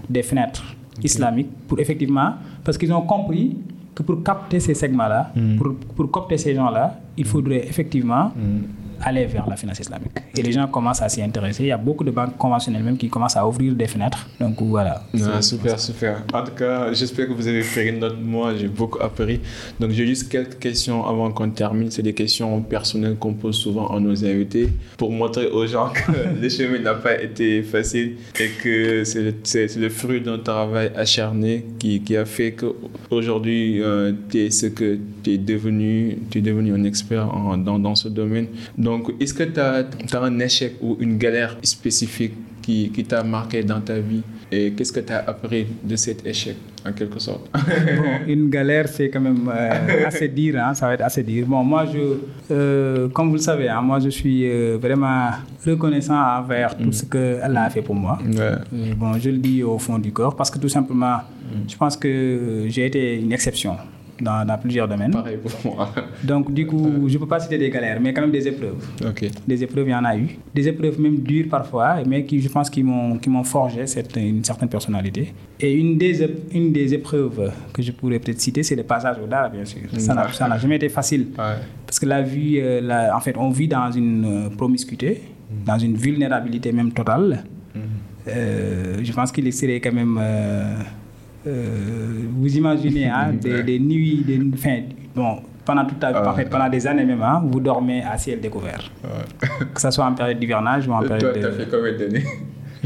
des 0.10 0.24
fenêtres 0.24 0.64
islamiques 1.04 1.50
pour 1.68 1.80
effectivement, 1.80 2.34
parce 2.64 2.78
qu'ils 2.78 2.94
ont 2.94 3.02
compris 3.02 3.58
que 3.94 4.04
pour 4.04 4.22
capter 4.24 4.60
ces 4.60 4.74
segments-là, 4.74 5.32
pour, 5.58 5.74
pour 5.96 6.12
capter 6.12 6.38
ces 6.38 6.54
gens-là, 6.54 7.00
il 7.18 7.26
faudrait 7.26 7.66
effectivement 7.68 8.32
aller 9.02 9.26
vers 9.26 9.48
la 9.50 9.56
finance 9.56 9.80
islamique. 9.80 10.12
Et 10.38 10.42
les 10.42 10.52
gens 10.52 10.68
commencent 10.68 11.02
à 11.02 11.10
s'y 11.10 11.22
intéresser. 11.22 11.64
Il 11.64 11.68
y 11.68 11.72
a 11.72 11.78
beaucoup 11.78 12.04
de 12.04 12.12
banques 12.12 12.38
conventionnelles 12.38 12.84
même 12.84 12.98
qui 12.98 13.10
commencent 13.10 13.38
à 13.38 13.48
ouvrir 13.48 13.74
des 13.74 13.88
fenêtres. 13.88 14.28
Donc 14.40 14.62
voilà. 14.62 15.04
Ah, 15.34 15.42
super, 15.42 15.80
super. 15.80 16.24
En 16.34 16.44
tout 16.44 16.52
cas, 16.52 16.92
j'espère 16.94 17.28
que 17.28 17.34
vous 17.34 17.48
avez 17.48 17.62
pris 17.62 17.90
une 17.90 18.00
note. 18.00 18.18
Moi, 18.22 18.56
j'ai 18.58 18.68
beaucoup 18.68 19.00
appris. 19.02 19.40
Donc, 19.80 19.92
j'ai 19.92 20.06
juste 20.06 20.30
quelques 20.30 20.60
questions 20.60 21.06
avant 21.06 21.32
qu'on 21.32 21.50
termine. 21.50 21.92
C'est 21.92 22.02
des 22.02 22.14
questions 22.14 22.62
personnelles 22.62 23.16
qu'on 23.18 23.34
pose 23.34 23.56
souvent 23.56 23.88
à 23.88 24.00
nos 24.00 24.26
invités 24.26 24.70
pour 24.98 25.12
montrer 25.12 25.48
aux 25.48 25.66
gens 25.68 25.90
que 25.90 26.12
le 26.42 26.50
chemin 26.50 26.80
n'a 26.80 26.96
pas 26.96 27.22
été 27.22 27.64
facile 27.64 28.18
et 28.40 28.50
que 28.62 29.04
c'est 29.04 29.76
le, 29.78 29.90
fruit 29.90 30.22
d'un 30.22 30.40
travail 30.40 30.92
acharné 30.96 31.66
qui, 31.80 32.02
qui 32.02 32.18
a 32.18 32.26
fait 32.26 32.54
qu'aujourd'hui, 32.54 33.82
euh, 33.82 34.12
tu 34.30 34.40
es 34.40 34.52
ce 34.52 34.68
que 34.68 34.98
tu 35.24 35.34
es 35.34 35.38
devenu. 35.38 36.18
Tu 36.30 36.40
es 36.40 36.42
devenu 36.42 36.74
un 36.74 36.84
expert 36.84 37.28
dans, 37.58 37.80
dans 37.80 37.96
ce 37.96 38.10
domaine. 38.10 38.48
Est-ce 39.20 39.34
que 39.34 39.44
tu 39.44 39.60
as, 39.60 40.22
un 40.22 40.40
échec 40.40 40.76
ou 40.82 40.98
une 41.00 41.18
galère 41.18 41.58
spécifique 41.64 42.34
qui, 42.62 42.90
qui 42.90 43.04
t'a 43.04 43.24
marqué 43.24 43.64
dans 43.64 43.82
ta 43.82 44.00
vie? 44.00 44.24
Et 44.52 44.72
qu'est-ce 44.72 44.92
que 44.92 45.00
tu 45.00 45.12
as 45.12 45.28
appris 45.28 45.66
de 45.84 45.96
cet 45.96 46.26
échec 46.26 46.56
en 46.86 46.92
quelque 46.94 47.20
sorte? 47.20 47.50
Bon, 47.98 48.32
une 48.32 48.50
galère, 48.50 48.88
c'est 48.88 49.10
quand 49.10 49.20
même 49.20 49.50
euh, 49.50 50.06
assez 50.06 50.28
dire, 50.28 50.64
hein, 50.64 50.74
ça 50.74 50.88
va 50.88 50.94
être 50.94 51.02
assez 51.04 51.24
dire. 51.24 51.46
Bon, 51.48 51.64
moi, 51.64 51.86
je, 51.92 52.00
euh, 52.52 53.08
comme 53.10 53.30
vous 53.30 53.36
le 53.36 53.42
savez, 53.42 53.70
hein, 53.70 53.82
moi, 53.82 54.00
je 54.00 54.10
suis 54.10 54.46
euh, 54.46 54.78
vraiment 54.80 55.32
reconnaissant 55.66 56.20
envers 56.40 56.78
tout 56.78 56.92
ce 56.92 57.06
que 57.06 57.42
Allah 57.42 57.64
a 57.64 57.70
fait 57.70 57.82
pour 57.82 57.96
moi. 57.96 58.20
Ouais. 58.24 58.94
Bon, 58.96 59.14
je 59.20 59.32
le 59.32 59.38
dis 59.38 59.64
au 59.64 59.80
fond 59.80 59.98
du 59.98 60.12
corps 60.12 60.36
parce 60.36 60.52
que 60.52 60.60
tout 60.60 60.70
simplement, 60.70 61.22
je 61.68 61.76
pense 61.76 61.98
que 61.98 62.66
j'ai 62.68 62.86
été 62.86 63.20
une 63.20 63.34
exception 63.34 63.78
dans, 64.22 64.46
dans 64.46 64.58
plusieurs 64.58 64.88
domaines. 64.88 65.12
Pareil 65.12 65.38
pour 65.38 65.76
moi. 65.76 65.90
Donc, 66.24 66.54
du 66.54 66.66
coup, 66.66 67.06
je 67.08 67.14
ne 67.14 67.20
peux 67.20 67.28
pas 67.28 67.40
citer 67.40 67.58
des 67.58 67.70
galères, 67.70 68.00
mais 68.02 68.14
quand 68.14 68.22
même 68.22 68.32
des 68.32 68.48
épreuves. 68.48 68.84
Des 69.48 69.64
épreuves, 69.64 69.88
il 69.88 69.92
y 69.92 69.96
en 69.96 70.06
a 70.06 70.16
eu. 70.18 70.38
Des 70.54 70.68
épreuves 70.68 71.00
même 71.00 71.18
dures 71.20 71.48
parfois, 71.50 71.98
mais 72.08 72.24
qui, 72.26 72.42
je 72.42 72.50
pense, 72.50 72.70
qui 72.70 72.84
m'ont, 72.84 73.20
forgé 73.44 73.86
cette, 73.88 74.16
une 74.16 74.44
certaine 74.44 74.70
personnalité. 74.70 75.34
Et 75.60 75.74
une 75.74 75.98
des, 75.98 76.28
une 76.54 76.72
des 76.72 76.94
épreuves 76.94 77.52
que 77.74 77.82
je 77.82 77.92
pourrais 77.92 78.20
peut-être 78.20 78.40
citer, 78.42 78.64
c'est 78.64 78.76
le 78.76 78.84
passage 78.84 79.18
au 79.24 79.28
Dara, 79.28 79.50
bien 79.50 79.66
sûr. 79.66 79.82
Ça 79.98 80.14
n'a, 80.14 80.32
ça 80.32 80.48
n'a 80.48 80.58
jamais 80.58 80.78
été 80.78 80.90
facile. 80.90 81.28
Ouais. 81.38 81.56
Parce 81.86 82.00
que 82.00 82.06
la 82.06 82.22
vie, 82.22 82.58
euh, 82.60 82.82
la- 82.82 83.16
en 83.16 83.20
fait, 83.20 83.36
on 83.38 83.50
vit 83.50 83.68
dans 83.68 83.92
une 83.92 84.26
euh, 84.26 84.50
promiscuité, 84.50 85.22
dans 85.66 85.78
une 85.78 85.96
vulnérabilité 85.96 86.72
même 86.72 86.92
totale. 86.92 87.44
Euh, 88.28 88.98
je 89.04 89.12
pense 89.14 89.32
qu'il 89.32 89.52
serait 89.54 89.80
quand 89.80 89.94
même. 89.94 90.18
euh, 90.20 90.78
euh, 91.48 92.24
vous 92.38 92.58
imaginez 92.58 93.08
hein, 93.08 93.34
des, 93.40 93.64
des 93.64 93.80
nuits, 93.80 94.24
des, 94.26 94.40
enfin, 94.54 94.80
bon, 95.16 95.38
pendant 95.64 95.86
toute 95.86 96.02
la- 96.02 96.30
en 96.30 96.34
fait, 96.34 96.50
pendant 96.50 96.70
des 96.70 96.86
années 96.88 97.06
même, 97.06 97.22
hein, 97.22 97.44
vous 97.46 97.60
dormez 97.60 98.04
à 98.04 98.18
ciel 98.18 98.40
découvert. 98.40 98.92
Que 99.74 99.82
ce 99.82 99.92
soit 99.92 100.06
en 100.06 100.14
période 100.14 100.40
d'hivernage 100.40 100.88
ou 100.88 100.92
en 100.94 101.00
Toi, 101.00 101.18
période 101.18 101.38
as 101.38 101.48
de... 101.48 101.52
fait 101.52 101.68
combien 101.70 101.94
d'années? 101.98 102.24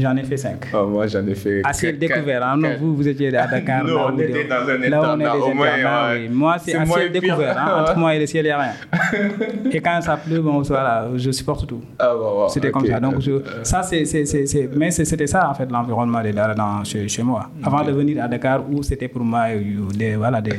J'en 0.00 0.16
ai 0.16 0.22
fait 0.24 0.36
cinq. 0.36 0.66
Ah, 0.72 0.82
Moi, 0.82 1.06
j'en 1.06 1.26
ai 1.26 1.34
fait. 1.34 1.62
À 1.64 1.72
ciel 1.72 1.98
découvert. 1.98 2.42
hein. 2.46 2.56
Non, 2.56 2.68
quatre- 2.68 2.80
vous, 2.80 2.96
vous 2.96 3.08
étiez 3.08 3.28
à 3.36 3.46
Dakar. 3.46 3.84
Là 3.84 4.06
on 4.12 4.18
était 4.18 4.44
dans 4.44 4.68
un 4.68 4.78
là 4.88 5.00
où 5.00 5.04
on 5.16 5.20
est 5.20 5.24
des 5.24 5.30
au 5.50 5.54
moins, 5.54 5.66
internats, 5.66 6.10
ouais. 6.12 6.18
oui. 6.22 6.28
Moi, 6.34 6.56
c'est 6.58 6.74
à 6.74 6.86
ciel 6.86 7.12
découvert. 7.12 7.58
hein. 7.58 7.80
Entre 7.82 7.98
moi 7.98 8.14
et 8.14 8.18
le 8.20 8.26
ciel, 8.26 8.44
il 8.44 8.48
n'y 8.48 8.52
a 8.52 8.58
rien. 8.58 8.72
et 9.72 9.80
quand 9.80 10.00
ça 10.00 10.16
pleut, 10.16 10.40
bon, 10.40 10.62
voilà, 10.62 11.08
je 11.16 11.30
supporte 11.30 11.66
tout. 11.66 11.80
Ah, 11.98 12.12
C'était 12.48 12.70
comme 12.70 12.86
ça. 12.86 13.00
Donc, 13.00 13.20
je- 13.20 13.30
Euh, 13.32 13.40
ça, 13.64 13.82
c'est, 13.82 14.04
c'est- 14.04 14.70
mais 14.76 14.90
c'était 14.90 15.26
ça, 15.26 15.48
en 15.50 15.54
fait, 15.54 15.70
l'environnement 15.70 16.22
dans, 16.56 16.84
chez, 16.84 17.08
chez 17.08 17.22
moi. 17.22 17.48
Avant 17.62 17.82
de 17.84 17.92
venir 17.92 18.22
à 18.24 18.28
Dakar, 18.28 18.62
où 18.70 18.82
c'était 18.82 19.08
pour 19.08 19.22
moi 19.22 19.44
euh, 19.50 19.60
des, 19.96 20.16
voilà, 20.16 20.40
des, 20.40 20.52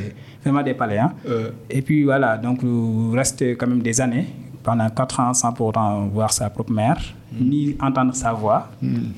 vraiment 0.44 0.62
des 0.62 0.74
palais. 0.74 0.98
hein. 0.98 1.12
euh, 1.28 1.50
Et 1.70 1.82
puis, 1.82 2.04
voilà, 2.04 2.36
donc, 2.38 2.62
euh, 2.64 3.14
rester 3.16 3.56
quand 3.56 3.66
même 3.66 3.82
des 3.82 4.00
années, 4.00 4.26
pendant 4.62 4.88
quatre 4.90 5.18
ans, 5.20 5.34
sans 5.34 5.52
pour 5.52 5.68
autant 5.68 6.06
voir 6.06 6.32
sa 6.32 6.48
propre 6.50 6.72
mère, 6.72 7.00
ni 7.40 7.76
entendre 7.80 8.14
sa 8.14 8.32
voix. 8.32 8.68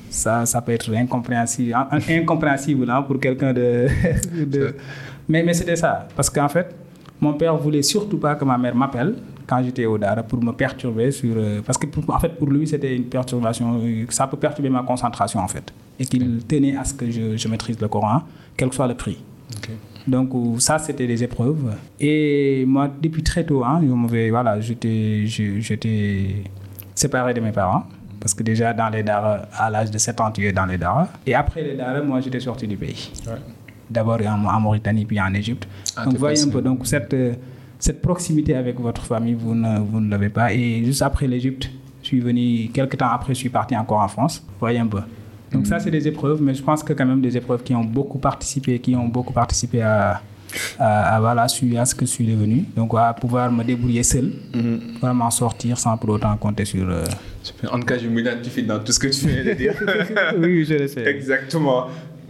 Ça, 0.09 0.45
ça 0.45 0.61
peut 0.61 0.71
être 0.73 0.93
incompréhensible, 0.95 1.73
in- 1.73 1.99
incompréhensible 2.21 2.89
hein, 2.89 3.01
pour 3.03 3.19
quelqu'un 3.19 3.53
de... 3.53 3.87
de- 4.45 4.75
mais, 5.27 5.43
mais 5.43 5.53
c'était 5.53 5.75
ça. 5.75 6.07
Parce 6.15 6.29
qu'en 6.29 6.49
fait, 6.49 6.73
mon 7.19 7.33
père 7.33 7.55
voulait 7.57 7.81
surtout 7.83 8.17
pas 8.17 8.35
que 8.35 8.45
ma 8.45 8.57
mère 8.57 8.75
m'appelle 8.75 9.15
quand 9.47 9.61
j'étais 9.63 9.85
au 9.85 9.97
Dara 9.97 10.23
pour 10.23 10.41
me 10.43 10.51
perturber 10.51 11.11
sur... 11.11 11.33
euh, 11.37 11.61
parce 11.65 11.77
que, 11.77 11.85
pour- 11.87 12.03
en 12.13 12.19
fait, 12.19 12.29
pour 12.29 12.47
lui, 12.49 12.67
c'était 12.67 12.95
une 12.95 13.05
perturbation... 13.05 13.79
Ça 14.09 14.25
peut 14.27 14.37
perturber 14.37 14.69
ma 14.69 14.81
concentration, 14.83 15.39
en 15.39 15.47
fait. 15.47 15.71
Et 15.99 16.05
qu'il 16.05 16.43
tenait 16.45 16.75
à 16.77 16.83
ce 16.83 16.93
que 16.93 17.09
je, 17.11 17.37
je 17.37 17.47
maîtrise 17.47 17.79
le 17.79 17.87
Coran, 17.87 18.21
quel 18.57 18.69
que 18.69 18.75
soit 18.75 18.87
le 18.87 18.95
prix. 18.95 19.17
ok. 19.57 19.69
Donc 20.07 20.29
ça, 20.61 20.77
c'était 20.77 21.07
des 21.07 21.23
épreuves. 21.23 21.73
Et 21.99 22.63
moi, 22.67 22.89
depuis 23.01 23.23
très 23.23 23.43
tôt, 23.43 23.63
hein, 23.63 23.81
voilà, 24.29 24.59
j'étais, 24.61 25.25
je- 25.25 25.59
j'étais 25.59 26.43
séparé 26.93 27.33
de 27.33 27.41
mes 27.41 27.51
parents. 27.51 27.83
Parce 28.19 28.33
que 28.33 28.41
déjà, 28.43 28.73
dans 28.73 28.89
les 28.89 29.03
Dara, 29.03 29.41
à 29.55 29.69
l'âge 29.69 29.91
de 29.91 29.97
7 29.99 30.19
ans, 30.21 30.31
tu 30.31 30.45
es 30.47 30.51
dans 30.51 30.65
les 30.65 30.77
Dara. 30.79 31.07
Et 31.27 31.35
après 31.35 31.61
les 31.63 31.75
Dara, 31.75 32.01
moi, 32.01 32.19
j'étais 32.21 32.39
sorti 32.39 32.67
du 32.67 32.75
pays. 32.75 33.11
Ouais. 33.27 33.33
D'abord 33.89 34.19
en, 34.25 34.45
en 34.45 34.59
Mauritanie, 34.59 35.05
puis 35.05 35.19
en 35.21 35.31
Égypte. 35.33 35.67
Ah, 35.95 36.05
donc, 36.05 36.15
voyez 36.15 36.41
un 36.41 36.49
peu. 36.49 36.61
Donc, 36.61 36.87
cette, 36.87 37.13
euh, 37.13 37.33
cette 37.77 38.01
proximité 38.01 38.55
avec 38.55 38.79
votre 38.79 39.03
famille, 39.03 39.35
vous 39.35 39.53
ne, 39.53 39.77
vous 39.79 39.99
ne 39.99 40.09
l'avez 40.09 40.29
pas. 40.29 40.51
Et 40.53 40.83
juste 40.83 41.03
après 41.03 41.27
l'Égypte, 41.27 41.69
je 42.01 42.07
suis 42.07 42.19
venu, 42.19 42.69
quelques 42.73 42.97
temps 42.97 43.09
après, 43.11 43.33
je 43.35 43.39
suis 43.39 43.49
parti 43.49 43.75
encore 43.77 43.99
en 43.99 44.07
France. 44.07 44.43
Voyez 44.59 44.79
un 44.79 44.87
peu. 44.87 45.01
Donc, 45.55 45.67
ça, 45.67 45.79
c'est 45.79 45.91
des 45.91 46.07
épreuves, 46.07 46.41
mais 46.41 46.53
je 46.53 46.63
pense 46.63 46.83
que 46.83 46.93
quand 46.93 47.05
même 47.05 47.21
des 47.21 47.35
épreuves 47.37 47.63
qui 47.63 47.73
ont 47.75 47.83
beaucoup 47.83 48.19
participé, 48.19 48.79
qui 48.79 48.95
ont 48.95 49.07
beaucoup 49.07 49.33
participé 49.33 49.81
à, 49.81 50.21
à, 50.79 51.15
à, 51.15 51.19
voilà, 51.19 51.43
à 51.43 51.47
ce 51.47 51.95
que 51.95 52.05
je 52.05 52.11
suis 52.11 52.25
devenu. 52.25 52.65
Donc, 52.75 52.93
à 52.97 53.13
pouvoir 53.13 53.51
me 53.51 53.63
débrouiller 53.63 54.03
seul, 54.03 54.31
vraiment 55.01 55.29
sortir 55.31 55.77
sans 55.77 55.97
pour 55.97 56.09
autant 56.11 56.35
compter 56.37 56.65
sur. 56.65 56.87
euh. 56.89 57.03
En 57.71 57.79
tout 57.79 57.85
cas, 57.85 57.97
je 57.97 58.07
m'identifie 58.07 58.63
dans 58.63 58.79
tout 58.79 58.91
ce 58.91 58.99
que 58.99 59.07
tu 59.07 59.27
viens 59.27 59.43
de 59.43 59.53
dire. 59.53 59.73
oui, 60.39 60.65
je 60.65 60.73
le 60.75 60.87
sais. 60.87 61.05
Exactement. 61.07 61.87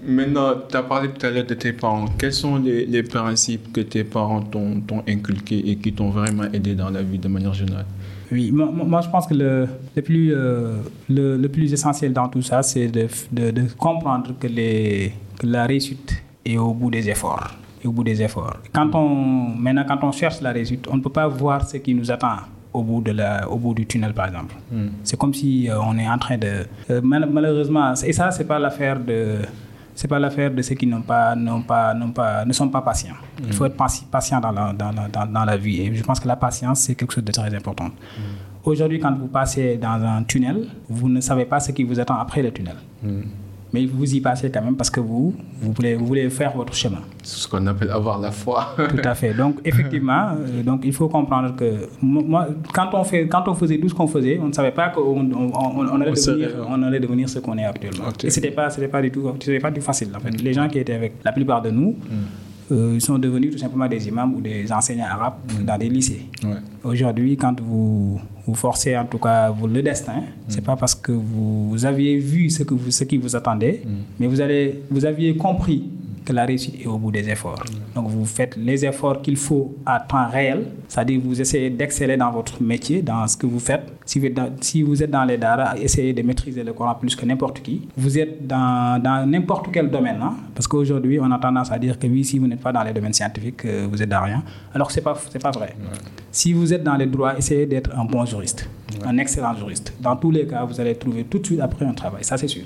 Maintenant, 0.07 0.53
tu 0.69 0.77
as 0.77 0.83
parlé 0.83 1.09
tout 1.09 1.25
à 1.25 1.31
l'heure 1.31 1.45
de 1.45 1.55
tes 1.55 1.73
parents. 1.73 2.05
Quels 2.17 2.33
sont 2.33 2.57
les, 2.57 2.85
les 2.85 3.01
principes 3.01 3.71
que 3.73 3.81
tes 3.81 4.03
parents 4.03 4.41
t'ont 4.41 4.79
t'ont 4.81 5.01
inculqués 5.07 5.67
et 5.71 5.77
qui 5.77 5.91
t'ont 5.93 6.09
vraiment 6.11 6.43
aidé 6.53 6.75
dans 6.75 6.91
la 6.91 7.01
vie 7.01 7.17
de 7.17 7.27
manière 7.27 7.53
générale? 7.55 7.85
Oui, 8.31 8.51
moi, 8.51 9.01
je 9.01 9.09
pense 9.09 9.27
que 9.27 9.33
le, 9.33 9.67
le, 9.95 10.01
plus, 10.01 10.33
euh, 10.33 10.77
le, 11.09 11.37
le 11.37 11.49
plus 11.49 11.71
essentiel 11.71 12.11
dans 12.13 12.27
tout 12.27 12.41
ça, 12.41 12.63
c'est 12.63 12.87
de, 12.87 13.07
de, 13.31 13.51
de 13.51 13.63
comprendre 13.77 14.33
que, 14.39 14.47
les, 14.47 15.13
que 15.39 15.45
la 15.47 15.65
réussite 15.65 16.23
est 16.45 16.57
au 16.57 16.73
bout 16.73 16.89
des 16.89 17.07
efforts. 17.09 17.51
Au 17.83 17.91
bout 17.91 18.03
des 18.03 18.19
efforts. 18.23 18.57
Quand 18.73 18.95
on, 18.95 19.09
maintenant, 19.55 19.85
quand 19.87 20.03
on 20.03 20.11
cherche 20.11 20.41
la 20.41 20.51
réussite, 20.51 20.87
on 20.91 20.97
ne 20.97 21.01
peut 21.01 21.11
pas 21.11 21.27
voir 21.27 21.67
ce 21.69 21.77
qui 21.77 21.93
nous 21.93 22.09
attend 22.09 22.37
au 22.73 22.81
bout, 22.81 23.01
de 23.01 23.11
la, 23.11 23.47
au 23.49 23.57
bout 23.57 23.75
du 23.75 23.85
tunnel, 23.85 24.13
par 24.13 24.27
exemple. 24.27 24.55
C'est 25.03 25.17
comme 25.17 25.33
si 25.33 25.69
euh, 25.69 25.79
on 25.81 25.95
est 25.97 26.09
en 26.09 26.17
train 26.17 26.37
de... 26.37 26.65
euh, 26.89 27.01
mal- 27.01 27.29
malheureusement, 27.31 27.93
et 28.03 28.11
ça, 28.11 28.31
c'est 28.31 28.45
pas 28.45 28.57
l'affaire 28.57 28.99
de... 28.99 29.35
C'est 29.97 30.09
pas 30.09 30.19
l'affaire 30.19 30.51
de 30.51 30.61
ceux 30.61 30.75
qui 30.75 30.85
n'ont 30.87 31.01
pas, 31.01 31.35
n'ont 31.35 31.61
pas, 31.61 31.93
n'ont 31.93 32.11
pas, 32.11 32.43
ne 32.45 32.51
sont 32.53 32.67
pas 32.69 32.81
patients. 32.81 33.15
Il 33.47 33.53
faut 33.53 33.65
être 33.65 33.77
pati- 33.77 34.05
patient 34.11 34.41
dans 34.41 34.51
la, 34.51 34.73
dans, 34.73 34.91
la, 34.91 35.07
dans, 35.07 35.25
dans 35.25 35.45
la 35.45 35.55
vie. 35.57 35.81
Et 35.81 35.95
je 35.95 36.03
pense 36.03 36.19
que 36.19 36.27
la 36.27 36.35
patience, 36.35 36.81
c'est 36.81 36.95
quelque 36.95 37.13
chose 37.13 37.23
de 37.23 37.31
très 37.31 37.53
important. 37.55 37.89
Aujourd'hui, 38.65 38.99
quand 38.99 39.15
vous 39.17 39.27
passez 39.27 39.77
dans 39.77 40.03
un 40.03 40.23
tunnel, 40.23 40.67
vous 40.89 41.07
ne 41.07 41.21
savez 41.21 41.45
pas 41.45 41.59
ce 41.59 41.71
qui 41.71 41.83
vous 41.83 41.99
attend 41.99 42.15
après 42.19 42.41
le 42.43 42.51
tunnel. 42.51 42.75
Mais 43.75 43.85
vous 43.85 44.09
y 44.15 44.21
passez 44.21 44.49
quand 44.49 44.61
même 44.63 44.77
parce 44.77 44.89
que 44.89 45.01
vous, 45.01 45.33
vous, 45.61 45.71
voulez, 45.73 45.95
vous 45.95 46.05
voulez 46.05 46.29
faire 46.29 46.51
votre 46.55 46.73
chemin. 46.73 47.01
C'est 47.23 47.39
ce 47.43 47.47
qu'on 47.49 47.65
appelle 47.67 47.89
avoir 47.91 48.17
la 48.19 48.31
foi. 48.31 48.73
Tout 48.77 49.01
à 49.03 49.13
fait. 49.15 49.33
Donc, 49.33 49.59
effectivement, 49.65 50.29
euh, 50.31 50.63
donc, 50.63 50.81
il 50.85 50.93
faut 50.93 51.09
comprendre 51.09 51.55
que 51.59 51.69
mo- 52.01 52.23
moi, 52.23 52.47
quand, 52.73 52.89
on 52.93 53.03
fait, 53.03 53.27
quand 53.27 53.43
on 53.47 53.53
faisait 53.53 53.77
tout 53.81 53.89
ce 53.89 53.93
qu'on 53.93 54.07
faisait, 54.07 54.39
on 54.41 54.47
ne 54.47 54.53
savait 54.53 54.71
pas 54.71 54.87
qu'on 54.89 55.01
on, 55.01 55.51
on- 55.53 55.87
on 55.95 56.01
allait, 56.01 56.11
devenir, 56.11 56.49
allait 56.87 56.99
devenir 57.01 57.27
ce 57.27 57.39
qu'on 57.39 57.57
est 57.57 57.65
actuellement. 57.65 58.05
Et 58.23 58.29
ce 58.29 58.39
n'était 58.39 58.51
pas, 58.55 58.69
pas, 58.91 59.01
du 59.01 59.11
tout- 59.11 59.29
pas 59.61 59.71
du 59.71 59.81
facile. 59.81 60.09
En 60.15 60.19
fait. 60.21 60.31
Les 60.41 60.53
gens 60.53 60.67
qui 60.69 60.79
étaient 60.79 60.93
avec 60.93 61.13
la 61.25 61.33
plupart 61.33 61.61
de 61.61 61.71
nous, 61.71 61.95
euh, 62.71 62.93
ils 62.95 63.01
sont 63.01 63.19
devenus 63.19 63.51
tout 63.51 63.57
simplement 63.57 63.87
des 63.87 64.07
imams 64.07 64.33
ou 64.35 64.41
des 64.41 64.71
enseignants 64.71 65.05
arabes 65.05 65.35
dans 65.63 65.77
des 65.77 65.89
lycées. 65.89 66.25
Ouais. 66.43 66.55
Aujourd'hui, 66.83 67.37
quand 67.37 67.59
vous, 67.61 68.19
vous 68.47 68.55
forcez 68.55 68.97
en 68.97 69.05
tout 69.05 69.19
cas 69.19 69.49
vous, 69.49 69.67
le 69.67 69.81
destin, 69.83 70.23
c'est 70.47 70.63
pas 70.63 70.75
parce 70.75 70.95
que 70.95 71.11
vous, 71.11 71.69
vous 71.69 71.85
aviez 71.85 72.17
vu 72.17 72.49
ce, 72.49 72.63
que 72.63 72.73
vous, 72.73 72.91
ce 72.91 73.03
qui 73.03 73.17
vous 73.17 73.35
attendait, 73.35 73.83
mais 74.19 74.27
vous, 74.27 74.41
allez, 74.41 74.81
vous 74.89 75.05
aviez 75.05 75.35
compris 75.35 75.83
que 76.25 76.33
la 76.33 76.45
réussite 76.45 76.75
est 76.81 76.87
au 76.87 76.97
bout 76.97 77.11
des 77.11 77.29
efforts. 77.29 77.63
Donc 77.93 78.07
vous 78.09 78.25
faites 78.25 78.55
les 78.57 78.85
efforts 78.85 79.21
qu'il 79.21 79.37
faut 79.37 79.75
à 79.85 79.99
temps 79.99 80.27
réel, 80.27 80.65
c'est-à-dire 80.87 81.21
vous 81.23 81.39
essayez 81.39 81.69
d'exceller 81.69 82.17
dans 82.17 82.31
votre 82.31 82.61
métier, 82.61 83.01
dans 83.01 83.25
ce 83.27 83.37
que 83.37 83.45
vous 83.45 83.59
faites. 83.59 83.85
Si 84.05 84.19
vous 84.19 84.25
êtes 84.25 84.33
dans, 84.33 84.49
si 84.59 84.83
vous 84.83 85.01
êtes 85.01 85.11
dans 85.11 85.23
les 85.23 85.37
dara, 85.37 85.77
essayez 85.77 86.13
de 86.13 86.21
maîtriser 86.21 86.63
le 86.63 86.73
Coran 86.73 86.95
plus 86.95 87.15
que 87.15 87.25
n'importe 87.25 87.61
qui. 87.61 87.87
Vous 87.95 88.17
êtes 88.17 88.45
dans 88.45 89.01
dans 89.01 89.25
n'importe 89.29 89.67
quel 89.71 89.89
domaine, 89.89 90.19
hein, 90.21 90.33
parce 90.53 90.67
qu'aujourd'hui 90.67 91.19
on 91.19 91.31
a 91.31 91.39
tendance 91.39 91.71
à 91.71 91.79
dire 91.79 91.97
que 91.97 92.07
oui, 92.07 92.23
si 92.23 92.39
vous 92.39 92.47
n'êtes 92.47 92.61
pas 92.61 92.71
dans 92.73 92.83
les 92.83 92.93
domaines 92.93 93.13
scientifiques, 93.13 93.65
euh, 93.65 93.87
vous 93.89 94.01
êtes 94.01 94.09
dans 94.09 94.23
rien. 94.23 94.43
Alors 94.73 94.91
c'est 94.91 95.01
pas 95.01 95.15
c'est 95.31 95.41
pas 95.41 95.51
vrai. 95.51 95.75
Si 96.31 96.53
vous 96.53 96.73
êtes 96.73 96.83
dans 96.83 96.95
les 96.95 97.05
droits, 97.05 97.37
essayez 97.37 97.65
d'être 97.65 97.91
un 97.97 98.05
bon 98.05 98.25
juriste, 98.25 98.69
un 99.05 99.17
excellent 99.17 99.53
juriste. 99.55 99.93
Dans 99.99 100.15
tous 100.15 100.31
les 100.31 100.45
cas, 100.45 100.63
vous 100.65 100.79
allez 100.79 100.95
trouver 100.95 101.23
tout 101.25 101.39
de 101.39 101.45
suite 101.45 101.59
après 101.59 101.85
un 101.85 101.93
travail, 101.93 102.23
ça 102.23 102.37
c'est 102.37 102.47
sûr. 102.47 102.65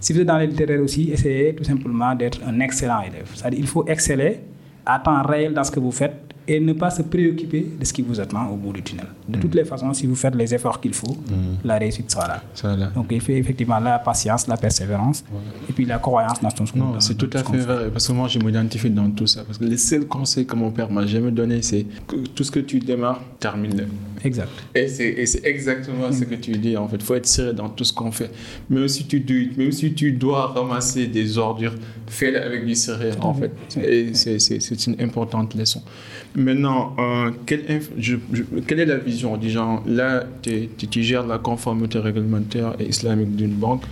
Si 0.00 0.12
vous 0.12 0.20
êtes 0.20 0.26
dans 0.26 0.38
les 0.38 0.46
littéraires 0.46 0.80
aussi, 0.82 1.10
essayez 1.10 1.54
tout 1.54 1.64
simplement 1.64 2.14
d'être 2.14 2.40
un 2.46 2.60
excellent 2.60 3.02
élève. 3.02 3.30
C'est-à-dire 3.34 3.58
il 3.58 3.66
faut 3.66 3.86
exceller 3.86 4.40
à 4.84 4.98
temps 4.98 5.22
réel 5.22 5.54
dans 5.54 5.64
ce 5.64 5.70
que 5.70 5.80
vous 5.80 5.92
faites 5.92 6.33
et 6.46 6.60
ne 6.60 6.72
pas 6.74 6.90
se 6.90 7.02
préoccuper 7.02 7.66
de 7.80 7.84
ce 7.84 7.92
qui 7.92 8.02
vous 8.02 8.20
attend 8.20 8.48
au 8.48 8.56
bout 8.56 8.72
du 8.72 8.82
tunnel. 8.82 9.06
De 9.28 9.38
toutes 9.38 9.54
les 9.54 9.64
façons, 9.64 9.92
si 9.94 10.06
vous 10.06 10.14
faites 10.16 10.34
les 10.34 10.54
efforts 10.54 10.80
qu'il 10.80 10.92
faut, 10.94 11.16
la 11.64 11.78
réussite 11.78 12.10
sera 12.10 12.28
là. 12.28 12.42
Donc 12.94 13.06
il 13.10 13.20
faut 13.20 13.32
effectivement 13.32 13.78
la 13.80 13.98
patience, 13.98 14.46
la 14.46 14.56
persévérance 14.56 15.24
et 15.68 15.72
puis 15.72 15.84
la 15.86 15.98
croyance 15.98 16.40
dans 16.42 16.50
son 16.50 16.64
Non, 16.76 17.00
c'est 17.00 17.16
tout 17.16 17.30
à 17.32 17.42
fait 17.42 17.56
vrai. 17.58 17.90
Parce 17.90 18.06
que 18.08 18.12
moi, 18.12 18.28
je 18.28 18.38
m'identifie 18.38 18.90
dans 18.90 19.10
tout 19.10 19.26
ça. 19.26 19.42
Parce 19.44 19.58
que 19.58 19.64
les 19.64 19.76
seuls 19.78 20.06
conseils 20.06 20.46
que 20.46 20.54
mon 20.56 20.70
père 20.70 20.90
m'a 20.90 21.06
jamais 21.06 21.30
donné, 21.30 21.62
c'est 21.62 21.86
que 22.06 22.16
tout 22.16 22.44
ce 22.44 22.50
que 22.50 22.60
tu 22.60 22.78
démarres, 22.78 23.20
termine-le. 23.40 23.86
Exact. 24.22 24.48
Et 24.74 24.88
c'est 24.88 25.44
exactement 25.44 26.10
ce 26.12 26.24
que 26.24 26.34
tu 26.34 26.52
dis 26.52 26.76
en 26.76 26.88
fait. 26.88 26.96
Il 26.96 27.02
faut 27.02 27.14
être 27.14 27.26
sérieux 27.26 27.52
dans 27.52 27.68
tout 27.68 27.84
ce 27.84 27.92
qu'on 27.92 28.10
fait. 28.10 28.30
Même 28.70 28.88
si 28.88 29.06
tu, 29.06 29.20
dois- 29.20 29.52
même 29.56 29.72
si 29.72 29.92
tu 29.94 30.12
dois 30.12 30.46
ramasser 30.48 31.06
des 31.06 31.38
ordures, 31.38 31.74
fais-le 32.06 32.42
avec 32.42 32.66
du 32.66 32.74
sérieux 32.74 33.12
en 33.20 33.34
fait. 33.34 33.52
Et 33.82 34.12
c'est 34.14 34.86
une 34.86 35.00
importante 35.00 35.54
leçon. 35.54 35.82
Maintenant, 36.36 36.96
euh, 36.98 37.30
quelle, 37.46 37.62
quelle 38.66 38.80
est 38.80 38.86
la 38.86 38.96
vision 38.96 39.40
genre 39.40 39.82
Là, 39.86 40.24
tu 40.42 41.02
gères 41.02 41.26
la 41.26 41.38
conformité 41.38 42.00
réglementaire 42.00 42.74
et 42.80 42.86
islamique 42.86 43.36
d'une 43.36 43.54
banque. 43.54 43.82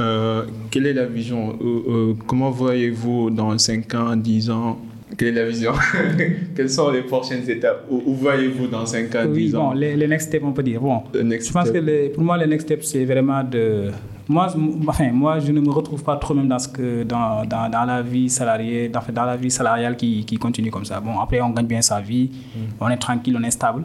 Euh, 0.00 0.44
quelle 0.70 0.86
est 0.86 0.92
la 0.92 1.06
vision 1.06 1.56
euh, 1.60 2.14
Comment 2.26 2.50
voyez-vous 2.50 3.30
dans 3.30 3.56
5 3.56 3.94
ans, 3.94 4.16
10 4.16 4.50
ans 4.50 4.80
Quelle 5.16 5.28
est 5.28 5.42
la 5.42 5.48
vision? 5.48 5.72
Quelles 6.54 6.70
sont 6.70 6.90
les 6.90 7.02
prochaines 7.02 7.48
étapes? 7.48 7.86
Où, 7.90 8.02
où 8.06 8.14
voyez-vous 8.14 8.66
dans 8.66 8.84
5 8.84 9.14
ans, 9.14 9.24
10 9.26 9.30
Oui, 9.32 9.56
ans? 9.56 9.68
bon, 9.70 9.72
les, 9.72 9.96
les 9.96 10.06
next 10.06 10.28
steps, 10.28 10.44
on 10.44 10.52
peut 10.52 10.62
dire. 10.62 10.80
Bon, 10.80 11.02
je 11.14 11.20
pense 11.52 11.68
step. 11.68 11.72
que 11.72 11.78
les- 11.78 12.08
pour 12.10 12.22
moi, 12.22 12.36
le 12.36 12.46
next 12.46 12.66
step, 12.66 12.82
c'est 12.84 13.04
vraiment 13.04 13.42
de. 13.42 13.90
Moi, 14.28 14.46
enfin, 14.86 15.10
moi, 15.10 15.38
je 15.38 15.50
ne 15.52 15.60
me 15.60 15.70
retrouve 15.70 16.04
pas 16.04 16.16
trop 16.16 16.34
même 16.34 16.48
dans, 16.48 16.58
ce 16.58 16.68
que, 16.68 17.02
dans, 17.04 17.44
dans, 17.46 17.70
dans 17.70 17.84
la 17.86 18.02
vie 18.02 18.28
salariée, 18.28 18.90
dans, 18.90 19.00
dans 19.10 19.24
la 19.24 19.36
vie 19.36 19.50
salariale 19.50 19.96
qui, 19.96 20.24
qui 20.26 20.36
continue 20.36 20.70
comme 20.70 20.84
ça. 20.84 21.00
Bon, 21.00 21.18
après, 21.18 21.40
on 21.40 21.48
gagne 21.50 21.66
bien 21.66 21.80
sa 21.80 21.98
vie, 22.00 22.30
on 22.78 22.88
est 22.90 22.98
tranquille, 22.98 23.34
on 23.40 23.42
est 23.42 23.50
stable. 23.50 23.84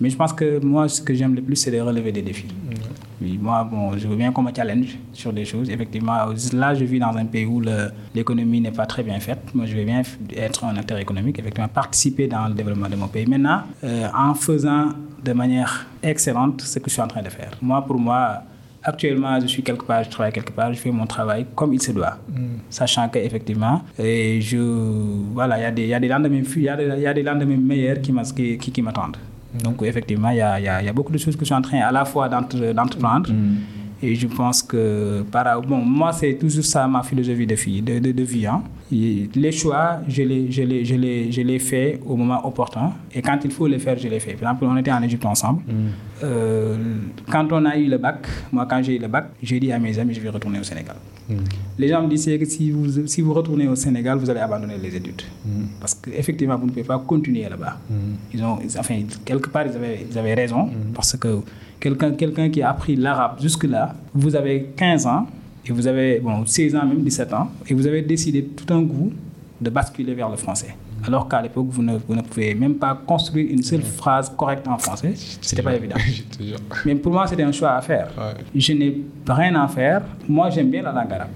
Mais 0.00 0.08
je 0.08 0.16
pense 0.16 0.32
que 0.32 0.64
moi, 0.64 0.88
ce 0.88 1.02
que 1.02 1.12
j'aime 1.12 1.34
le 1.34 1.42
plus, 1.42 1.56
c'est 1.56 1.72
de 1.72 1.80
relever 1.80 2.12
des 2.12 2.22
défis. 2.22 2.46
Oui, 3.22 3.38
moi, 3.40 3.64
bon, 3.70 3.96
je 3.98 4.08
veux 4.08 4.16
bien 4.16 4.32
qu'on 4.32 4.42
me 4.42 4.50
challenge 4.54 4.96
sur 5.12 5.32
des 5.32 5.44
choses. 5.44 5.68
Effectivement, 5.68 6.14
là, 6.54 6.74
je 6.74 6.84
vis 6.84 6.98
dans 6.98 7.14
un 7.16 7.26
pays 7.26 7.44
où 7.44 7.60
l'économie 8.14 8.60
n'est 8.62 8.70
pas 8.70 8.86
très 8.86 9.02
bien 9.02 9.20
faite. 9.20 9.40
Moi, 9.54 9.66
je 9.66 9.76
veux 9.76 9.84
bien 9.84 10.02
être 10.36 10.64
un 10.64 10.76
acteur 10.76 10.98
économique, 10.98 11.38
effectivement, 11.38 11.68
participer 11.68 12.26
dans 12.28 12.48
le 12.48 12.54
développement 12.54 12.88
de 12.88 12.96
mon 12.96 13.08
pays. 13.08 13.26
Maintenant, 13.26 13.62
euh, 13.84 14.08
en 14.16 14.34
faisant 14.34 14.86
de 15.22 15.32
manière 15.34 15.86
excellente 16.02 16.62
ce 16.62 16.78
que 16.78 16.88
je 16.88 16.94
suis 16.94 17.02
en 17.02 17.08
train 17.08 17.22
de 17.22 17.28
faire. 17.28 17.50
Moi, 17.60 17.84
pour 17.86 17.98
moi, 17.98 18.42
actuellement, 18.82 19.38
je 19.38 19.46
suis 19.48 19.62
quelque 19.62 19.84
part, 19.84 20.02
je 20.04 20.08
travaille 20.08 20.32
quelque 20.32 20.52
part, 20.52 20.72
je 20.72 20.78
fais 20.78 20.90
mon 20.90 21.04
travail 21.06 21.44
comme 21.54 21.74
il 21.74 21.82
se 21.82 21.92
doit. 21.92 22.16
Sachant 22.70 23.06
qu'effectivement, 23.10 23.82
je, 23.98 24.56
voilà, 25.34 25.58
il 25.58 25.62
y, 25.62 25.64
a 25.66 25.70
des- 25.70 25.82
il 25.82 25.88
y 25.88 25.94
a 25.94 26.00
des 26.00 26.08
lendemains, 26.08 26.40
il 26.56 26.62
y 26.62 26.68
a 26.70 26.76
des- 26.76 26.84
il 26.96 27.02
y 27.02 27.06
a 27.06 27.12
des 27.12 27.22
lendemains 27.22 27.56
meilleurs 27.58 28.00
qui, 28.00 28.12
m'as- 28.12 28.32
qui, 28.32 28.56
qui, 28.56 28.72
qui 28.72 28.80
m'attendent. 28.80 29.18
Donc, 29.52 29.82
effectivement, 29.82 30.30
il 30.30 30.36
y 30.36 30.40
a, 30.40 30.60
il 30.60 30.64
y 30.64 30.68
a- 30.68 30.80
il 30.82 30.86
y 30.86 30.88
a 30.88 30.92
beaucoup 30.92 31.12
de 31.12 31.18
choses 31.18 31.34
que 31.34 31.40
je 31.40 31.46
suis 31.46 31.54
en 31.54 31.62
train 31.62 31.80
à 31.80 31.90
la 31.90 32.04
fois 32.04 32.28
d'entre- 32.28 32.72
d'entreprendre. 32.72 33.30
Et 34.02 34.14
je 34.14 34.26
pense 34.28 34.62
que, 34.62 35.22
par, 35.30 35.60
bon, 35.62 35.78
moi, 35.84 36.12
c'est 36.12 36.34
toujours 36.34 36.64
ça 36.64 36.86
ma 36.86 37.02
philosophie 37.02 37.46
de 37.46 37.54
vie. 37.54 37.82
De, 37.82 37.98
de, 37.98 38.12
de 38.12 38.22
vie 38.22 38.46
hein. 38.46 38.62
Les 38.90 39.52
choix, 39.52 40.00
je 40.08 40.22
les, 40.22 40.50
je, 40.50 40.62
les, 40.62 40.84
je, 40.84 40.94
les, 40.96 41.30
je 41.32 41.42
les 41.42 41.58
fais 41.58 42.00
au 42.04 42.16
moment 42.16 42.44
opportun. 42.46 42.92
Et 43.14 43.22
quand 43.22 43.38
il 43.44 43.50
faut 43.50 43.66
les 43.66 43.78
faire, 43.78 43.96
je 43.96 44.08
les 44.08 44.18
fais. 44.20 44.32
Par 44.34 44.52
exemple, 44.52 44.64
on 44.64 44.76
était 44.76 44.90
en 44.92 45.02
Égypte 45.02 45.24
ensemble. 45.24 45.62
Euh, 46.22 46.76
quand 47.30 47.46
on 47.52 47.64
a 47.66 47.76
eu 47.76 47.86
le 47.86 47.98
bac, 47.98 48.26
moi, 48.52 48.66
quand 48.68 48.82
j'ai 48.82 48.96
eu 48.96 48.98
le 48.98 49.08
bac, 49.08 49.26
j'ai 49.42 49.60
dit 49.60 49.70
à 49.72 49.78
mes 49.78 49.98
amis, 49.98 50.14
je 50.14 50.20
vais 50.20 50.28
retourner 50.28 50.58
au 50.58 50.64
Sénégal. 50.64 50.96
Les 51.78 51.86
gens 51.86 52.02
me 52.02 52.08
disaient 52.08 52.36
que 52.38 52.44
si 52.44 52.72
vous, 52.72 53.06
si 53.06 53.20
vous 53.20 53.32
retournez 53.32 53.68
au 53.68 53.76
Sénégal, 53.76 54.18
vous 54.18 54.28
allez 54.28 54.40
abandonner 54.40 54.76
les 54.82 54.96
études. 54.96 55.22
Parce 55.80 55.94
qu'effectivement, 55.94 56.56
vous 56.56 56.66
ne 56.66 56.70
pouvez 56.70 56.82
pas 56.84 56.98
continuer 56.98 57.48
là-bas. 57.48 57.78
Ils 58.34 58.42
ont, 58.42 58.58
enfin, 58.78 58.98
quelque 59.24 59.48
part, 59.48 59.64
ils 59.66 59.76
avaient, 59.76 60.06
ils 60.10 60.18
avaient 60.18 60.34
raison. 60.34 60.68
Parce 60.94 61.16
que 61.16 61.38
quelqu'un 61.78 62.10
quelqu'un 62.12 62.50
qui 62.50 62.60
a 62.62 62.70
appris 62.70 62.96
l'arabe 62.96 63.40
jusque-là, 63.40 63.94
vous 64.12 64.34
avez 64.34 64.70
15 64.76 65.06
ans, 65.06 65.26
et 65.66 65.72
vous 65.72 65.86
avez 65.86 66.20
bon, 66.20 66.44
16 66.46 66.74
ans, 66.76 66.86
même 66.86 67.02
17 67.02 67.32
ans, 67.34 67.50
et 67.68 67.74
vous 67.74 67.86
avez 67.86 68.02
décidé 68.02 68.44
tout 68.44 68.64
d'un 68.64 68.84
coup 68.86 69.12
de 69.60 69.70
basculer 69.70 70.14
vers 70.14 70.28
le 70.28 70.36
français. 70.36 70.74
Alors 71.06 71.28
qu'à 71.28 71.40
l'époque, 71.40 71.66
vous 71.70 71.82
ne, 71.82 71.96
vous 71.96 72.14
ne 72.14 72.20
pouvez 72.22 72.54
même 72.54 72.74
pas 72.74 72.98
construire 73.06 73.50
une 73.50 73.62
seule 73.62 73.82
phrase 73.82 74.30
correcte 74.36 74.66
en 74.68 74.76
français. 74.76 75.12
C'était 75.40 75.62
pas 75.62 75.74
évident. 75.74 75.96
Mais 76.84 76.94
pour 76.94 77.12
moi, 77.12 77.26
c'était 77.26 77.42
un 77.42 77.52
choix 77.52 77.72
à 77.72 77.80
faire. 77.80 78.08
Ouais. 78.18 78.44
Je 78.54 78.72
n'ai 78.74 79.00
rien 79.26 79.54
à 79.54 79.66
faire. 79.68 80.02
Moi, 80.28 80.50
j'aime 80.50 80.70
bien 80.70 80.82
la 80.82 80.92
langue 80.92 81.12
arabe. 81.12 81.28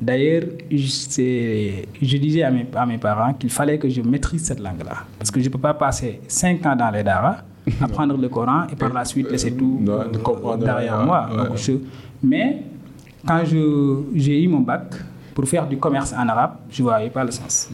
D'ailleurs, 0.00 0.42
je, 0.70 2.16
disais 2.16 2.42
à 2.42 2.50
mes, 2.50 2.66
à 2.74 2.84
mes 2.86 2.98
parents 2.98 3.34
qu'il 3.34 3.50
fallait 3.50 3.78
que 3.78 3.88
je 3.88 4.00
maîtrise 4.02 4.42
cette 4.44 4.58
langue-là. 4.58 5.04
Parce 5.18 5.30
que 5.30 5.38
je 5.38 5.46
ne 5.46 5.52
peux 5.52 5.60
pas 5.60 5.74
passer 5.74 6.20
5 6.26 6.66
ans 6.66 6.74
dans 6.74 6.90
les 6.90 7.04
daras, 7.04 7.36
apprendre 7.80 8.16
le 8.16 8.28
Coran 8.28 8.64
et 8.72 8.74
par 8.74 8.92
la 8.92 9.04
suite 9.04 9.30
laisser 9.30 9.52
tout 9.52 9.78
non, 9.80 9.92
euh, 10.00 10.18
comprendre 10.22 10.64
derrière 10.64 11.04
moi. 11.04 11.28
ouais. 11.30 11.48
Donc, 11.48 11.56
je- 11.56 11.72
mais 12.20 12.62
quand 13.26 13.42
j'ai 14.14 14.42
eu 14.42 14.48
mon 14.48 14.60
bac, 14.60 14.94
pour 15.34 15.46
faire 15.48 15.66
du 15.66 15.78
commerce 15.78 16.12
en 16.12 16.28
arabe, 16.28 16.56
je 16.70 16.82
ne 16.82 16.88
voyais 16.88 17.08
pas 17.10 17.24
le 17.24 17.30
sens. 17.30 17.70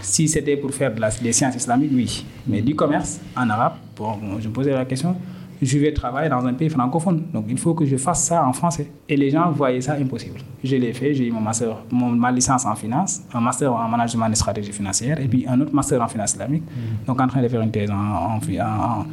Si 0.00 0.26
c'était 0.28 0.56
pour 0.56 0.72
faire 0.72 0.94
de 0.94 1.00
la- 1.00 1.10
des 1.10 1.32
sciences 1.32 1.54
islamiques, 1.56 1.90
oui. 1.94 2.24
Mais 2.46 2.62
du 2.62 2.74
commerce 2.74 3.20
en 3.36 3.48
arabe, 3.50 3.74
bon, 3.96 4.16
je 4.40 4.48
me 4.48 4.52
posais 4.52 4.72
la 4.72 4.84
question, 4.86 5.14
je 5.62 5.78
vais 5.78 5.92
travailler 5.92 6.28
dans 6.30 6.44
un 6.46 6.54
pays 6.54 6.68
francophone. 6.70 7.22
Donc 7.32 7.44
il 7.48 7.58
faut 7.58 7.74
que 7.74 7.84
je 7.84 7.96
fasse 7.96 8.24
ça 8.24 8.46
en 8.46 8.52
français. 8.52 8.90
Et 9.08 9.16
les 9.16 9.30
gens 9.30 9.50
voyaient 9.50 9.80
ça 9.80 9.94
impossible. 9.94 10.38
Je 10.64 10.76
l'ai 10.76 10.92
fait, 10.92 11.14
j'ai 11.14 11.26
eu 11.26 11.30
mon 11.32 11.40
master, 11.40 11.76
mon- 11.90 12.10
ma 12.10 12.30
licence 12.32 12.64
en 12.66 12.74
finance, 12.74 13.20
un 13.32 13.40
master 13.40 13.72
en 13.72 13.88
management 13.88 14.28
et 14.30 14.34
stratégie 14.34 14.72
financière, 14.72 15.18
et 15.20 15.26
puis 15.28 15.44
un 15.48 15.60
autre 15.60 15.74
master 15.74 16.00
en 16.02 16.08
finance 16.08 16.32
islamique. 16.32 16.62
Donc 17.06 17.20
en 17.20 17.26
train 17.26 17.42
de 17.42 17.48
faire 17.48 17.60
une 17.60 17.70
thèse 17.70 17.90
en, 17.90 18.34
en, 18.36 18.40
fi- 18.40 18.60
en- 18.60 19.06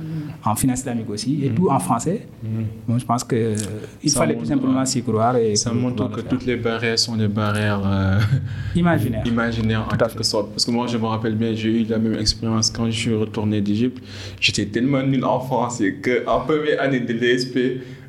en 0.50 0.56
finance 0.56 0.80
islamique 0.80 1.10
aussi, 1.10 1.46
et 1.46 1.50
tout 1.50 1.70
en 1.70 1.80
français. 1.80 2.28
Bon, 2.88 2.98
je 2.98 3.06
pense 3.06 3.24
qu'il 3.24 3.56
fallait 4.14 4.34
montre, 4.34 4.44
tout 4.44 4.50
simplement 4.50 4.86
s'y 4.86 5.02
croire. 5.04 5.36
Et 5.38 5.56
Ça 5.56 5.72
montre 5.74 6.10
que 6.10 6.18
le 6.18 6.24
toutes 6.24 6.46
les 6.46 6.56
barrières 6.58 6.98
sont 7.00 7.16
des 7.18 7.28
barrières 7.28 7.82
euh, 7.86 8.20
Imaginaire. 8.76 9.26
imaginaires 9.26 9.86
en 9.92 9.96
quelque 9.98 10.24
sorte. 10.24 10.52
Parce 10.52 10.66
que 10.66 10.72
moi, 10.72 10.88
je 10.88 10.98
me 10.98 11.06
rappelle 11.06 11.36
bien, 11.36 11.54
j'ai 11.54 11.82
eu 11.82 11.84
la 11.86 11.98
même 11.98 12.18
expérience 12.20 12.70
quand 12.70 12.86
je 12.86 12.92
suis 12.92 13.16
retourné 13.16 13.62
d'Égypte. 13.62 14.04
J'étais 14.40 14.66
tellement 14.66 15.02
nul 15.04 15.24
en 15.26 15.40
français 15.40 15.96
qu'en 16.40 16.46
première 16.46 16.82
année 16.82 17.00
de 17.00 17.14
l'ESP, 17.14 17.58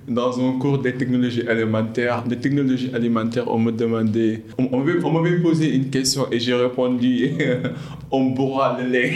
dans 0.07 0.41
un 0.41 0.59
cours 0.59 0.79
de 0.79 0.89
technologie 0.91 1.47
alimentaire, 1.47 2.25
de 2.25 2.35
technologie 2.35 2.91
alimentaire, 2.95 3.45
on 3.47 3.59
me 3.59 3.71
demandait, 3.71 4.43
on, 4.59 4.67
on 4.73 4.79
m'avait- 5.13 5.37
posé 5.43 5.75
une 5.75 5.91
question 5.91 6.27
et 6.33 6.41
j'ai 6.41 6.55
répondu, 6.55 7.31
on 8.11 8.25
boira 8.31 8.79
le 8.81 8.89
lait. 8.91 9.13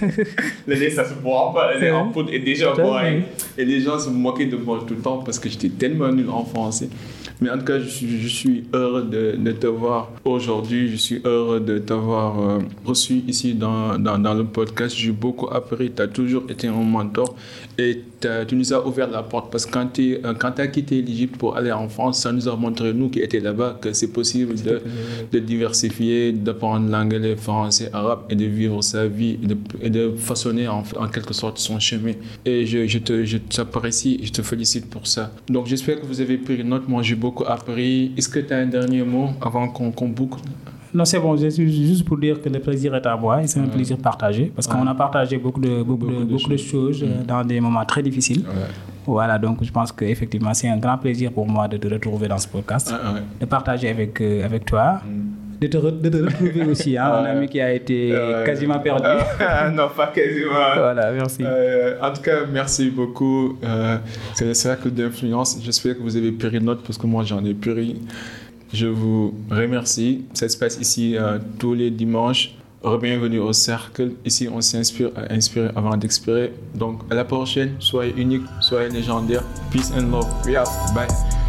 le 0.66 0.74
lait, 0.74 0.90
ça 0.90 1.04
se 1.04 1.14
boit 1.14 1.52
pas, 1.54 1.72
le 1.74 1.80
lait 1.80 1.90
en 1.92 2.08
poudre 2.08 2.32
est 2.32 2.40
déjà 2.40 2.72
bien. 2.74 3.22
Et 3.56 3.64
les 3.64 3.80
gens 3.80 3.98
se 4.00 4.10
moquaient 4.10 4.46
de 4.46 4.56
moi 4.56 4.82
tout 4.86 4.94
le 4.94 5.00
temps 5.00 5.18
parce 5.18 5.38
que 5.38 5.48
j'étais 5.48 5.68
tellement 5.68 6.10
nul 6.10 6.28
en 6.28 6.44
français. 6.44 6.88
Mais 7.40 7.50
en 7.50 7.58
tout 7.58 7.64
cas, 7.64 7.80
je 7.80 7.88
suis, 7.88 8.20
je 8.20 8.28
suis 8.28 8.64
heureux 8.72 9.02
de, 9.02 9.36
de 9.36 9.52
te 9.52 9.66
voir 9.66 10.10
aujourd'hui. 10.24 10.88
Je 10.88 10.96
suis 10.96 11.20
heureux 11.24 11.58
de 11.58 11.78
t'avoir 11.78 12.40
euh, 12.40 12.58
reçu 12.84 13.14
ici 13.26 13.54
dans, 13.54 13.98
dans, 13.98 14.16
dans 14.18 14.34
le 14.34 14.44
podcast. 14.44 14.94
J'ai 14.96 15.10
beaucoup 15.10 15.48
appris. 15.50 15.90
Tu 15.90 16.02
as 16.02 16.06
toujours 16.08 16.44
été 16.48 16.68
un 16.68 16.72
mentor 16.72 17.34
et 17.78 18.00
t'as- 18.20 18.44
tu 18.44 18.54
nous 18.56 18.72
as 18.72 18.86
ouvert 18.86 19.10
la 19.10 19.22
porte 19.22 19.50
parce 19.50 19.66
que 19.66 19.72
quand 19.72 19.86
tu 20.52 20.60
as 20.60 20.66
quitté 20.68 21.00
l'Égypte 21.02 21.36
pour 21.36 21.56
aller 21.56 21.72
en 21.72 21.88
France, 21.88 22.20
ça 22.20 22.32
nous 22.32 22.48
a 22.48 22.56
montré, 22.56 22.92
nous 22.92 23.08
qui 23.08 23.20
étions 23.20 23.42
là-bas, 23.42 23.78
que 23.80 23.92
c'est 23.92 24.12
possible 24.12 24.54
de, 24.62 24.80
de 25.32 25.38
diversifier, 25.38 26.32
d'apprendre 26.32 26.90
l'anglais, 26.90 27.36
français, 27.36 27.88
arabe 27.92 28.20
et 28.30 28.34
de 28.34 28.44
vivre 28.44 28.82
sa 28.82 29.06
vie 29.06 29.38
et 29.80 29.90
de, 29.90 30.12
façonner 30.16 30.68
en, 30.68 30.82
quelque 31.12 31.34
sorte 31.34 31.58
son 31.58 31.78
chemin. 31.78 32.12
Et 32.44 32.66
je, 32.66 32.86
je 32.86 32.98
te, 32.98 33.24
je 33.24 33.38
je 33.38 34.30
te 34.32 34.42
félicite 34.42 34.88
pour 34.90 35.06
ça. 35.06 35.32
Donc 35.48 35.66
j'espère 35.66 36.00
que 36.00 36.06
vous 36.06 36.20
avez 36.20 36.36
pris 36.38 36.62
note. 36.64 36.88
Moi, 36.88 37.02
j'ai 37.02 37.14
beaucoup 37.14 37.44
appris. 37.44 38.12
Est-ce 38.16 38.28
que 38.28 38.40
tu 38.40 38.52
as 38.52 38.58
un 38.58 38.66
dernier 38.66 39.02
mot 39.02 39.30
avant 39.40 39.68
qu'on 39.68 40.08
boucle? 40.08 40.38
Non, 40.94 41.04
c'est 41.06 41.18
bon, 41.18 41.36
juste 41.36 42.04
pour 42.04 42.18
dire 42.18 42.40
que 42.40 42.48
le 42.50 42.58
plaisir 42.58 42.94
est 42.94 43.06
à 43.06 43.16
moi 43.16 43.42
et 43.42 43.46
c'est 43.46 43.60
un 43.60 43.66
plaisir 43.66 43.96
partagé 43.96 44.52
parce 44.54 44.66
qu'on 44.66 44.86
a 44.86 44.94
partagé 44.94 45.38
beaucoup 45.38 45.60
de, 45.60 45.82
beaucoup, 45.82 46.06
de, 46.06 46.24
beaucoup 46.24 46.50
de 46.50 46.56
choses 46.58 47.02
euh, 47.02 47.24
dans 47.26 47.42
des 47.44 47.60
moments 47.60 47.84
très 47.84 48.02
difficiles. 48.02 48.44
Voilà, 49.06 49.38
donc 49.38 49.64
je 49.64 49.72
pense 49.72 49.90
qu'effectivement, 49.90 50.52
c'est 50.52 50.68
un 50.68 50.76
grand 50.76 50.98
plaisir 50.98 51.32
pour 51.32 51.46
moi 51.48 51.66
de 51.66 51.78
te 51.78 51.88
retrouver 51.88 52.28
dans 52.28 52.38
ce 52.38 52.46
podcast, 52.46 52.94
de 53.40 53.46
partager 53.46 53.88
avec, 53.88 54.20
euh, 54.20 54.44
avec 54.44 54.66
toi. 54.66 55.00
Mm. 55.04 55.20
De 55.62 55.68
te, 55.68 55.76
de 55.76 56.08
te, 56.08 56.16
retrouver 56.16 56.64
aussi, 56.64 56.98
hein, 56.98 57.04
un 57.04 57.24
ami 57.24 57.48
qui 57.48 57.60
a 57.60 57.72
été 57.72 58.12
quasiment 58.44 58.80
perdu. 58.80 59.06
non, 59.72 59.88
pas 59.96 60.08
quasiment. 60.08 60.74
Voilà, 60.74 61.12
merci. 61.12 61.44
Euh, 61.44 61.94
en 62.02 62.12
tout 62.12 62.20
cas, 62.20 62.38
merci 62.52 62.90
beaucoup. 62.90 63.56
c'est 64.34 64.44
le 64.44 64.54
cercle 64.54 64.90
d'influence. 64.90 65.58
J'espère 65.62 65.96
que 65.96 66.02
vous 66.02 66.16
avez 66.16 66.32
pris 66.32 66.60
note 66.60 66.82
parce 66.84 66.98
que 66.98 67.06
moi, 67.06 67.22
j'en 67.22 67.44
ai 67.44 67.54
pris. 67.54 67.96
Je 68.72 68.86
vous 68.86 69.34
remercie. 69.50 70.24
Ça 70.32 70.48
se 70.48 70.56
passe 70.56 70.78
ici 70.80 71.16
euh, 71.16 71.38
tous 71.58 71.74
les 71.74 71.90
dimanches. 71.90 72.54
Bienvenue 73.00 73.38
au 73.38 73.52
cercle. 73.52 74.12
Ici, 74.24 74.48
on 74.52 74.60
s'inspire 74.60 75.10
à 75.14 75.32
inspirer 75.32 75.70
avant 75.76 75.96
d'expirer. 75.96 76.52
Donc, 76.74 77.00
à 77.10 77.14
la 77.14 77.24
prochaine. 77.24 77.74
Soyez 77.78 78.12
unique, 78.16 78.42
soyez 78.60 78.88
légendaire. 78.88 79.44
Peace 79.70 79.92
and 79.96 80.10
love. 80.10 80.26
We 80.44 80.56
Bye. 80.94 81.41